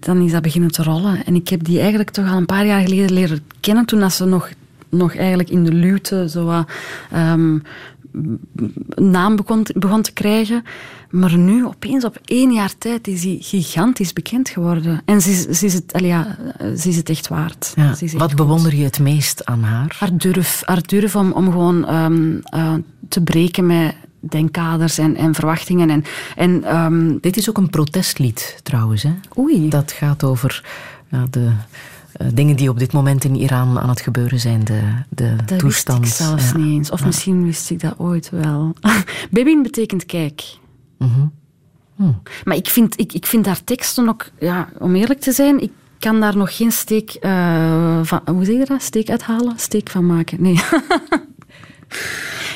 dan 0.00 0.22
is 0.22 0.32
dat 0.32 0.42
beginnen 0.42 0.70
te 0.70 0.82
rollen. 0.82 1.24
En 1.24 1.34
ik 1.34 1.48
heb 1.48 1.64
die 1.64 1.78
eigenlijk 1.78 2.10
toch 2.10 2.30
al 2.30 2.36
een 2.36 2.46
paar 2.46 2.66
jaar 2.66 2.80
geleden 2.80 3.12
leren 3.12 3.40
kennen. 3.60 3.84
Toen 3.84 4.00
dat 4.00 4.12
ze 4.12 4.24
nog, 4.24 4.48
nog 4.88 5.16
eigenlijk 5.16 5.50
in 5.50 5.64
de 5.64 5.72
luwte 5.72 6.28
zo 6.28 6.44
wat, 6.44 6.68
naam 8.94 9.36
begon, 9.36 9.62
te- 9.62 9.74
begon 9.78 10.02
te 10.02 10.12
krijgen. 10.12 10.62
Maar 11.10 11.36
nu, 11.38 11.64
opeens 11.66 12.04
op 12.04 12.18
één 12.24 12.52
jaar 12.52 12.78
tijd, 12.78 13.06
is 13.08 13.22
hij 13.24 13.36
gigantisch 13.40 14.12
bekend 14.12 14.48
geworden. 14.48 15.02
En 15.04 15.20
ze 15.20 15.30
is, 15.30 15.42
ze 15.58 15.66
is, 15.66 15.74
het, 15.74 15.92
allee, 15.92 16.08
ja, 16.08 16.36
ze 16.76 16.88
is 16.88 16.96
het 16.96 17.08
echt 17.08 17.28
waard. 17.28 17.72
Ja. 17.76 17.90
Echt 17.90 18.12
Wat 18.12 18.22
goed 18.22 18.36
bewonder 18.36 18.74
je 18.74 18.84
het 18.84 18.98
meest 19.00 19.44
aan 19.44 19.62
haar? 19.62 19.96
haar 19.98 20.16
durf, 20.16 20.62
haar 20.64 20.82
durf 20.86 21.16
om, 21.16 21.32
om 21.32 21.44
gewoon 21.44 21.86
ehm, 21.86 22.36
eh, 22.44 22.74
te 23.08 23.20
breken 23.22 23.66
met 23.66 23.94
denkkaders 24.20 24.98
en, 24.98 25.16
en 25.16 25.34
verwachtingen. 25.34 25.90
En, 25.90 26.04
en, 26.36 26.64
ehm, 26.64 27.16
Dit 27.20 27.36
is 27.36 27.48
ook 27.48 27.56
een 27.58 27.70
protestlied 27.70 28.60
trouwens. 28.62 29.02
Hè? 29.02 29.12
oei, 29.38 29.68
Dat 29.68 29.92
gaat 29.92 30.24
over 30.24 30.64
ja, 31.10 31.26
de 31.30 31.50
eh, 32.18 32.26
dingen 32.34 32.56
die 32.56 32.70
op 32.70 32.78
dit 32.78 32.92
moment 32.92 33.24
in 33.24 33.36
Iran 33.36 33.78
aan 33.78 33.88
het 33.88 34.00
gebeuren 34.00 34.40
zijn. 34.40 34.64
De, 34.64 34.80
de 35.08 35.36
dat 35.46 35.58
toestand. 35.58 36.00
wist 36.00 36.20
ik 36.20 36.26
zelfs 36.26 36.50
ja. 36.50 36.56
niet 36.56 36.76
eens. 36.76 36.90
Of 36.90 37.04
misschien 37.04 37.44
wist 37.44 37.70
ik 37.70 37.80
dat 37.80 37.94
ooit 37.98 38.30
wel. 38.30 38.74
Babyin 39.30 39.62
betekent 39.62 40.06
kijk. 40.06 40.42
Mhm. 40.98 41.26
Hm. 41.96 42.12
Maar 42.44 42.56
ik 42.56 42.68
vind, 42.68 43.00
ik, 43.00 43.12
ik 43.12 43.26
vind 43.26 43.46
haar 43.46 43.64
teksten 43.64 44.08
ook, 44.08 44.30
ja, 44.38 44.68
om 44.78 44.94
eerlijk 44.94 45.20
te 45.20 45.32
zijn, 45.32 45.60
ik 45.60 45.72
kan 45.98 46.20
daar 46.20 46.36
nog 46.36 46.56
geen 46.56 46.72
steek 46.72 47.10
eh, 47.10 48.00
van, 48.02 48.20
hoe 48.24 48.44
zeg 48.44 48.54
je 48.54 48.64
dat? 48.64 48.82
Steek 48.82 49.10
uithalen? 49.10 49.58
Steek 49.58 49.90
van 49.90 50.06
maken? 50.06 50.42
Nee. 50.42 50.60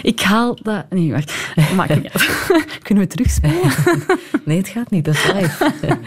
ik 0.03 0.21
haal 0.21 0.59
dat, 0.63 0.85
nee, 0.91 1.13
wacht. 1.13 1.33
Maakt 1.75 1.95
niet 2.03 2.13
uit. 2.13 2.47
Kunnen 2.83 3.05
we 3.05 3.11
terugspelen? 3.11 3.61
Nee, 4.45 4.57
het 4.57 4.69
gaat 4.69 4.91
niet. 4.91 5.05
Dat 5.05 5.15
is 5.15 5.33
live. 5.33 5.73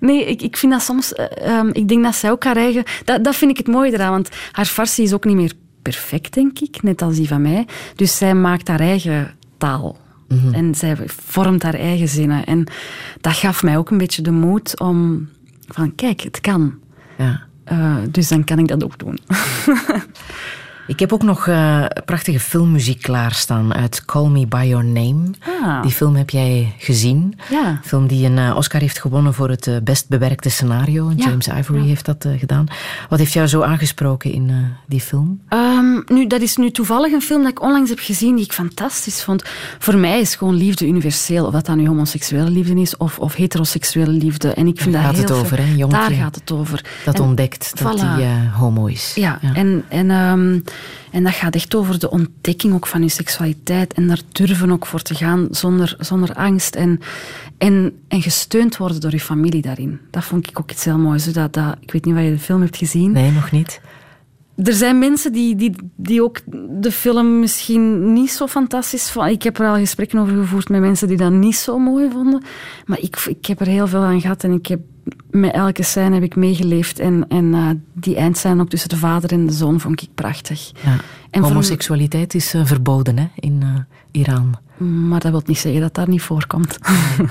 Nee, 0.00 0.26
ik, 0.26 0.42
ik 0.42 0.56
vind 0.56 0.72
dat 0.72 0.82
soms... 0.82 1.12
eh, 1.12 1.58
ehm, 1.58 1.68
ik 1.72 1.88
denk 1.88 2.02
dat 2.02 2.14
zij 2.14 2.30
ook 2.30 2.44
haar 2.44 2.56
eigen... 2.56 2.84
Dat, 3.04 3.24
dat 3.24 3.36
vind 3.36 3.50
ik 3.50 3.56
het 3.56 3.66
mooie 3.66 3.92
eraan, 3.92 4.10
want 4.10 4.28
haar 4.52 4.64
farsi 4.64 5.02
is 5.02 5.12
ook 5.12 5.24
niet 5.24 5.36
meer 5.36 5.52
perfect, 5.82 6.34
denk 6.34 6.58
ik, 6.58 6.82
net 6.82 7.02
als 7.02 7.16
die 7.16 7.28
van 7.28 7.42
mij. 7.42 7.66
Dus 7.94 8.16
zij 8.16 8.34
maakt 8.34 8.68
haar 8.68 8.80
eigen 8.80 9.34
taal. 9.58 9.98
En 10.52 10.74
zij 10.74 10.96
vormt 11.06 11.62
haar 11.62 11.74
eigen 11.74 12.08
zinnen. 12.08 12.44
En 12.44 12.66
dat 13.20 13.32
gaf 13.32 13.62
mij 13.62 13.78
ook 13.78 13.90
een 13.90 13.98
beetje 13.98 14.22
de 14.22 14.30
moed 14.30 14.80
om 14.80 15.28
van, 15.68 15.94
kijk, 15.94 16.20
het 16.20 16.40
kan. 16.40 16.74
Ja. 17.18 17.42
Uh, 17.72 17.96
dus 18.10 18.28
dan 18.28 18.44
kan 18.44 18.58
ik 18.58 18.68
dat 18.68 18.84
ook 18.84 18.98
doen. 18.98 19.18
Ik 20.88 20.98
heb 20.98 21.12
ook 21.12 21.22
nog 21.22 21.46
uh, 21.46 21.84
prachtige 22.04 22.40
filmmuziek 22.40 23.02
klaarstaan 23.02 23.74
uit 23.74 24.04
Call 24.04 24.28
Me 24.28 24.46
By 24.46 24.64
Your 24.68 24.84
Name. 24.84 25.30
Ah. 25.62 25.82
Die 25.82 25.90
film 25.90 26.16
heb 26.16 26.30
jij 26.30 26.74
gezien. 26.78 27.38
Ja. 27.50 27.68
Een 27.68 27.78
film 27.82 28.06
die 28.06 28.26
een 28.26 28.36
uh, 28.36 28.56
Oscar 28.56 28.80
heeft 28.80 29.00
gewonnen 29.00 29.34
voor 29.34 29.48
het 29.48 29.66
uh, 29.66 29.76
best 29.82 30.08
bewerkte 30.08 30.48
scenario. 30.48 31.12
James 31.16 31.46
ja. 31.46 31.58
Ivory 31.58 31.80
ja. 31.80 31.84
heeft 31.84 32.04
dat 32.04 32.26
gedaan. 32.36 32.66
Wat 33.08 33.18
heeft 33.18 33.32
jou 33.32 33.46
zo 33.46 33.62
aangesproken 33.62 34.32
in 34.32 34.74
die 34.86 35.00
film? 35.00 35.40
Um, 35.48 36.02
nu, 36.06 36.26
dat 36.26 36.40
is 36.40 36.56
nu 36.56 36.70
toevallig 36.70 37.12
een 37.12 37.22
film 37.22 37.42
dat 37.42 37.50
ik 37.50 37.62
onlangs 37.62 37.90
heb 37.90 37.98
gezien 37.98 38.36
die 38.36 38.44
ik 38.44 38.52
fantastisch 38.52 39.22
vond. 39.22 39.42
Voor 39.78 39.96
mij 39.96 40.20
is 40.20 40.34
gewoon 40.34 40.54
liefde 40.54 40.86
universeel. 40.86 41.46
Of 41.46 41.52
dat 41.52 41.66
dan 41.66 41.76
nu 41.76 41.86
homoseksuele 41.86 42.50
liefde 42.50 42.80
is 42.80 42.96
of, 42.96 43.18
of 43.18 43.34
heteroseksuele 43.34 44.12
liefde. 44.12 44.52
En 44.52 44.66
ik 44.66 44.80
vind 44.80 44.94
Daar 44.94 45.02
dat 45.02 45.10
gaat 45.16 45.28
heel 45.28 45.36
het 45.36 45.44
over, 45.44 45.58
hè? 45.58 45.74
Jongetje 45.76 46.08
Daar 46.08 46.10
gaat 46.10 46.34
het 46.34 46.52
over. 46.52 46.84
Dat 47.04 47.14
en, 47.14 47.22
ontdekt 47.22 47.82
dat 47.82 47.98
voilà. 47.98 48.04
hij 48.04 48.50
homo 48.54 48.86
is. 48.86 49.12
Ja, 49.14 49.38
ja. 49.42 49.54
en... 49.54 49.84
en 49.88 50.10
um, 50.10 50.64
en 51.10 51.24
dat 51.24 51.34
gaat 51.34 51.54
echt 51.54 51.74
over 51.74 51.98
de 51.98 52.10
ontdekking 52.10 52.74
ook 52.74 52.86
van 52.86 53.02
je 53.02 53.08
seksualiteit 53.08 53.92
en 53.92 54.06
daar 54.06 54.20
durven 54.32 54.70
ook 54.70 54.86
voor 54.86 55.02
te 55.02 55.14
gaan 55.14 55.48
zonder, 55.50 55.96
zonder 55.98 56.34
angst 56.34 56.74
en, 56.74 57.00
en, 57.58 57.98
en 58.08 58.22
gesteund 58.22 58.76
worden 58.76 59.00
door 59.00 59.10
je 59.10 59.20
familie 59.20 59.62
daarin. 59.62 60.00
Dat 60.10 60.24
vond 60.24 60.48
ik 60.48 60.58
ook 60.60 60.70
iets 60.70 60.84
heel 60.84 60.98
moois. 60.98 61.32
Dat, 61.32 61.52
dat, 61.52 61.76
ik 61.80 61.92
weet 61.92 62.04
niet 62.04 62.14
of 62.14 62.20
je 62.20 62.30
de 62.30 62.38
film 62.38 62.60
hebt 62.60 62.76
gezien. 62.76 63.12
Nee, 63.12 63.30
nog 63.30 63.50
niet. 63.50 63.80
Er 64.64 64.72
zijn 64.72 64.98
mensen 64.98 65.32
die, 65.32 65.56
die, 65.56 65.74
die 65.96 66.22
ook 66.22 66.40
de 66.80 66.92
film 66.92 67.38
misschien 67.40 68.12
niet 68.12 68.30
zo 68.30 68.46
fantastisch 68.46 69.10
vonden. 69.10 69.32
Ik 69.32 69.42
heb 69.42 69.58
er 69.58 69.68
al 69.68 69.76
gesprekken 69.76 70.18
over 70.18 70.36
gevoerd 70.36 70.68
met 70.68 70.80
mensen 70.80 71.08
die 71.08 71.16
dat 71.16 71.32
niet 71.32 71.56
zo 71.56 71.78
mooi 71.78 72.10
vonden. 72.10 72.42
Maar 72.86 72.98
ik, 73.00 73.16
ik 73.26 73.46
heb 73.46 73.60
er 73.60 73.66
heel 73.66 73.86
veel 73.86 74.00
aan 74.00 74.20
gehad 74.20 74.44
en 74.44 74.52
ik 74.52 74.66
heb 74.66 74.80
met 75.30 75.52
elke 75.52 75.82
scène 75.82 76.14
heb 76.14 76.22
ik 76.22 76.36
meegeleefd. 76.36 76.98
En, 76.98 77.24
en 77.28 77.44
uh, 77.44 77.70
die 77.92 78.16
eindscène 78.16 78.60
ook 78.60 78.68
tussen 78.68 78.88
de 78.88 78.96
vader 78.96 79.32
en 79.32 79.46
de 79.46 79.52
zoon 79.52 79.80
vond 79.80 80.02
ik 80.02 80.08
prachtig. 80.14 80.70
Ja. 80.84 80.96
En 81.30 81.42
Homoseksualiteit 81.42 82.34
is 82.34 82.54
uh, 82.54 82.64
verboden 82.64 83.18
hè, 83.18 83.26
in 83.34 83.60
uh, 83.64 83.78
Iran. 84.10 84.54
Maar 84.78 85.20
dat 85.20 85.30
wil 85.30 85.42
niet 85.46 85.58
zeggen 85.58 85.80
dat 85.80 85.94
dat 85.94 86.06
niet 86.06 86.22
voorkomt. 86.22 86.78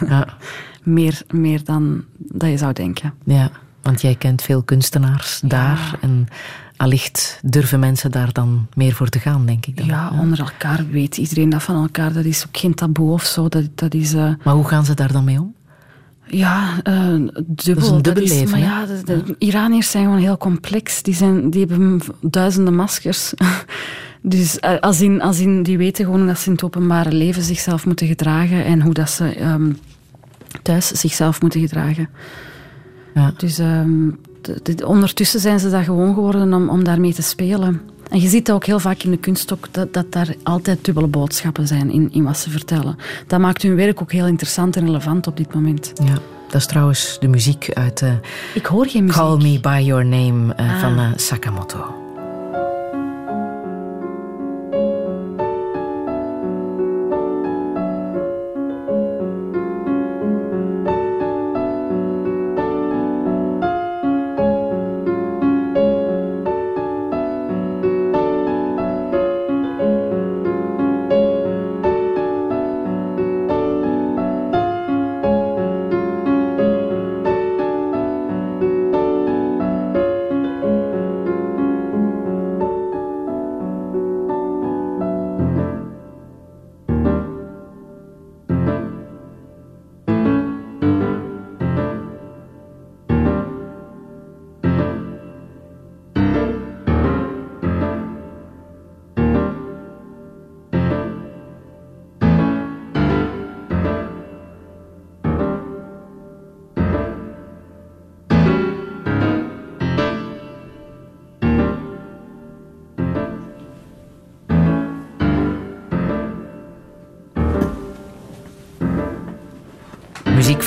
Ja. 0.08 0.28
meer, 0.84 1.22
meer 1.32 1.64
dan 1.64 2.04
dat 2.18 2.50
je 2.50 2.58
zou 2.58 2.74
denken. 2.74 3.14
Ja, 3.24 3.52
want 3.82 4.02
jij 4.02 4.16
kent 4.16 4.42
veel 4.42 4.64
kunstenaars 4.64 5.40
ja. 5.42 5.48
daar. 5.48 5.98
En 6.02 6.28
allicht 6.78 7.40
durven 7.44 7.80
mensen 7.80 8.12
daar 8.12 8.34
dan 8.34 8.68
meer 8.74 8.94
voor 8.94 9.10
te 9.10 9.20
gaan, 9.20 9.46
denk 9.46 9.66
ik. 9.66 9.78
Dan. 9.78 9.86
Ja, 9.86 10.12
onder 10.20 10.40
elkaar 10.40 10.86
weet 10.90 11.18
iedereen 11.18 11.50
dat 11.50 11.64
van 11.64 11.82
elkaar. 11.82 12.14
Dat 12.14 12.26
is 12.26 12.46
ook 12.48 12.58
geen 12.58 12.74
taboe 12.74 13.12
of 13.12 13.24
zo. 13.24 13.50
Dat, 13.50 13.64
dat 13.76 13.94
is, 13.94 14.14
uh... 14.14 14.32
Maar 14.44 14.54
hoe 14.54 14.68
gaan 14.68 14.86
ze 14.86 14.94
daar 14.94 15.12
dan 15.12 15.24
mee 15.24 15.40
om? 15.40 15.56
Ja, 16.30 16.74
uh, 16.84 17.30
dubbel. 17.46 17.76
Dat 17.76 17.84
is 17.84 17.90
een 17.90 18.02
dubbel 18.02 18.24
is, 18.24 18.30
leven. 18.30 18.50
Maar 18.50 18.60
ja, 18.60 18.86
de, 18.86 19.04
de 19.04 19.22
ja. 19.26 19.36
Iraniërs 19.38 19.92
zijn 19.92 20.04
gewoon 20.04 20.20
heel 20.20 20.38
complex. 20.38 21.02
Die, 21.02 21.14
zijn, 21.14 21.50
die 21.50 21.66
hebben 21.66 22.02
duizenden 22.22 22.76
maskers. 22.76 23.34
dus 24.22 24.58
uh, 24.62 24.80
als 24.80 25.02
in, 25.02 25.22
als 25.22 25.40
in, 25.40 25.64
die 25.64 25.78
weten 25.78 26.06
gewoon 26.06 26.28
dat 26.28 26.40
ze 26.40 26.46
in 26.46 26.52
het 26.52 26.64
openbare 26.64 27.12
leven 27.12 27.44
zichzelf 27.44 27.86
moeten 27.86 28.08
gedragen 28.08 28.66
en 28.66 28.82
hoe 28.82 28.94
dat 28.94 29.10
ze 29.10 29.42
um, 29.42 29.80
thuis 30.62 30.88
zichzelf 30.88 31.42
moeten 31.42 31.62
gedragen. 31.62 32.10
Ja. 33.14 33.34
Dus 33.38 33.60
um, 33.60 34.20
de, 34.64 34.76
de, 34.76 34.88
ondertussen 34.88 35.40
zijn 35.40 35.60
ze 35.60 35.70
dat 35.70 35.84
gewoon 35.84 36.14
geworden 36.14 36.54
om, 36.54 36.70
om 36.70 36.84
daarmee 36.84 37.14
te 37.14 37.22
spelen. 37.22 37.82
En 38.10 38.22
je 38.22 38.28
ziet 38.28 38.46
dat 38.46 38.56
ook 38.56 38.66
heel 38.66 38.80
vaak 38.80 39.04
in 39.04 39.12
de 39.12 39.18
kunst 39.18 39.54
ook, 39.54 39.68
dat, 39.72 39.94
dat 39.94 40.12
daar 40.12 40.36
altijd 40.44 40.86
dubbele 40.86 41.08
boodschappen 41.08 41.68
zijn 41.68 41.92
in, 41.92 42.10
in 42.12 42.24
wat 42.24 42.38
ze 42.38 42.50
vertellen. 42.50 42.96
Dat 43.28 43.40
maakt 43.40 43.62
hun 43.62 43.76
werk 43.76 44.02
ook 44.02 44.12
heel 44.12 44.28
interessant 44.28 44.76
en 44.76 44.86
relevant 44.86 45.28
op 45.28 45.38
dit 45.38 45.54
moment. 45.54 45.92
Ja, 46.04 46.18
dat 46.48 46.62
is 46.62 46.66
trouwens 46.66 47.18
de 47.20 47.28
muziek 47.28 47.70
uit 47.74 48.02
uh, 48.02 48.12
Ik 48.54 48.66
hoor 48.66 48.86
geen 48.86 49.04
muziek. 49.04 49.22
Call 49.22 49.38
Me 49.38 49.60
By 49.60 49.82
Your 49.86 50.06
Name 50.06 50.54
uh, 50.60 50.74
ah. 50.74 50.80
van 50.80 51.00
uh, 51.00 51.08
Sakamoto. 51.16 52.07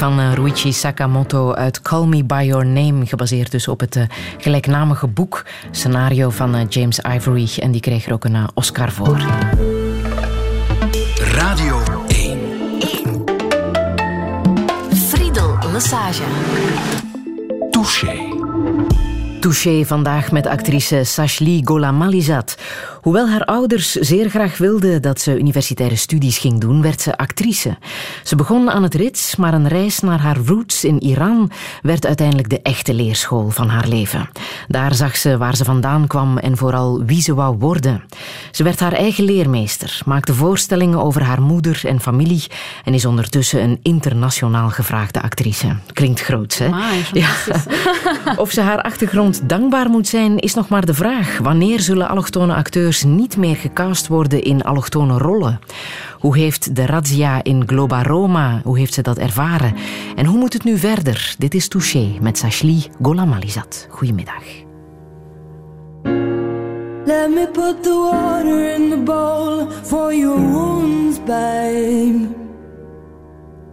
Van 0.01 0.21
uh, 0.21 0.33
Ruichi 0.35 0.73
Sakamoto 0.73 1.53
uit 1.53 1.83
Call 1.83 2.07
Me 2.07 2.25
By 2.25 2.45
Your 2.47 2.67
Name, 2.67 3.07
gebaseerd 3.07 3.51
dus 3.51 3.69
op 3.69 3.81
het 3.81 3.97
uh, 3.97 4.03
gelijknamige 4.39 5.07
boek, 5.07 5.45
scenario 5.71 6.31
van 6.31 6.57
uh, 6.57 6.61
James 6.69 6.99
Ivory. 7.15 7.51
En 7.59 7.71
die 7.71 7.81
kreeg 7.81 8.07
er 8.07 8.13
ook 8.13 8.25
een 8.25 8.49
Oscar 8.55 8.93
voor. 8.93 9.19
Radio 11.33 11.83
1. 12.07 12.39
1. 12.79 13.25
Friedel 15.09 15.59
Lassage. 15.73 16.23
Touché. 17.71 18.39
Touché 19.41 19.85
vandaag 19.85 20.33
met 20.33 20.47
actrice 20.47 21.05
Sashli 21.05 21.61
Golamalizat. 21.65 22.57
Hoewel 23.01 23.29
haar 23.29 23.45
ouders 23.45 23.93
zeer 23.93 24.31
graag 24.31 24.59
wilden 24.59 25.03
dat 25.03 25.21
ze 25.21 25.39
universitaire 25.39 25.97
studies 25.97 26.39
ging 26.39 26.61
doen, 26.61 26.83
werd 26.83 27.01
ze 27.01 27.17
actrice. 27.17 27.79
Ze 28.25 28.37
begon 28.37 28.71
aan 28.71 28.83
het 28.83 28.95
Rits, 28.95 29.37
maar 29.37 29.55
een 29.55 29.69
reis 29.69 30.01
naar 30.01 30.21
haar 30.21 30.37
roots 30.47 30.85
in 30.85 31.03
Iran 31.03 31.51
werd 31.83 32.07
uiteindelijk 32.07 32.49
de 32.49 32.63
echte 32.63 32.95
leerschool 32.95 33.49
van 33.51 33.69
haar 33.69 33.89
leven. 33.89 34.29
Daar 34.69 34.95
zag 34.95 35.17
ze 35.17 35.39
waar 35.39 35.57
ze 35.57 35.65
vandaan 35.65 36.07
kwam 36.07 36.39
en 36.39 36.57
vooral 36.57 37.05
wie 37.05 37.23
ze 37.23 37.35
wou 37.35 37.57
worden. 37.59 38.03
Ze 38.51 38.63
werd 38.63 38.81
haar 38.81 38.93
eigen 38.93 39.25
leermeester, 39.25 40.01
maakte 40.05 40.35
voorstellingen 40.35 41.03
over 41.03 41.23
haar 41.23 41.43
moeder 41.43 41.81
en 41.85 42.01
familie 42.01 42.45
en 42.85 42.95
is 42.95 43.05
ondertussen 43.05 43.63
een 43.63 43.79
internationaal 43.83 44.69
gevraagde 44.69 45.23
actrice. 45.23 45.77
Klinkt 45.93 46.21
groots, 46.21 46.59
hè? 46.59 46.67
Ja. 47.13 47.29
Of 48.37 48.51
ze 48.51 48.61
haar 48.61 48.83
achtergrond 48.83 49.49
dankbaar 49.49 49.91
moet 49.91 50.09
zijn, 50.09 50.39
is 50.39 50.55
nog 50.55 50.69
maar 50.69 50.87
de 50.87 50.95
vraag. 50.95 51.39
Wanneer 51.39 51.81
zullen 51.81 52.09
allochtone 52.09 52.55
acteurs 52.55 52.89
niet 53.05 53.37
meer 53.37 53.57
gecast 53.57 54.07
worden 54.09 54.43
in 54.43 54.63
allochtone 54.63 55.19
rollen? 55.19 55.61
Hoe 56.19 56.39
heeft 56.39 56.75
de 56.77 56.87
razzia 56.87 57.45
in 57.45 57.63
Globa 57.67 58.03
Roma, 58.03 58.61
hoe 58.65 58.79
heeft 58.79 58.95
ze 58.95 59.03
dat 59.03 59.19
ervaren? 59.19 59.75
En 60.17 60.27
hoe 60.27 60.39
moet 60.39 60.53
het 60.53 60.65
nu 60.65 60.79
verder? 60.79 61.35
Dit 61.39 61.55
is 61.55 61.69
Touché 61.69 62.19
met 62.21 62.39
Sashli 62.39 62.87
Golamalizat. 63.03 63.87
Goedemiddag. 63.91 64.43
Let 67.05 67.31
me 67.31 67.49
put 67.53 67.83
the 67.83 68.09
water 68.11 68.75
in 68.75 68.91
the 68.91 69.03
bowl 69.05 69.71
for 69.83 70.15
your 70.15 70.41
wounds, 70.41 71.19
babe. 71.25 72.29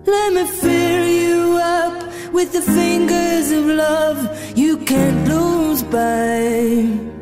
Let 0.05 0.34
me 0.34 0.45
fill 0.45 1.05
you 1.05 1.59
up 1.59 2.05
with 2.34 2.51
the 2.51 2.61
fingers 2.61 3.51
of 3.51 3.65
love 3.65 4.18
you 4.55 4.78
can't 4.78 5.28
lose, 5.28 5.84
babe. 5.84 7.16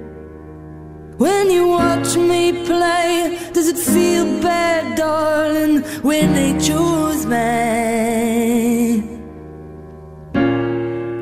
When 1.17 1.49
you 1.49 1.67
watch 1.67 2.17
me 2.17 2.51
play, 2.65 3.39
does 3.53 3.69
it 3.69 3.77
feel 3.77 4.25
bad, 4.41 4.97
darling, 4.97 5.81
when 6.03 6.33
they 6.33 6.51
choose 6.59 7.25
me? 7.25 9.01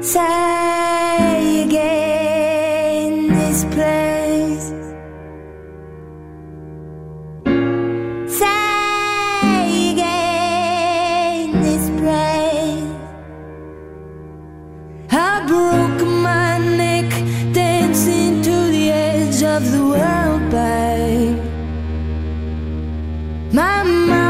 Say 0.02 1.12
of 19.56 19.72
the 19.72 19.86
world, 19.86 20.51
by 20.51 21.36
My 23.54 23.84
mind. 23.84 24.22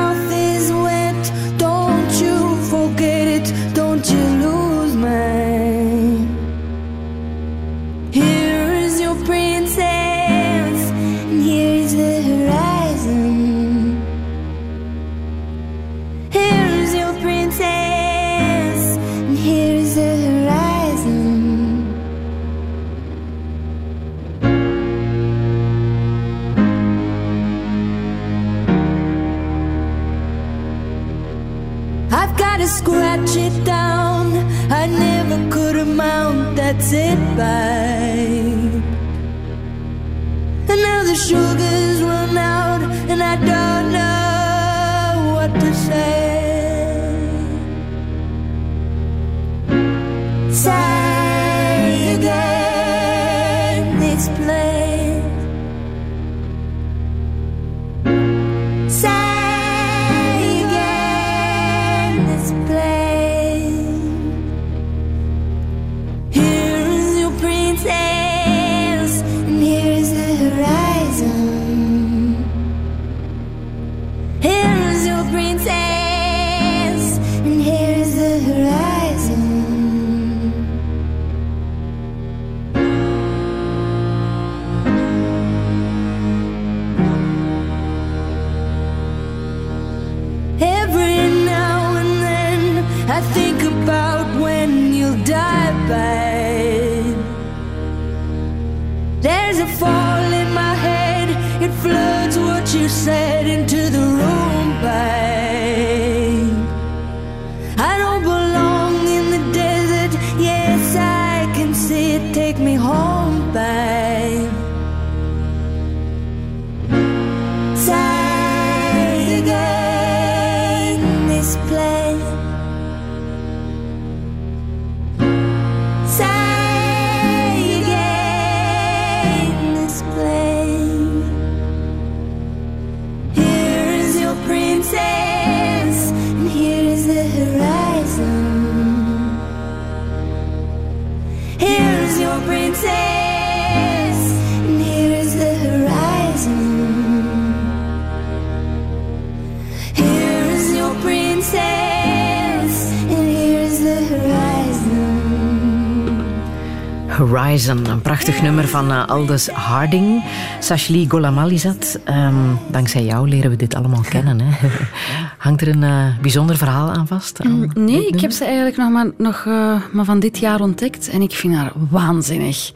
Van 158.74 158.92
eh, 158.92 159.06
Aldous 159.06 159.48
Harding. 159.48 160.24
Sashli 160.60 161.06
Golamalizat, 161.10 162.00
Ehm 162.04 162.36
dankzij 162.72 163.04
jou 163.04 163.30
leren 163.30 163.50
we 163.50 163.56
dit 163.56 163.76
allemaal 163.76 164.02
kennen. 164.10 164.40
Hè? 164.40 164.68
Hangt 165.38 165.62
er 165.62 165.68
een 165.68 165.84
eh, 165.84 166.20
bijzonder 166.22 166.58
verhaal 166.58 166.92
aan 166.92 167.08
vast? 167.08 167.42
aan 167.42 167.60
dit 167.60 167.76
Nee, 167.76 168.08
ik 168.08 168.22
heb 168.22 168.32
ze 168.32 168.46
eigenlijk 168.46 168.78
nog 168.78 168.90
maar, 168.90 169.12
nog, 169.18 169.46
eh, 169.46 169.82
maar 169.92 170.06
van 170.06 170.20
dit 170.20 170.38
jaar 170.38 170.62
ontdekt. 170.62 171.10
En 171.10 171.22
ik 171.22 171.32
vind 171.32 171.56
haar 171.56 171.72
waanzinnig. 171.90 172.72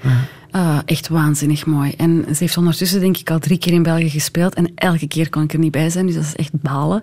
Echt 0.85 1.07
waanzinnig 1.07 1.65
mooi. 1.65 1.93
En 1.97 2.25
ze 2.27 2.35
heeft 2.37 2.57
ondertussen 2.57 2.99
denk 2.99 3.17
ik 3.17 3.31
al 3.31 3.39
drie 3.39 3.57
keer 3.57 3.73
in 3.73 3.83
België 3.83 4.09
gespeeld. 4.09 4.53
En 4.53 4.71
elke 4.75 5.07
keer 5.07 5.29
kon 5.29 5.43
ik 5.43 5.53
er 5.53 5.59
niet 5.59 5.71
bij 5.71 5.89
zijn, 5.89 6.05
dus 6.05 6.15
dat 6.15 6.23
is 6.23 6.35
echt 6.35 6.61
balen. 6.61 7.01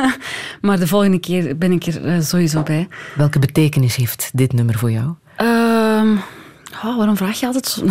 maar 0.60 0.78
de 0.78 0.86
volgende 0.86 1.18
keer 1.18 1.58
ben 1.58 1.72
ik 1.72 1.86
er 1.86 2.22
sowieso 2.22 2.62
bij. 2.62 2.88
Welke 3.16 3.38
betekenis 3.38 3.96
heeft 3.96 4.30
dit 4.32 4.52
nummer 4.52 4.78
voor 4.78 4.90
jou? 4.90 5.14
Oh, 6.84 6.96
waarom 6.96 7.16
vraag 7.16 7.40
je 7.40 7.46
altijd 7.46 7.66
zo 7.66 7.84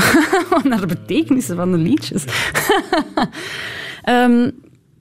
naar 0.70 0.80
de 0.80 0.86
betekenissen 0.86 1.56
van 1.56 1.72
de 1.72 1.78
liedjes? 1.78 2.24
Ehm, 4.02 4.50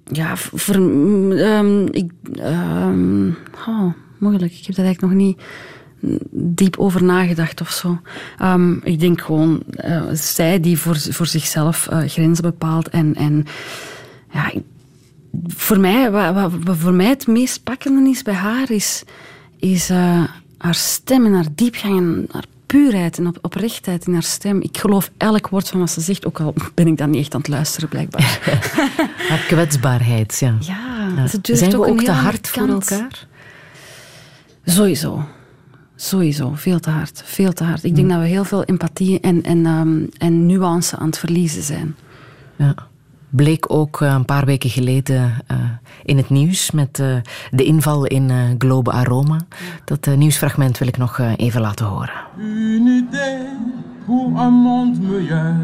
ja, 0.05 0.37
voor, 0.37 0.75
ehm, 1.35 1.87
ik, 1.87 2.13
ehm, 2.33 3.29
oh, 3.69 3.93
moeilijk. 4.19 4.53
Ik 4.53 4.67
heb 4.67 4.77
daar 4.77 4.85
eigenlijk 4.85 5.01
nog 5.01 5.23
niet 5.23 5.41
diep 6.31 6.79
over 6.79 7.05
nagedacht 7.05 7.61
of 7.61 7.71
zo. 7.71 8.01
Ik 8.83 9.01
denk 9.01 9.21
gewoon, 9.21 9.63
eh, 9.71 10.03
zij 10.13 10.61
die 10.61 10.79
voor, 10.79 11.27
zichzelf 11.27 11.89
eh, 11.89 11.99
grenzen 12.07 12.45
bepaalt 12.45 12.89
en, 12.89 13.15
en 13.15 13.45
ja, 14.33 14.53
voor 15.47 15.81
mij, 15.81 16.11
wat 16.11 16.53
voor 16.79 16.95
mij 16.95 17.09
het 17.09 17.27
meest 17.27 17.63
pakkende 17.63 18.11
is 18.11 18.23
bij 18.23 18.35
haar, 18.35 18.71
is, 18.71 19.03
is 19.59 19.91
eh, 19.91 20.25
haar 20.59 20.75
stem 20.75 21.27
en 21.27 21.33
haar 21.33 21.49
diepgang 21.55 21.99
en 21.99 22.27
haar 22.31 22.45
puurheid 22.71 23.19
en 23.19 23.27
op, 23.27 23.39
oprechtheid 23.43 24.07
in 24.07 24.13
haar 24.13 24.23
stem. 24.23 24.61
Ik 24.61 24.79
geloof 24.79 25.11
elk 25.17 25.49
woord 25.49 25.69
van 25.69 25.81
wat 25.81 25.91
ze 25.91 26.01
zegt, 26.01 26.27
ook 26.27 26.41
al 26.41 26.55
ben 26.75 26.87
ik 26.87 26.97
dan 26.97 27.11
niet 27.11 27.21
echt 27.21 27.35
aan 27.35 27.41
het 27.41 27.49
luisteren, 27.49 27.89
blijkbaar. 27.89 28.41
Haar 29.31 29.45
kwetsbaarheid, 29.49 30.37
ja. 30.39 30.57
Ja, 30.61 31.13
Ja. 31.17 31.27
ze 31.27 31.41
durft 31.41 31.61
Zijn 31.61 31.73
we 31.73 31.87
ook 31.87 32.03
te 32.03 32.11
hard 32.13 32.49
voor 32.49 32.69
elkaar? 32.69 33.27
Sowieso. 34.65 35.25
Sowieso. 35.97 36.53
Veel 36.55 36.81
te 36.81 36.91
hard. 36.91 37.23
Veel 37.25 37.53
te 37.53 37.65
hard. 37.65 37.85
Ik 37.85 37.95
denk 37.97 38.09
dat 38.11 38.19
we 38.21 38.27
heel 38.27 38.45
veel 38.45 38.65
empathie 38.65 39.21
en, 39.21 39.43
en, 39.43 39.67
ehm, 39.67 40.05
en 40.19 40.47
nuance 40.47 40.97
aan 40.97 41.07
het 41.07 41.19
verliezen 41.19 41.63
zijn. 41.63 41.97
Ja. 42.57 42.75
Bleek 43.31 43.73
ook 43.73 44.01
eh, 44.01 44.13
een 44.13 44.25
paar 44.25 44.45
weken 44.45 44.71
geleden 44.71 45.33
eh, 45.47 45.57
in 46.05 46.17
het 46.17 46.31
nieuws 46.31 46.71
met 46.71 46.99
eh, 46.99 47.17
de 47.51 47.65
inval 47.65 48.07
in 48.07 48.55
Globe 48.59 48.91
Aroma. 48.91 49.41
Dat 49.85 50.17
nieuwsfragment 50.17 50.79
wil 50.79 50.89
ik 50.89 50.97
nog 50.97 51.21
even 51.37 51.61
laten 51.61 51.87
horen. 51.87 52.13
Pour 54.07 54.41
un 54.41 54.53
monde 54.53 55.01
meilleur. 55.01 55.57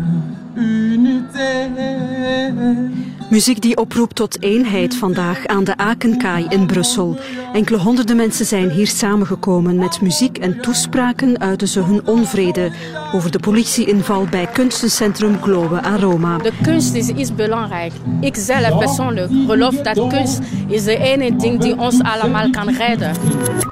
Une 0.55 1.09
idée. 1.09 3.16
Muziek 3.31 3.63
die 3.63 3.77
oproept 3.77 4.15
tot 4.15 4.43
eenheid 4.43 4.97
vandaag 4.97 5.47
aan 5.47 5.65
de 5.65 5.77
Akenkaai 5.77 6.47
in 6.49 6.67
Brussel. 6.67 7.19
Enkele 7.53 7.79
honderden 7.79 8.17
mensen 8.17 8.47
zijn 8.47 8.71
hier 8.71 8.87
samengekomen. 8.87 9.77
Met 9.77 10.01
muziek 10.01 10.39
en 10.39 10.61
toespraken 10.61 11.41
uiten 11.41 11.69
ze 11.69 11.81
hun 11.81 12.07
onvrede 12.07 12.71
over 13.13 13.31
de 13.31 13.39
politieinval 13.39 14.25
bij 14.25 14.47
kunstencentrum 14.47 15.43
Globe 15.43 15.83
Aroma. 15.83 16.39
De 16.39 16.53
kunst 16.63 16.95
is 16.95 17.09
iets 17.09 17.35
belangrijk. 17.35 17.93
Ik 18.21 18.37
zelf 18.37 18.79
persoonlijk 18.79 19.31
geloof 19.47 19.75
dat 19.75 20.07
kunst 20.09 20.41
is 20.69 20.85
de 20.85 20.97
ene 20.97 21.37
ding 21.37 21.61
die 21.61 21.79
ons 21.79 22.03
allemaal 22.03 22.51
kan 22.51 22.69
redden. 22.69 23.15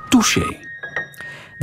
Touché. 0.08 0.63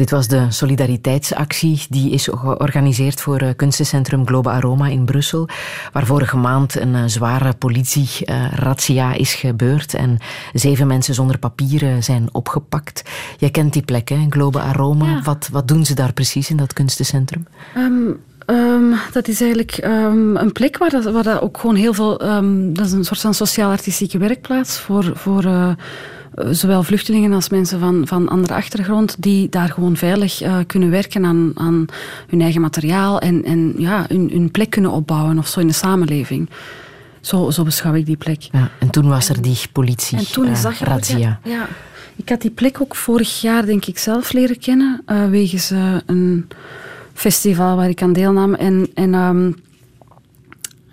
Dit 0.01 0.11
was 0.11 0.27
de 0.27 0.45
solidariteitsactie 0.49 1.85
die 1.89 2.11
is 2.11 2.29
georganiseerd 2.31 3.21
voor 3.21 3.37
eh, 3.37 3.49
kunstencentrum 3.55 4.27
Globe 4.27 4.49
Aroma 4.49 4.87
in 4.87 5.05
Brussel, 5.05 5.47
waar 5.93 6.05
vorige 6.05 6.37
maand 6.37 6.75
een 6.75 6.95
eh, 6.95 7.03
zware 7.05 7.53
politie-razzia 7.53 9.13
is 9.13 9.33
gebeurd 9.33 9.93
en 9.93 10.17
zeven 10.53 10.87
mensen 10.87 11.13
zonder 11.13 11.37
papieren 11.37 12.03
zijn 12.03 12.29
opgepakt. 12.31 13.03
Jij 13.37 13.49
kent 13.49 13.73
die 13.73 13.81
plek, 13.81 14.09
hè, 14.09 14.25
Globe 14.29 14.59
Aroma. 14.59 15.05
Ja. 15.05 15.21
Wat, 15.21 15.49
wat 15.51 15.67
doen 15.67 15.85
ze 15.85 15.93
daar 15.93 16.13
precies 16.13 16.49
in 16.49 16.57
dat 16.57 16.73
kunstencentrum? 16.73 17.47
Ehm, 17.75 18.11
ehm, 18.45 18.93
dat 19.11 19.27
is 19.27 19.41
eigenlijk 19.41 19.71
ehm, 19.71 20.35
een 20.35 20.51
plek 20.51 20.77
waar, 20.77 20.89
dat, 20.89 21.03
waar 21.03 21.23
dat 21.23 21.41
ook 21.41 21.57
gewoon 21.57 21.75
heel 21.75 21.93
veel... 21.93 22.17
dat 22.73 22.85
is 22.85 22.91
een 22.91 23.05
soort 23.05 23.19
van 23.19 23.33
sociaal-artistieke 23.33 24.17
werkplaats 24.17 24.79
voor, 24.79 25.11
voor 25.15 25.43
eh, 25.43 25.69
eh, 25.69 25.75
zowel 26.36 26.84
vluchtelingen 26.84 27.34
als 27.34 27.49
mensen 27.49 27.79
van, 27.79 28.07
van 28.07 28.29
andere 28.29 28.53
achtergrond 28.53 29.15
die 29.19 29.49
daar 29.49 29.69
gewoon 29.69 29.97
veilig 29.97 30.41
eh, 30.41 30.57
kunnen 30.67 30.89
werken 30.89 31.25
aan, 31.25 31.51
aan 31.55 31.86
hun 32.27 32.41
eigen 32.41 32.61
materiaal 32.61 33.19
en, 33.19 33.43
en 33.43 33.73
ja, 33.77 34.05
hun, 34.07 34.29
hun 34.34 34.51
plek 34.51 34.69
kunnen 34.69 34.91
opbouwen 34.91 35.38
of 35.38 35.47
zo 35.47 35.59
in 35.59 35.67
de 35.67 35.73
samenleving. 35.73 36.49
Zo, 37.21 37.49
zo 37.49 37.63
beschouw 37.63 37.93
ik 37.93 38.05
die 38.05 38.17
plek. 38.17 38.41
Ja, 38.51 38.71
en 38.79 38.89
toen 38.89 39.07
was 39.07 39.29
er 39.29 39.41
die 39.41 39.57
politie 39.71 40.17
En 40.17 40.32
toen 40.32 40.47
is 40.47 40.57
eh, 40.57 40.63
dat 40.63 40.88
razzia. 40.88 41.39
Ja. 41.43 41.67
Ik 42.15 42.29
had 42.29 42.41
die 42.41 42.51
plek 42.51 42.82
ook 42.82 42.95
vorig 42.95 43.41
jaar, 43.41 43.65
denk 43.65 43.86
ik, 43.86 43.97
zelf 43.97 44.34
leren 44.34 44.59
kennen. 44.59 45.01
eh, 45.05 45.29
wegens 45.29 45.71
eh, 45.71 45.95
een 46.05 46.47
festival 47.13 47.75
waar 47.75 47.89
ik 47.89 48.01
aan 48.01 48.13
deelnam. 48.13 48.53
En, 48.53 48.89
en 48.93 49.13
ehm, 49.13 49.51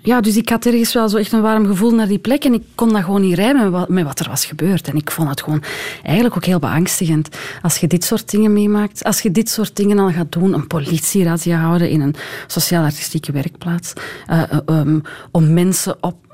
ja, 0.03 0.21
dus 0.21 0.37
ik 0.37 0.49
had 0.49 0.67
ergens 0.67 0.93
wel 0.93 1.09
zo 1.09 1.17
echt 1.17 1.33
een 1.33 1.41
warm 1.41 1.67
gevoel 1.67 1.91
naar 1.91 2.09
die 2.09 2.19
plek 2.19 2.45
en 2.45 2.55
ik 2.55 2.63
kon 2.75 2.93
dat 2.93 3.05
gewoon 3.05 3.21
niet 3.21 3.35
rijmen 3.35 3.87
met 3.89 4.05
wat, 4.05 4.21
er 4.21 4.29
was 4.29 4.45
gebeurd. 4.45 4.89
En 4.89 4.97
ik 4.97 5.11
vond 5.11 5.29
het 5.29 5.43
gewoon 5.43 5.63
eigenlijk 6.03 6.37
ook 6.37 6.45
heel 6.45 6.59
beangstigend. 6.59 7.29
Als 7.63 7.79
je 7.79 7.87
dit 7.87 8.05
soort 8.05 8.31
dingen 8.31 8.53
meemaakt, 8.53 9.05
als 9.05 9.21
je 9.21 9.31
dit 9.31 9.49
soort 9.49 9.77
dingen 9.77 9.99
al 9.99 10.11
gaat 10.11 10.33
doen, 10.33 10.53
een 10.55 10.67
politierazzia 10.67 11.59
houden 11.59 11.91
in 11.91 12.01
een 12.01 12.15
sociaal-artistieke 12.47 13.33
werkplaats, 13.33 13.93
uh, 14.31 14.43
um, 14.67 15.03
om 15.31 15.53
mensen 15.53 15.97
op 16.01 16.28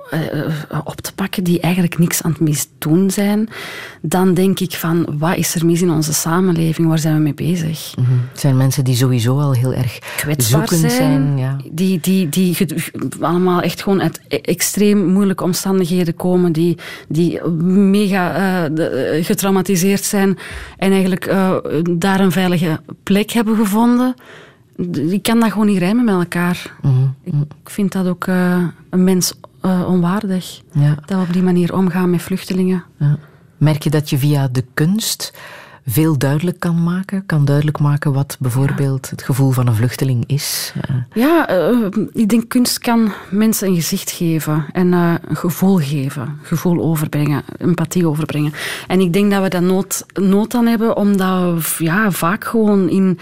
op 0.84 1.00
te 1.00 1.12
pakken 1.14 1.44
die 1.44 1.60
eigenlijk 1.60 1.98
niks 1.98 2.22
aan 2.22 2.30
het 2.30 2.40
misdoen 2.40 3.10
zijn, 3.10 3.48
dan 4.02 4.34
denk 4.34 4.60
ik 4.60 4.72
van, 4.72 5.06
wat 5.18 5.36
is 5.36 5.54
er 5.54 5.66
mis 5.66 5.82
in 5.82 5.90
onze 5.90 6.12
samenleving? 6.12 6.88
Waar 6.88 6.98
zijn 6.98 7.14
we 7.14 7.20
mee 7.20 7.34
bezig? 7.34 7.94
Mm 7.96 8.04
-hmm. 8.04 8.20
Het 8.30 8.40
zijn 8.40 8.56
mensen 8.56 8.84
die 8.84 8.96
sowieso 8.96 9.38
al 9.38 9.52
heel 9.52 9.72
erg 9.74 9.98
kwetsbaar 10.16 10.68
zijn. 10.68 10.90
zijn 10.90 11.38
ja. 11.38 11.56
die, 11.72 12.00
die, 12.00 12.28
die 12.28 12.56
allemaal 13.20 13.60
echt 13.60 13.82
gewoon 13.82 14.02
uit 14.02 14.20
extreem 14.28 15.06
moeilijke 15.06 15.44
omstandigheden 15.44 16.16
komen, 16.16 16.52
die, 16.52 16.78
die 17.08 17.44
mega 17.48 18.68
uh, 18.68 19.24
getraumatiseerd 19.24 20.04
zijn 20.04 20.38
en 20.78 20.90
eigenlijk 20.90 21.26
uh, 21.26 21.54
daar 21.90 22.20
een 22.20 22.32
veilige 22.32 22.80
plek 23.02 23.30
hebben 23.30 23.56
gevonden. 23.56 24.14
Ik 25.10 25.22
kan 25.22 25.40
dat 25.40 25.52
gewoon 25.52 25.66
niet 25.66 25.78
rijmen 25.78 26.04
met 26.04 26.14
elkaar. 26.14 26.74
Mm 26.82 27.14
-hmm. 27.24 27.46
Ik 27.62 27.70
vind 27.70 27.92
dat 27.92 28.06
ook 28.06 28.26
een 28.90 29.04
mens 29.04 29.34
uh, 29.66 29.88
onwaardig. 29.88 30.60
Ja. 30.72 30.94
Dat 31.06 31.18
we 31.18 31.24
op 31.26 31.32
die 31.32 31.42
manier 31.42 31.74
omgaan 31.74 32.10
met 32.10 32.22
vluchtelingen. 32.22 32.84
Ja. 32.98 33.18
Merk 33.56 33.82
je 33.82 33.90
dat 33.90 34.10
je 34.10 34.18
via 34.18 34.48
de 34.48 34.64
kunst 34.74 35.32
veel 35.86 36.18
duidelijk 36.18 36.60
kan 36.60 36.82
maken? 36.82 37.26
Kan 37.26 37.44
duidelijk 37.44 37.78
maken 37.78 38.12
wat 38.12 38.36
bijvoorbeeld 38.40 39.10
het 39.10 39.22
gevoel 39.22 39.50
van 39.50 39.66
een 39.66 39.74
vluchteling 39.74 40.24
is? 40.26 40.72
Uh. 40.90 40.96
Ja, 41.12 41.50
uh, 41.50 41.86
ik 42.12 42.28
denk 42.28 42.48
kunst 42.48 42.78
kan 42.78 43.12
mensen 43.30 43.68
een 43.68 43.74
gezicht 43.74 44.10
geven 44.10 44.66
en 44.72 44.92
een 44.92 45.36
gevoel 45.36 45.76
geven. 45.76 46.38
Gevoel 46.42 46.82
overbrengen, 46.82 47.42
empathie 47.58 48.08
overbrengen. 48.08 48.52
En 48.86 49.00
ik 49.00 49.12
denk 49.12 49.30
dat 49.30 49.42
we 49.42 49.48
daar 49.48 49.62
nood, 49.62 50.06
nood 50.12 50.54
aan 50.54 50.66
hebben, 50.66 50.96
omdat 50.96 51.76
we 51.76 51.84
ja, 51.84 52.10
vaak 52.10 52.44
gewoon 52.44 52.88
in 52.88 53.18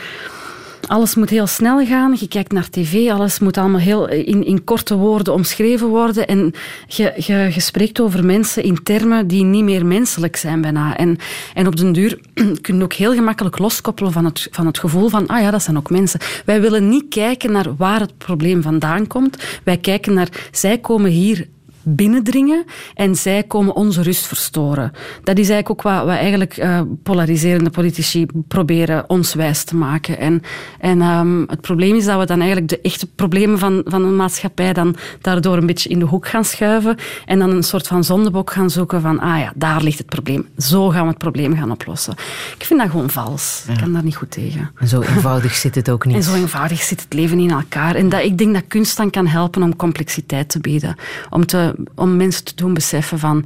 alles 0.89 1.15
moet 1.15 1.31
heel 1.31 1.47
snel 1.47 1.87
gaan. 1.87 2.17
Je 2.19 2.29
kijkt 2.29 2.53
naar 2.53 2.71
tv, 2.71 3.11
alles 3.11 3.39
moet 3.39 3.57
allemaal 3.57 3.81
heel 3.81 4.09
in, 4.09 4.45
in 4.47 4.65
korte 4.65 4.97
woorden 4.97 5.33
omschreven 5.33 5.89
worden. 5.89 6.27
En 6.27 6.53
je, 6.87 7.13
je, 7.17 7.61
spreekt 7.61 8.01
over 8.01 8.25
mensen 8.25 8.63
in 8.63 8.83
termen 8.83 9.27
die 9.27 9.45
niet 9.45 9.65
meer 9.65 9.87
menselijk 9.87 10.37
zijn 10.37 10.61
bijna. 10.61 10.97
En, 10.97 11.19
en 11.55 11.67
op 11.67 11.77
den 11.77 11.93
duur 11.93 12.21
kun 12.61 12.77
je 12.77 12.83
ook 12.83 12.93
heel 12.93 13.15
gemakkelijk 13.15 13.59
loskoppelen 13.59 14.13
van 14.13 14.25
het, 14.25 14.49
van 14.51 14.67
het 14.67 14.79
gevoel 14.79 15.09
van, 15.09 15.27
ah 15.27 15.41
ja, 15.41 15.51
dat 15.51 15.63
zijn 15.63 15.77
ook 15.77 15.91
mensen. 15.91 16.21
Wij 16.45 16.61
willen 16.61 16.89
niet 16.89 17.09
kijken 17.09 17.53
naar 17.53 17.77
waar 17.77 18.01
het 18.01 18.19
probleem 18.19 18.63
vandaan 18.63 19.07
komt. 19.07 19.45
Wij 19.65 19.77
kijken 19.77 20.15
naar, 20.15 20.29
zij 20.51 20.79
komen 20.79 21.11
hier 21.11 21.49
binnendringen 21.85 22.65
en 22.95 23.17
zij 23.17 23.43
komen 23.43 23.75
onze 23.75 24.03
rust 24.03 24.27
verstoren. 24.27 24.93
Dat 25.25 25.39
is 25.39 25.49
eigenlijk 25.49 25.71
ook 25.71 25.83
wat, 25.83 26.05
wat 26.05 26.17
eigenlijk 26.17 26.57
uh, 26.57 26.81
polariserende 27.03 27.71
politici 27.71 28.27
proberen 28.49 29.09
ons 29.09 29.35
wijs 29.35 29.65
te 29.65 29.77
maken. 29.77 30.19
En, 30.19 30.43
en 30.79 31.03
um, 31.03 31.45
het 31.49 31.61
probleem 31.61 31.97
is 31.97 32.05
dat 32.05 32.19
we 32.19 32.27
dan 32.27 32.39
eigenlijk 32.39 32.69
de 32.69 32.81
echte 32.81 33.07
problemen 33.07 33.59
van, 33.59 33.83
van 33.85 34.05
een 34.05 34.17
maatschappij 34.17 34.73
dan 34.73 34.97
daardoor 35.21 35.57
een 35.57 35.67
beetje 35.67 35.89
in 35.89 35.99
de 35.99 36.05
hoek 36.05 36.29
gaan 36.29 36.45
schuiven 36.45 36.97
en 37.25 37.39
dan 37.39 37.51
een 37.51 37.63
soort 37.63 37.87
van 37.87 38.05
zondebok 38.05 38.53
gaan 38.53 38.71
zoeken 38.71 39.01
van 39.01 39.21
ah 39.21 39.39
ja, 39.39 39.53
daar 39.55 39.83
ligt 39.83 39.99
het 39.99 40.07
probleem. 40.07 40.49
Zo 40.59 40.89
gaan 40.89 41.03
we 41.03 41.09
het 41.09 41.19
probleem 41.19 41.57
gaan 41.57 41.71
oplossen. 41.71 42.15
Ik 42.59 42.65
vind 42.65 42.81
dat 42.81 42.91
gewoon 42.91 43.11
vals. 43.11 43.65
Ja. 43.67 43.73
Ik 43.73 43.79
kan 43.79 43.93
daar 43.93 44.05
niet 44.05 44.17
goed 44.17 44.31
tegen. 44.31 44.71
En 44.79 44.89
zo 44.89 45.01
eenvoudig 45.01 45.55
zit 45.55 45.75
het 45.75 45.91
ook 45.91 46.07
niet. 46.07 46.17
En 46.17 46.23
zo 46.23 46.35
eenvoudig 46.35 46.83
zit 46.83 47.01
het 47.01 47.13
leven 47.13 47.39
in 47.39 47.51
elkaar. 47.51 47.95
En 47.95 48.09
dat, 48.09 48.23
ik 48.23 48.39
denk 48.39 48.55
dat 48.55 48.65
kunst 48.69 48.97
dan 48.97 49.11
kan 49.11 49.27
helpen 49.27 49.63
om 49.63 49.77
complexiteit 49.77 50.49
te 50.49 50.61
bieden. 50.61 50.97
Om 51.31 51.47
te 51.47 51.72
om 51.95 52.17
mensen 52.17 52.45
te 52.45 52.55
doen 52.55 52.75
beseffen 52.75 53.19
van 53.19 53.45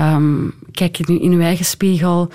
um, 0.00 0.54
kijk 0.72 1.08
nu 1.08 1.18
in 1.18 1.30
je 1.30 1.42
eigen 1.42 1.64
spiegel 1.64 2.30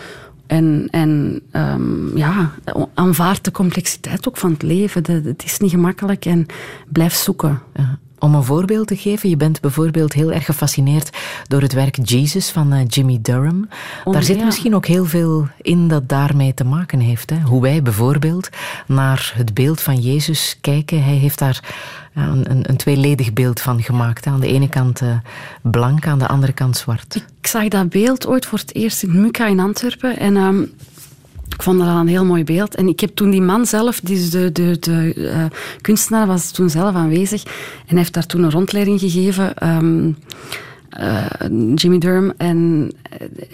en, 0.48 0.88
en 0.92 1.42
um, 1.52 2.18
ja, 2.18 2.52
aanvaard 2.94 3.44
de 3.44 3.52
complexiteit 3.52 4.28
ook 4.28 4.38
van 4.38 4.52
het 4.52 4.62
leven. 4.62 5.24
Het 5.26 5.44
is 5.44 5.60
niet 5.60 5.72
gemakkelijk 5.72 6.26
en 6.26 6.46
blijf 6.88 7.14
zoeken. 7.14 7.62
Ja. 7.76 7.98
Om 8.24 8.36
een 8.36 8.44
voorbeeld 8.44 8.88
te 8.88 8.96
geven, 8.96 9.30
je 9.30 9.38
bent 9.38 9.62
bijvoorbeeld 9.62 10.14
heel 10.14 10.32
erg 10.32 10.46
gefascineerd 10.46 11.18
door 11.48 11.62
het 11.62 11.74
werk 11.74 11.98
Jesus 12.04 12.50
van 12.50 12.74
uh, 12.74 12.80
Jimmy 12.88 13.20
Durham. 13.22 13.68
Oh, 14.04 14.14
Daar 14.14 14.24
zit 14.24 14.38
ja. 14.38 14.46
misschien 14.46 14.76
ook 14.76 14.86
heel 14.86 15.06
veel 15.06 15.48
in 15.62 15.88
dat 15.88 16.10
daarmee 16.10 16.54
te 16.54 16.64
maken 16.64 17.00
heeft. 17.00 17.30
Hè? 17.30 17.40
Hoe 17.42 17.62
wij 17.62 17.82
bijvoorbeeld 17.82 18.50
naar 18.88 19.34
het 19.36 19.54
beeld 19.54 19.82
van 19.82 20.00
Jezus 20.00 20.58
kijken. 20.62 21.04
Hij 21.04 21.16
heeft 21.16 21.40
daar 21.40 21.60
ja, 22.14 22.28
een, 22.28 22.70
een, 22.70 22.78
tweeledig 22.78 23.34
beeld 23.34 23.62
van 23.62 23.82
gemaakt. 23.82 24.26
Aan 24.26 24.40
de 24.40 24.48
ene 24.48 24.70
kant 24.70 25.02
uh, 25.02 25.16
blank, 25.62 26.08
aan 26.08 26.20
de 26.20 26.28
andere 26.28 26.54
kant 26.54 26.78
zwart. 26.78 27.16
Ik 27.16 27.48
zag 27.48 27.68
dat 27.68 27.90
beeld 27.90 28.28
ooit 28.28 28.46
voor 28.46 28.60
het 28.60 28.76
eerst 28.76 29.04
in 29.04 29.22
Muka 29.22 29.48
in 29.48 29.60
Antwerpen. 29.60 30.20
En 30.20 30.36
um, 30.36 30.74
ik 31.54 31.64
vond 31.64 31.80
dat 31.80 31.88
al 31.88 32.00
een 32.00 32.08
heel 32.08 32.26
mooi 32.26 32.44
beeld. 32.44 32.76
En 32.76 32.88
ik 32.88 33.00
heb 33.00 33.16
toen 33.16 33.30
die 33.30 33.42
man 33.42 33.66
zelf, 33.66 34.00
dus 34.00 34.30
de, 34.30 34.52
de, 34.52 34.78
de 34.80 35.14
uh, 35.16 35.46
kunstenaar, 35.82 36.28
was 36.28 36.52
toen 36.52 36.70
zelf 36.70 36.96
aanwezig. 36.96 37.44
En 37.88 37.98
heeft 37.98 38.14
daar 38.14 38.26
toen 38.26 38.44
een 38.44 38.52
rondleiding 38.52 39.00
gegeven. 39.00 39.68
Um, 39.68 40.18
uh, 41.00 41.26
Jimmy 41.76 41.98
Durham. 41.98 42.34
En 42.38 42.92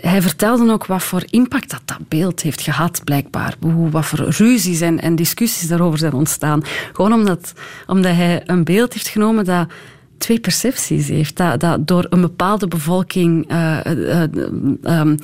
hij 0.02 0.22
vertelde 0.22 0.72
ook 0.72 0.86
wat 0.86 1.04
voor 1.04 1.24
impact 1.30 1.70
dat, 1.70 1.82
dat 1.86 2.08
beeld 2.08 2.41
heeft 2.41 2.62
gehad, 2.62 3.02
blijkbaar. 3.04 3.56
Hoe, 3.60 3.89
wat 3.89 4.06
voor 4.06 4.20
ruzies 4.20 4.82
en, 4.82 5.02
en 5.02 5.16
discussies 5.16 5.68
daarover 5.68 6.00
zijn 6.00 6.14
ontstaan. 6.14 6.64
Gewoon 6.93 7.14
omdat, 7.14 7.54
omdat 7.88 8.16
hij 8.16 8.43
een 8.45 8.64
beeld 8.64 8.93
heeft 8.93 9.08
genomen 9.08 9.45
dat 9.45 9.68
twee 10.20 10.39
percepties 10.39 11.07
heeft. 11.07 11.38
Dat, 11.38 11.59
dat 11.59 11.88
door 11.88 12.07
een 12.09 12.22
bepaalde 12.22 12.67
bevolking 12.67 13.51
uh, 13.51 13.78
uh, 13.86 14.22
um, 14.99 15.17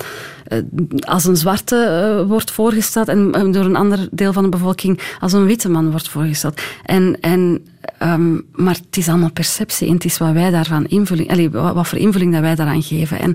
als 1.00 1.24
een 1.24 1.36
zwarte 1.36 2.24
wordt 2.28 2.50
voorgesteld 2.50 3.08
en 3.08 3.30
door 3.52 3.64
een 3.64 3.76
ander 3.76 4.08
deel 4.10 4.32
van 4.32 4.42
de 4.42 4.48
bevolking 4.48 5.00
als 5.20 5.32
een 5.32 5.44
witte 5.44 5.68
man 5.68 5.90
wordt 5.90 6.08
voorgesteld. 6.08 6.60
En, 6.84 7.20
en 7.20 7.64
Um, 8.02 8.46
maar 8.52 8.74
het 8.74 8.96
is 8.96 9.08
allemaal 9.08 9.30
perceptie 9.30 9.88
en 9.88 9.94
het 9.94 10.04
is 10.04 10.18
wat 10.18 10.32
wij 10.32 10.50
daarvan 10.50 10.86
invulling, 10.86 11.52
wat 11.52 11.88
voor 11.88 11.98
invulling 11.98 12.32
dat 12.32 12.40
wij 12.40 12.54
daaraan 12.54 12.82
geven. 12.82 13.18
En 13.18 13.34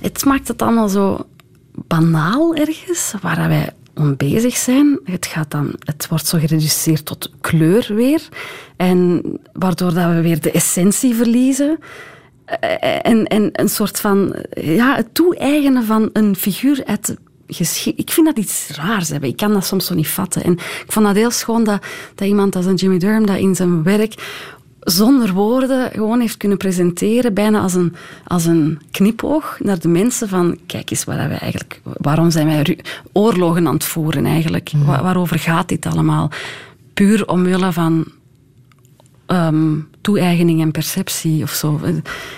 het 0.00 0.24
maakt 0.24 0.48
het 0.48 0.62
allemaal 0.62 0.88
zo 0.88 1.26
banaal 1.86 2.54
ergens, 2.54 3.14
waar 3.20 3.48
wij 3.48 3.72
om 3.96 4.16
bezig 4.16 4.56
zijn. 4.56 5.00
Het, 5.04 5.26
gaat 5.26 5.50
dan, 5.50 5.74
het 5.78 6.08
wordt 6.08 6.26
zo 6.26 6.38
gereduceerd 6.38 7.04
tot 7.04 7.30
kleur 7.40 7.86
weer. 7.94 8.28
En 8.76 9.22
waardoor 9.52 9.94
dat 9.94 10.10
we 10.10 10.20
weer 10.20 10.40
de 10.40 10.50
essentie 10.50 11.14
verliezen. 11.14 11.78
En, 13.02 13.26
en 13.26 13.48
een 13.52 13.68
soort 13.68 14.00
van 14.00 14.34
ja, 14.50 14.96
het 14.96 15.14
toe-eigenen 15.14 15.84
van 15.84 16.10
een 16.12 16.36
figuur 16.36 16.82
uit 16.84 17.16
ik 17.94 18.10
vind 18.10 18.26
dat 18.26 18.38
iets 18.38 18.68
raars. 18.68 19.10
Ik 19.10 19.36
kan 19.36 19.52
dat 19.52 19.66
soms 19.66 19.86
zo 19.86 19.94
niet 19.94 20.08
vatten. 20.08 20.42
En 20.42 20.52
ik 20.52 20.84
vond 20.86 21.06
dat 21.06 21.14
heel 21.14 21.30
schoon 21.30 21.64
dat, 21.64 21.82
dat 22.14 22.28
iemand 22.28 22.56
als 22.56 22.66
een 22.66 22.74
Jimmy 22.74 22.98
Durham 22.98 23.26
dat 23.26 23.36
in 23.36 23.54
zijn 23.54 23.82
werk 23.82 24.14
zonder 24.86 25.32
woorden 25.32 25.90
gewoon 25.90 26.20
heeft 26.20 26.36
kunnen 26.36 26.58
presenteren, 26.58 27.34
bijna 27.34 27.60
als 27.60 27.74
een, 27.74 27.94
als 28.24 28.44
een 28.44 28.80
knipoog 28.90 29.58
naar 29.62 29.78
de 29.78 29.88
mensen 29.88 30.28
van 30.28 30.58
kijk 30.66 30.90
eens 30.90 31.04
waar 31.04 31.28
wij 31.28 31.38
eigenlijk, 31.38 31.80
waarom 31.82 32.30
zijn 32.30 32.46
wij 32.46 32.78
oorlogen 33.12 33.66
aan 33.66 33.74
het 33.74 33.84
voeren 33.84 34.26
eigenlijk? 34.26 34.72
Waar, 34.84 35.02
waarover 35.02 35.38
gaat 35.38 35.68
dit 35.68 35.86
allemaal? 35.86 36.30
Puur 36.94 37.28
omwille 37.28 37.72
van 37.72 38.04
um, 39.26 39.88
toe-eigening 40.00 40.60
en 40.60 40.70
perceptie 40.70 41.42
of 41.42 41.50
zo. 41.50 41.80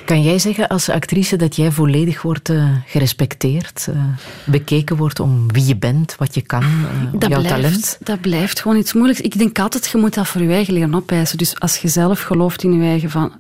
Kan 0.05 0.23
jij 0.23 0.39
zeggen 0.39 0.69
als 0.69 0.89
actrice 0.89 1.37
dat 1.37 1.57
jij 1.57 1.73
volledig 1.73 2.23
wordt 2.23 2.49
uh, 2.49 2.69
gerespecteerd, 2.87 3.87
uh, 3.91 4.03
bekeken 4.47 4.97
wordt 4.97 5.21
om 5.21 5.53
wie 5.53 5.67
je 5.67 5.77
bent, 5.77 6.17
wat 6.17 6.35
je 6.35 6.41
kan, 6.41 6.63
uh, 6.63 7.13
dat 7.13 7.31
jouw 7.31 7.41
blijft, 7.41 7.63
talent? 7.63 7.99
Dat 8.03 8.21
blijft 8.21 8.61
gewoon 8.61 8.77
iets 8.77 8.93
moeilijks. 8.93 9.21
Ik 9.21 9.39
denk 9.39 9.59
altijd, 9.59 9.87
je 9.87 9.99
moet 9.99 10.15
dat 10.15 10.27
voor 10.27 10.43
je 10.43 10.49
eigen 10.49 10.75
leren 10.75 10.95
opeisen. 10.95 11.39
Dus 11.39 11.61
als 11.61 11.77
je 11.77 11.89
zelf 11.89 12.21
gelooft 12.21 12.63
in 12.63 12.73
je 12.73 12.89
eigen 12.89 13.11
van, 13.11 13.33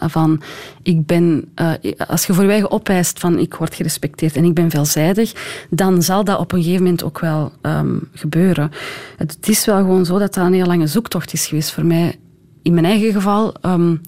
van 0.00 0.42
ik 0.82 1.06
ben, 1.06 1.48
als 2.06 2.26
je 2.26 2.34
voor 2.34 2.44
je 2.44 2.50
eigen 2.50 2.70
opeist 2.70 3.20
van 3.20 3.38
ik 3.38 3.54
word 3.54 3.74
gerespecteerd 3.74 4.36
en 4.36 4.44
ik 4.44 4.54
ben 4.54 4.70
veelzijdig, 4.70 5.32
dan 5.70 6.02
zal 6.02 6.24
dat 6.24 6.38
op 6.38 6.52
een 6.52 6.62
gegeven 6.62 6.82
moment 6.82 7.04
ook 7.04 7.18
wel 7.18 7.52
um, 7.62 8.08
gebeuren. 8.14 8.70
Het 9.16 9.48
is 9.48 9.64
wel 9.64 9.76
gewoon 9.76 10.04
zo 10.04 10.18
dat 10.18 10.34
dat 10.34 10.46
een 10.46 10.52
heel 10.52 10.66
lange 10.66 10.86
zoektocht 10.86 11.32
is 11.32 11.46
geweest 11.46 11.72
voor 11.72 11.84
mij 11.84 12.18
in 12.66 12.74
mijn 12.74 12.84
eigen 12.84 13.12
geval, 13.12 13.54
um, 13.62 14.00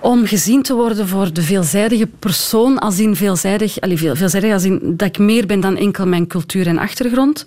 om 0.00 0.26
gezien 0.26 0.62
te 0.62 0.74
worden 0.74 1.08
voor 1.08 1.32
de 1.32 1.42
veelzijdige 1.42 2.06
persoon, 2.18 2.78
als 2.78 2.98
in 2.98 3.16
veelzijdig, 3.16 3.80
allee, 3.80 3.98
veel, 3.98 4.16
veelzijdig 4.16 4.52
als 4.52 4.64
in 4.64 4.80
dat 4.96 5.08
ik 5.08 5.18
meer 5.18 5.46
ben 5.46 5.60
dan 5.60 5.76
enkel 5.76 6.06
mijn 6.06 6.26
cultuur 6.26 6.66
en 6.66 6.78
achtergrond. 6.78 7.46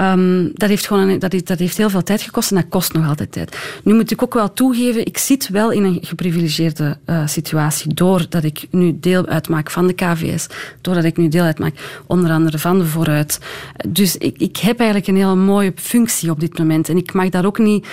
Um, 0.00 0.50
dat, 0.54 0.68
heeft 0.68 0.86
gewoon 0.86 1.18
dat, 1.18 1.34
dat 1.44 1.58
heeft 1.58 1.76
heel 1.76 1.90
veel 1.90 2.02
tijd 2.02 2.22
gekost 2.22 2.50
en 2.50 2.56
dat 2.56 2.68
kost 2.68 2.92
nog 2.92 3.08
altijd 3.08 3.32
tijd. 3.32 3.58
Nu 3.84 3.94
moet 3.94 4.10
ik 4.10 4.22
ook 4.22 4.34
wel 4.34 4.52
toegeven, 4.52 5.06
ik 5.06 5.18
zit 5.18 5.48
wel 5.48 5.70
in 5.70 5.84
een 5.84 5.98
geprivilegeerde 6.00 6.98
uh, 7.06 7.26
situatie 7.26 7.94
doordat 7.94 8.44
ik 8.44 8.66
nu 8.70 8.96
deel 9.00 9.26
uitmaak 9.26 9.70
van 9.70 9.86
de 9.86 9.92
KVS, 9.92 10.46
doordat 10.80 11.04
ik 11.04 11.16
nu 11.16 11.28
deel 11.28 11.44
uitmaak 11.44 12.02
onder 12.06 12.30
andere 12.30 12.58
van 12.58 12.78
de 12.78 12.84
Vooruit. 12.84 13.40
Dus 13.88 14.16
ik, 14.16 14.38
ik 14.38 14.56
heb 14.56 14.78
eigenlijk 14.78 15.08
een 15.08 15.16
hele 15.16 15.34
mooie 15.34 15.72
functie 15.74 16.30
op 16.30 16.40
dit 16.40 16.58
moment 16.58 16.88
en 16.88 16.96
ik 16.96 17.12
mag 17.12 17.28
daar 17.28 17.46
ook 17.46 17.58
niet 17.58 17.86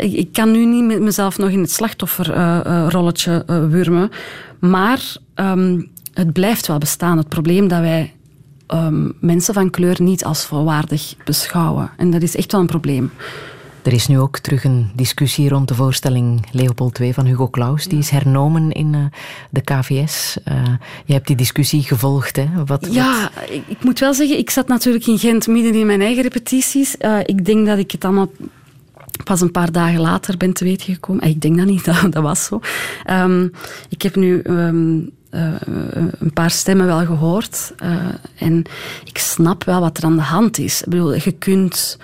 ik, 0.00 0.12
ik 0.12 0.32
kan 0.32 0.50
nu 0.50 0.64
niet 0.64 0.84
met 0.84 1.00
mezelf 1.00 1.38
nog 1.38 1.48
in 1.48 1.60
het 1.60 1.70
slachtofferrolletje 1.70 3.44
uh, 3.46 3.66
wurmen. 3.68 4.10
Maar 4.58 5.16
ehm, 5.34 5.80
het 6.14 6.32
blijft 6.32 6.66
wel 6.66 6.78
bestaan. 6.78 7.18
Het 7.18 7.28
probleem 7.28 7.68
dat 7.68 7.80
wij 7.80 8.14
ehm, 8.66 9.10
mensen 9.20 9.54
van 9.54 9.70
kleur 9.70 10.02
niet 10.02 10.24
als 10.24 10.44
volwaardig 10.44 11.14
beschouwen. 11.24 11.90
En 11.96 12.10
dat 12.10 12.22
is 12.22 12.36
echt 12.36 12.52
wel 12.52 12.60
een 12.60 12.66
probleem. 12.66 13.10
Er 13.86 13.92
is 13.92 14.06
nu 14.06 14.18
ook 14.18 14.38
terug 14.38 14.64
een 14.64 14.90
discussie 14.94 15.48
rond 15.48 15.68
de 15.68 15.74
voorstelling 15.74 16.46
Leopold 16.52 16.98
II 16.98 17.12
van 17.12 17.26
Hugo 17.26 17.48
Claus. 17.48 17.84
Die 17.84 17.98
is 17.98 18.10
hernomen 18.10 18.72
in 18.72 18.92
uh, 18.92 19.04
de 19.50 19.60
KVS. 19.60 20.36
Uh, 20.48 20.62
je 21.04 21.12
hebt 21.12 21.26
die 21.26 21.36
discussie 21.36 21.82
gevolgd, 21.82 22.36
hè? 22.36 22.46
Wat, 22.64 22.88
ja, 22.90 23.30
wat... 23.34 23.50
Ik, 23.50 23.62
ik, 23.66 23.84
moet 23.84 23.98
wel 23.98 24.14
zeggen, 24.14 24.38
ik 24.38 24.50
zat 24.50 24.68
natuurlijk 24.68 25.06
in 25.06 25.18
Gent 25.18 25.46
midden 25.46 25.74
in 25.74 25.86
mijn 25.86 26.00
eigen 26.00 26.22
repetities. 26.22 26.96
Uh, 27.00 27.18
ik 27.24 27.44
denk 27.44 27.66
dat 27.66 27.78
ik 27.78 27.90
het 27.90 28.04
allemaal 28.04 28.28
pas 29.24 29.40
een 29.40 29.50
paar 29.50 29.72
dagen 29.72 30.00
later 30.00 30.36
ben 30.36 30.52
te 30.52 30.64
weten 30.64 30.94
gekomen. 30.94 31.28
Ik 31.28 31.40
denk 31.40 31.56
dat 31.56 31.66
niet, 31.66 31.84
dat, 32.02 32.12
dat 32.12 32.22
was 32.22 32.44
zo. 32.44 32.60
Um, 33.10 33.50
ik 33.88 34.02
heb 34.02 34.16
nu... 34.16 34.40
Um, 34.44 35.14
uh, 35.30 35.54
een 36.18 36.32
paar 36.32 36.50
stemmen 36.50 36.86
wel 36.86 37.04
gehoord. 37.04 37.74
Uh, 37.82 38.06
en 38.38 38.64
ik 39.04 39.18
snap 39.18 39.64
wel 39.64 39.80
wat 39.80 39.98
er 39.98 40.04
aan 40.04 40.16
de 40.16 40.22
hand 40.22 40.58
is. 40.58 40.82
Ik 40.82 40.88
bedoel, 40.88 41.14
je 41.14 41.32
kunt... 41.32 41.98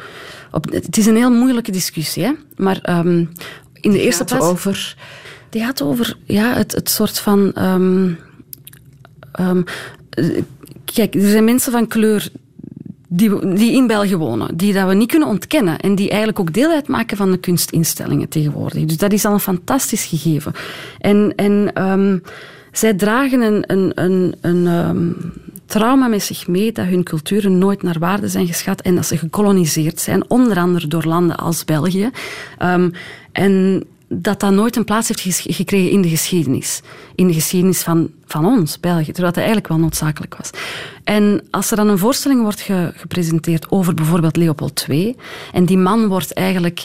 Op, 0.50 0.72
het 0.72 0.96
is 0.96 1.06
een 1.06 1.16
heel 1.16 1.30
moeilijke 1.30 1.72
discussie, 1.72 2.24
hè? 2.24 2.32
maar 2.56 2.98
um, 2.98 3.32
in 3.80 3.90
de 3.90 4.00
eerste 4.00 4.24
plaats... 4.24 4.44
over... 4.44 4.96
Die 5.48 5.62
gaat 5.62 5.82
over 5.82 6.16
ja, 6.24 6.54
het, 6.54 6.72
het 6.72 6.90
soort 6.90 7.18
van... 7.18 7.52
kijk, 10.84 11.14
er 11.14 11.30
zijn 11.30 11.44
mensen 11.44 11.72
van 11.72 11.86
kleur 11.86 12.30
die, 13.14 13.54
die 13.54 13.72
in 13.72 13.86
België 13.86 14.16
wonen, 14.16 14.56
die 14.56 14.72
dat 14.72 14.88
we 14.88 14.94
niet 14.94 15.10
kunnen 15.10 15.28
ontkennen 15.28 15.78
en 15.78 15.94
die 15.94 16.08
eigenlijk 16.08 16.40
ook 16.40 16.52
deel 16.52 16.70
uitmaken 16.70 17.16
van 17.16 17.30
de 17.30 17.36
kunstinstellingen 17.36 18.28
tegenwoordig. 18.28 18.84
Dus 18.84 18.96
dat 18.96 19.12
is 19.12 19.24
al 19.24 19.32
een 19.32 19.40
fantastisch 19.40 20.04
gegeven. 20.04 20.52
En, 20.98 21.32
en 21.36 21.82
um, 21.90 22.22
zij 22.72 22.94
dragen 22.94 23.40
een, 23.40 23.64
een, 23.66 24.34
een, 24.40 24.66
um, 24.66 25.16
trauma 25.66 26.06
met 26.06 26.22
zich 26.22 26.46
mee 26.46 26.72
dat 26.72 26.86
hun 26.86 27.02
culturen 27.02 27.58
nooit 27.58 27.82
naar 27.82 27.98
waarde 27.98 28.28
zijn 28.28 28.46
geschat 28.46 28.80
en 28.80 28.94
dat 28.94 29.06
ze 29.06 29.18
gekoloniseerd 29.18 30.00
zijn, 30.00 30.30
onder 30.30 30.58
andere 30.58 30.86
door 30.86 31.04
landen 31.04 31.36
als 31.36 31.64
België. 31.64 32.10
Um, 32.62 32.92
en 33.32 33.84
dat 34.14 34.40
dat 34.40 34.52
nooit 34.52 34.76
een 34.76 34.84
plaats 34.84 35.08
heeft 35.08 35.40
gekregen 35.56 35.90
in 35.90 36.02
de 36.02 36.08
geschiedenis. 36.08 36.80
In 37.14 37.26
de 37.26 37.32
geschiedenis 37.32 37.82
van, 37.82 38.10
van 38.26 38.46
ons, 38.46 38.80
België, 38.80 39.04
terwijl 39.04 39.26
dat 39.26 39.36
eigenlijk 39.36 39.68
wel 39.68 39.78
noodzakelijk 39.78 40.34
was. 40.36 40.50
En 41.04 41.42
als 41.50 41.70
er 41.70 41.76
dan 41.76 41.88
een 41.88 41.98
voorstelling 41.98 42.42
wordt 42.42 42.60
ge, 42.60 42.92
gepresenteerd 42.96 43.70
over 43.70 43.94
bijvoorbeeld 43.94 44.36
Leopold 44.36 44.86
II, 44.88 45.16
en 45.52 45.64
die 45.64 45.78
man 45.78 46.06
wordt 46.06 46.32
eigenlijk 46.32 46.84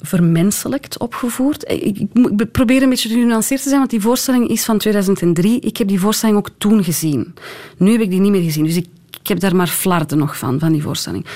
vermenselijkt 0.00 0.98
opgevoerd. 0.98 1.70
Ik, 1.70 1.98
ik, 1.98 2.52
probeer 2.52 2.82
een 2.82 2.88
beetje 2.88 3.08
genuanceerd 3.08 3.62
te 3.62 3.68
zijn, 3.68 3.78
want 3.78 3.90
die 3.90 4.00
voorstelling 4.00 4.48
is 4.48 4.64
van 4.64 4.78
2003. 4.78 5.60
Ik 5.60 5.76
heb 5.76 5.88
die 5.88 6.00
voorstelling 6.00 6.38
ook 6.38 6.50
toen 6.58 6.84
gezien. 6.84 7.34
Nu 7.76 7.92
heb 7.92 8.00
ik 8.00 8.10
die 8.10 8.20
niet 8.20 8.30
meer 8.30 8.42
gezien, 8.42 8.64
dus 8.64 8.80
ik 9.28 9.34
heb 9.34 9.42
daar 9.50 9.56
maar 9.56 9.68
flarden 9.68 10.18
nog 10.18 10.38
van, 10.38 10.58
van 10.58 10.72
die 10.72 10.82
voorstelling. 10.82 11.26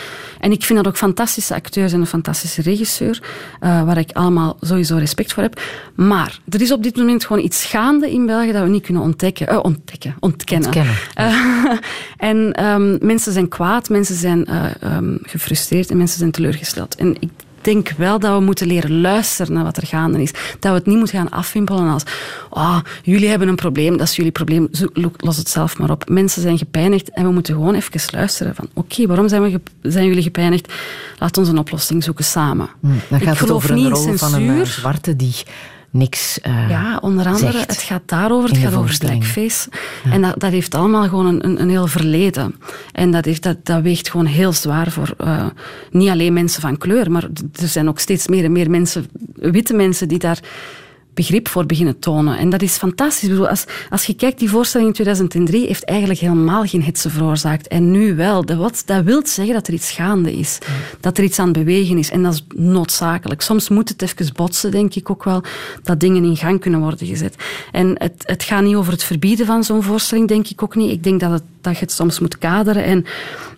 En 0.41 0.53
ik 0.53 0.63
vind 0.63 0.79
dat 0.79 0.89
ook 0.89 0.97
fantastische 0.97 1.55
acteurs 1.55 1.93
en 1.93 2.01
een 2.01 2.07
fantastische 2.07 2.63
regisseur, 2.63 3.23
uh, 3.61 3.83
waar 3.83 3.99
ik 3.99 4.13
allemaal 4.13 4.57
sowieso 4.61 4.97
respect 4.97 5.33
voor 5.33 5.43
heb. 5.43 5.61
Maar 5.95 6.39
er 6.49 6.61
is 6.61 6.73
op 6.73 6.83
dit 6.83 6.97
moment 6.97 7.25
gewoon 7.25 7.43
iets 7.43 7.65
gaande 7.65 8.11
in 8.11 8.27
België 8.27 8.53
dat 8.53 8.63
we 8.63 8.69
niet 8.69 8.85
kunnen 8.85 9.03
ontdekken, 9.03 9.53
uh, 9.53 9.59
ontdekken 9.63 10.17
ontkennen. 10.21 10.67
ontkennen 10.67 10.95
uh, 11.19 11.79
en 12.31 12.65
um, 12.65 12.99
mensen 13.01 13.33
zijn 13.33 13.49
kwaad, 13.49 13.89
mensen 13.89 14.17
zijn 14.17 14.49
um, 14.85 15.19
gefrustreerd 15.23 15.91
en 15.91 15.97
mensen 15.97 16.19
zijn 16.19 16.31
teleurgesteld. 16.31 16.95
En 16.95 17.17
ik 17.21 17.31
denk 17.63 17.91
wel 17.97 18.19
dat 18.19 18.39
we 18.39 18.45
moeten 18.45 18.67
leren 18.67 19.01
luisteren 19.01 19.53
naar 19.53 19.65
wat 19.65 19.77
er 19.77 19.87
gaande 19.87 20.23
is. 20.23 20.31
Dat 20.33 20.71
we 20.71 20.79
het 20.79 20.87
niet 20.87 20.97
moeten 20.97 21.19
gaan 21.19 21.31
afwimpelen 21.31 21.89
als 21.89 22.03
oh, 22.51 22.79
jullie 23.03 23.29
hebben 23.29 23.49
een 23.49 23.55
probleem, 23.55 23.97
dat 23.97 24.09
is 24.09 24.17
jullie 24.17 24.33
probleem, 24.33 24.69
los 25.17 25.37
het 25.37 25.49
zelf 25.49 25.79
maar 25.79 25.91
op. 25.91 26.09
Mensen 26.09 26.43
zijn 26.43 26.59
gepijnigd 26.59 27.11
en 27.11 27.25
we 27.25 27.33
moeten 27.33 27.55
gewoon 27.55 27.75
even 27.75 28.01
luisteren 28.13 28.55
van 28.55 28.69
oké, 28.75 28.93
okay, 28.93 29.07
waarom 29.07 29.29
zijn, 29.29 29.43
we 29.43 29.61
zijn 29.83 30.07
jullie 30.07 30.23
gepijnigd? 30.23 30.73
Laat 31.19 31.39
ons 31.39 31.49
een 31.49 31.59
oplossing 31.59 32.05
zoeken 32.05 32.25
samen. 32.25 32.69
Hmm, 32.81 33.01
dan 33.09 33.21
gaat 33.21 33.35
Ik 33.35 33.41
het 33.41 33.51
over 33.51 33.75
niet 33.75 33.85
een 33.85 33.93
rol 33.93 34.07
in 34.07 34.19
van 34.19 34.35
een 34.35 34.43
uh, 34.43 34.65
zwarte 34.65 35.17
die 35.17 35.35
niks 35.93 36.39
uh, 36.47 36.69
Ja, 36.69 36.99
onder 37.03 37.27
andere, 37.27 37.53
zegt 37.53 37.71
het 37.71 37.83
gaat 37.83 38.03
daarover, 38.07 38.49
het 38.49 38.59
gaat 38.59 38.75
over 38.75 38.97
blackface. 38.99 39.69
Ja. 40.05 40.11
En 40.11 40.23
dat, 40.23 40.41
dat 40.41 40.51
heeft 40.51 40.75
allemaal 40.75 41.09
gewoon 41.09 41.27
een, 41.27 41.45
een, 41.45 41.61
een 41.61 41.69
heel 41.69 41.87
verleden. 41.87 42.55
En 42.93 43.11
dat, 43.11 43.25
heeft, 43.25 43.43
dat, 43.43 43.57
dat 43.63 43.83
weegt 43.83 44.11
gewoon 44.11 44.27
heel 44.27 44.53
zwaar 44.53 44.91
voor 44.91 45.15
uh, 45.25 45.47
niet 45.91 46.09
alleen 46.09 46.33
mensen 46.33 46.61
van 46.61 46.79
kleur, 46.79 47.11
maar 47.11 47.29
er 47.61 47.69
zijn 47.69 47.89
ook 47.89 47.99
steeds 47.99 48.29
meer 48.29 48.45
en 48.45 48.53
meer 48.53 48.71
mensen, 48.71 49.07
witte 49.35 49.75
mensen, 49.75 50.09
die 50.09 50.19
daar 50.19 50.41
begrip 51.15 51.49
voor 51.49 51.67
beginnen 51.67 51.99
tonen. 51.99 52.39
En 52.39 52.51
dat 52.51 52.63
is 52.63 52.77
fantastisch. 52.77 53.23
Ik 53.23 53.29
bedoel, 53.29 53.49
als, 53.49 53.65
als 53.91 54.05
je 54.05 54.15
kijkt, 54.15 54.39
die 54.39 54.51
voorstelling 54.51 54.89
in 54.89 54.95
2003 54.95 55.67
heeft 55.67 55.85
eigenlijk 55.85 56.21
helemaal 56.21 56.65
geen 56.65 56.83
hitse 56.83 57.11
veroorzaakt. 57.11 57.69
En 57.69 57.91
nu 57.91 58.15
wel. 58.15 58.45
Dat, 58.45 58.57
wat, 58.57 58.83
dat 58.87 59.05
wil 59.05 59.27
zeggen 59.27 59.55
dat 59.55 59.67
er 59.67 59.75
iets 59.75 59.91
gaande 59.91 60.33
is. 60.33 60.59
Ja. 60.61 60.73
Dat 61.01 61.19
er 61.19 61.25
iets 61.25 61.39
aan 61.39 61.49
het 61.49 61.59
bewegen 61.59 61.99
is. 61.99 62.11
En 62.11 62.23
dat 62.23 62.33
is 62.33 62.45
noodzakelijk. 62.55 63.41
Soms 63.41 63.69
moet 63.69 63.89
het 63.89 64.03
even 64.03 64.35
botsen, 64.35 64.71
denk 64.71 64.95
ik 64.95 65.11
ook 65.11 65.25
wel, 65.25 65.43
dat 65.83 66.01
dingen 66.01 66.25
in 66.25 66.37
gang 66.37 66.61
kunnen 66.61 66.81
worden 66.81 67.07
gezet. 67.07 67.37
En 67.73 67.95
het, 67.99 68.23
het 68.27 68.43
gaat 68.43 68.63
niet 68.63 68.75
over 68.75 68.93
het 68.93 69.05
verbieden 69.05 69.47
van 69.47 69.65
zo'n 69.65 69.83
voorstelling, 69.83 70.29
denk 70.29 70.49
ik 70.49 70.63
ook 70.63 70.77
niet. 70.77 70.91
Ik 70.91 71.05
denk 71.05 71.21
dat, 71.21 71.31
het, 71.31 71.43
dat 71.61 71.75
je 71.75 71.81
het 71.81 71.93
soms 71.93 72.19
moet 72.19 72.39
kaderen 72.39 72.85
en 72.85 73.05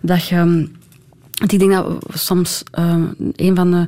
dat 0.01 0.27
je... 0.27 0.69
Ik 1.43 1.59
denk 1.59 1.71
dat 1.71 1.87
soms 2.13 2.63
uh, 2.79 2.95
een 3.35 3.55
van 3.55 3.71
de 3.71 3.87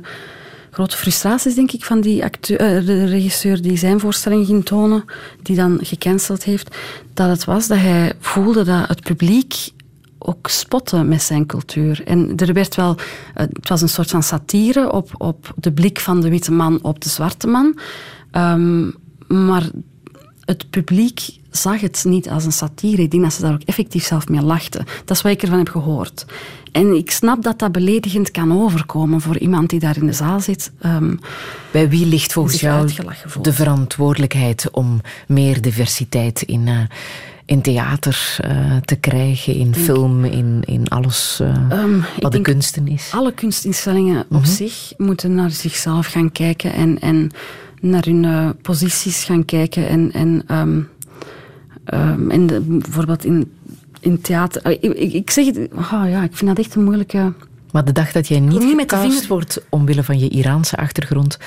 grote 0.70 0.96
frustraties, 0.96 1.54
denk 1.54 1.72
ik, 1.72 1.84
van 1.84 2.00
die 2.00 2.24
acteur, 2.24 2.80
uh, 2.80 2.86
de 2.86 3.04
regisseur 3.04 3.62
die 3.62 3.76
zijn 3.76 4.00
voorstelling 4.00 4.46
ging 4.46 4.64
tonen, 4.64 5.04
die 5.42 5.56
dan 5.56 5.78
gecanceld 5.82 6.44
heeft, 6.44 6.76
dat 7.14 7.28
het 7.28 7.44
was 7.44 7.66
dat 7.66 7.78
hij 7.78 8.12
voelde 8.20 8.64
dat 8.64 8.88
het 8.88 9.00
publiek 9.00 9.70
ook 10.18 10.48
spotte 10.48 11.02
met 11.02 11.22
zijn 11.22 11.46
cultuur. 11.46 12.02
En 12.04 12.36
er 12.36 12.52
werd 12.52 12.74
wel, 12.74 12.96
uh, 12.96 13.04
het 13.34 13.68
was 13.68 13.80
een 13.80 13.88
soort 13.88 14.10
van 14.10 14.22
satire 14.22 14.92
op, 14.92 15.10
op 15.16 15.52
de 15.56 15.72
blik 15.72 16.00
van 16.00 16.20
de 16.20 16.28
witte 16.28 16.52
man 16.52 16.78
op 16.82 17.00
de 17.00 17.08
zwarte 17.08 17.46
man. 17.46 17.78
Um, 18.32 18.94
maar 19.28 19.70
het 20.40 20.70
publiek 20.70 21.37
zag 21.60 21.80
het 21.80 22.04
niet 22.06 22.28
als 22.28 22.44
een 22.44 22.52
satire. 22.52 23.02
Ik 23.02 23.10
denk 23.10 23.22
dat 23.22 23.32
ze 23.32 23.40
daar 23.40 23.52
ook 23.52 23.62
effectief 23.64 24.04
zelf 24.04 24.28
mee 24.28 24.42
lachten. 24.42 24.84
Dat 25.04 25.16
is 25.16 25.22
wat 25.22 25.32
ik 25.32 25.42
ervan 25.42 25.58
heb 25.58 25.68
gehoord. 25.68 26.26
En 26.72 26.96
ik 26.96 27.10
snap 27.10 27.42
dat 27.42 27.58
dat 27.58 27.72
beledigend 27.72 28.30
kan 28.30 28.62
overkomen 28.62 29.20
voor 29.20 29.38
iemand 29.38 29.70
die 29.70 29.80
daar 29.80 29.96
in 29.96 30.06
de 30.06 30.12
zaal 30.12 30.40
zit. 30.40 30.72
Um, 30.86 31.20
Bij 31.70 31.88
wie 31.88 32.06
ligt 32.06 32.32
volgens 32.32 32.60
jou 32.60 32.90
de 33.42 33.52
verantwoordelijkheid 33.52 34.70
om 34.70 35.00
meer 35.26 35.60
diversiteit 35.60 36.42
in, 36.42 36.66
uh, 36.66 36.80
in 37.44 37.62
theater 37.62 38.38
uh, 38.44 38.76
te 38.76 38.96
krijgen, 38.96 39.54
in 39.54 39.70
denk, 39.70 39.84
film, 39.84 40.24
in, 40.24 40.62
in 40.64 40.88
alles 40.88 41.38
uh, 41.42 41.82
um, 41.82 42.04
wat 42.18 42.32
de 42.32 42.40
kunsten 42.40 42.88
is? 42.88 43.10
Alle 43.14 43.32
kunstinstellingen 43.32 44.26
op 44.30 44.44
zich 44.44 44.92
moeten 44.96 45.34
naar 45.34 45.50
zichzelf 45.50 46.06
gaan 46.06 46.32
kijken 46.32 46.72
en, 46.72 47.00
en 47.00 47.30
naar 47.80 48.04
hun 48.04 48.54
posities 48.62 49.24
gaan 49.24 49.44
kijken. 49.44 49.88
En, 49.88 50.12
en, 50.12 50.42
um, 50.50 50.88
um, 51.94 52.30
en 52.30 52.46
de, 52.46 52.60
bijvoorbeeld 52.60 53.24
in, 53.24 53.52
in 54.00 54.20
theater. 54.20 54.70
Ik, 54.70 54.82
ik, 54.82 55.12
ik 55.12 55.30
zeg 55.30 55.46
het, 55.46 55.58
oh 55.74 56.04
ja, 56.08 56.22
ik 56.22 56.36
vind 56.36 56.56
dat 56.56 56.64
echt 56.64 56.74
een 56.74 56.84
moeilijke. 56.84 57.32
Maar 57.72 57.84
de 57.84 57.92
dag 57.92 58.12
dat 58.12 58.28
jij 58.28 58.40
niet, 58.40 58.58
niet 58.58 58.80
gecast 58.80 59.26
wordt 59.26 59.62
omwille 59.68 60.04
van 60.04 60.18
je 60.18 60.28
Iraanse 60.28 60.76
achtergrond, 60.76 61.38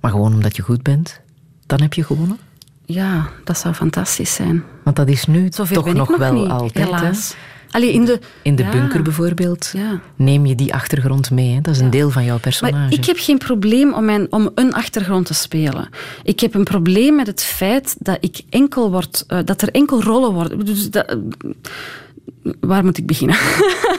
maar 0.00 0.10
gewoon 0.10 0.34
omdat 0.34 0.56
je 0.56 0.62
goed 0.62 0.82
bent, 0.82 1.20
dan 1.66 1.80
heb 1.80 1.94
je 1.94 2.04
gewonnen? 2.04 2.38
Ja, 2.84 3.28
dat 3.44 3.58
zou 3.58 3.74
fantastisch 3.74 4.34
zijn. 4.34 4.62
Want 4.82 4.96
dat 4.96 5.08
is 5.08 5.26
nu 5.26 5.46
Zoveel 5.50 5.82
toch 5.82 5.94
nog, 5.94 6.08
nog 6.08 6.18
wel 6.18 6.32
niet, 6.32 6.50
altijd. 6.50 6.84
Helaas. 6.84 7.28
Hè? 7.28 7.55
Allee, 7.70 7.92
in 7.92 8.04
de, 8.04 8.18
in 8.42 8.56
de 8.56 8.62
ja. 8.62 8.70
bunker 8.70 9.02
bijvoorbeeld 9.02 9.70
ja. 9.72 10.00
neem 10.16 10.46
je 10.46 10.54
die 10.54 10.74
achtergrond 10.74 11.30
mee. 11.30 11.54
Hè? 11.54 11.60
Dat 11.60 11.74
is 11.74 11.80
een 11.80 11.90
deel 11.90 12.10
van 12.10 12.24
jouw 12.24 12.38
personage. 12.38 12.78
Maar 12.78 12.92
ik 12.92 13.04
heb 13.04 13.16
geen 13.18 13.38
probleem 13.38 13.94
om, 13.94 14.04
mijn, 14.04 14.32
om 14.32 14.50
een 14.54 14.74
achtergrond 14.74 15.26
te 15.26 15.34
spelen. 15.34 15.88
Ik 16.22 16.40
heb 16.40 16.54
een 16.54 16.64
probleem 16.64 17.14
met 17.14 17.26
het 17.26 17.42
feit 17.42 17.96
dat, 17.98 18.18
ik 18.20 18.40
enkel 18.50 18.90
word, 18.90 19.24
uh, 19.28 19.38
dat 19.44 19.62
er 19.62 19.70
enkel 19.70 20.02
rollen 20.02 20.32
worden. 20.32 20.64
Dus 20.64 20.90
dat, 20.90 21.14
uh, 21.14 22.52
waar 22.60 22.84
moet 22.84 22.98
ik 22.98 23.06
beginnen? 23.06 23.36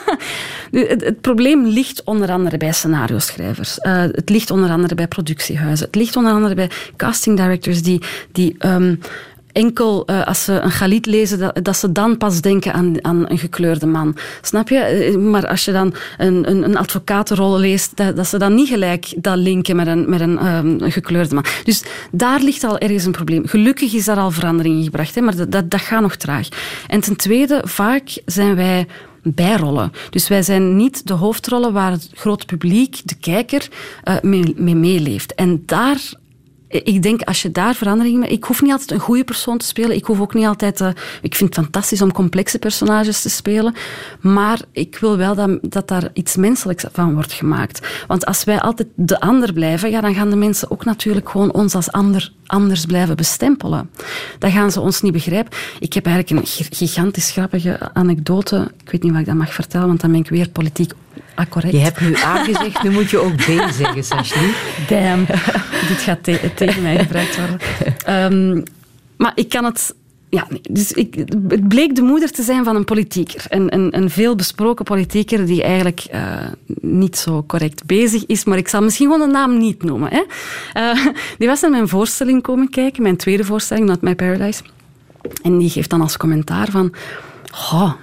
het, 0.72 1.04
het, 1.04 1.22
probleem 1.22 1.66
ligt 1.66 2.04
onder 2.04 2.32
andere 2.32 2.58
bij 2.58 2.72
scenario-schrijvers. 2.72 3.80
Uh, 3.82 4.02
het 4.02 4.30
ligt 4.30 4.52
onder 4.52 4.70
andere 4.70 4.96
bij 4.96 5.08
productiehuizen. 5.08 5.86
Het 5.86 5.96
ligt 5.96 6.16
onder 6.16 6.32
andere 6.32 6.56
bij 6.56 6.70
casting 6.96 7.38
directors 7.38 7.82
die, 7.82 8.02
die 8.32 8.56
um, 8.60 9.00
enkel 9.58 10.04
uh, 10.06 10.28
als 10.28 10.44
ze 10.44 10.60
een 10.60 10.72
Galit 10.72 11.06
lezen, 11.06 11.40
dat, 11.40 11.60
dat, 11.64 11.78
ze 11.78 11.92
dan 11.92 12.18
pas 12.18 12.42
denken 12.42 12.74
aan, 12.74 13.04
aan 13.04 13.30
een 13.30 13.38
gekleurde 13.38 13.86
man. 13.86 14.16
Snap 14.42 14.70
je? 14.70 15.16
Maar 15.20 15.48
als 15.48 15.66
je 15.66 15.72
dan 15.72 15.94
een, 16.18 16.50
een, 16.50 16.64
een 16.64 16.78
advocatenrol 16.78 17.58
leest, 17.58 17.98
dat, 17.98 18.16
dat, 18.16 18.28
ze 18.28 18.38
dan 18.38 18.56
niet 18.56 18.68
gelijk 18.68 19.14
dat 19.18 19.38
linken 19.38 19.76
met 19.76 19.88
een, 19.88 20.10
met 20.10 20.20
een, 20.20 20.46
een 20.46 20.92
gekleurde 20.92 21.34
man. 21.34 21.46
Dus 21.64 21.84
daar 22.12 22.42
ligt 22.42 22.64
al 22.64 22.78
ergens 22.78 23.06
een 23.06 23.12
probleem. 23.12 23.48
Gelukkig 23.48 23.94
is 23.94 24.06
daar 24.06 24.18
al 24.18 24.32
verandering 24.32 24.78
in 24.78 24.84
gebracht, 24.84 25.16
hè, 25.16 25.22
maar 25.22 25.36
dat, 25.50 25.72
dat, 25.72 25.82
gaat 25.82 26.02
nog 26.02 26.16
traag. 26.16 26.48
En 26.88 27.00
ten 27.00 27.16
tweede, 27.16 27.62
vaak 27.64 28.22
zijn 28.26 28.56
wij 28.56 28.88
bijrollen. 29.24 29.92
Dus 30.10 30.28
wij 30.28 30.42
zijn 30.44 30.76
niet 30.76 31.08
de 31.08 31.14
hoofdrollen 31.14 31.74
waar 31.74 31.92
het 31.92 32.10
grote 32.14 32.46
publiek, 32.46 33.02
de 33.06 33.16
kijker, 33.16 33.68
eh, 34.04 34.16
mee 34.22 34.76
meeleeft. 34.76 35.36
En 35.36 35.64
daar 35.66 36.00
ik 36.70 37.04
denk, 37.04 37.22
als 37.22 37.42
je 37.42 37.52
daar 37.52 37.76
verandering 37.76 38.20
mee... 38.20 38.30
Ik 38.30 38.44
hoef 38.44 38.62
niet 38.62 38.72
altijd 38.72 38.92
een 38.92 39.00
goede 39.00 39.24
persoon 39.24 39.58
te 39.58 39.66
spelen. 39.66 39.96
Ik 39.96 40.06
hoef 40.06 40.20
ook 40.20 40.34
niet 40.34 40.46
altijd... 40.46 40.82
eh, 40.82 40.90
ik 41.22 41.36
vind 41.36 41.56
het 41.56 41.64
fantastisch 41.64 42.02
om 42.02 42.12
complexe 42.12 42.60
personages 42.60 43.22
te 43.22 43.30
spelen. 43.30 43.74
Maar 44.22 44.60
ik 44.72 44.98
wil 45.00 45.18
wel 45.18 45.36
dat, 45.36 45.60
dat 45.62 45.88
daar 45.88 46.10
iets 46.14 46.36
menselijks 46.36 46.86
van 46.92 47.14
wordt 47.14 47.34
gemaakt. 47.34 47.88
Want 48.08 48.26
als 48.26 48.44
wij 48.44 48.62
altijd 48.62 48.88
de 48.96 49.20
ander 49.20 49.54
blijven, 49.54 49.90
ja, 49.90 50.02
dan 50.02 50.14
gaan 50.14 50.30
de 50.30 50.36
mensen 50.36 50.72
ook 50.72 50.86
natuurlijk 50.86 51.30
gewoon 51.30 51.52
ons 51.54 51.76
als 51.76 51.92
ander, 51.92 52.32
anders 52.46 52.86
blijven 52.86 53.16
bestempelen. 53.16 53.90
Dan 54.40 54.52
gaan 54.52 54.72
ze 54.72 54.80
ons 54.82 55.02
niet 55.02 55.14
begrijpen. 55.14 55.54
Ik 55.80 55.94
heb 55.94 56.06
eigenlijk 56.06 56.40
een 56.42 56.48
gi- 56.48 56.76
gigantisch 56.76 57.32
grappige 57.32 57.80
anekdote. 57.94 58.72
Ik 58.84 58.92
weet 58.92 59.04
niet 59.04 59.12
wat 59.12 59.22
ik 59.22 59.28
dat 59.28 59.36
mag 59.36 59.54
vertellen, 59.54 59.88
want 59.88 60.02
dan 60.02 60.12
ben 60.12 60.20
ik 60.20 60.30
weer 60.30 60.50
politiek 60.50 60.92
accorrect. 61.38 61.74
Je 61.74 61.80
hebt 61.80 62.00
nu 62.02 62.16
A 62.16 62.44
gezegd, 62.44 62.84
nu 62.84 62.90
moet 62.90 63.10
je 63.10 63.18
ook 63.18 63.36
B 63.36 63.42
zeggen, 63.74 64.04
Sashli. 64.04 64.52
Damn, 64.88 65.26
dit 65.88 65.98
gaat 65.98 66.24
te- 66.24 66.52
tegen 66.56 66.82
mij 66.82 66.98
gebruikt 67.00 67.38
worden. 67.38 67.60
Ehm, 68.06 68.62
maar 69.18 69.32
ik 69.36 69.50
kan 69.50 69.64
het... 69.66 69.96
Ja, 70.30 70.46
nee, 70.50 70.62
dus 70.72 70.92
ik, 70.92 71.16
het 71.48 71.68
bleek 71.68 71.96
de 71.96 72.02
moeder 72.02 72.32
te 72.32 72.44
zijn 72.44 72.64
van 72.64 72.76
een 72.76 72.86
politieker. 72.86 73.46
Een, 73.50 73.74
een, 73.74 73.98
een 73.98 74.10
veel 74.10 74.36
besproken 74.36 74.86
politieker 74.86 75.46
die 75.46 75.64
eigenlijk 75.64 76.00
eh, 76.12 76.22
niet 76.82 77.18
zo 77.18 77.44
correct 77.44 77.86
bezig 77.86 78.26
is. 78.26 78.44
Maar 78.46 78.58
ik 78.58 78.68
zal 78.68 78.82
misschien 78.82 79.12
gewoon 79.12 79.28
de 79.28 79.34
naam 79.34 79.58
niet 79.58 79.84
noemen. 79.84 80.10
Hè. 80.12 80.24
Eh, 80.74 81.06
die 81.38 81.48
was 81.48 81.62
naar 81.62 81.72
mijn 81.72 81.88
voorstelling 81.88 82.42
komen 82.42 82.70
kijken, 82.70 83.02
mijn 83.04 83.18
tweede 83.18 83.44
voorstelling, 83.44 83.86
Not 83.88 84.02
My 84.02 84.16
Paradise. 84.16 84.62
En 85.44 85.58
die 85.58 85.70
geeft 85.70 85.90
dan 85.90 86.02
als 86.02 86.18
commentaar 86.18 86.68
van... 86.72 86.94
"Goh, 87.52 87.94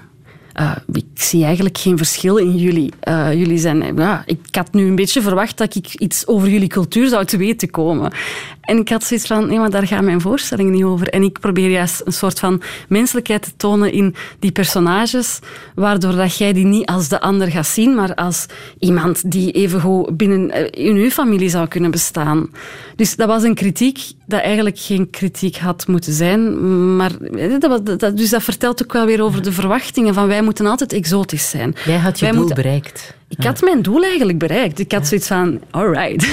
eh, 0.55 0.77
ik 0.93 1.05
zie 1.15 1.45
eigenlijk 1.45 1.79
geen 1.79 1.97
verschil 1.97 2.37
in 2.37 2.57
jullie. 2.57 2.93
Eh, 3.01 3.33
jullie 3.33 3.59
zijn, 3.59 3.97
ja, 3.97 4.23
ik 4.27 4.39
had 4.51 4.73
nu 4.73 4.87
een 4.87 4.95
beetje 4.95 5.23
verwacht 5.23 5.59
dat 5.59 5.75
ik 5.75 5.95
iets 5.95 6.27
over 6.27 6.49
jullie 6.49 6.69
cultuur 6.69 7.09
zou 7.09 7.25
te 7.25 7.37
weten 7.37 7.71
komen. 7.71 8.13
En 8.61 8.79
ik 8.79 8.89
had 8.89 9.05
zoiets 9.05 9.27
van, 9.27 9.47
nee, 9.47 9.59
maar 9.59 9.71
daar 9.71 9.87
gaat 9.87 10.03
mijn 10.03 10.21
voorstelling 10.21 10.71
niet 10.71 10.85
over. 10.85 11.09
En 11.09 11.23
ik 11.23 11.41
probeer 11.41 11.71
juist 11.71 12.03
een 12.05 12.13
soort 12.13 12.39
van 12.39 12.63
menselijkheid 12.89 13.43
te 13.43 13.57
tonen 13.57 13.93
in 13.93 14.15
die 14.39 14.53
personages, 14.53 15.39
waardoor 15.75 16.17
dat 16.17 16.37
jij 16.37 16.53
die 16.53 16.65
niet 16.65 16.87
als 16.87 17.09
de 17.09 17.21
ander 17.21 17.51
gaat 17.51 17.67
zien, 17.67 17.95
maar 17.95 18.15
als 18.15 18.47
iemand 18.79 19.31
die 19.31 19.51
evengoed 19.53 20.17
binnen 20.17 20.51
eh, 20.51 20.87
in 20.87 20.97
uw 20.97 21.11
familie 21.11 21.49
zou 21.49 21.69
kunnen 21.69 21.91
bestaan. 21.91 22.51
Dus 22.97 23.17
dat 23.17 23.29
was 23.29 23.43
een 23.43 23.55
kritiek 23.55 23.99
dat 24.27 24.41
eigenlijk 24.41 24.79
geen 24.79 25.11
kritiek 25.11 25.57
had 25.57 25.87
moeten 25.87 26.13
zijn. 26.13 26.97
Maar, 26.97 27.11
dat, 27.59 28.01
dat, 28.01 28.17
dus 28.17 28.31
dat 28.31 28.43
vertelt 28.43 28.83
ook 28.83 28.93
wel 28.93 29.07
weer 29.07 29.23
over 29.23 29.43
de 29.43 29.53
verwachtingen 29.53 30.15
van 30.15 30.27
wij 30.27 30.43
moeten 30.45 30.67
altijd 30.67 30.93
exotisch 30.93 31.51
zijn. 31.51 31.75
Jij 31.85 31.97
had 31.99 32.19
je 32.19 32.25
Wij 32.25 32.35
doel 32.35 32.45
moeten- 32.45 32.63
bereikt. 32.63 33.15
Ik 33.29 33.45
had 33.45 33.61
mijn 33.61 33.83
doel 33.83 34.03
eigenlijk 34.05 34.39
bereikt. 34.39 34.79
Ik 34.79 34.93
had 34.93 35.07
zoiets 35.07 35.27
van, 35.27 35.61
alright. 35.71 36.27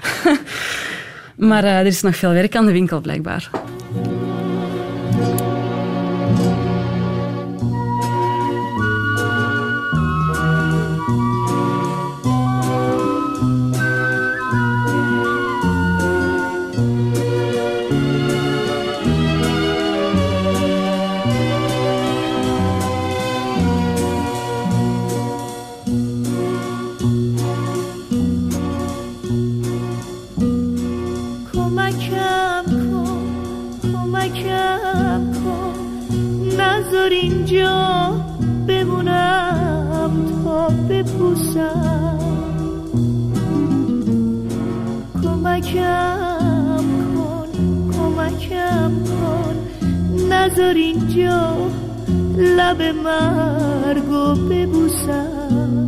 maar 1.48 1.64
eh, 1.64 1.78
er 1.78 1.86
is 1.86 2.02
nog 2.02 2.16
veel 2.16 2.30
werk 2.32 2.56
aan 2.56 2.66
de 2.66 2.72
winkel, 2.72 3.00
blijkbaar. 3.00 3.50
بپوسم. 40.98 42.18
کمکم 45.22 46.86
کن 47.14 47.50
کمکم 47.92 48.94
کن. 49.04 49.56
نذار 50.28 50.74
اینجا 50.74 51.68
لب 52.36 52.82
مرگو 52.82 54.34
ببوسم. 54.48 55.86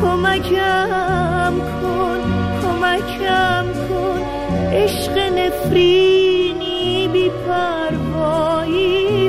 کمکم 0.00 1.58
کن 1.80 2.20
کمکم 2.62 3.72
کن. 3.88 4.22
عشق 4.72 5.18
نفرینی 5.18 7.08
بی 7.12 7.30
پروایی 7.46 9.28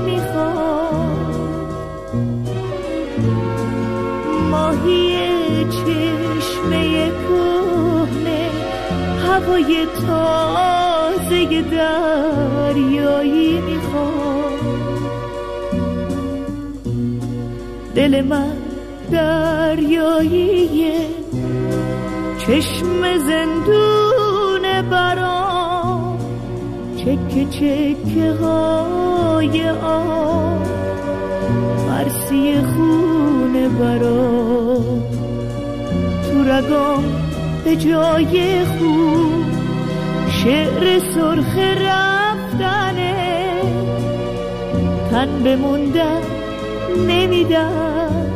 ماهی 4.77 5.65
چشمه 5.65 7.09
کهنه 7.09 8.49
هوای 9.27 9.85
تازه 10.07 11.61
دریایی 11.61 13.61
می‌خوام. 13.61 14.57
دل 17.95 18.21
من 18.21 18.57
دریاییه 19.11 20.99
چشم 22.37 23.17
زندون 23.17 24.81
برام 24.89 26.17
چکه 26.97 27.45
چکه 27.45 28.31
های 28.31 29.69
آب. 29.69 30.76
مرسی 32.31 32.61
خونه 32.61 33.69
برام 33.69 35.03
تو 36.23 36.43
رگام 36.43 37.03
به 37.65 37.75
جای 37.75 38.65
خوب 38.65 39.45
شعر 40.29 40.99
سرخ 40.99 41.57
رفتنه. 41.57 43.13
تن 45.11 45.43
بموندن 45.43 46.21
نمیدن 47.07 48.31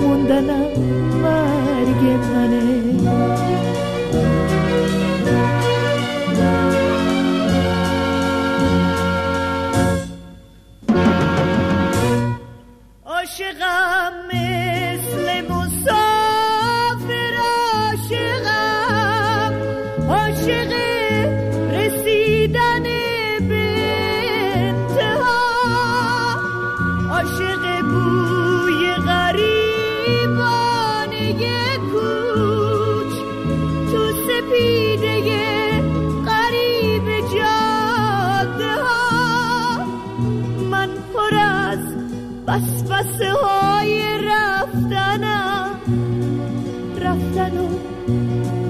موندنم 0.00 0.70
مرگ 1.22 2.02
منه. 2.34 3.03
عاشقم 13.34 14.63
وسوسه 42.94 43.32
های 43.32 44.02
رفتنم. 44.24 45.70
رفتن 47.00 47.58
و 47.58 47.68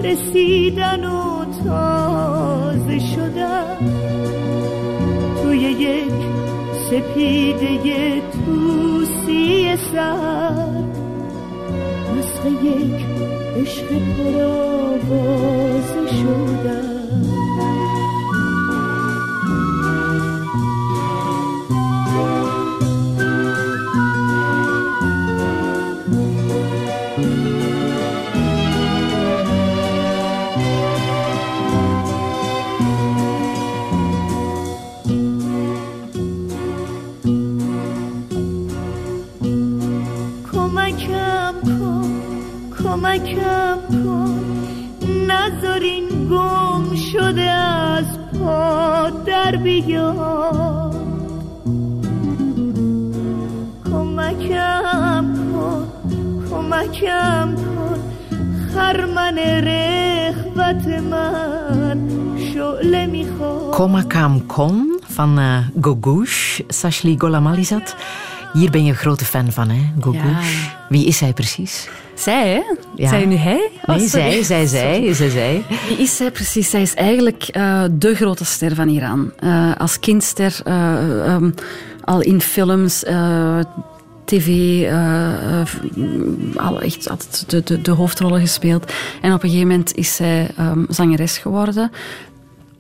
رسیدن 0.03 1.05
و 1.05 1.45
تازه 1.65 2.99
شدن. 2.99 3.77
توی 5.43 5.59
یک 5.59 6.13
سپیده 6.91 8.23
توسی 8.47 9.77
سر. 9.77 10.85
نسخه 12.19 12.51
یک 12.51 13.07
عشق 13.57 13.89
پرآوازه 14.17 16.07
شدن. 16.07 16.94
کمکم 56.94 57.56
کن 57.56 58.00
خرمن 58.74 59.38
رخوت 59.40 60.86
من 60.88 62.10
شعله 62.54 63.06
میخواد 63.06 63.74
Koma 63.74 64.04
Kam 64.14 64.46
Kon 64.48 65.00
van 65.08 65.40
eh 65.40 65.58
Gogouche, 65.82 66.64
Sashli 66.68 67.16
Golamalizat. 67.18 67.96
Hier 68.54 68.70
ben 68.70 68.84
je 68.84 68.92
een 68.92 68.98
grote 68.98 69.26
fan 69.26 69.52
van, 69.52 69.70
hè, 69.70 69.80
Gogouche. 70.00 70.70
Wie 70.90 71.06
is 71.06 71.20
hij 71.20 71.34
precies? 71.34 71.90
Zij, 72.14 72.50
hè? 72.50 72.62
Ja. 72.96 73.10
Zij 73.10 73.26
nu 73.26 73.36
hij? 73.36 73.70
Oh, 73.86 73.96
Nee, 73.96 74.08
sorry. 74.08 74.44
zij, 74.44 74.44
zij, 74.44 74.66
zij, 74.68 75.14
zij, 75.14 75.30
zij. 75.30 75.64
Wie 75.88 75.98
is 75.98 76.16
zij 76.16 76.32
precies? 76.32 76.70
Zij 76.70 76.82
is 76.82 76.94
eigenlijk 76.94 77.44
eh, 77.44 77.84
de 77.92 78.16
grote 78.16 78.46
ster 78.46 78.76
van 78.76 78.88
Iran. 78.88 79.32
Eh, 79.40 79.72
als 79.78 80.00
kindster, 80.00 80.60
eh, 80.64 81.34
ehm, 81.34 81.52
al 82.04 82.22
in 82.22 82.42
films, 82.42 83.04
eh, 83.04 83.60
tv, 84.25 84.47
eh, 84.83 85.61
eh, 85.61 85.67
al 86.57 86.81
echt 86.81 87.11
altijd 87.11 87.85
de, 87.85 87.91
hoofdrollen 87.91 88.41
gespeeld. 88.41 88.93
En 89.21 89.33
op 89.33 89.43
een 89.43 89.49
gegeven 89.49 89.69
moment 89.69 89.95
is 89.95 90.17
zij 90.17 90.51
ehm, 90.57 90.85
zangeres 90.89 91.39
geworden. 91.39 91.91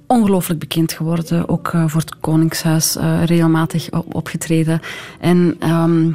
Ongelooflijk 0.07 0.61
bekend 0.61 0.93
geworden, 0.93 1.49
ook 1.49 1.69
eh, 1.69 1.85
voor 1.87 2.01
het 2.01 2.19
Koningshuis 2.21 2.97
regelmatig 3.25 3.91
op- 3.91 4.15
opgetreden. 4.15 4.81
En 5.21 5.57
ehm, 5.59 6.11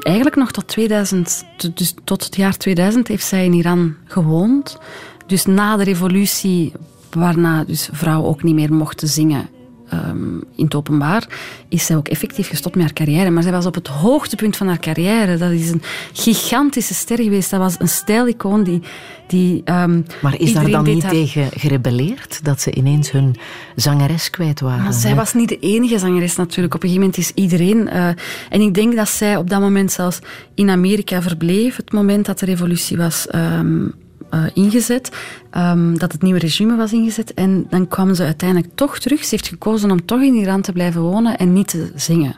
eigenlijk 0.00 0.36
nog 0.36 0.50
tot 0.52 0.66
2000, 0.68 1.44
t- 1.56 1.76
dus 1.76 1.94
tot 2.04 2.24
het 2.24 2.36
jaar 2.36 2.56
2000 2.56 3.08
heeft 3.08 3.26
zij 3.26 3.44
in 3.44 3.52
Iran 3.52 3.94
gewoond. 4.04 4.78
Dus 5.26 5.46
na 5.46 5.76
de 5.76 5.84
revolutie, 5.84 6.72
waarna 7.10 7.64
dus 7.64 7.88
vrouwen 7.92 8.28
ook 8.28 8.42
niet 8.42 8.54
meer 8.54 8.72
mochten 8.72 9.08
zingen 9.08 9.48
ehm, 9.90 10.34
in 10.56 10.64
het 10.64 10.74
openbaar, 10.74 11.26
is 11.68 11.86
zij 11.86 11.96
ook 11.96 12.08
effectief 12.08 12.48
gestopt 12.48 12.74
met 12.74 12.84
haar 12.84 12.92
carrière. 12.92 13.30
Maar 13.30 13.42
zij 13.42 13.52
was 13.52 13.66
op 13.66 13.74
het 13.74 13.88
hoogtepunt 13.88 14.56
van 14.56 14.66
haar 14.66 14.78
carrière. 14.78 15.36
Dat 15.36 15.50
is 15.50 15.70
een 15.70 15.82
gigantische 16.12 16.94
ster 16.94 17.22
geweest. 17.22 17.50
Dat 17.50 17.60
was 17.60 17.76
een 17.78 17.88
stijlicoon 17.88 18.62
die... 18.62 18.80
die 19.26 19.62
ehm, 19.64 20.00
Maar 20.22 20.38
is 20.38 20.52
daar 20.52 20.70
dan 20.70 20.84
niet 20.84 21.02
haar- 21.02 21.12
tegen 21.12 21.48
gerebelleerd 21.56 22.44
dat 22.44 22.60
ze 22.60 22.74
ineens 22.74 23.10
hun 23.10 23.36
zangeres 23.76 24.30
kwijt 24.30 24.60
waren? 24.60 24.82
Maar 24.82 24.92
zij 24.92 25.10
hè? 25.10 25.16
was 25.16 25.34
niet 25.34 25.48
de 25.48 25.58
enige 25.58 25.98
zangeres 25.98 26.36
natuurlijk. 26.36 26.74
Op 26.74 26.82
een 26.82 26.88
gegeven 26.88 27.08
moment 27.10 27.18
is 27.18 27.42
iedereen... 27.42 27.88
eh, 27.88 28.06
en 28.48 28.60
ik 28.60 28.74
denk 28.74 28.96
dat 28.96 29.08
zij 29.08 29.36
op 29.36 29.50
dat 29.50 29.60
moment 29.60 29.92
zelfs 29.92 30.18
in 30.54 30.70
Amerika 30.70 31.22
verbleef. 31.22 31.76
Het 31.76 31.92
moment 31.92 32.26
dat 32.26 32.38
de 32.38 32.46
revolutie 32.46 32.96
was 32.96 33.26
ehm, 33.26 33.86
eh, 34.30 34.44
ingezet. 34.54 35.10
ehm, 35.50 35.94
dat 35.96 36.12
het 36.12 36.22
nieuwe 36.22 36.38
regime 36.38 36.76
was 36.76 36.92
ingezet. 36.92 37.34
En 37.34 37.66
dan 37.68 37.88
kwam 37.88 38.14
ze 38.14 38.24
uiteindelijk 38.24 38.70
toch 38.74 38.98
terug. 38.98 39.24
Ze 39.24 39.28
heeft 39.30 39.48
gekozen 39.48 39.90
om 39.90 40.04
toch 40.04 40.20
in 40.20 40.34
Iran 40.34 40.60
te 40.60 40.72
blijven 40.72 41.00
wonen 41.00 41.36
en 41.38 41.52
niet 41.52 41.68
te 41.68 41.92
zingen. 41.94 42.36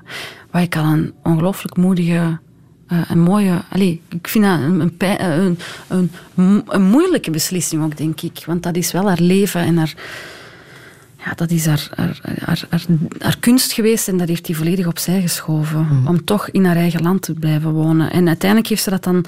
Wat 0.51 0.63
ik 0.63 0.77
al 0.77 0.85
een 0.85 1.13
ongelooflijk 1.23 1.77
moedige... 1.77 2.39
eh, 2.87 2.99
een 3.09 3.21
mooie... 3.21 3.63
Allez, 3.71 3.97
ik 4.09 4.29
vind 4.29 4.45
dat 4.45 4.59
een, 4.59 4.93
een, 5.89 6.11
een, 6.35 6.63
een 6.67 6.83
moeilijke 6.83 7.31
beslissing 7.31 7.85
ook, 7.85 7.97
denk 7.97 8.21
ik. 8.21 8.43
Want 8.47 8.63
dat 8.63 8.77
is 8.77 8.93
wel 8.93 9.07
haar 9.09 9.21
leven 9.21 9.61
en 9.61 9.77
haar 9.77 9.95
ja, 11.25 11.33
dat 11.35 11.51
is 11.51 11.67
haar, 11.67 11.89
haar, 11.95 12.19
haar, 12.23 12.67
haar, 12.69 12.85
haar 13.19 13.39
kunst 13.39 13.73
geweest 13.73 14.09
en 14.09 14.17
dat 14.17 14.29
heeft 14.29 14.47
hij 14.47 14.57
volledig 14.57 14.87
opzij 14.87 15.21
geschoven. 15.21 16.05
Om 16.07 16.25
toch 16.25 16.49
in 16.51 16.65
haar 16.65 16.77
eigen 16.77 17.03
land 17.03 17.23
te 17.23 17.35
blijven 17.35 17.73
wonen. 17.73 18.11
En 18.11 18.29
uiteindelijk 18.29 18.69
heeft 18.69 18.83
ze, 18.83 18.91
dat 18.91 19.05
dan, 19.05 19.25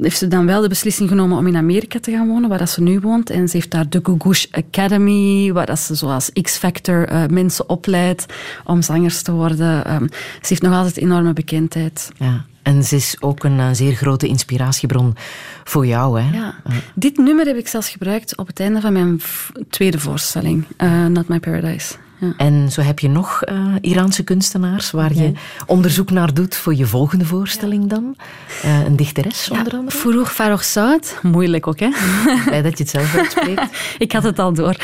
heeft 0.00 0.18
ze 0.18 0.28
dan 0.28 0.46
wel 0.46 0.60
de 0.60 0.68
beslissing 0.68 1.08
genomen 1.08 1.38
om 1.38 1.46
in 1.46 1.56
Amerika 1.56 2.00
te 2.00 2.10
gaan 2.10 2.28
wonen, 2.28 2.48
waar 2.48 2.58
dat 2.58 2.70
ze 2.70 2.82
nu 2.82 3.00
woont. 3.00 3.30
En 3.30 3.48
ze 3.48 3.56
heeft 3.56 3.70
daar 3.70 3.88
de 3.88 4.00
Gugush 4.02 4.46
Academy, 4.50 5.52
waar 5.52 5.66
dat 5.66 5.78
ze 5.78 5.94
zoals 5.94 6.30
X-Factor 6.42 7.08
eh, 7.08 7.26
mensen 7.26 7.68
opleidt 7.68 8.26
om 8.64 8.82
zangers 8.82 9.22
te 9.22 9.32
worden. 9.32 9.84
Ehm, 9.84 10.06
ze 10.10 10.46
heeft 10.48 10.62
nog 10.62 10.74
altijd 10.74 10.96
enorme 10.96 11.32
bekendheid. 11.32 12.10
Ja. 12.18 12.44
En 12.66 12.84
ze 12.84 12.96
is 12.96 13.16
ook 13.20 13.44
een 13.44 13.60
eh, 13.60 13.68
zeer 13.72 13.94
grote 13.94 14.26
inspiratiebron 14.26 15.16
voor 15.64 15.86
jou, 15.86 16.20
hè? 16.20 16.36
Ja. 16.36 16.54
Dit 16.94 17.16
nummer 17.16 17.46
heb 17.46 17.56
ik 17.56 17.68
zelfs 17.68 17.88
gebruikt 17.88 18.36
op 18.36 18.46
het 18.46 18.60
einde 18.60 18.80
van 18.80 18.92
mijn 18.92 19.20
tweede 19.70 19.98
voorstelling, 19.98 20.64
eh, 20.76 21.06
Not 21.06 21.28
My 21.28 21.40
Paradise. 21.40 21.94
Ja. 22.18 22.32
En 22.36 22.72
zo 22.72 22.80
heb 22.80 22.98
je 22.98 23.08
nog 23.08 23.42
eh, 23.42 23.74
Iraanse 23.80 24.24
kunstenaars 24.24 24.90
waar 24.90 25.14
je 25.14 25.32
onderzoek 25.66 26.10
naar 26.10 26.34
doet 26.34 26.56
voor 26.56 26.74
je 26.74 26.86
volgende 26.86 27.24
voorstelling 27.24 27.86
dan. 27.86 28.16
Een 28.86 28.96
dichteres 28.96 29.50
onder 29.50 29.72
andere. 29.72 29.96
Farouk 29.96 30.28
Farrokhzad, 30.28 31.18
moeilijk 31.22 31.66
ook 31.66 31.80
hè. 31.80 31.88
Blij 32.46 32.62
dat 32.62 32.78
je 32.78 32.84
het 32.84 32.92
zelf 32.92 33.16
uitspreekt. 33.16 33.62
ik 33.98 34.12
had 34.12 34.22
het 34.22 34.38
al 34.38 34.52
door. 34.52 34.76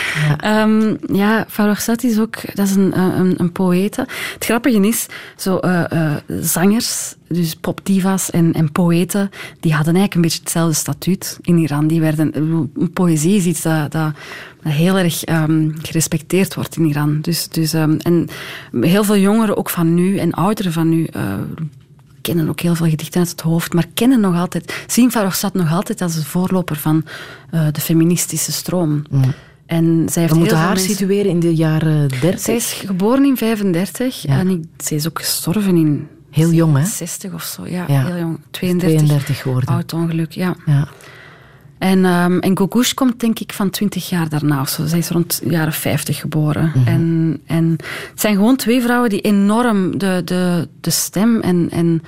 Ja. 1.12 1.46
Farrokhzad 1.48 2.02
is 2.02 2.18
ook 2.18 2.54
dat 2.54 2.66
is 2.66 2.74
een, 2.74 2.98
een, 2.98 3.34
een 3.36 3.52
poëte. 3.52 4.06
Het 4.34 4.44
grappige 4.44 4.86
is, 4.86 5.06
zo, 5.36 5.60
zangers, 6.40 7.14
dus 7.32 7.54
popdiva's 7.54 8.30
en, 8.30 8.52
en 8.52 8.72
poëten, 8.72 9.30
die 9.60 9.74
hadden 9.74 9.94
eigenlijk 9.94 10.14
een 10.14 10.20
beetje 10.20 10.38
hetzelfde 10.38 10.74
statuut 10.74 11.38
in 11.42 11.58
Iran. 11.58 11.86
Die 11.86 12.00
werden, 12.00 12.32
poëzie 12.92 13.36
is 13.36 13.44
iets 13.44 13.62
dat, 13.62 13.92
dat, 13.92 14.12
dat 14.62 14.72
heel 14.72 14.98
erg 14.98 15.24
ehm, 15.24 15.70
gerespecteerd 15.82 16.54
wordt 16.54 16.76
in 16.76 16.84
Iran. 16.84 17.18
Dus, 17.20 17.48
dus, 17.48 17.72
ehm, 17.72 17.96
en 18.02 18.28
heel 18.80 19.04
veel 19.04 19.16
jongeren, 19.16 19.56
ook 19.56 19.70
van 19.70 19.94
nu, 19.94 20.18
en 20.18 20.32
ouderen 20.32 20.72
van 20.72 20.88
nu, 20.88 21.04
eh, 21.04 21.34
kennen 22.20 22.48
ook 22.48 22.60
heel 22.60 22.74
veel 22.74 22.88
gedichten 22.88 23.20
uit 23.20 23.30
het 23.30 23.40
hoofd, 23.40 23.72
maar 23.72 23.86
kennen 23.94 24.20
nog 24.20 24.36
altijd, 24.36 24.84
zien 24.86 25.10
Farrokhzad 25.10 25.54
nog 25.54 25.72
altijd 25.72 26.00
als 26.00 26.14
de 26.14 26.24
voorloper 26.24 26.76
van 26.76 27.04
eh, 27.50 27.66
de 27.72 27.80
feministische 27.80 28.52
stroom. 28.52 29.02
En 29.66 30.02
zij 30.10 30.22
heeft 30.22 30.34
We 30.34 30.38
moeten 30.38 30.56
haar 30.58 30.68
mensen- 30.74 30.90
situeren 30.94 31.30
in 31.30 31.40
de 31.40 31.54
jaren 31.54 32.08
30. 32.08 32.40
Zij 32.40 32.54
is 32.54 32.72
geboren 32.72 33.24
in 33.24 33.36
35 33.36 34.22
Ja. 34.22 34.38
en 34.38 34.48
ik, 34.48 34.62
zij 34.76 34.96
is 34.96 35.08
ook 35.08 35.18
gestorven 35.18 35.76
in 35.76 36.08
Heel 36.32 36.50
jong, 36.52 36.76
hè? 36.76 36.84
60 36.84 37.32
of 37.32 37.42
zo. 37.42 37.66
Ja, 37.66 37.84
Ja. 37.88 38.04
heel 38.04 38.16
jong. 38.18 38.38
32. 38.50 38.98
32 38.98 39.42
geworden. 39.42 39.74
Oud 39.74 39.92
ongeluk, 39.92 40.32
ja. 40.32 40.54
Ja. 40.66 40.88
En, 41.78 42.04
ehm 42.04 42.38
en 42.38 42.54
komt 42.94 43.20
denk 43.20 43.38
ik 43.38 43.52
van 43.52 43.70
20 43.70 44.08
jaar 44.08 44.28
daarna 44.28 44.60
of 44.60 44.68
zo. 44.68 44.86
Zij 44.86 44.98
is 44.98 45.08
rond 45.08 45.40
de 45.42 45.50
jaren 45.50 45.72
50 45.72 46.18
geboren. 46.20 46.72
Mhm. 46.74 46.86
en, 46.88 47.38
en 47.46 47.70
het 48.10 48.20
zijn 48.20 48.34
gewoon 48.34 48.56
twee 48.56 48.82
vrouwen 48.82 49.10
die 49.10 49.20
enorm 49.20 49.98
de, 49.98 50.22
de, 50.24 50.68
de 50.80 50.90
stem 50.90 51.40
en, 51.40 51.68
en 51.70 52.02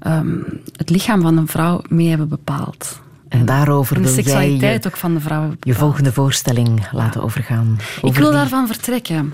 ehm, 0.00 0.36
het 0.76 0.90
lichaam 0.90 1.20
van 1.20 1.36
een 1.36 1.48
vrouw 1.48 1.82
mee 1.88 2.08
hebben 2.08 2.28
bepaald. 2.28 3.00
En 3.28 3.44
daarover 3.44 3.96
En 3.96 4.02
de 4.02 4.08
wil 4.08 4.16
jij 4.16 4.24
seksualiteit 4.24 4.82
je, 4.82 4.88
ook 4.88 4.96
van 4.96 5.14
de 5.14 5.20
vrouw 5.20 5.40
hebben 5.40 5.58
je 5.60 5.74
volgende 5.74 6.12
voorstelling 6.12 6.88
laten 6.92 7.22
overgaan. 7.22 7.76
Ik 8.02 8.14
wil 8.14 8.30
die- 8.30 8.38
daarvan 8.38 8.66
vertrekken. 8.66 9.32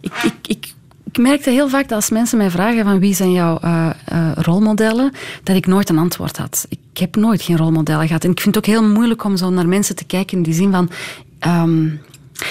Ik, 0.00 0.12
ik, 0.22 0.34
ik, 0.46 0.74
ik 1.12 1.18
merkte 1.18 1.50
heel 1.50 1.68
vaak 1.68 1.88
dat 1.88 1.96
als 1.96 2.10
mensen 2.10 2.38
mij 2.38 2.50
vragen 2.50 2.84
van 2.84 2.98
wie 2.98 3.14
zijn 3.14 3.32
jouw 3.32 3.58
eh, 3.58 3.90
eh, 4.04 4.32
rolmodellen, 4.34 5.12
dat 5.42 5.56
ik 5.56 5.66
nooit 5.66 5.88
een 5.88 5.98
antwoord 5.98 6.36
had. 6.36 6.66
Ik 6.68 6.98
heb 6.98 7.16
nooit 7.16 7.42
geen 7.42 7.56
rolmodellen 7.56 8.06
gehad. 8.06 8.24
En 8.24 8.30
ik 8.30 8.40
vind 8.40 8.54
het 8.54 8.64
ook 8.64 8.74
heel 8.74 8.88
moeilijk 8.88 9.24
om 9.24 9.36
zo 9.36 9.50
naar 9.50 9.68
mensen 9.68 9.96
te 9.96 10.04
kijken 10.04 10.36
in 10.36 10.42
die 10.42 10.54
zin 10.54 10.70
van... 10.70 10.90
ehm, 11.38 11.88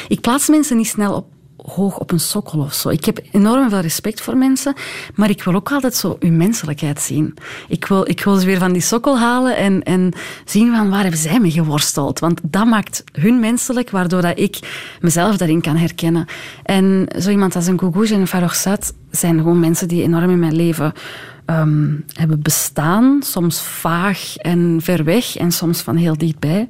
ik 0.07 0.21
plaats 0.21 0.47
mensen 0.47 0.77
niet 0.77 0.87
snel 0.87 1.13
op, 1.13 1.25
hoog 1.69 1.97
op 1.97 2.11
een 2.11 2.19
sokkel 2.19 2.59
of 2.59 2.73
zo. 2.73 2.89
Ik 2.89 3.05
heb 3.05 3.19
enorm 3.31 3.69
veel 3.69 3.79
respect 3.79 4.21
voor 4.21 4.37
mensen, 4.37 4.73
maar 5.15 5.29
ik 5.29 5.43
wil 5.43 5.53
ook 5.53 5.71
altijd 5.71 5.95
zo 5.95 6.15
hun 6.19 6.37
menselijkheid 6.37 7.01
zien. 7.01 7.33
Ik 7.67 7.85
wil, 7.85 8.09
ik 8.09 8.23
wil 8.23 8.35
ze 8.35 8.45
weer 8.45 8.59
van 8.59 8.73
die 8.73 8.81
sokkel 8.81 9.19
halen 9.19 9.57
en, 9.57 9.83
en 9.83 10.13
zien 10.45 10.75
van 10.75 10.89
waar 10.89 11.01
hebben 11.01 11.19
zij 11.19 11.39
mee 11.39 11.51
geworsteld. 11.51 12.19
Want 12.19 12.39
dat 12.43 12.65
maakt 12.65 13.03
hun 13.11 13.39
menselijk, 13.39 13.89
waardoor 13.89 14.21
dat 14.21 14.39
ik 14.39 14.59
mezelf 15.01 15.37
daarin 15.37 15.61
kan 15.61 15.75
herkennen. 15.75 16.25
En 16.63 17.07
zo 17.19 17.29
iemand 17.29 17.55
als 17.55 17.67
een 17.67 17.79
Gugouge 17.79 18.13
en 18.13 18.19
een 18.19 18.27
Farrokhzad 18.27 18.93
zijn 19.11 19.37
gewoon 19.37 19.59
mensen 19.59 19.87
die 19.87 20.03
enorm 20.03 20.29
in 20.29 20.39
mijn 20.39 20.55
leven 20.55 20.93
ehm, 21.45 21.93
hebben 22.13 22.41
bestaan. 22.41 23.19
Soms 23.23 23.61
vaag 23.61 24.35
en 24.37 24.79
ver 24.81 25.03
weg 25.03 25.37
en 25.37 25.51
soms 25.51 25.81
van 25.81 25.95
heel 25.95 26.17
dichtbij. 26.17 26.67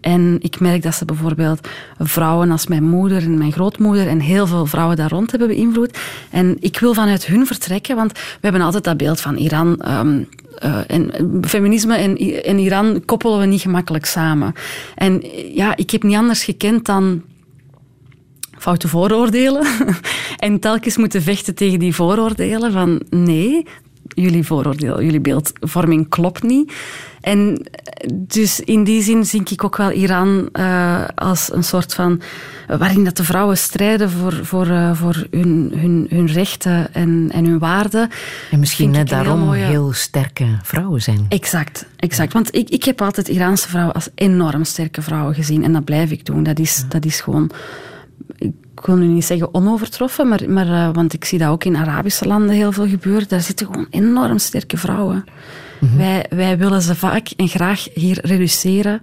En 0.00 0.36
ik 0.40 0.60
merk 0.60 0.82
dat 0.82 0.94
ze 0.94 1.04
bijvoorbeeld 1.04 1.68
vrouwen 1.98 2.50
als 2.50 2.66
mijn 2.66 2.84
moeder 2.84 3.22
en 3.22 3.38
mijn 3.38 3.52
grootmoeder 3.52 4.08
en 4.08 4.20
heel 4.20 4.46
veel 4.46 4.66
vrouwen 4.66 4.96
daar 4.96 5.10
rond 5.10 5.30
hebben 5.30 5.48
beïnvloed. 5.48 5.98
En 6.30 6.56
ik 6.60 6.78
wil 6.78 6.94
vanuit 6.94 7.26
hun 7.26 7.46
vertrekken, 7.46 7.96
want 7.96 8.12
we 8.12 8.38
hebben 8.40 8.60
altijd 8.60 8.84
dat 8.84 8.96
beeld 8.96 9.20
van 9.20 9.36
Iran. 9.36 9.80
ehm, 9.80 10.22
eh, 10.58 10.78
en 10.86 11.10
feminisme 11.42 11.96
en, 11.96 12.16
en 12.42 12.58
Iran 12.58 13.02
koppelen 13.04 13.38
we 13.38 13.46
niet 13.46 13.60
gemakkelijk 13.60 14.06
samen. 14.06 14.54
En 14.94 15.22
eh, 15.22 15.56
ja, 15.56 15.76
ik 15.76 15.90
heb 15.90 16.02
niet 16.02 16.16
anders 16.16 16.44
gekend 16.44 16.84
dan 16.84 17.22
foute 18.58 18.88
vooroordelen. 18.88 19.66
en 20.36 20.60
telkens 20.60 20.96
moeten 20.96 21.22
vechten 21.22 21.54
tegen 21.54 21.78
die 21.78 21.94
vooroordelen 21.94 22.72
van 22.72 23.02
nee, 23.10 23.66
jullie 24.14 24.44
vooroordeel, 24.44 25.02
jullie 25.02 25.20
beeldvorming 25.20 26.08
klopt 26.08 26.42
niet. 26.42 26.72
En 27.20 27.66
dus 28.12 28.60
in 28.60 28.84
die 28.84 29.02
zin 29.02 29.24
zie 29.24 29.42
ik 29.44 29.64
ook 29.64 29.76
wel 29.76 29.90
Iran 29.90 30.48
uh, 30.52 31.04
als 31.14 31.52
een 31.52 31.64
soort 31.64 31.94
van. 31.94 32.20
waarin 32.66 33.04
dat 33.04 33.16
de 33.16 33.24
vrouwen 33.24 33.58
strijden 33.58 34.10
voor, 34.10 34.34
voor, 34.42 34.66
uh, 34.66 34.94
voor 34.94 35.26
hun, 35.30 35.72
hun, 35.76 36.06
hun 36.10 36.26
rechten 36.26 36.94
en, 36.94 37.30
en 37.32 37.44
hun 37.44 37.58
waarden. 37.58 38.10
En 38.50 38.58
misschien 38.58 38.90
net 38.90 39.08
daarom 39.08 39.36
heel, 39.36 39.46
mooie... 39.46 39.64
heel, 39.64 39.92
sterke 39.92 40.46
vrouwen 40.62 41.02
zijn. 41.02 41.26
Exact, 41.28 41.86
exact. 41.96 42.32
Want 42.32 42.54
ik, 42.54 42.70
ik 42.70 42.84
heb 42.84 43.02
altijd 43.02 43.28
Iraanse 43.28 43.68
vrouwen 43.68 43.94
als 43.94 44.08
enorm 44.14 44.64
sterke 44.64 45.02
vrouwen 45.02 45.34
gezien. 45.34 45.64
En 45.64 45.72
dat 45.72 45.84
blijf 45.84 46.10
ik 46.10 46.24
doen. 46.24 46.42
Dat 46.42 46.58
is, 46.58 46.84
dat 46.88 47.04
is 47.04 47.20
gewoon 47.20 47.50
ik 48.80 48.86
wil 48.86 48.96
nu 48.96 49.06
niet 49.06 49.24
zeggen 49.24 49.54
onovertroffen, 49.54 50.28
maar, 50.28 50.50
maar 50.50 50.66
uh, 50.66 50.88
want 50.92 51.12
ik 51.12 51.24
zie 51.24 51.38
dat 51.38 51.48
ook 51.48 51.64
in 51.64 51.76
Arabische 51.76 52.26
landen 52.26 52.54
heel 52.54 52.72
veel 52.72 52.88
gebeuren. 52.88 53.28
Daar 53.28 53.40
zitten 53.40 53.66
gewoon 53.66 53.86
enorm 53.90 54.38
sterke 54.38 54.76
vrouwen. 54.76 55.24
Mhm. 55.80 55.96
wij, 55.96 56.26
wij 56.30 56.58
willen 56.58 56.82
ze 56.82 56.94
vaak 56.94 57.28
en 57.36 57.48
graag 57.48 57.86
hier 57.94 58.18
reduceren 58.22 59.00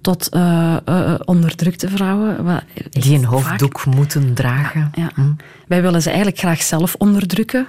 tot 0.00 0.34
uh, 0.34 0.76
uh, 0.88 1.14
onderdrukte 1.24 1.88
vrouwen. 1.88 2.62
Die 2.90 3.16
een 3.16 3.24
hoofddoek 3.24 3.86
moeten 3.86 4.34
dragen. 4.34 4.90
Ja, 4.94 5.10
mhm. 5.14 5.30
Wij 5.66 5.82
willen 5.82 6.02
ze 6.02 6.08
eigenlijk 6.08 6.38
graag 6.38 6.62
zelf 6.62 6.94
onderdrukken, 6.94 7.68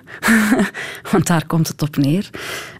want 1.11 1.27
daar 1.27 1.45
komt 1.45 1.67
het 1.67 1.81
op 1.81 1.97
neer. 1.97 2.29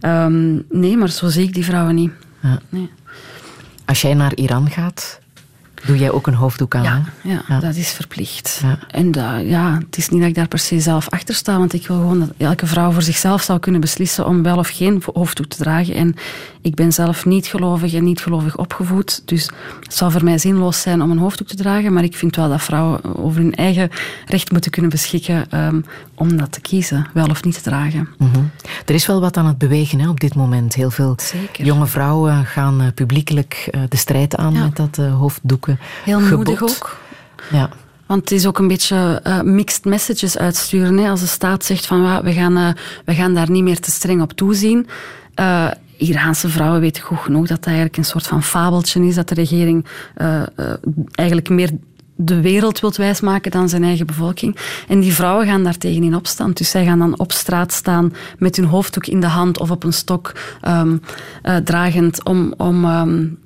Um, 0.01 0.65
nee, 0.69 0.97
maar 0.97 1.10
zo 1.10 1.27
zie 1.27 1.43
ik 1.43 1.53
die 1.53 1.65
vrouwen 1.65 1.95
niet. 1.95 2.11
Ja. 2.41 2.60
Nee. 2.69 2.89
Als 3.85 4.01
jij 4.01 4.14
naar 4.14 4.35
Iran 4.35 4.69
gaat, 4.69 5.19
Doe 5.85 5.97
jij 5.97 6.11
ook 6.11 6.27
een 6.27 6.34
hoofddoek 6.34 6.76
aan? 6.76 6.84
Ja, 6.84 7.41
ja, 7.47 7.60
dat 7.60 7.76
is 7.76 7.89
verplicht. 7.89 8.61
En 8.91 9.11
dat, 9.11 9.41
ja, 9.43 9.77
het 9.85 9.97
is 9.97 10.10
niet 10.10 10.19
dat 10.19 10.30
ik 10.30 10.35
daar 10.35 10.47
per 10.47 10.60
se 10.60 10.80
zelf 10.80 11.10
achter 11.10 11.35
sta, 11.35 11.57
want 11.57 11.73
ik 11.73 11.88
wil 11.88 11.97
gewoon 11.97 12.19
dat 12.19 12.30
elke 12.38 12.68
vrouw 12.68 12.91
voor 12.91 13.01
zichzelf 13.01 13.41
zou 13.41 13.60
kunnen 13.60 13.81
beslissen 13.81 14.27
om 14.27 14.43
wel 14.43 14.57
of 14.57 14.68
geen 14.68 15.03
hoofddoek 15.14 15.45
te 15.45 15.57
dragen. 15.57 15.93
En 15.93 16.15
ik 16.61 16.76
ben 16.76 16.91
zelf 16.91 17.26
niet 17.26 17.47
gelovig 17.47 17.93
en 17.93 18.03
niet 18.03 18.22
gelovig 18.22 18.57
opgevoed, 18.57 19.22
dus 19.26 19.49
het 19.84 19.95
zou 19.95 20.11
voor 20.11 20.23
mij 20.23 20.38
zinloos 20.38 20.81
zijn 20.81 21.01
om 21.01 21.11
een 21.11 21.18
hoofddoek 21.18 21.47
te 21.47 21.56
dragen, 21.56 21.93
maar 21.93 22.03
ik 22.03 22.15
vind 22.15 22.35
wel 22.35 22.49
dat 22.49 22.61
vrouwen 22.61 23.18
over 23.18 23.41
hun 23.41 23.56
eigen 23.56 23.89
recht 24.26 24.51
moeten 24.51 24.72
kunnen 24.72 24.91
beschikken 24.91 25.57
um, 25.65 25.85
om 26.15 26.38
dat 26.38 26.51
te 26.51 26.61
kiezen, 26.61 27.07
wel 27.14 27.27
of 27.27 27.43
niet 27.43 27.53
te 27.53 27.61
dragen. 27.61 28.10
Mhm. 28.18 28.39
Er 28.85 28.93
is 28.93 29.06
wel 29.06 29.22
wat 29.22 29.38
aan 29.38 29.45
het 29.45 29.57
bewegen 29.57 29.99
hè, 29.99 30.10
op 30.10 30.19
dit 30.19 30.35
moment. 30.35 30.73
Heel 30.73 30.91
veel 30.91 31.15
jonge 31.51 31.88
vrouwen 31.88 32.45
gaan 32.45 32.81
uh, 32.81 32.88
publiekelijk 32.95 33.69
uh, 33.72 33.81
de 33.89 33.97
strijd 33.97 34.35
aan 34.35 34.53
met 34.53 34.76
dat 34.76 34.97
uh, 34.97 35.14
Heel 36.04 36.20
moedig 36.20 36.62
ook. 36.62 36.98
Ja. 37.52 37.70
Want 38.06 38.22
het 38.22 38.32
is 38.32 38.46
ook 38.46 38.60
een 38.60 38.68
beetje 38.68 39.22
uh, 39.28 39.41
mixed 39.41 39.86
messages 39.86 40.38
uitsturen. 40.38 40.98
Hè. 40.98 41.10
Als 41.10 41.20
de 41.20 41.28
staat 41.28 41.66
zegt 41.66 41.86
van 41.86 42.22
we, 42.24 42.34
gaan, 42.34 42.58
uh, 42.58 42.70
we 43.06 43.14
gaan 43.14 43.34
daar 43.34 43.52
niet 43.52 43.64
meer 43.64 43.80
te 43.80 43.91
streng 43.91 44.22
op 44.22 44.34
toezien. 44.34 44.88
Uh, 45.40 45.68
Iraanse 45.98 46.50
vrouwen 46.50 46.80
weten 46.80 47.04
goed 47.04 47.18
genoeg 47.20 47.48
dat 47.48 47.58
dat 47.58 47.66
eigenlijk 47.66 47.98
een 47.98 48.06
soort 48.06 48.28
van 48.28 48.44
fabeltje 48.44 49.06
is. 49.06 49.16
Dat 49.16 49.30
de 49.30 49.36
regering 49.36 49.86
eigenlijk 51.12 51.50
meer 51.50 51.70
de 52.16 52.41
wereld 52.41 52.80
wilt 52.80 52.98
wijsmaken 52.98 53.52
dan 53.52 53.70
zijn 53.70 53.84
eigen 53.84 54.06
bevolking. 54.06 54.58
En 54.88 55.00
die 55.00 55.14
vrouwen 55.14 55.48
gaan 55.48 55.64
daar 55.64 55.78
tegen 55.78 56.04
in 56.04 56.16
opstand. 56.16 56.58
Dus 56.58 56.70
zij 56.70 56.86
gaan 56.86 57.00
dan 57.00 57.20
op 57.20 57.32
straat 57.32 57.74
staan 57.74 58.14
met 58.38 58.56
hun 58.56 58.66
hoofddoek 58.66 59.06
in 59.06 59.20
de 59.20 59.28
hand 59.28 59.60
of 59.60 59.72
op 59.72 59.84
een 59.84 59.94
stok 59.94 60.34
um, 60.68 61.02
dragend 61.64 62.24
om... 62.24 62.54
om 62.58 62.86
um, 62.86 63.40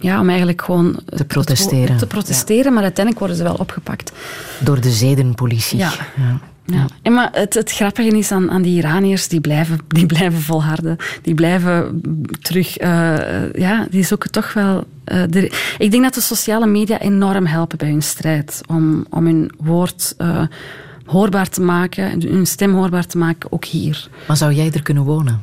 ja, 0.00 0.20
om 0.20 0.28
eigenlijk 0.28 0.62
gewoon 0.62 1.00
te 1.04 1.24
protesteren. 1.24 1.96
Te 1.96 2.06
protesteren, 2.06 2.72
maar 2.72 2.82
uiteindelijk 2.82 3.18
worden 3.18 3.36
ze 3.36 3.42
wel 3.42 3.54
opgepakt. 3.54 4.12
Door 4.58 4.80
de 4.80 4.90
zedenpolitie. 4.90 5.78
Ja. 5.78 5.92
ja. 6.16 6.40
ja. 6.64 6.86
En 7.02 7.12
maar 7.12 7.28
het, 7.32 7.54
het 7.54 7.72
grappige 7.72 8.18
is 8.18 8.32
aan, 8.32 8.50
aan 8.50 8.62
die 8.62 8.76
Iraniërs, 8.76 9.28
die 9.28 9.40
blijven, 9.40 9.78
die 9.88 10.06
blijven 10.06 10.40
volharden. 10.40 10.96
Die 11.22 11.34
blijven 11.34 12.00
terug... 12.40 12.82
Uh, 12.82 13.52
ja, 13.52 13.86
die 13.90 14.04
zoeken 14.04 14.30
toch 14.30 14.52
wel... 14.52 14.84
Uh, 15.12 15.22
de, 15.30 15.52
ik 15.78 15.90
denk 15.90 16.02
dat 16.02 16.14
de 16.14 16.20
sociale 16.20 16.66
media 16.66 17.00
enorm 17.00 17.46
helpen 17.46 17.78
bij 17.78 17.88
hun 17.88 18.02
strijd. 18.02 18.60
Om, 18.68 19.06
om 19.10 19.26
hun 19.26 19.52
woord... 19.58 20.14
Uh, 20.18 20.42
hoorbaar 21.04 21.48
te 21.48 21.60
maken, 21.60 22.22
hun 22.22 22.46
stem 22.46 22.74
hoorbaar 22.74 23.06
te 23.06 23.18
maken, 23.18 23.52
ook 23.52 23.64
hier. 23.64 24.08
Maar 24.26 24.36
zou 24.36 24.52
jij 24.52 24.70
er 24.72 24.82
kunnen 24.82 25.02
wonen? 25.02 25.42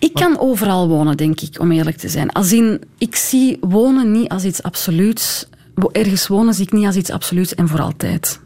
Ik 0.00 0.14
kan 0.14 0.38
overal 0.38 0.88
wonen, 0.88 1.16
denk 1.16 1.40
ik, 1.40 1.60
om 1.60 1.72
eerlijk 1.72 1.96
te 1.96 2.08
zijn. 2.08 2.30
Als 2.30 2.52
in, 2.52 2.82
ik 2.98 3.16
zie 3.16 3.56
wonen 3.60 4.12
niet 4.12 4.28
als 4.28 4.44
iets 4.44 4.62
absoluuts. 4.62 5.48
Ergens 5.92 6.26
wonen 6.26 6.54
zie 6.54 6.64
ik 6.64 6.72
niet 6.72 6.86
als 6.86 6.96
iets 6.96 7.10
absoluuts 7.10 7.54
en 7.54 7.68
voor 7.68 7.80
altijd. 7.80 8.40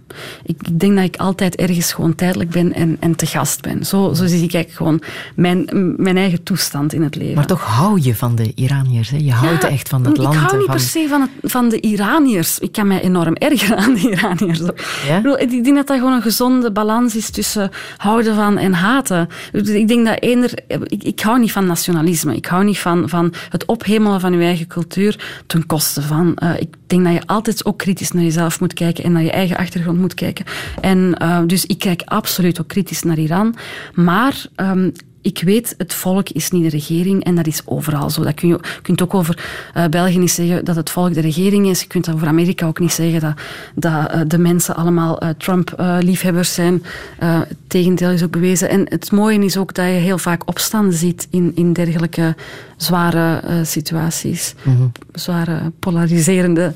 Ik 0.44 0.78
denk 0.78 0.94
dat 0.94 1.04
ik 1.04 1.16
altijd 1.16 1.56
ergens 1.56 1.92
gewoon 1.92 2.14
tijdelijk 2.14 2.50
ben 2.50 2.72
en, 2.72 2.96
en 3.00 3.16
te 3.16 3.26
gast 3.26 3.62
ben. 3.62 3.86
Zo, 3.86 4.14
zo 4.14 4.26
zie 4.26 4.42
ik 4.42 4.54
eigenlijk 4.54 4.72
gewoon 4.72 5.02
mijn, 5.34 5.94
mijn 5.96 6.16
eigen 6.16 6.42
toestand 6.42 6.92
in 6.92 7.02
het 7.02 7.14
leven. 7.14 7.34
Maar 7.34 7.46
toch 7.46 7.64
hou 7.64 8.00
je 8.02 8.14
van 8.14 8.34
de 8.34 8.52
Iraniërs. 8.54 9.10
Hè? 9.10 9.16
Je 9.16 9.32
houdt 9.32 9.64
echt 9.64 9.88
van 9.88 10.02
dat 10.02 10.16
land. 10.16 10.34
Ik 10.34 10.40
hou 10.40 10.56
niet 10.56 10.66
per 10.66 10.80
se 10.80 11.06
van, 11.08 11.20
het, 11.20 11.50
van 11.50 11.68
de 11.68 11.80
Iraniërs. 11.80 12.58
Ik 12.58 12.72
kan 12.72 12.86
mij 12.86 13.02
enorm 13.02 13.34
ergeren 13.34 13.76
aan 13.76 13.94
de 13.94 14.10
Iraniërs. 14.10 14.60
Ja? 15.06 15.38
Ik 15.38 15.64
denk 15.64 15.76
dat 15.76 15.86
dat 15.86 15.96
gewoon 15.96 16.12
een 16.12 16.22
gezonde 16.22 16.72
balans 16.72 17.16
is 17.16 17.30
tussen 17.30 17.70
houden 17.96 18.34
van 18.34 18.58
en 18.58 18.72
haten. 18.72 19.28
Ik 19.52 19.88
denk 19.88 20.06
dat 20.06 20.22
eender, 20.22 20.52
ik, 20.86 21.02
ik 21.02 21.20
hou 21.20 21.38
niet 21.38 21.52
van 21.52 21.66
nationalisme. 21.66 22.36
Ik 22.36 22.46
hou 22.46 22.64
niet 22.64 22.78
van, 22.78 23.08
van 23.08 23.32
het 23.48 23.64
ophemelen 23.64 24.20
van 24.20 24.32
je 24.32 24.44
eigen 24.44 24.66
cultuur 24.66 25.42
ten 25.46 25.66
koste 25.66 26.02
van. 26.02 26.36
Uh, 26.42 26.60
ik 26.60 26.74
denk 26.86 27.04
dat 27.04 27.12
je 27.12 27.26
altijd 27.26 27.64
ook 27.64 27.78
kritisch 27.78 28.12
naar 28.12 28.22
jezelf 28.22 28.60
moet 28.60 28.72
kijken 28.72 29.04
en 29.04 29.12
naar 29.12 29.22
je 29.22 29.30
eigen 29.30 29.56
achtergrond 29.56 29.93
moet 29.98 30.14
kijken. 30.14 30.44
En 30.80 31.16
uh, 31.22 31.40
dus 31.46 31.66
ik 31.66 31.78
kijk 31.78 32.02
absoluut 32.04 32.60
ook 32.60 32.68
kritisch 32.68 33.02
naar 33.02 33.18
Iran. 33.18 33.54
Maar 33.94 34.46
um, 34.56 34.92
ik 35.24 35.42
weet, 35.44 35.74
het 35.78 35.94
volk 35.94 36.28
is 36.28 36.50
niet 36.50 36.62
de 36.62 36.68
regering 36.68 37.24
en 37.24 37.34
dat 37.34 37.46
is 37.46 37.62
overal 37.64 38.10
zo. 38.10 38.22
Dat 38.22 38.34
kun 38.34 38.48
je 38.48 38.60
kunt 38.82 39.02
ook 39.02 39.14
over 39.14 39.44
uh, 39.76 39.84
België 39.86 40.18
niet 40.18 40.30
zeggen 40.30 40.64
dat 40.64 40.76
het 40.76 40.90
volk 40.90 41.14
de 41.14 41.20
regering 41.20 41.66
is. 41.66 41.80
Je 41.80 41.86
kunt 41.86 42.12
over 42.12 42.26
Amerika 42.26 42.66
ook 42.66 42.78
niet 42.78 42.92
zeggen 42.92 43.20
dat, 43.20 43.34
dat 43.74 44.14
uh, 44.14 44.20
de 44.26 44.38
mensen 44.38 44.76
allemaal 44.76 45.20
Trump-liefhebbers 45.38 46.54
zijn. 46.54 46.82
het 47.18 47.56
tegendeel 47.66 48.10
is 48.10 48.22
ook 48.22 48.30
bewezen. 48.30 48.68
En 48.68 48.86
het 48.88 49.12
mooie 49.12 49.44
is 49.44 49.56
ook 49.56 49.74
dat 49.74 49.84
je 49.84 49.90
heel 49.90 50.18
vaak 50.18 50.48
opstanden 50.48 50.94
ziet 50.94 51.26
in, 51.30 51.52
in 51.54 51.72
dergelijke 51.72 52.34
zware 52.76 53.64
situaties. 53.64 54.54
Mm 54.62 54.76
-hmm. 54.76 54.92
Zware, 55.12 55.72
polariserende... 55.78 56.74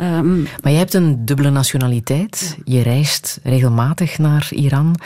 Um, 0.00 0.46
maar 0.62 0.72
je 0.72 0.78
hebt 0.78 0.94
een 0.94 1.24
dubbele 1.24 1.50
nationaliteit. 1.50 2.58
Je 2.64 2.82
reist 2.82 3.40
regelmatig 3.42 4.18
naar 4.18 4.48
Iran. 4.50 4.96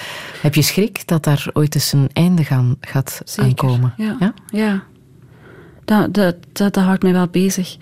Heb 0.40 0.55
je 0.55 0.62
schrik 0.62 1.07
dat 1.07 1.24
daar 1.24 1.51
ooit 1.52 1.74
eens 1.74 1.93
een 1.93 2.09
einde 2.12 2.44
gaan 2.44 2.77
gaat 2.81 3.20
Zeker, 3.24 3.48
aankomen. 3.48 3.94
Ja, 3.97 4.16
ja? 4.20 4.35
ja. 4.47 4.82
Dat, 5.85 6.15
dat, 6.15 6.36
dat, 6.52 6.74
dat, 6.74 6.85
houdt 6.85 7.02
mij 7.02 7.12
wel 7.12 7.28
bezig. 7.28 7.77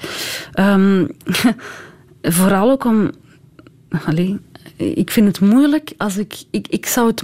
Um, 0.55 1.09
vooral 2.23 2.71
ook 2.71 2.85
om... 2.85 3.11
Allez, 4.05 4.37
ik 4.79 5.11
vind 5.11 5.27
het 5.27 5.41
moeilijk 5.41 5.93
als 5.97 6.17
ik... 6.17 6.35
Ik, 6.51 6.67
ik, 6.69 6.87
zou 6.87 7.07
het 7.07 7.23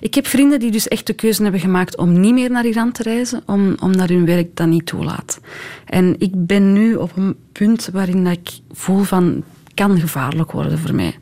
ik 0.00 0.14
heb 0.14 0.26
vrienden 0.26 0.60
die 0.60 0.70
dus 0.70 0.88
echt 0.88 1.06
de 1.06 1.12
keuze 1.12 1.42
hebben 1.42 1.60
gemaakt 1.60 1.96
om 1.96 2.20
niet 2.20 2.34
meer 2.34 2.50
naar 2.50 2.66
Iran 2.66 2.92
te 2.92 3.02
reizen, 3.02 3.42
om, 3.46 3.74
omdat 3.80 4.08
hun 4.08 4.26
werk 4.26 4.56
dat 4.56 4.66
niet 4.66 4.86
toelaat. 4.86 5.40
En 5.84 6.14
ik 6.18 6.46
ben 6.46 6.72
nu 6.72 6.94
op 6.94 7.16
een 7.16 7.36
punt 7.52 7.88
waarin 7.92 8.26
ik 8.26 8.50
voel 8.72 9.02
van 9.02 9.44
kan 9.76 10.00
gevaarlijk 10.00 10.52
worden 10.52 10.78
voor 10.78 10.94
mij. 10.94 11.14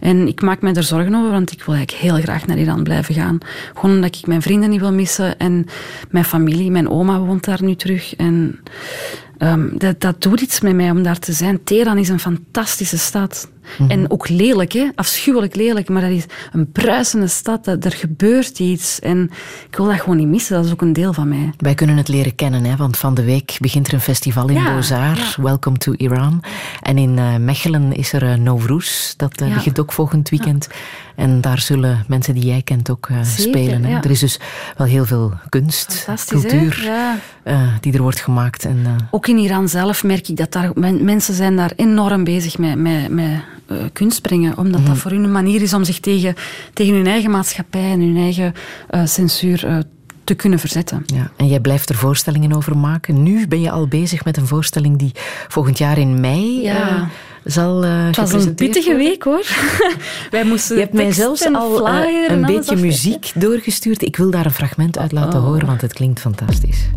En 0.00 0.28
ik 0.28 0.40
maak 0.40 0.60
me 0.60 0.72
er 0.72 0.82
zorgen 0.82 1.14
over, 1.14 1.30
want 1.30 1.52
ik 1.52 1.62
wil 1.62 1.74
eigenlijk 1.74 2.04
heel 2.04 2.22
graag 2.22 2.46
naar 2.46 2.58
Iran 2.58 2.82
blijven 2.82 3.14
gaan. 3.14 3.38
Gewoon 3.74 3.94
omdat 3.94 4.16
ik 4.16 4.26
mijn 4.26 4.42
vrienden 4.42 4.70
niet 4.70 4.80
wil 4.80 4.92
missen 4.92 5.38
en 5.38 5.66
mijn 6.10 6.24
familie. 6.24 6.70
Mijn 6.70 6.88
oma 6.88 7.18
woont 7.20 7.44
daar 7.44 7.62
nu 7.62 7.74
terug. 7.74 8.16
En 8.16 8.58
um, 9.38 9.72
dat, 9.78 10.00
dat 10.00 10.22
doet 10.22 10.40
iets 10.40 10.60
met 10.60 10.74
mij 10.74 10.90
om 10.90 11.02
daar 11.02 11.18
te 11.18 11.32
zijn. 11.32 11.64
Teheran 11.64 11.98
is 11.98 12.08
een 12.08 12.20
fantastische 12.20 12.98
stad. 12.98 13.48
Mhm. 13.78 13.90
En 13.90 14.10
ook 14.10 14.28
lelijk, 14.28 14.72
hè? 14.72 14.88
afschuwelijk 14.94 15.54
lelijk, 15.54 15.88
maar 15.88 16.02
dat 16.02 16.10
is 16.10 16.24
een 16.52 16.72
bruisende 16.72 17.26
stad. 17.26 17.64
Dat, 17.64 17.84
er 17.84 17.92
gebeurt 17.92 18.58
iets 18.58 19.00
en 19.00 19.30
ik 19.70 19.76
wil 19.76 19.86
dat 19.86 20.00
gewoon 20.00 20.16
niet 20.16 20.28
missen. 20.28 20.56
Dat 20.56 20.64
is 20.64 20.72
ook 20.72 20.82
een 20.82 20.92
deel 20.92 21.12
van 21.12 21.28
mij. 21.28 21.52
Wij 21.56 21.74
kunnen 21.74 21.96
het 21.96 22.08
leren 22.08 22.34
kennen, 22.34 22.64
hè? 22.64 22.76
want 22.76 22.96
van 22.96 23.14
de 23.14 23.24
week 23.24 23.56
begint 23.60 23.86
er 23.86 23.94
een 23.94 24.00
festival 24.00 24.48
in 24.48 24.54
ja, 24.54 24.74
Bozar, 24.74 25.36
Welcome 25.36 25.78
to 25.78 25.92
Iran. 25.92 26.42
En 26.82 26.98
in 26.98 27.16
uh, 27.16 27.36
Mechelen 27.36 27.92
is 27.92 28.12
er 28.12 28.22
uh, 28.22 28.34
Nowruz, 28.34 29.14
dat 29.16 29.40
uh, 29.40 29.54
begint 29.54 29.80
ook 29.80 29.92
volgend 29.92 30.28
weekend. 30.28 30.68
En 31.18 31.40
daar 31.40 31.60
zullen 31.60 32.04
mensen 32.06 32.34
die 32.34 32.46
jij 32.46 32.62
kent 32.62 32.90
ook 32.90 33.08
spelen. 33.22 33.84
Hè? 33.84 33.98
Er 33.98 34.10
is 34.10 34.20
dus 34.20 34.40
wel 34.76 34.86
heel 34.86 35.04
veel 35.04 35.32
kunst, 35.48 36.08
cultuur 36.28 36.90
die 37.80 37.92
er 37.92 38.02
wordt 38.02 38.20
gemaakt. 38.20 38.64
En, 38.64 38.86
ook 39.10 39.26
in 39.26 39.38
Iran 39.38 39.68
zelf 39.68 40.04
merk 40.04 40.28
ik 40.28 40.36
dat 40.36 40.52
daar, 40.52 40.70
mensen 41.00 41.34
zijn 41.34 41.56
daar 41.56 41.72
enorm 41.76 42.24
bezig 42.24 42.58
met, 42.58 42.78
met, 42.78 43.08
met 43.08 43.40
kunst 43.92 44.22
brengen. 44.22 44.58
Omdat 44.58 44.80
dat 44.80 44.90
mhm. 44.90 44.96
voor 44.96 45.10
hun 45.10 45.24
een 45.24 45.32
manier 45.32 45.62
is 45.62 45.74
om 45.74 45.84
zich 45.84 46.00
tegen, 46.00 46.34
tegen 46.72 46.94
hun 46.94 47.06
eigen 47.06 47.30
maatschappij 47.30 47.90
en 47.90 48.00
hun 48.00 48.16
eigen 48.16 48.54
censuur 49.04 49.64
uh, 49.66 49.78
te 50.24 50.34
kunnen 50.34 50.58
verzetten. 50.58 51.02
Ja, 51.06 51.30
en 51.36 51.46
jij 51.46 51.60
blijft 51.60 51.88
er 51.88 51.94
voorstellingen 51.94 52.52
over 52.52 52.76
maken. 52.76 53.22
Nu 53.22 53.48
ben 53.48 53.60
je 53.60 53.70
al 53.70 53.88
bezig 53.88 54.24
met 54.24 54.36
een 54.36 54.46
voorstelling 54.46 54.98
die 54.98 55.12
volgend 55.48 55.78
jaar 55.78 55.98
in 55.98 56.20
mei 56.20 56.72
zal 57.50 57.84
uh, 57.84 58.06
Het 58.06 58.16
was 58.16 58.44
een 58.44 58.54
pittige 58.54 58.94
week 58.94 59.22
hoor. 59.22 59.46
Wij 60.30 60.44
moesten 60.44 60.74
Je 60.76 60.82
hebt 60.82 60.94
mij 60.94 61.12
zelfs 61.12 61.46
al 61.46 61.88
uh, 61.88 62.28
een 62.28 62.46
beetje 62.46 62.76
muziek 62.76 63.30
doorgestuurd. 63.34 64.02
Ik 64.02 64.16
wil 64.16 64.30
daar 64.30 64.44
een 64.44 64.50
fragment 64.50 64.98
uit 64.98 65.12
laten 65.12 65.38
oh. 65.38 65.46
horen, 65.46 65.66
want 65.66 65.80
het 65.80 65.92
klinkt 65.92 66.20
fantastisch. 66.20 66.88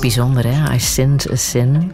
Bijzonder, 0.00 0.44
hè? 0.46 0.74
I 0.74 0.78
sinned 0.78 1.30
a 1.30 1.36
sin. 1.36 1.92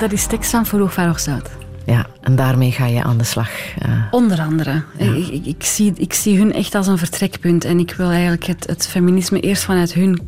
Dat 0.00 0.12
is 0.12 0.26
tekst 0.26 0.50
van 0.50 0.66
Verhoog 0.66 0.92
van 0.92 1.18
Zout. 1.18 1.50
Ja, 1.86 2.06
en 2.20 2.36
daarmee 2.36 2.72
ga 2.72 2.86
je 2.86 3.02
aan 3.02 3.18
de 3.18 3.24
slag. 3.24 3.50
Uh, 3.86 4.02
Onder 4.10 4.40
andere. 4.40 4.82
Ja. 4.98 5.12
Ik, 5.14 5.46
ik, 5.46 5.64
zie, 5.64 5.92
ik 5.96 6.12
zie 6.12 6.38
hun 6.38 6.52
echt 6.52 6.74
als 6.74 6.86
een 6.86 6.98
vertrekpunt. 6.98 7.64
En 7.64 7.78
ik 7.78 7.94
wil 7.94 8.10
eigenlijk 8.10 8.44
het, 8.44 8.66
het 8.66 8.86
feminisme 8.86 9.40
eerst 9.40 9.62
vanuit 9.62 9.92
hun 9.92 10.20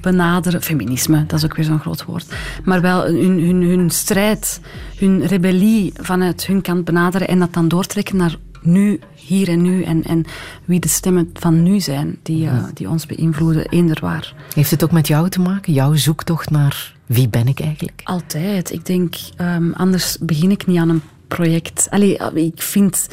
benaderen. 0.00 0.62
Feminisme, 0.62 1.26
dat 1.26 1.38
is 1.38 1.44
ook 1.44 1.56
weer 1.56 1.64
zo'n 1.64 1.80
groot 1.80 2.04
woord. 2.04 2.26
Maar 2.64 2.80
wel 2.80 3.04
hun, 3.04 3.40
hun, 3.40 3.62
hun 3.62 3.90
strijd, 3.90 4.60
hun 4.98 5.26
rebellie 5.26 5.92
vanuit 5.96 6.46
hun 6.46 6.62
kant 6.62 6.84
benaderen. 6.84 7.28
En 7.28 7.38
dat 7.38 7.52
dan 7.52 7.68
doortrekken 7.68 8.16
naar 8.16 8.36
nu, 8.64 9.00
hier 9.14 9.48
en 9.48 9.62
nu. 9.62 9.82
En, 9.82 10.04
en 10.04 10.24
wie 10.64 10.80
de 10.80 10.88
stemmen 10.88 11.30
van 11.32 11.62
nu 11.62 11.80
zijn 11.80 12.18
die, 12.22 12.44
uh, 12.44 12.64
die 12.74 12.88
ons 12.88 13.06
beïnvloeden, 13.06 13.68
eender 13.68 13.98
waar. 14.00 14.34
Heeft 14.54 14.70
het 14.70 14.84
ook 14.84 14.92
met 14.92 15.06
jou 15.06 15.28
te 15.28 15.40
maken? 15.40 15.72
Jouw 15.72 15.94
zoektocht 15.94 16.50
naar 16.50 16.96
wie 17.06 17.28
ben 17.28 17.46
ik 17.46 17.60
eigenlijk? 17.60 18.00
Altijd. 18.04 18.72
Ik 18.72 18.86
denk, 18.86 19.14
um, 19.40 19.72
anders 19.72 20.18
begin 20.20 20.50
ik 20.50 20.66
niet 20.66 20.78
aan 20.78 20.88
een 20.88 21.02
project. 21.28 21.86
Allee, 21.90 22.18
ik 22.34 22.62
vind... 22.62 23.08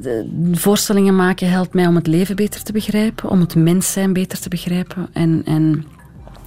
De 0.00 0.50
voorstellingen 0.52 1.16
maken 1.16 1.50
helpt 1.50 1.74
mij 1.74 1.86
om 1.86 1.94
het 1.94 2.06
leven 2.06 2.36
beter 2.36 2.62
te 2.62 2.72
begrijpen, 2.72 3.28
om 3.28 3.40
het 3.40 3.54
mens 3.54 3.92
zijn 3.92 4.12
beter 4.12 4.40
te 4.40 4.48
begrijpen. 4.48 5.08
En, 5.12 5.42
en 5.44 5.84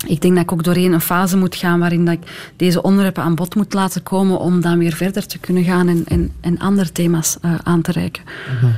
ik 0.08 0.22
denk 0.22 0.34
dat 0.34 0.44
ik 0.44 0.52
ook 0.52 0.64
doorheen 0.64 0.94
een 0.94 1.02
fase 1.02 1.38
moet 1.38 1.56
gaan 1.56 1.80
waarin 1.80 2.06
dat 2.06 2.14
ik 2.14 2.52
deze 2.56 2.82
onderwerpen 2.82 3.24
aan 3.24 3.36
bod 3.36 3.56
moet 3.56 3.74
laten 3.74 4.04
komen 4.04 4.40
om 4.40 4.62
dan 4.62 4.78
weer 4.78 4.94
verder 4.94 5.28
te 5.28 5.38
kunnen 5.38 5.64
gaan 5.64 5.88
en, 5.88 6.04
en, 6.08 6.32
en 6.42 6.60
andere 6.60 6.92
thema's 6.92 7.38
uh, 7.46 7.56
aan 7.64 7.82
te 7.82 7.92
reiken. 7.92 8.24
-hmm. 8.60 8.76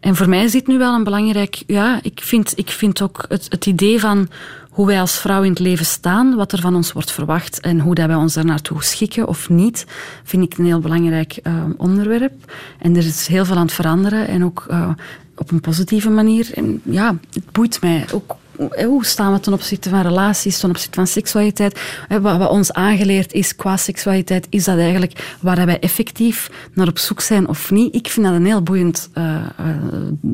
En 0.00 0.16
voor 0.16 0.28
mij 0.28 0.44
is 0.44 0.52
dit 0.52 0.66
nu 0.66 0.78
wel 0.78 0.94
een 0.94 1.04
belangrijk... 1.04 1.62
Ja, 1.66 1.98
ik 2.02 2.20
vind, 2.22 2.52
ik 2.56 2.70
vind 2.70 3.02
ook 3.02 3.24
het, 3.28 3.46
het 3.48 3.66
idee 3.66 4.00
van 4.00 4.28
hoe 4.70 4.86
wij 4.86 5.00
als 5.00 5.18
vrouw 5.18 5.42
in 5.42 5.50
het 5.50 5.58
leven 5.58 5.86
staan, 5.86 6.34
wat 6.34 6.52
er 6.52 6.60
van 6.60 6.74
ons 6.74 6.92
wordt 6.92 7.12
verwacht 7.12 7.60
en 7.60 7.80
hoe 7.80 7.94
dat 7.94 8.06
wij 8.06 8.16
ons 8.16 8.34
daar 8.34 8.44
naartoe 8.44 8.84
schikken 8.84 9.28
of 9.28 9.48
niet, 9.48 9.86
vind 10.24 10.44
ik 10.44 10.58
een 10.58 10.64
heel 10.64 10.80
belangrijk 10.80 11.38
uh, 11.42 11.64
onderwerp. 11.76 12.52
En 12.78 12.96
er 12.96 13.04
is 13.06 13.26
heel 13.26 13.44
veel 13.44 13.56
aan 13.56 13.62
het 13.62 13.72
veranderen 13.72 14.28
en 14.28 14.44
ook 14.44 14.66
uh, 14.70 14.90
op 15.36 15.50
een 15.50 15.60
positieve 15.60 16.10
manier. 16.10 16.50
En 16.54 16.80
ja, 16.84 17.16
het 17.32 17.52
boeit 17.52 17.80
mij 17.80 18.06
ook 18.12 18.36
hoe 18.84 19.04
staan 19.04 19.32
we 19.32 19.40
ten 19.40 19.52
opzichte 19.52 19.88
van 19.88 20.02
relaties, 20.02 20.58
ten 20.58 20.70
opzichte 20.70 20.94
van 20.94 21.06
seksualiteit? 21.06 21.80
Wat, 22.08 22.36
wat 22.36 22.50
ons 22.50 22.72
aangeleerd 22.72 23.32
is 23.32 23.56
qua 23.56 23.76
seksualiteit, 23.76 24.46
is 24.50 24.64
dat 24.64 24.78
eigenlijk 24.78 25.36
waar 25.40 25.66
wij 25.66 25.78
effectief 25.78 26.50
naar 26.72 26.88
op 26.88 26.98
zoek 26.98 27.20
zijn 27.20 27.48
of 27.48 27.70
niet? 27.70 27.94
Ik 27.94 28.08
vind 28.08 28.26
dat 28.26 28.34
een 28.34 28.46
heel 28.46 28.62
boeiend 28.62 29.10
uh, 29.14 29.34
uh, 29.34 29.66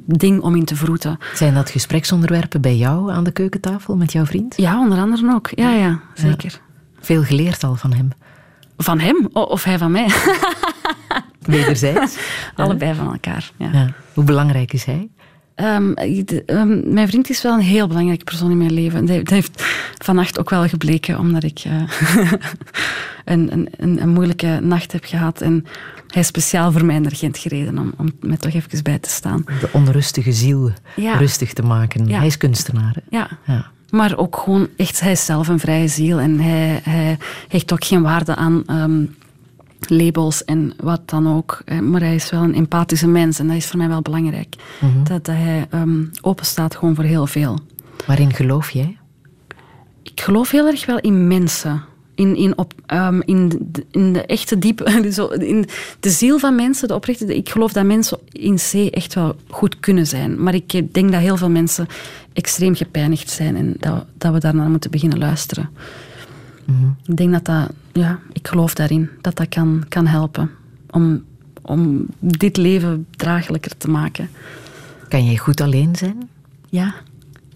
ding 0.06 0.40
om 0.40 0.56
in 0.56 0.64
te 0.64 0.76
vroeten. 0.76 1.18
Zijn 1.34 1.54
dat 1.54 1.70
gespreksonderwerpen 1.70 2.60
bij 2.60 2.76
jou 2.76 3.12
aan 3.12 3.24
de 3.24 3.32
keukentafel 3.32 3.96
met 3.96 4.12
jouw 4.12 4.24
vriend? 4.24 4.56
Ja, 4.56 4.80
onder 4.80 4.98
andere 4.98 5.34
ook. 5.34 5.50
Ja, 5.54 5.70
ja 5.70 6.00
zeker. 6.14 6.50
Ja. 6.50 6.72
Veel 7.00 7.22
geleerd 7.22 7.64
al 7.64 7.74
van 7.74 7.92
hem? 7.92 8.08
Van 8.76 9.00
hem? 9.00 9.28
Of 9.32 9.64
hij 9.64 9.78
van 9.78 9.90
mij? 9.90 10.10
Wederzijds? 11.40 12.16
Allebei 12.56 12.94
van 12.94 13.12
elkaar, 13.12 13.50
ja. 13.56 13.94
Hoe 14.14 14.24
belangrijk 14.24 14.72
is 14.72 14.84
hij? 14.84 15.10
Um, 15.56 15.94
um, 16.46 16.92
mijn 16.92 17.08
vriend 17.08 17.30
is 17.30 17.42
wel 17.42 17.54
een 17.54 17.60
heel 17.60 17.86
belangrijke 17.86 18.24
persoon 18.24 18.50
in 18.50 18.58
mijn 18.58 18.72
leven. 18.72 19.06
Dat 19.06 19.30
heeft 19.30 19.64
vannacht 19.98 20.38
ook 20.38 20.50
wel 20.50 20.68
gebleken, 20.68 21.18
omdat 21.18 21.42
ik 21.42 21.64
uh, 21.66 21.82
een, 23.24 23.68
een, 23.76 24.02
een, 24.02 24.08
moeilijke 24.08 24.58
nacht 24.62 24.92
heb 24.92 25.04
gehad. 25.04 25.40
En 25.40 25.66
hij 26.08 26.22
is 26.22 26.26
speciaal 26.26 26.72
voor 26.72 26.84
mij 26.84 26.98
naar 26.98 27.14
Gent 27.14 27.38
gereden 27.38 27.78
om, 27.78 27.92
om 27.96 28.12
mij 28.20 28.36
toch 28.36 28.52
even 28.52 28.82
bij 28.82 28.98
te 28.98 29.10
staan. 29.10 29.44
De 29.60 29.68
onrustige 29.72 30.32
ziel 30.32 30.70
ja. 30.96 31.16
rustig 31.16 31.52
te 31.52 31.62
maken. 31.62 32.06
Ja. 32.06 32.18
Hij 32.18 32.26
is 32.26 32.36
kunstenaar. 32.36 32.94
Ja. 33.10 33.28
ja. 33.46 33.70
Maar 33.90 34.16
ook 34.16 34.36
gewoon 34.36 34.68
echt, 34.76 35.00
hij 35.00 35.12
is 35.12 35.24
zelf 35.24 35.48
een 35.48 35.60
vrije 35.60 35.88
ziel. 35.88 36.18
En 36.18 36.40
hij, 36.40 36.80
hij 36.82 37.18
hecht 37.48 37.72
ook 37.72 37.84
geen 37.84 38.02
waarde 38.02 38.34
aan... 38.34 38.62
Um, 38.70 39.14
labels 39.90 40.44
en 40.44 40.72
wat 40.76 41.00
dan 41.04 41.36
ook. 41.36 41.62
Maar 41.82 42.00
hij 42.00 42.14
is 42.14 42.30
wel 42.30 42.42
een 42.42 42.54
empathische 42.54 43.08
mens 43.08 43.38
en 43.38 43.46
dat 43.46 43.56
is 43.56 43.66
voor 43.66 43.78
mij 43.78 43.88
wel 43.88 44.02
belangrijk. 44.02 44.56
Mm 44.80 44.90
-hmm. 44.90 45.04
Dat, 45.04 45.24
dat 45.24 45.36
hij 45.36 45.66
um, 45.74 46.10
open 46.20 46.46
staat 46.46 46.76
gewoon 46.76 46.94
voor 46.94 47.04
heel 47.04 47.26
veel. 47.26 47.58
Waarin 48.06 48.32
geloof 48.32 48.70
jij? 48.70 48.96
Ik 50.02 50.20
geloof 50.20 50.50
heel 50.50 50.66
erg 50.66 50.86
wel 50.86 50.98
in 50.98 51.26
mensen. 51.28 51.82
In, 52.14 52.36
in, 52.36 52.58
op, 52.58 52.72
um, 52.86 53.22
in, 53.22 53.48
de, 53.48 53.86
in 53.90 54.12
de 54.12 54.26
echte 54.26 54.58
diepe, 54.58 54.84
in 55.38 55.66
de 56.00 56.10
ziel 56.10 56.38
van 56.38 56.54
mensen, 56.54 56.88
de 56.88 56.94
oprechte. 56.94 57.36
Ik 57.36 57.48
geloof 57.48 57.72
dat 57.72 57.84
mensen 57.84 58.18
in 58.32 58.56
C 58.56 58.72
echt 58.90 59.14
wel 59.14 59.36
goed 59.50 59.80
kunnen 59.80 60.06
zijn. 60.06 60.42
Maar 60.42 60.54
ik 60.54 60.94
denk 60.94 61.12
dat 61.12 61.20
heel 61.20 61.36
veel 61.36 61.50
mensen 61.50 61.86
extreem 62.32 62.74
gepijnigd 62.74 63.30
zijn 63.30 63.56
en 63.56 63.74
dat, 63.78 64.04
dat 64.18 64.32
we 64.32 64.38
daarnaar 64.38 64.68
moeten 64.68 64.90
beginnen 64.90 65.18
luisteren. 65.18 65.70
Mm 66.64 66.76
-hmm. 66.76 66.96
Ik 67.06 67.16
denk 67.16 67.32
dat 67.32 67.44
dat, 67.44 67.72
ja, 67.92 68.18
ik 68.32 68.48
geloof 68.48 68.74
daarin, 68.74 69.10
dat 69.20 69.36
dat 69.36 69.48
kan, 69.48 69.84
kan 69.88 70.06
helpen 70.06 70.50
om, 70.90 71.24
om 71.62 72.06
dit 72.18 72.56
leven 72.56 73.06
draaglijker 73.10 73.76
te 73.76 73.90
maken. 73.90 74.28
Kan 75.08 75.24
jij 75.24 75.36
goed 75.36 75.60
alleen 75.60 75.96
zijn? 75.96 76.28
Ja. 76.68 76.94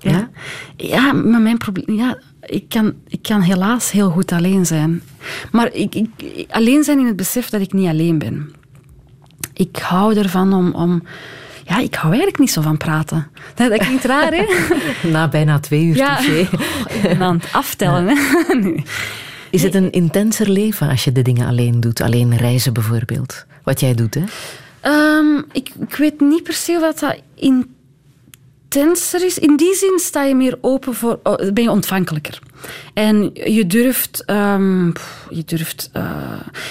Ja, 0.01 0.11
ja, 0.11 0.31
ja 0.77 1.13
maar 1.13 1.41
mijn 1.41 1.59
probleem, 1.59 1.97
ja, 1.97 2.19
ik 2.41 2.69
kan, 2.69 2.95
ik 3.09 3.23
kan 3.23 3.41
helaas 3.41 3.91
heel 3.91 4.11
goed 4.11 4.33
alleen 4.33 4.67
zijn. 4.67 5.03
Maar 5.53 5.73
ik, 5.73 5.95
ik, 5.95 6.09
alleen 6.51 6.85
zijn 6.85 6.99
in 6.99 7.07
het 7.07 7.17
besef 7.17 7.49
dat 7.49 7.61
ik 7.61 7.73
niet 7.73 7.89
alleen 7.89 8.19
ben. 8.19 8.53
Ik 9.53 9.77
hou 9.77 10.17
ervan 10.17 10.53
om, 10.53 10.73
om 10.73 11.03
ja, 11.69 11.79
ik 11.79 11.95
hou 11.95 12.09
eigenlijk 12.09 12.39
niet 12.39 12.51
zo 12.51 12.61
van 12.61 12.77
praten. 12.77 13.31
Dat, 13.55 13.71
dat 13.71 13.79
klinkt 13.79 14.05
raar, 14.05 14.33
hè? 14.33 14.45
Na 15.13 15.29
bijna 15.29 15.59
twee 15.59 15.85
uur 15.85 15.97
ja. 15.97 16.17
touché. 16.17 16.49
aan 17.25 17.37
het 17.37 17.53
aftellen, 17.53 18.05
ja. 18.05 18.15
hè? 18.15 18.55
Nee. 18.61 18.83
Is 19.51 19.63
het 19.63 19.75
een 19.75 19.91
intenser 19.91 20.51
leven 20.51 20.89
als 20.89 21.05
je 21.05 21.13
de 21.13 21.23
dingen 21.23 21.47
alleen 21.47 21.81
doet? 21.81 22.01
Alleen 22.01 22.37
reizen 22.37 22.73
bijvoorbeeld? 22.73 23.47
Wat 23.63 23.81
jij 23.81 23.95
doet, 23.95 24.15
hè? 24.15 24.25
Um, 24.83 25.45
ik, 25.53 25.71
ik, 25.81 25.95
weet 25.97 26.21
niet 26.21 26.43
per 26.43 26.53
se 26.53 26.79
wat 26.79 26.99
dat 26.99 27.21
intenser 28.69 29.25
is. 29.25 29.39
In 29.39 29.57
die 29.57 29.75
zin 29.75 29.99
sta 29.99 30.23
je 30.23 30.35
meer 30.35 30.59
open 30.61 30.95
voor... 30.95 31.19
Oh, 31.23 31.53
ben 31.53 31.63
je 31.63 31.71
ontvankelijker. 31.71 32.39
En 32.95 33.31
je 33.33 33.67
durft... 33.67 34.25
Um, 34.27 34.93
je 35.31 35.43
durft 35.45 35.91
uh, 35.97 36.13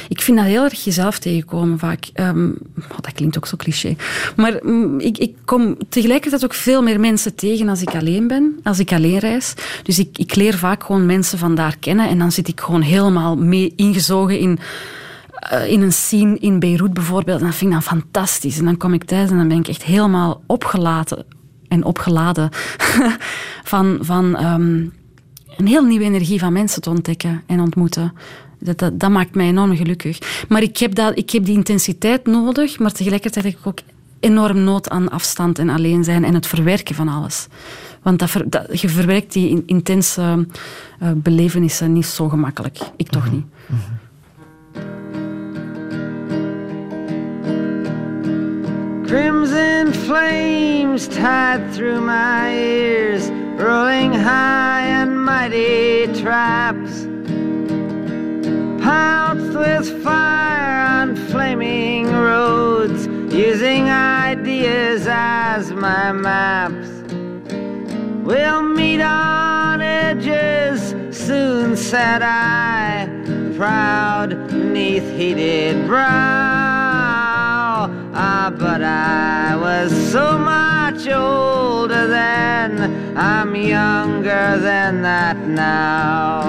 ik 0.10 0.22
vind 0.22 0.38
dat 0.38 0.46
heel 0.46 0.64
erg 0.64 0.84
jezelf 0.84 1.20
tegenkomen 1.20 1.80
vaak. 1.80 2.10
Um, 2.14 2.58
oh, 2.92 2.98
dat 3.02 3.14
klinkt 3.14 3.38
ook 3.38 3.48
zo 3.48 3.56
cliché. 3.58 3.96
Maar 4.36 4.64
um, 4.64 5.00
ik, 5.00 5.18
ik, 5.18 5.36
kom 5.46 5.78
tegelijkertijd 5.90 6.44
ook 6.44 6.54
veel 6.54 6.82
meer 6.82 7.00
mensen 7.00 7.36
tegen 7.36 7.70
als 7.70 7.82
ik 7.82 7.96
alleen 7.96 8.28
ben. 8.28 8.60
Als 8.64 8.80
ik 8.80 8.92
alleen 8.92 9.20
reis. 9.20 9.54
Dus 9.84 10.00
ik, 10.00 10.18
ik 10.18 10.36
leer 10.36 10.58
vaak 10.58 10.84
gewoon 10.84 11.06
mensen 11.06 11.38
van 11.38 11.56
daar 11.56 11.78
kennen. 11.80 12.10
En 12.10 12.20
dan 12.20 12.32
zit 12.32 12.48
ik 12.48 12.60
gewoon 12.60 12.82
helemaal 12.82 13.38
mee 13.38 13.74
ingezogen 13.76 14.40
in... 14.40 14.60
Uh, 15.54 15.72
in 15.72 15.82
een 15.82 15.94
scene 15.94 16.38
in 16.40 16.60
Beirut 16.60 16.94
bijvoorbeeld. 16.94 17.40
En 17.40 17.46
dat 17.46 17.56
vind 17.56 17.74
ik 17.74 17.78
dan 17.80 18.00
fantastisch. 18.00 18.58
En 18.58 18.66
dan 18.66 18.78
kom 18.78 18.94
ik 18.94 19.04
thuis 19.04 19.30
en 19.30 19.38
dan 19.38 19.48
ben 19.48 19.58
ik 19.58 19.68
echt 19.68 19.84
helemaal 19.84 20.42
opgelaten 20.46 21.26
en 21.68 21.84
opgeladen 21.84 22.50
van, 23.72 23.98
van 24.02 24.46
um, 24.46 24.94
een 25.58 25.68
heel 25.68 25.84
nieuwe 25.84 26.06
energie 26.06 26.40
van 26.40 26.54
mensen 26.54 26.82
te 26.82 26.90
ontdekken 26.90 27.44
en 27.46 27.60
ontmoeten. 27.60 28.14
Dat, 28.60 28.80
dat, 28.80 29.00
dat, 29.00 29.10
maakt 29.10 29.36
mij 29.36 29.48
enorm 29.48 29.76
gelukkig. 29.76 30.46
Maar 30.50 30.62
ik 30.62 30.78
heb, 30.78 30.96
dat, 30.96 31.18
ik 31.18 31.30
heb 31.30 31.46
die 31.46 31.56
intensiteit 31.56 32.26
nodig, 32.26 32.80
maar 32.80 32.92
tegelijkertijd 32.92 33.46
heb 33.46 33.54
ik 33.54 33.68
ook 33.68 33.80
enorm 34.20 34.64
nood 34.64 34.90
aan 34.90 35.10
afstand 35.10 35.60
en 35.60 35.70
alleen 35.70 36.04
zijn 36.04 36.24
en 36.24 36.34
het 36.34 36.48
verwerken 36.48 36.96
van 36.96 37.08
alles. 37.08 37.48
Want 38.02 38.20
dat, 38.20 38.30
ver, 38.30 38.50
dat, 38.50 38.82
je 38.82 38.90
verwerkt 38.90 39.34
die 39.34 39.64
intense 39.66 40.48
uh, 41.04 41.10
belevenissen 41.16 41.94
niet 41.94 42.06
zo 42.06 42.30
gemakkelijk. 42.30 42.78
Ik 42.96 43.10
toch 43.10 43.32
niet. 43.32 43.46
Mm 43.66 43.78
-hmm. 43.78 44.07
Crimson 49.48 49.94
flames 50.06 51.08
tied 51.08 51.74
through 51.74 52.02
my 52.02 52.54
ears, 52.54 53.30
rolling 53.58 54.12
high 54.12 54.82
and 54.82 55.24
mighty 55.24 56.08
traps. 56.22 57.06
Pounced 58.84 59.58
with 59.58 60.04
fire 60.04 61.02
on 61.02 61.16
flaming 61.32 62.12
roads, 62.12 63.08
using 63.34 63.90
ideas 63.90 65.08
as 65.08 65.72
my 65.72 66.12
maps. 66.12 66.90
We'll 68.26 68.64
meet 68.64 69.02
on 69.02 69.82
edges 69.82 70.90
soon, 71.18 71.78
said 71.78 72.22
I, 72.22 73.08
proud 73.56 74.52
neath 74.52 75.10
heated 75.18 75.88
brow. 75.88 76.77
Ah, 78.20 78.50
but 78.50 78.82
I 78.82 79.56
was 79.56 79.92
so 80.12 80.40
much 80.40 81.08
older 81.08 82.08
then, 82.08 83.16
I'm 83.16 83.56
younger 83.56 84.58
than 84.58 85.04
that 85.04 85.38
now. 85.38 86.42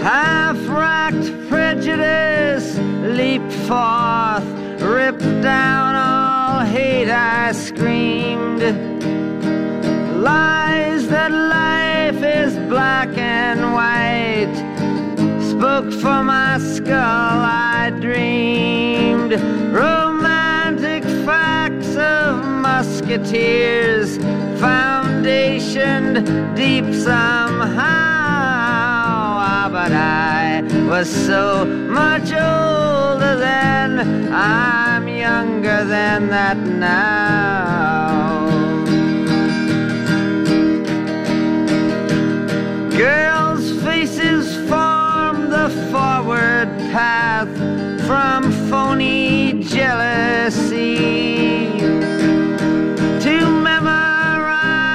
Half-racked 0.00 1.48
prejudice 1.48 2.78
leaped 3.18 3.52
forth, 3.66 4.46
ripped 4.80 5.42
down 5.42 5.96
all 5.96 6.60
hate, 6.60 7.10
I 7.10 7.50
screamed. 7.50 8.62
Lies 10.22 11.08
that 11.08 11.32
life 11.32 12.22
is 12.22 12.56
black 12.68 13.08
and 13.18 13.72
white 13.74 14.71
for 16.02 16.22
my 16.24 16.58
skull, 16.58 17.38
I 17.78 17.92
dreamed. 18.00 19.32
Romantic 19.72 21.04
facts 21.24 21.94
of 21.96 22.44
musketeers, 22.44 24.18
foundationed 24.58 26.16
deep 26.56 26.86
somehow. 26.92 27.78
Ah, 29.46 29.68
But 29.70 29.92
I 29.92 30.62
was 30.90 31.08
so 31.08 31.64
much 31.64 32.32
older 32.32 33.36
then, 33.36 33.90
I'm 34.32 35.06
younger 35.06 35.84
than 35.84 36.28
that 36.30 36.56
now. 36.56 37.62
The 42.90 43.31
forward 45.90 46.68
path 46.92 47.48
from 48.06 48.52
phony 48.68 49.52
jealousy 49.62 50.96
to 53.20 53.34
memorizing 53.62 54.94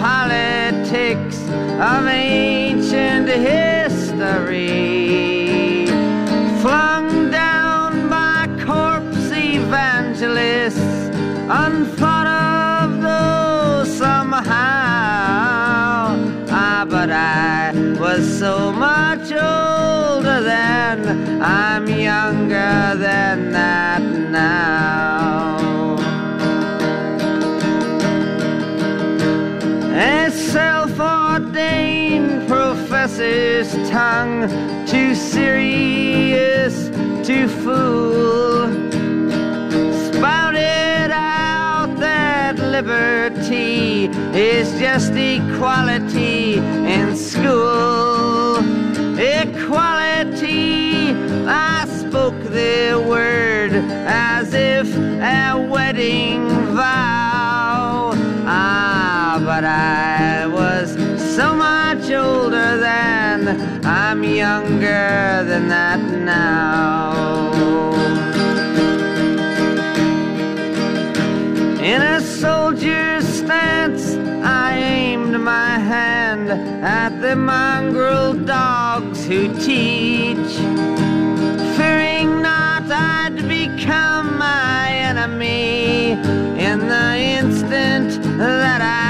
politics 0.00 1.38
of 1.80 2.06
ancient 2.06 2.45
tongue, 34.26 34.86
too 34.86 35.14
serious 35.14 36.88
to 37.26 37.48
fool, 37.48 38.68
spouted 40.10 41.10
out 41.12 41.94
that 41.98 42.58
liberty 42.58 44.04
is 44.34 44.68
just 44.78 45.12
equality 45.12 46.56
in 46.56 47.16
school. 47.16 48.56
Equality, 49.18 51.12
I 51.46 51.86
spoke 51.86 52.40
the 52.44 53.02
word 53.08 53.72
as 54.06 54.52
if 54.52 54.86
a 54.96 55.56
wedding 55.70 56.48
vow. 56.74 58.12
Ah, 58.48 59.40
but 59.44 59.64
I 59.64 60.46
was 60.46 60.92
so 61.34 61.54
much 61.54 62.10
older 62.10 62.78
then, 62.78 63.15
I'm 64.08 64.22
younger 64.22 65.42
than 65.48 65.66
that 65.66 65.98
now. 65.98 67.10
In 71.82 72.00
a 72.02 72.20
soldier's 72.20 73.26
stance, 73.26 74.14
I 74.44 74.76
aimed 74.76 75.40
my 75.40 75.80
hand 75.80 76.50
at 76.84 77.20
the 77.20 77.34
mongrel 77.34 78.32
dogs 78.32 79.26
who 79.26 79.52
teach, 79.58 80.52
fearing 81.76 82.42
not 82.42 82.84
I'd 82.88 83.38
become 83.48 84.38
my 84.38 84.88
enemy 84.88 86.12
in 86.12 86.78
the 86.78 87.16
instant 87.40 88.22
that 88.38 88.80
I 88.82 89.05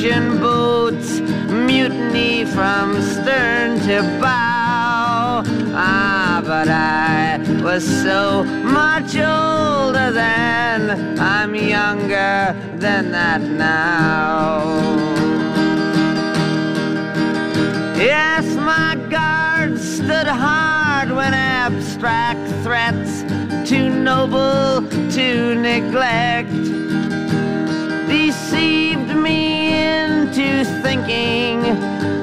boats, 0.00 1.20
mutiny 1.50 2.46
from 2.46 3.02
stern 3.02 3.78
to 3.80 4.00
bow. 4.18 5.42
Ah, 5.74 6.42
but 6.42 6.68
I 6.68 7.38
was 7.62 7.84
so 7.84 8.44
much 8.44 9.14
older 9.16 10.10
then, 10.10 11.18
I'm 11.20 11.54
younger 11.54 12.56
than 12.76 13.10
that 13.10 13.42
now. 13.42 14.64
Yes, 17.98 18.46
my 18.54 18.96
guard 19.10 19.78
stood 19.78 20.26
hard 20.26 21.10
when 21.10 21.34
abstract 21.34 22.40
threats, 22.64 23.22
too 23.68 23.90
noble 23.90 24.88
to 25.10 25.54
neglect, 25.56 26.48
into 30.50 30.82
thinking 30.82 31.64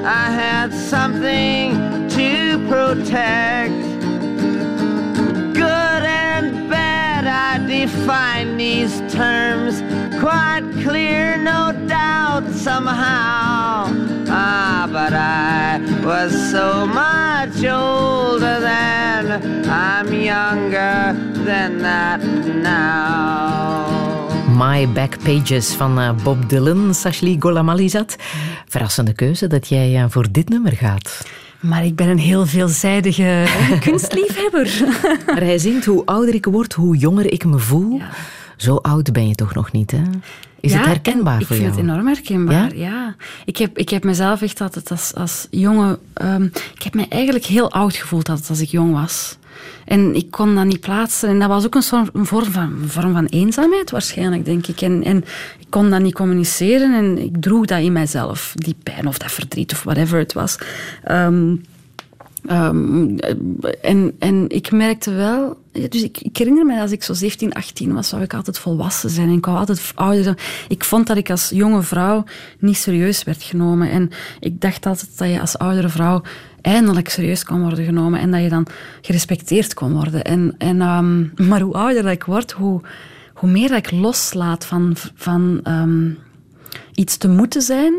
I 0.04 0.30
had 0.30 0.72
something 0.72 2.08
to 2.08 2.58
protect. 2.68 3.72
Good 5.54 6.02
and 6.02 6.68
bad, 6.70 7.26
I 7.26 7.64
define 7.66 8.56
these 8.56 9.00
terms 9.12 9.80
quite 10.20 10.62
clear, 10.82 11.36
no 11.38 11.72
doubt 11.86 12.44
somehow. 12.50 13.86
Ah, 14.30 14.88
but 14.90 15.12
I 15.12 15.80
was 16.04 16.32
so 16.50 16.86
much 16.86 17.64
older 17.64 18.60
then, 18.60 19.68
I'm 19.68 20.12
younger 20.12 21.14
than 21.44 21.78
that 21.78 22.22
now. 22.22 23.67
My 24.58 24.88
Back 24.88 25.16
Pages 25.22 25.72
van 25.72 25.98
eh, 26.00 26.10
Bob 26.22 26.48
Dylan, 26.48 26.94
Sashli 26.94 27.36
Golamalizat. 27.38 28.16
Verrassende 28.68 29.12
keuze 29.12 29.46
dat 29.46 29.68
jij 29.68 29.96
eh, 30.02 30.04
voor 30.08 30.26
dit 30.32 30.48
nummer 30.48 30.72
gaat. 30.72 31.26
Maar 31.60 31.84
ik 31.84 31.96
ben 31.96 32.08
een 32.08 32.18
heel 32.18 32.46
veelzijdige 32.46 33.44
kunstliefhebber. 33.84 34.78
Maar 35.26 35.40
hij 35.42 35.58
zingt, 35.58 35.84
hoe 35.84 36.02
ouder 36.06 36.34
ik 36.34 36.44
word, 36.44 36.72
hoe 36.72 36.96
jonger 36.96 37.32
ik 37.32 37.44
me 37.44 37.58
voel. 37.58 38.00
Zo 38.56 38.76
oud 38.76 39.12
ben 39.12 39.28
je 39.28 39.34
toch 39.34 39.54
nog 39.54 39.72
niet, 39.72 39.90
hè? 39.90 40.02
Is 40.60 40.72
Ja, 40.72 40.78
het 40.78 40.86
herkenbaar 40.86 41.40
en 41.40 41.46
voor 41.46 41.56
ik 41.56 41.62
jou? 41.62 41.74
vind 41.74 41.86
het 41.86 41.90
enorm 41.94 42.06
herkenbaar, 42.06 42.74
Ja? 42.76 42.88
ja. 42.88 43.14
Ik, 43.44 43.56
heb, 43.56 43.78
ik 43.78 43.88
heb 43.88 44.04
mezelf 44.04 44.42
echt 44.42 44.60
altijd 44.60 44.90
als, 44.90 45.14
als 45.14 45.46
jonge... 45.50 45.98
ehm, 46.14 46.44
ik 46.74 46.82
heb 46.82 46.94
me 46.94 47.06
eigenlijk 47.08 47.44
heel 47.44 47.70
oud 47.72 47.96
gevoeld 47.96 48.28
altijd 48.28 48.48
als 48.50 48.60
ik 48.60 48.68
jong 48.68 48.92
was. 48.92 49.36
En 49.88 50.14
ik 50.14 50.30
kon 50.30 50.54
dat 50.54 50.64
niet 50.64 50.80
plaatsen. 50.80 51.28
En 51.28 51.38
dat 51.38 51.48
was 51.48 51.64
ook 51.66 51.74
een, 51.74 51.82
soort, 51.82 52.10
een 52.12 52.26
vorm, 52.26 52.44
van, 52.44 52.72
vorm 52.86 53.12
van 53.12 53.26
eenzaamheid 53.26 53.90
waarschijnlijk, 53.90 54.44
denk 54.44 54.66
ik. 54.66 54.80
En, 54.80 55.04
en 55.04 55.16
ik 55.58 55.66
kon 55.68 55.90
dat 55.90 56.00
niet 56.00 56.14
communiceren 56.14 56.94
en 56.94 57.18
ik 57.18 57.36
droeg 57.40 57.66
dat 57.66 57.80
in 57.80 57.92
mijzelf. 57.92 58.52
Die 58.54 58.76
pijn 58.82 59.06
of 59.06 59.18
dat 59.18 59.32
verdriet 59.32 59.72
of 59.72 59.82
whatever 59.82 60.18
het 60.18 60.32
was. 60.32 60.58
Ehm, 61.04 61.54
Ehm, 62.48 63.16
en, 63.82 64.14
en 64.18 64.48
ik 64.48 64.70
merkte 64.70 65.12
wel... 65.12 65.56
Dus 65.72 66.02
ik, 66.02 66.18
ik 66.20 66.36
herinner 66.36 66.66
me 66.66 66.80
als 66.80 66.90
ik 66.90 67.02
zo 67.02 67.12
17, 67.12 67.52
18 67.52 67.94
was, 67.94 68.08
zou 68.08 68.22
ik 68.22 68.34
altijd 68.34 68.58
volwassen 68.58 69.10
zijn. 69.10 69.28
En 69.28 69.36
ik 69.36 69.44
wou 69.44 69.58
altijd 69.58 69.92
ouder 69.94 70.22
zijn. 70.22 70.36
Ik 70.68 70.84
vond 70.84 71.06
dat 71.06 71.16
ik 71.16 71.30
als 71.30 71.48
jonge 71.48 71.82
vrouw 71.82 72.24
niet 72.58 72.76
serieus 72.76 73.24
werd 73.24 73.42
genomen. 73.42 73.90
En 73.90 74.10
ik 74.40 74.60
dacht 74.60 74.86
altijd 74.86 75.18
dat 75.18 75.28
je 75.28 75.40
als 75.40 75.58
oudere 75.58 75.88
vrouw 75.88 76.22
eindelijk 76.60 77.08
serieus 77.08 77.44
kon 77.44 77.62
worden 77.62 77.84
genomen. 77.84 78.20
En 78.20 78.30
dat 78.30 78.42
je 78.42 78.48
dan 78.48 78.66
gerespecteerd 79.00 79.74
kon 79.74 79.92
worden. 79.92 80.24
En, 80.24 80.54
en, 80.58 80.80
ehm, 80.80 81.48
maar 81.48 81.60
hoe 81.60 81.74
ouder 81.74 82.06
ik 82.10 82.24
word, 82.24 82.52
hoe, 82.52 82.80
hoe 83.34 83.50
meer 83.50 83.74
ik 83.74 83.90
loslaat 83.90 84.64
van... 84.64 84.92
van 85.14 85.60
ehm, 85.62 86.10
iets 86.94 87.16
te 87.16 87.28
moeten 87.28 87.62
zijn. 87.62 87.94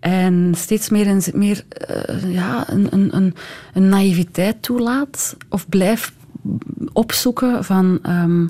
En 0.00 0.54
steeds 0.56 0.88
meer, 0.88 1.06
en 1.06 1.22
meer 1.34 1.64
eh, 1.68 2.32
ja, 2.32 2.70
een, 2.70 2.86
een, 2.90 3.16
een, 3.16 3.34
een 3.74 3.88
naïviteit 3.88 4.62
toelaat. 4.62 5.36
Of 5.48 5.68
blijf 5.68 6.12
opzoeken 6.92 7.64
van 7.64 7.98
ehm, 8.02 8.46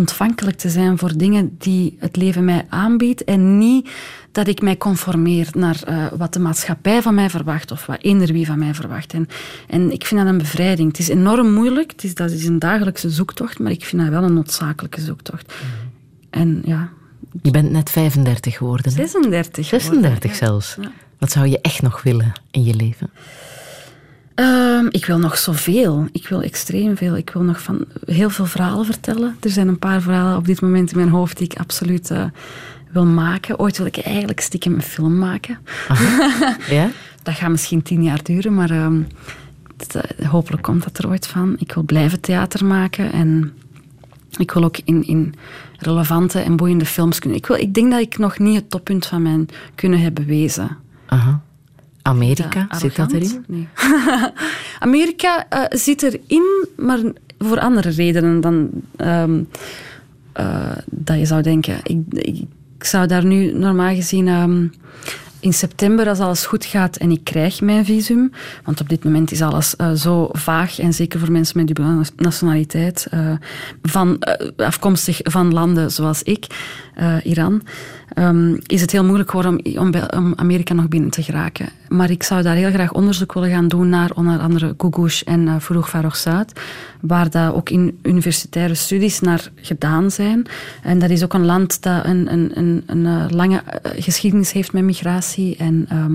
ontvankelijk 0.00 0.56
te 0.56 0.68
zijn 0.70 0.98
voor 0.98 1.16
dingen 1.16 1.54
die 1.58 1.96
het 1.98 2.16
leven 2.16 2.44
mij 2.44 2.66
aanbiedt. 2.68 3.24
En 3.24 3.58
niet 3.58 3.90
dat 4.32 4.48
ik 4.48 4.62
mij 4.62 4.76
conformeer 4.76 5.48
naar 5.52 5.82
eh, 5.86 6.06
wat 6.16 6.32
de 6.32 6.38
maatschappij 6.38 7.02
van 7.02 7.14
mij 7.14 7.30
verwacht. 7.30 7.70
Of 7.70 7.86
wat 7.86 8.02
eender 8.02 8.32
wie 8.32 8.46
van 8.46 8.58
mij 8.58 8.74
verwacht. 8.74 9.12
En, 9.12 9.28
en 9.68 9.92
ik 9.92 10.04
vind 10.04 10.20
dat 10.20 10.28
een 10.28 10.38
bevrijding. 10.38 10.88
Het 10.88 10.98
is 10.98 11.08
enorm 11.08 11.52
moeilijk. 11.52 11.90
Het 11.90 12.04
is, 12.04 12.14
dat 12.14 12.30
is 12.30 12.46
een 12.46 12.58
dagelijkse 12.58 13.10
zoektocht. 13.10 13.58
Maar 13.58 13.72
ik 13.72 13.84
vind 13.84 14.02
dat 14.02 14.10
wel 14.10 14.22
een 14.22 14.34
noodzakelijke 14.34 15.00
zoektocht. 15.00 15.52
En 16.30 16.62
ja, 16.64 16.88
Je 17.42 17.50
bent 17.50 17.70
net 17.70 17.90
35 17.90 18.56
geworden. 18.56 18.92
hè? 18.92 19.06
36. 19.06 19.64
36 19.66 20.34
zelfs. 20.34 20.76
Wat 21.18 21.30
zou 21.30 21.46
je 21.46 21.60
echt 21.60 21.82
nog 21.82 22.02
willen 22.02 22.32
in 22.50 22.64
je 22.64 22.74
leven? 22.74 23.10
Ehm, 24.40 24.86
ik 24.90 25.06
wil 25.06 25.18
nog 25.18 25.38
zoveel. 25.38 26.06
Ik 26.12 26.28
wil 26.28 26.42
extreem 26.42 26.96
veel. 26.96 27.16
Ik 27.16 27.30
wil 27.30 27.42
nog 27.42 27.62
van 27.62 27.84
heel 28.04 28.30
veel 28.30 28.46
verhalen 28.46 28.84
vertellen. 28.84 29.36
Er 29.40 29.50
zijn 29.50 29.68
een 29.68 29.78
paar 29.78 30.00
verhalen 30.00 30.36
op 30.36 30.46
dit 30.46 30.60
moment 30.60 30.90
in 30.90 30.96
mijn 30.96 31.08
hoofd 31.08 31.38
die 31.38 31.46
ik 31.46 31.58
absoluut 31.58 32.10
eh, 32.10 32.24
wil 32.90 33.04
maken. 33.04 33.58
Ooit 33.58 33.76
wil 33.76 33.86
ik 33.86 33.96
eigenlijk 33.96 34.40
stiekem 34.40 34.74
een 34.74 34.82
film 34.82 35.18
maken. 35.18 35.58
Ja? 36.68 36.90
Dat 37.22 37.34
gaat 37.34 37.50
misschien 37.50 37.82
tien 37.82 38.02
jaar 38.02 38.22
duren, 38.22 38.54
maar 38.54 38.70
ehm, 38.70 39.02
het, 39.76 39.94
eh, 39.94 40.28
hopelijk 40.28 40.62
komt 40.62 40.84
dat 40.84 40.98
er 40.98 41.08
ooit 41.08 41.26
van. 41.26 41.56
Ik 41.58 41.72
wil 41.72 41.82
blijven 41.82 42.20
theater 42.20 42.64
maken 42.64 43.12
en 43.12 43.52
ik 44.36 44.50
wil 44.50 44.64
ook 44.64 44.78
in, 44.84 45.06
in 45.06 45.34
relevante 45.78 46.38
en 46.38 46.56
boeiende 46.56 46.86
films 46.86 47.18
kunnen. 47.18 47.38
Ik, 47.38 47.46
wil, 47.46 47.56
ik 47.56 47.74
denk 47.74 47.90
dat 47.90 48.00
ik 48.00 48.18
nog 48.18 48.38
niet 48.38 48.54
het 48.54 48.70
toppunt 48.70 49.06
van 49.06 49.22
mijn 49.22 49.48
kunnen 49.74 50.00
heb 50.00 50.14
bewezen. 50.14 50.76
Aha. 51.06 51.40
Amerika, 52.02 52.66
Ja, 52.70 52.78
zit 52.78 52.96
dat 52.96 53.12
erin? 53.12 53.44
Nee. 53.46 53.68
Amerika 54.78 55.46
eh, 55.48 55.64
zit 55.68 56.02
erin, 56.02 56.66
maar 56.76 56.98
voor 57.38 57.60
andere 57.60 57.90
redenen 57.90 58.40
dan 58.40 58.70
ehm, 58.96 59.42
eh, 60.32 60.76
dat 60.90 61.18
je 61.18 61.26
zou 61.26 61.42
denken. 61.42 61.78
Ik, 61.82 61.98
ik, 62.08 62.44
ik 62.78 62.84
zou 62.84 63.06
daar 63.06 63.24
nu 63.24 63.52
normaal 63.52 63.94
gezien 63.94 64.28
ehm, 64.28 64.66
in 65.40 65.52
september, 65.52 66.08
als 66.08 66.20
alles 66.20 66.46
goed 66.46 66.64
gaat 66.64 66.96
en 66.96 67.10
ik 67.10 67.24
krijg 67.24 67.60
mijn 67.60 67.84
visum, 67.84 68.32
want 68.64 68.80
op 68.80 68.88
dit 68.88 69.04
moment 69.04 69.30
is 69.30 69.42
alles 69.42 69.76
eh, 69.76 69.92
zo 69.92 70.28
vaag 70.32 70.78
en 70.78 70.92
zeker 70.92 71.20
voor 71.20 71.32
mensen 71.32 71.56
met 71.56 71.66
dubbele 71.66 72.04
nationaliteit, 72.16 73.06
van, 73.82 74.18
afkomstig 74.56 75.20
van 75.22 75.52
landen 75.52 75.90
zoals 75.90 76.22
ik, 76.22 76.46
Iran, 77.22 77.62
ehm, 78.14 78.56
is 78.66 78.80
het 78.80 78.92
heel 78.92 79.04
moeilijk 79.04 79.30
geworden 79.30 79.78
om, 79.78 79.92
om, 80.16 80.32
Amerika 80.36 80.74
nog 80.74 80.88
binnen 80.88 81.10
te 81.10 81.22
geraken. 81.22 81.68
Maar 81.88 82.10
ik 82.10 82.22
zou 82.22 82.42
daar 82.42 82.54
heel 82.54 82.70
graag 82.70 82.92
onderzoek 82.92 83.32
willen 83.32 83.50
gaan 83.50 83.68
doen 83.68 83.88
naar 83.88 84.10
onder 84.14 84.38
andere 84.38 84.74
Gugush 84.78 85.22
en 85.22 85.40
uh, 85.40 85.58
Fourouk 85.58 85.88
Farrokhzad, 85.88 86.60
waar 87.00 87.30
dat 87.30 87.54
ook 87.54 87.70
in 87.70 87.98
universitaire 88.02 88.74
studies 88.74 89.20
naar 89.20 89.50
gedaan 89.54 90.10
zijn. 90.10 90.46
En 90.82 90.98
dat 90.98 91.10
is 91.10 91.24
ook 91.24 91.34
een 91.34 91.44
land 91.44 91.82
dat 91.82 92.04
een, 92.04 92.32
een, 92.32 92.50
een, 92.54 92.82
een 92.86 93.06
eh, 93.06 93.24
lange 93.30 93.62
eh, 93.62 94.02
geschiedenis 94.02 94.52
heeft 94.52 94.72
met 94.72 94.84
migratie 94.84 95.56
en 95.56 95.86
ehm, 95.88 96.14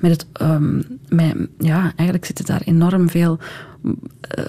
met 0.00 0.10
het, 0.10 0.26
ehm, 0.32 0.82
met, 1.08 1.36
ja, 1.58 1.92
eigenlijk 1.96 2.24
zitten 2.24 2.44
daar 2.44 2.62
enorm 2.64 3.10
veel 3.10 3.38
eh, 4.20 4.44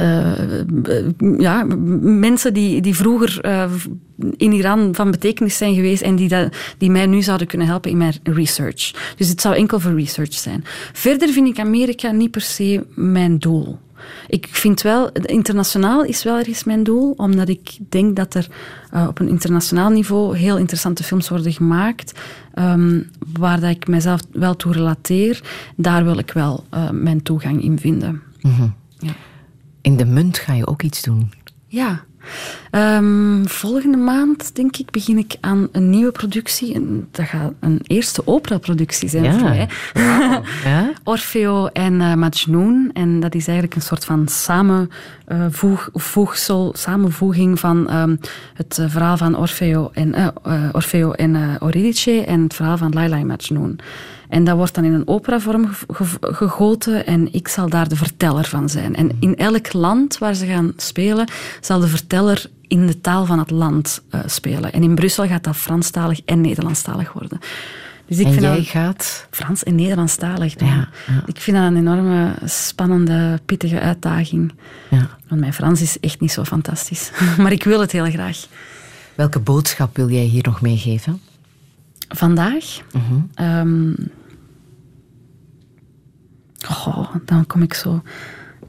eh, 0.00 1.38
ja, 1.38 1.64
mensen 2.00 2.54
die, 2.54 2.80
die 2.80 2.94
vroeger 2.94 3.40
eh, 3.40 3.70
in 4.36 4.52
Iran 4.52 4.94
van 4.94 5.10
betekenis 5.10 5.56
zijn 5.56 5.74
geweest 5.74 6.02
en 6.02 6.16
die, 6.16 6.28
dat, 6.28 6.56
die 6.78 6.90
mij 6.90 7.06
nu 7.06 7.22
zouden 7.22 7.46
kunnen 7.46 7.66
helpen 7.66 7.90
in 7.90 7.96
mijn 7.96 8.14
research. 8.22 9.14
Dus 9.16 9.28
het 9.28 9.40
zou 9.40 9.54
enkel 9.54 9.80
voor 9.80 9.94
research 9.94 10.32
zijn. 10.32 10.64
Verder 10.92 11.28
vind 11.28 11.48
ik 11.48 11.58
Amerika 11.58 12.10
niet 12.10 12.30
per 12.30 12.40
se 12.40 12.84
mijn 12.94 13.38
doel. 13.38 13.78
Ik 14.28 14.48
vind 14.50 14.82
wel, 14.82 15.12
internationaal 15.12 16.04
is 16.04 16.22
wel 16.22 16.38
ergens 16.38 16.64
mijn 16.64 16.82
doel, 16.82 17.14
omdat 17.16 17.48
ik 17.48 17.78
denk 17.88 18.16
dat 18.16 18.34
er 18.34 18.46
eh, 18.90 19.06
op 19.08 19.18
een 19.18 19.28
internationaal 19.28 19.90
niveau 19.90 20.36
heel 20.36 20.58
interessante 20.58 21.02
films 21.02 21.28
worden 21.28 21.52
gemaakt, 21.52 22.20
ehm, 22.54 23.00
waar 23.38 23.60
dat 23.60 23.70
ik 23.70 23.86
mezelf 23.86 24.20
wel 24.32 24.56
toe 24.56 24.72
relateer. 24.72 25.40
Daar 25.76 26.04
wil 26.04 26.18
ik 26.18 26.32
wel 26.32 26.64
mijn 26.92 27.22
toegang 27.22 27.62
in 27.62 27.78
vinden. 27.78 28.22
Mhm. 28.40 28.66
Ja. 28.98 29.12
In 29.82 29.96
de 29.96 30.04
munt 30.06 30.38
ga 30.38 30.52
je 30.52 30.66
ook 30.66 30.82
iets 30.82 31.02
doen. 31.02 31.32
Ja. 31.66 32.04
Ehm, 32.70 33.44
volgende 33.44 33.96
maand, 33.96 34.54
denk 34.56 34.76
ik, 34.76 34.90
begin 34.90 35.18
ik 35.18 35.36
aan 35.40 35.68
een 35.72 35.90
nieuwe 35.90 36.12
productie. 36.12 36.74
En 36.74 37.08
dat 37.10 37.26
gaat 37.26 37.52
een 37.60 37.80
eerste 37.86 38.26
operaproductie 38.26 39.08
zijn 39.08 39.24
Ja. 39.24 39.32
voor 39.32 39.48
mij. 39.48 39.68
Ja? 40.64 40.92
Orfeo 41.04 41.66
en 41.66 41.92
uh, 42.00 42.14
Majnun. 42.14 42.90
En 42.92 43.20
dat 43.20 43.34
is 43.34 43.46
eigenlijk 43.46 43.76
een 43.76 43.82
soort 43.82 44.04
van 44.04 44.28
samenvoeg, 44.28 45.88
voegsel, 45.92 46.74
samenvoeging 46.76 47.60
van 47.60 47.88
ehm, 47.88 48.16
het 48.54 48.78
eh, 48.78 48.84
verhaal 48.90 49.16
van 49.16 49.36
Orfeo 49.36 49.90
en, 49.92 50.14
eh, 50.14 50.26
eh, 50.42 50.62
Orfeo 50.72 51.10
en 51.12 51.36
eh, 51.36 51.42
Eurydice 51.60 52.24
en 52.24 52.42
het 52.42 52.54
verhaal 52.54 52.76
van 52.78 52.92
Laila 52.92 53.16
en 53.16 53.26
Majnun. 53.26 53.78
En 54.30 54.44
dat 54.44 54.56
wordt 54.56 54.74
dan 54.74 54.84
in 54.84 54.92
een 54.92 55.08
operavorm 55.08 55.66
ge- 55.68 56.04
ge- 56.04 56.18
gegoten 56.20 57.06
en 57.06 57.32
ik 57.32 57.48
zal 57.48 57.68
daar 57.68 57.88
de 57.88 57.96
verteller 57.96 58.44
van 58.44 58.68
zijn. 58.68 58.96
En 58.96 59.10
in 59.20 59.36
elk 59.36 59.72
land 59.72 60.18
waar 60.18 60.34
ze 60.34 60.46
gaan 60.46 60.72
spelen, 60.76 61.28
zal 61.60 61.80
de 61.80 61.88
verteller 61.88 62.44
in 62.68 62.86
de 62.86 63.00
taal 63.00 63.26
van 63.26 63.38
het 63.38 63.50
land 63.50 64.02
eh, 64.10 64.20
spelen. 64.26 64.72
En 64.72 64.82
in 64.82 64.94
Brussel 64.94 65.26
gaat 65.26 65.44
dat 65.44 65.56
Franstalig 65.56 66.20
en 66.24 66.40
Nederlandstalig 66.40 67.12
worden. 67.12 67.38
Dus 68.06 68.18
ik 68.18 68.26
en 68.26 68.32
vind 68.32 68.44
jij 68.44 68.56
dat 68.56 68.66
gaat... 68.66 69.26
Frans 69.30 69.62
en 69.62 69.74
Nederlandstalig. 69.74 70.60
Ja, 70.60 70.66
ja. 70.66 70.88
Ik 71.26 71.40
vind 71.40 71.56
dat 71.56 71.66
een 71.66 71.76
enorme, 71.76 72.34
spannende, 72.44 73.40
pittige 73.46 73.80
uitdaging. 73.80 74.52
Ja. 74.90 75.08
Want 75.28 75.40
mijn 75.40 75.52
Frans 75.54 75.80
is 75.80 76.00
echt 76.00 76.20
niet 76.20 76.32
zo 76.32 76.44
fantastisch. 76.44 77.10
maar 77.42 77.52
ik 77.52 77.64
wil 77.64 77.80
het 77.80 77.92
heel 77.92 78.10
graag. 78.10 78.46
Welke 79.14 79.38
boodschap 79.38 79.96
wil 79.96 80.08
jij 80.10 80.24
hier 80.24 80.42
nog 80.44 80.60
meegeven? 80.60 81.20
Vandaag? 82.08 82.64
Mhm. 82.92 83.20
Ehm, 83.34 83.90
goh, 86.66 87.14
dan 87.24 87.46
kom 87.46 87.62
ik 87.62 87.74
zo 87.74 88.02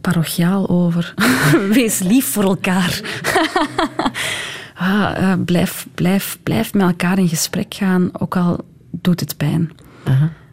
parochiaal 0.01 0.69
over. 0.69 1.13
Wees 1.73 1.99
lief 1.99 2.25
voor 2.25 2.43
elkaar. 2.43 3.01
ah, 4.75 5.31
eh, 5.31 5.39
blijf, 5.45 5.87
blijf, 5.95 6.37
blijf 6.43 6.73
met 6.73 6.83
elkaar 6.83 7.17
in 7.17 7.29
gesprek 7.29 7.73
gaan, 7.73 8.09
ook 8.13 8.35
al 8.35 8.65
doet 8.91 9.19
het 9.19 9.37
pijn. 9.37 9.71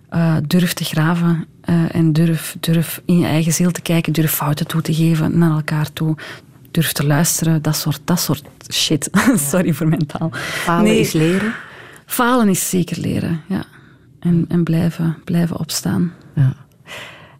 Eh, 0.08 0.36
durf 0.46 0.72
te 0.72 0.84
graven 0.84 1.46
eh, 1.60 1.94
en 1.94 2.12
durf, 2.12 2.56
durf 2.60 3.02
in 3.04 3.18
je 3.18 3.26
eigen 3.26 3.52
ziel 3.52 3.70
te 3.70 3.80
kijken. 3.80 4.12
Durf 4.12 4.32
fouten 4.32 4.66
toe 4.66 4.82
te 4.82 4.94
geven 4.94 5.38
naar 5.38 5.50
elkaar 5.50 5.92
toe. 5.92 6.16
Durf 6.70 6.92
te 6.92 7.06
luisteren, 7.06 7.62
dat 7.62 7.76
soort, 7.76 8.00
dat 8.04 8.20
soort 8.20 8.44
shit. 8.72 9.10
Sorry 9.50 9.72
voor 9.72 9.88
mijn 9.88 10.06
taal. 10.06 10.30
Falen 10.32 10.98
is 10.98 11.12
leren? 11.12 11.54
Falen 12.06 12.48
is 12.48 12.68
zeker 12.68 13.00
leren, 13.00 13.40
ja. 13.46 13.64
En, 14.20 14.44
en 14.48 14.64
blijven, 14.64 15.16
blijven 15.24 15.58
opstaan. 15.58 16.12
Ja. 16.34 16.52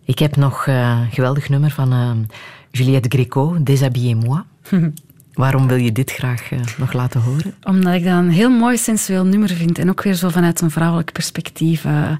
Ik 0.09 0.19
heb 0.19 0.37
nog 0.37 0.67
eh, 0.67 1.01
een 1.05 1.11
geweldig 1.11 1.49
nummer 1.49 1.71
van 1.71 1.93
eh, 1.93 2.11
Juliette 2.71 3.09
Gréco, 3.09 3.63
Déshabillez-moi. 3.63 4.43
Waarom 5.35 5.69
wil 5.69 5.77
je 5.77 5.93
dit 5.93 6.13
graag 6.13 6.51
eh, 6.53 6.59
nog 6.79 6.93
laten 6.93 7.21
horen? 7.21 7.55
Omdat 7.63 7.95
ik 7.95 8.05
dat 8.05 8.13
een 8.19 8.31
heel 8.31 8.51
mooi 8.51 8.77
sensueel 8.77 9.25
nummer 9.25 9.49
vind. 9.49 9.79
En 9.79 9.89
ook 9.89 10.03
weer 10.03 10.15
zo 10.15 10.29
vanuit 10.29 10.61
een 10.61 10.71
vrouwelijk 10.71 11.13
perspectief. 11.13 11.85
eh, 11.85 12.13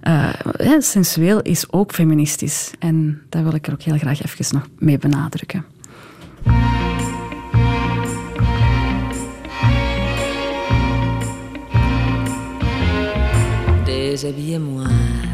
eh, 0.00 0.80
sensueel 0.80 1.42
is 1.42 1.72
ook 1.72 1.92
feministisch. 1.92 2.70
En 2.78 3.22
dat 3.28 3.42
wil 3.42 3.54
ik 3.54 3.66
er 3.66 3.72
ook 3.72 3.82
heel 3.82 3.98
graag 3.98 4.22
even 4.22 4.54
nog 4.54 4.66
mee 4.78 4.98
benadrukken. 4.98 5.64
Déshabillez-moi. 13.84 15.31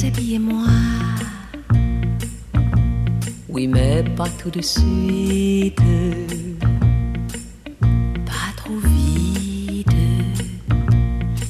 Déshabillez-moi. 0.00 0.62
Oui, 3.48 3.66
mais 3.66 4.04
pas 4.16 4.28
tout 4.40 4.48
de 4.48 4.62
suite. 4.62 5.82
Pas 8.24 8.52
trop 8.56 8.78
vite. 8.78 9.88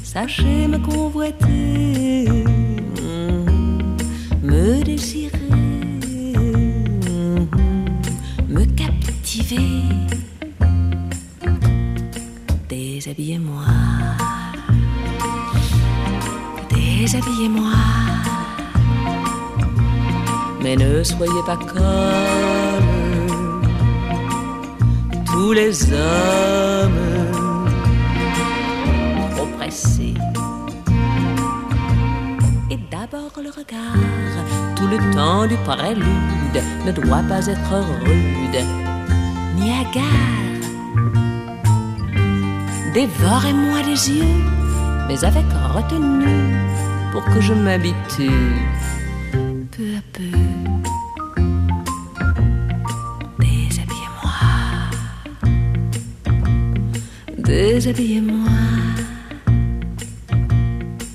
Sachez 0.03 0.67
me 0.67 0.79
convoiter. 0.79 2.25
désirer, 4.83 5.39
me 8.49 8.65
captiver. 8.65 9.83
Déshabillez-moi, 12.71 13.67
déshabillez-moi. 16.71 18.18
Mais 20.69 20.77
ne 20.77 21.03
soyez 21.03 21.43
pas 21.47 21.57
comme 21.57 21.79
tous 25.25 25.53
les 25.53 25.95
hommes 25.95 27.07
trop 29.35 29.47
pressés. 29.57 30.13
Et 32.71 32.79
d'abord 32.91 33.33
le 33.43 33.49
regard, 33.49 33.97
tout 34.77 34.89
le 34.89 34.99
temps 35.15 35.47
du 35.47 35.57
prélude, 35.65 36.63
ne 36.85 36.93
doit 36.93 37.25
pas 37.27 37.47
être 37.47 37.75
rude 38.05 38.61
ni 39.57 39.71
hagard. 39.71 40.61
Dévorez-moi 42.93 43.79
les 43.87 44.11
yeux, 44.11 44.37
mais 45.09 45.25
avec 45.25 45.47
retenue, 45.75 46.55
pour 47.11 47.25
que 47.25 47.41
je 47.41 47.55
m'habitue 47.55 48.53
peu. 50.19 50.39
Déshabillez-moi, 53.39 54.39
déshabillez-moi. 57.39 58.51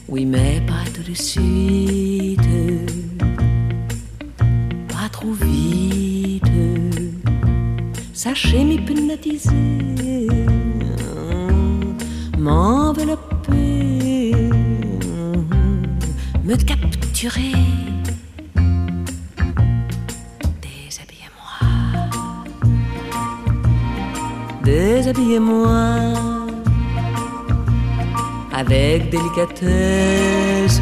Oui, 0.08 0.26
mais 0.26 0.62
pas 0.68 0.86
tout 0.94 1.04
de 1.10 1.16
suite, 1.16 2.40
pas 4.88 5.10
trop 5.12 5.34
vite. 5.34 6.44
Sachez 8.14 8.64
m'hypnotiser, 8.64 10.28
m'envelopper, 12.38 14.34
me 16.46 16.56
capturer. 16.56 17.53
Déshabillez-moi 25.14 26.14
avec 28.52 29.10
délicatesse, 29.12 30.82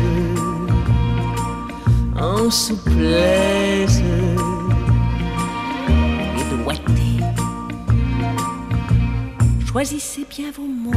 en 2.18 2.50
souplesse 2.50 4.02
et 6.38 6.64
doigté. 6.64 7.20
Choisissez 9.66 10.26
bien 10.30 10.52
vos 10.56 10.68
mots, 10.68 10.92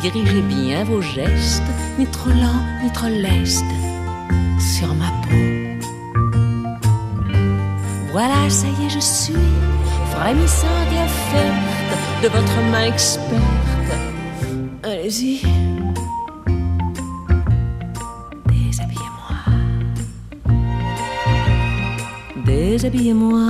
dirigez 0.00 0.42
bien 0.42 0.84
vos 0.84 1.02
gestes, 1.02 1.62
ni 1.98 2.06
trop 2.06 2.30
lent, 2.30 2.62
ni 2.84 2.92
trop 2.92 3.08
leste, 3.08 3.64
sur 4.60 4.94
ma 4.94 5.10
peau. 5.22 5.36
Voilà, 8.12 8.48
ça 8.48 8.68
y 8.68 8.86
est, 8.86 8.90
je 8.90 9.00
suis 9.00 9.34
frémissante 10.12 10.92
et 10.92 11.02
offerte 11.04 11.71
de 12.22 12.28
votre 12.28 12.56
main 12.70 12.84
experte. 12.84 13.32
Allez-y. 14.82 15.42
Déshabillez-moi. 18.46 19.36
Déshabillez-moi. 22.44 23.48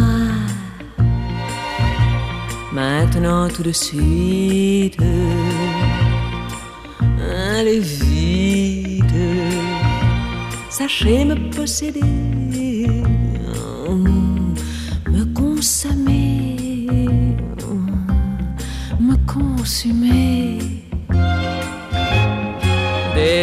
Maintenant 2.73 3.49
tout 3.49 3.63
de 3.63 3.73
suite. 3.73 4.99
Allez 7.59 7.81
vite. 7.81 9.05
Sachez 10.71 11.25
me 11.25 11.51
posséder. 11.51 12.01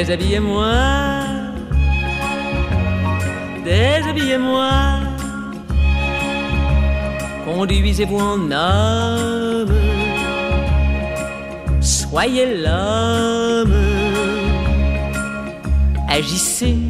Déshabillez-moi, 0.10 0.66
déshabillez-moi, 3.64 4.72
conduisez-vous 7.46 8.18
en 8.18 8.52
homme, 8.52 9.76
soyez 11.80 12.58
l'homme, 12.58 13.76
agissez. 16.08 16.89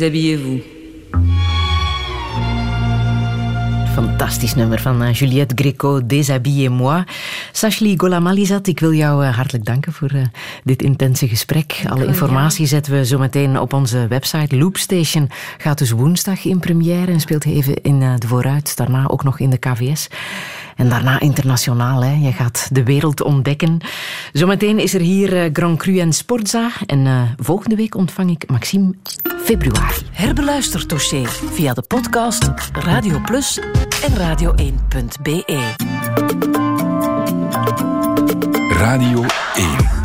Déshabillez-vous. 0.00 0.60
Fantastisch 3.94 4.56
nummer 4.56 4.78
van 4.80 5.02
eh, 5.02 5.12
Juliette 5.12 5.54
Greco, 5.54 6.00
Déshabillez-moi. 6.00 7.04
Sashli 7.60 7.94
Golamalizat, 7.96 8.66
ik 8.66 8.80
wil 8.80 8.92
jou 8.92 9.24
eh, 9.24 9.36
hartelijk 9.36 9.64
danken 9.64 9.92
voor 9.92 10.08
eh, 10.08 10.22
dit 10.64 10.82
intense 10.82 11.28
gesprek. 11.28 11.82
Alle 11.88 12.06
informatie 12.06 12.66
zetten 12.66 12.92
we 12.92 13.04
zo 13.04 13.18
meteen 13.18 13.58
op 13.58 13.72
onze 13.72 14.06
website. 14.08 14.56
Loopstation 14.56 15.28
gaat 15.58 15.78
dus 15.78 15.90
woensdag 15.90 16.44
in 16.44 16.58
première 16.58 17.12
en 17.12 17.20
speelt 17.20 17.44
even 17.44 17.82
in 17.82 18.00
de 18.00 18.26
vooruit. 18.26 18.76
Daarna 18.76 19.08
ook 19.08 19.24
nog 19.24 19.38
in 19.38 19.50
de 19.50 19.58
KVS. 19.58 20.08
En 20.76 20.88
daarna 20.88 21.20
internationaal. 21.20 22.04
Hè. 22.04 22.12
Je 22.12 22.32
gaat 22.32 22.68
de 22.72 22.84
wereld 22.84 23.22
ontdekken. 23.22 23.78
Zometeen 24.32 24.78
is 24.78 24.94
er 24.94 25.00
hier 25.00 25.50
Grand 25.52 25.78
Cru 25.78 25.98
en 25.98 26.12
Sportza. 26.12 26.70
En 26.86 27.34
volgende 27.38 27.76
week 27.76 27.94
ontvang 27.94 28.30
ik 28.30 28.50
Maxime 28.50 28.94
Februari. 29.44 30.02
Herbeluister 30.12 30.88
dossier 30.88 31.28
via 31.28 31.72
de 31.72 31.82
podcast 31.82 32.50
Radio 32.72 33.18
Plus 33.18 33.60
en 34.06 34.16
radio1.be. 34.16 35.78
Radio 38.80 39.20
1. 39.56 39.99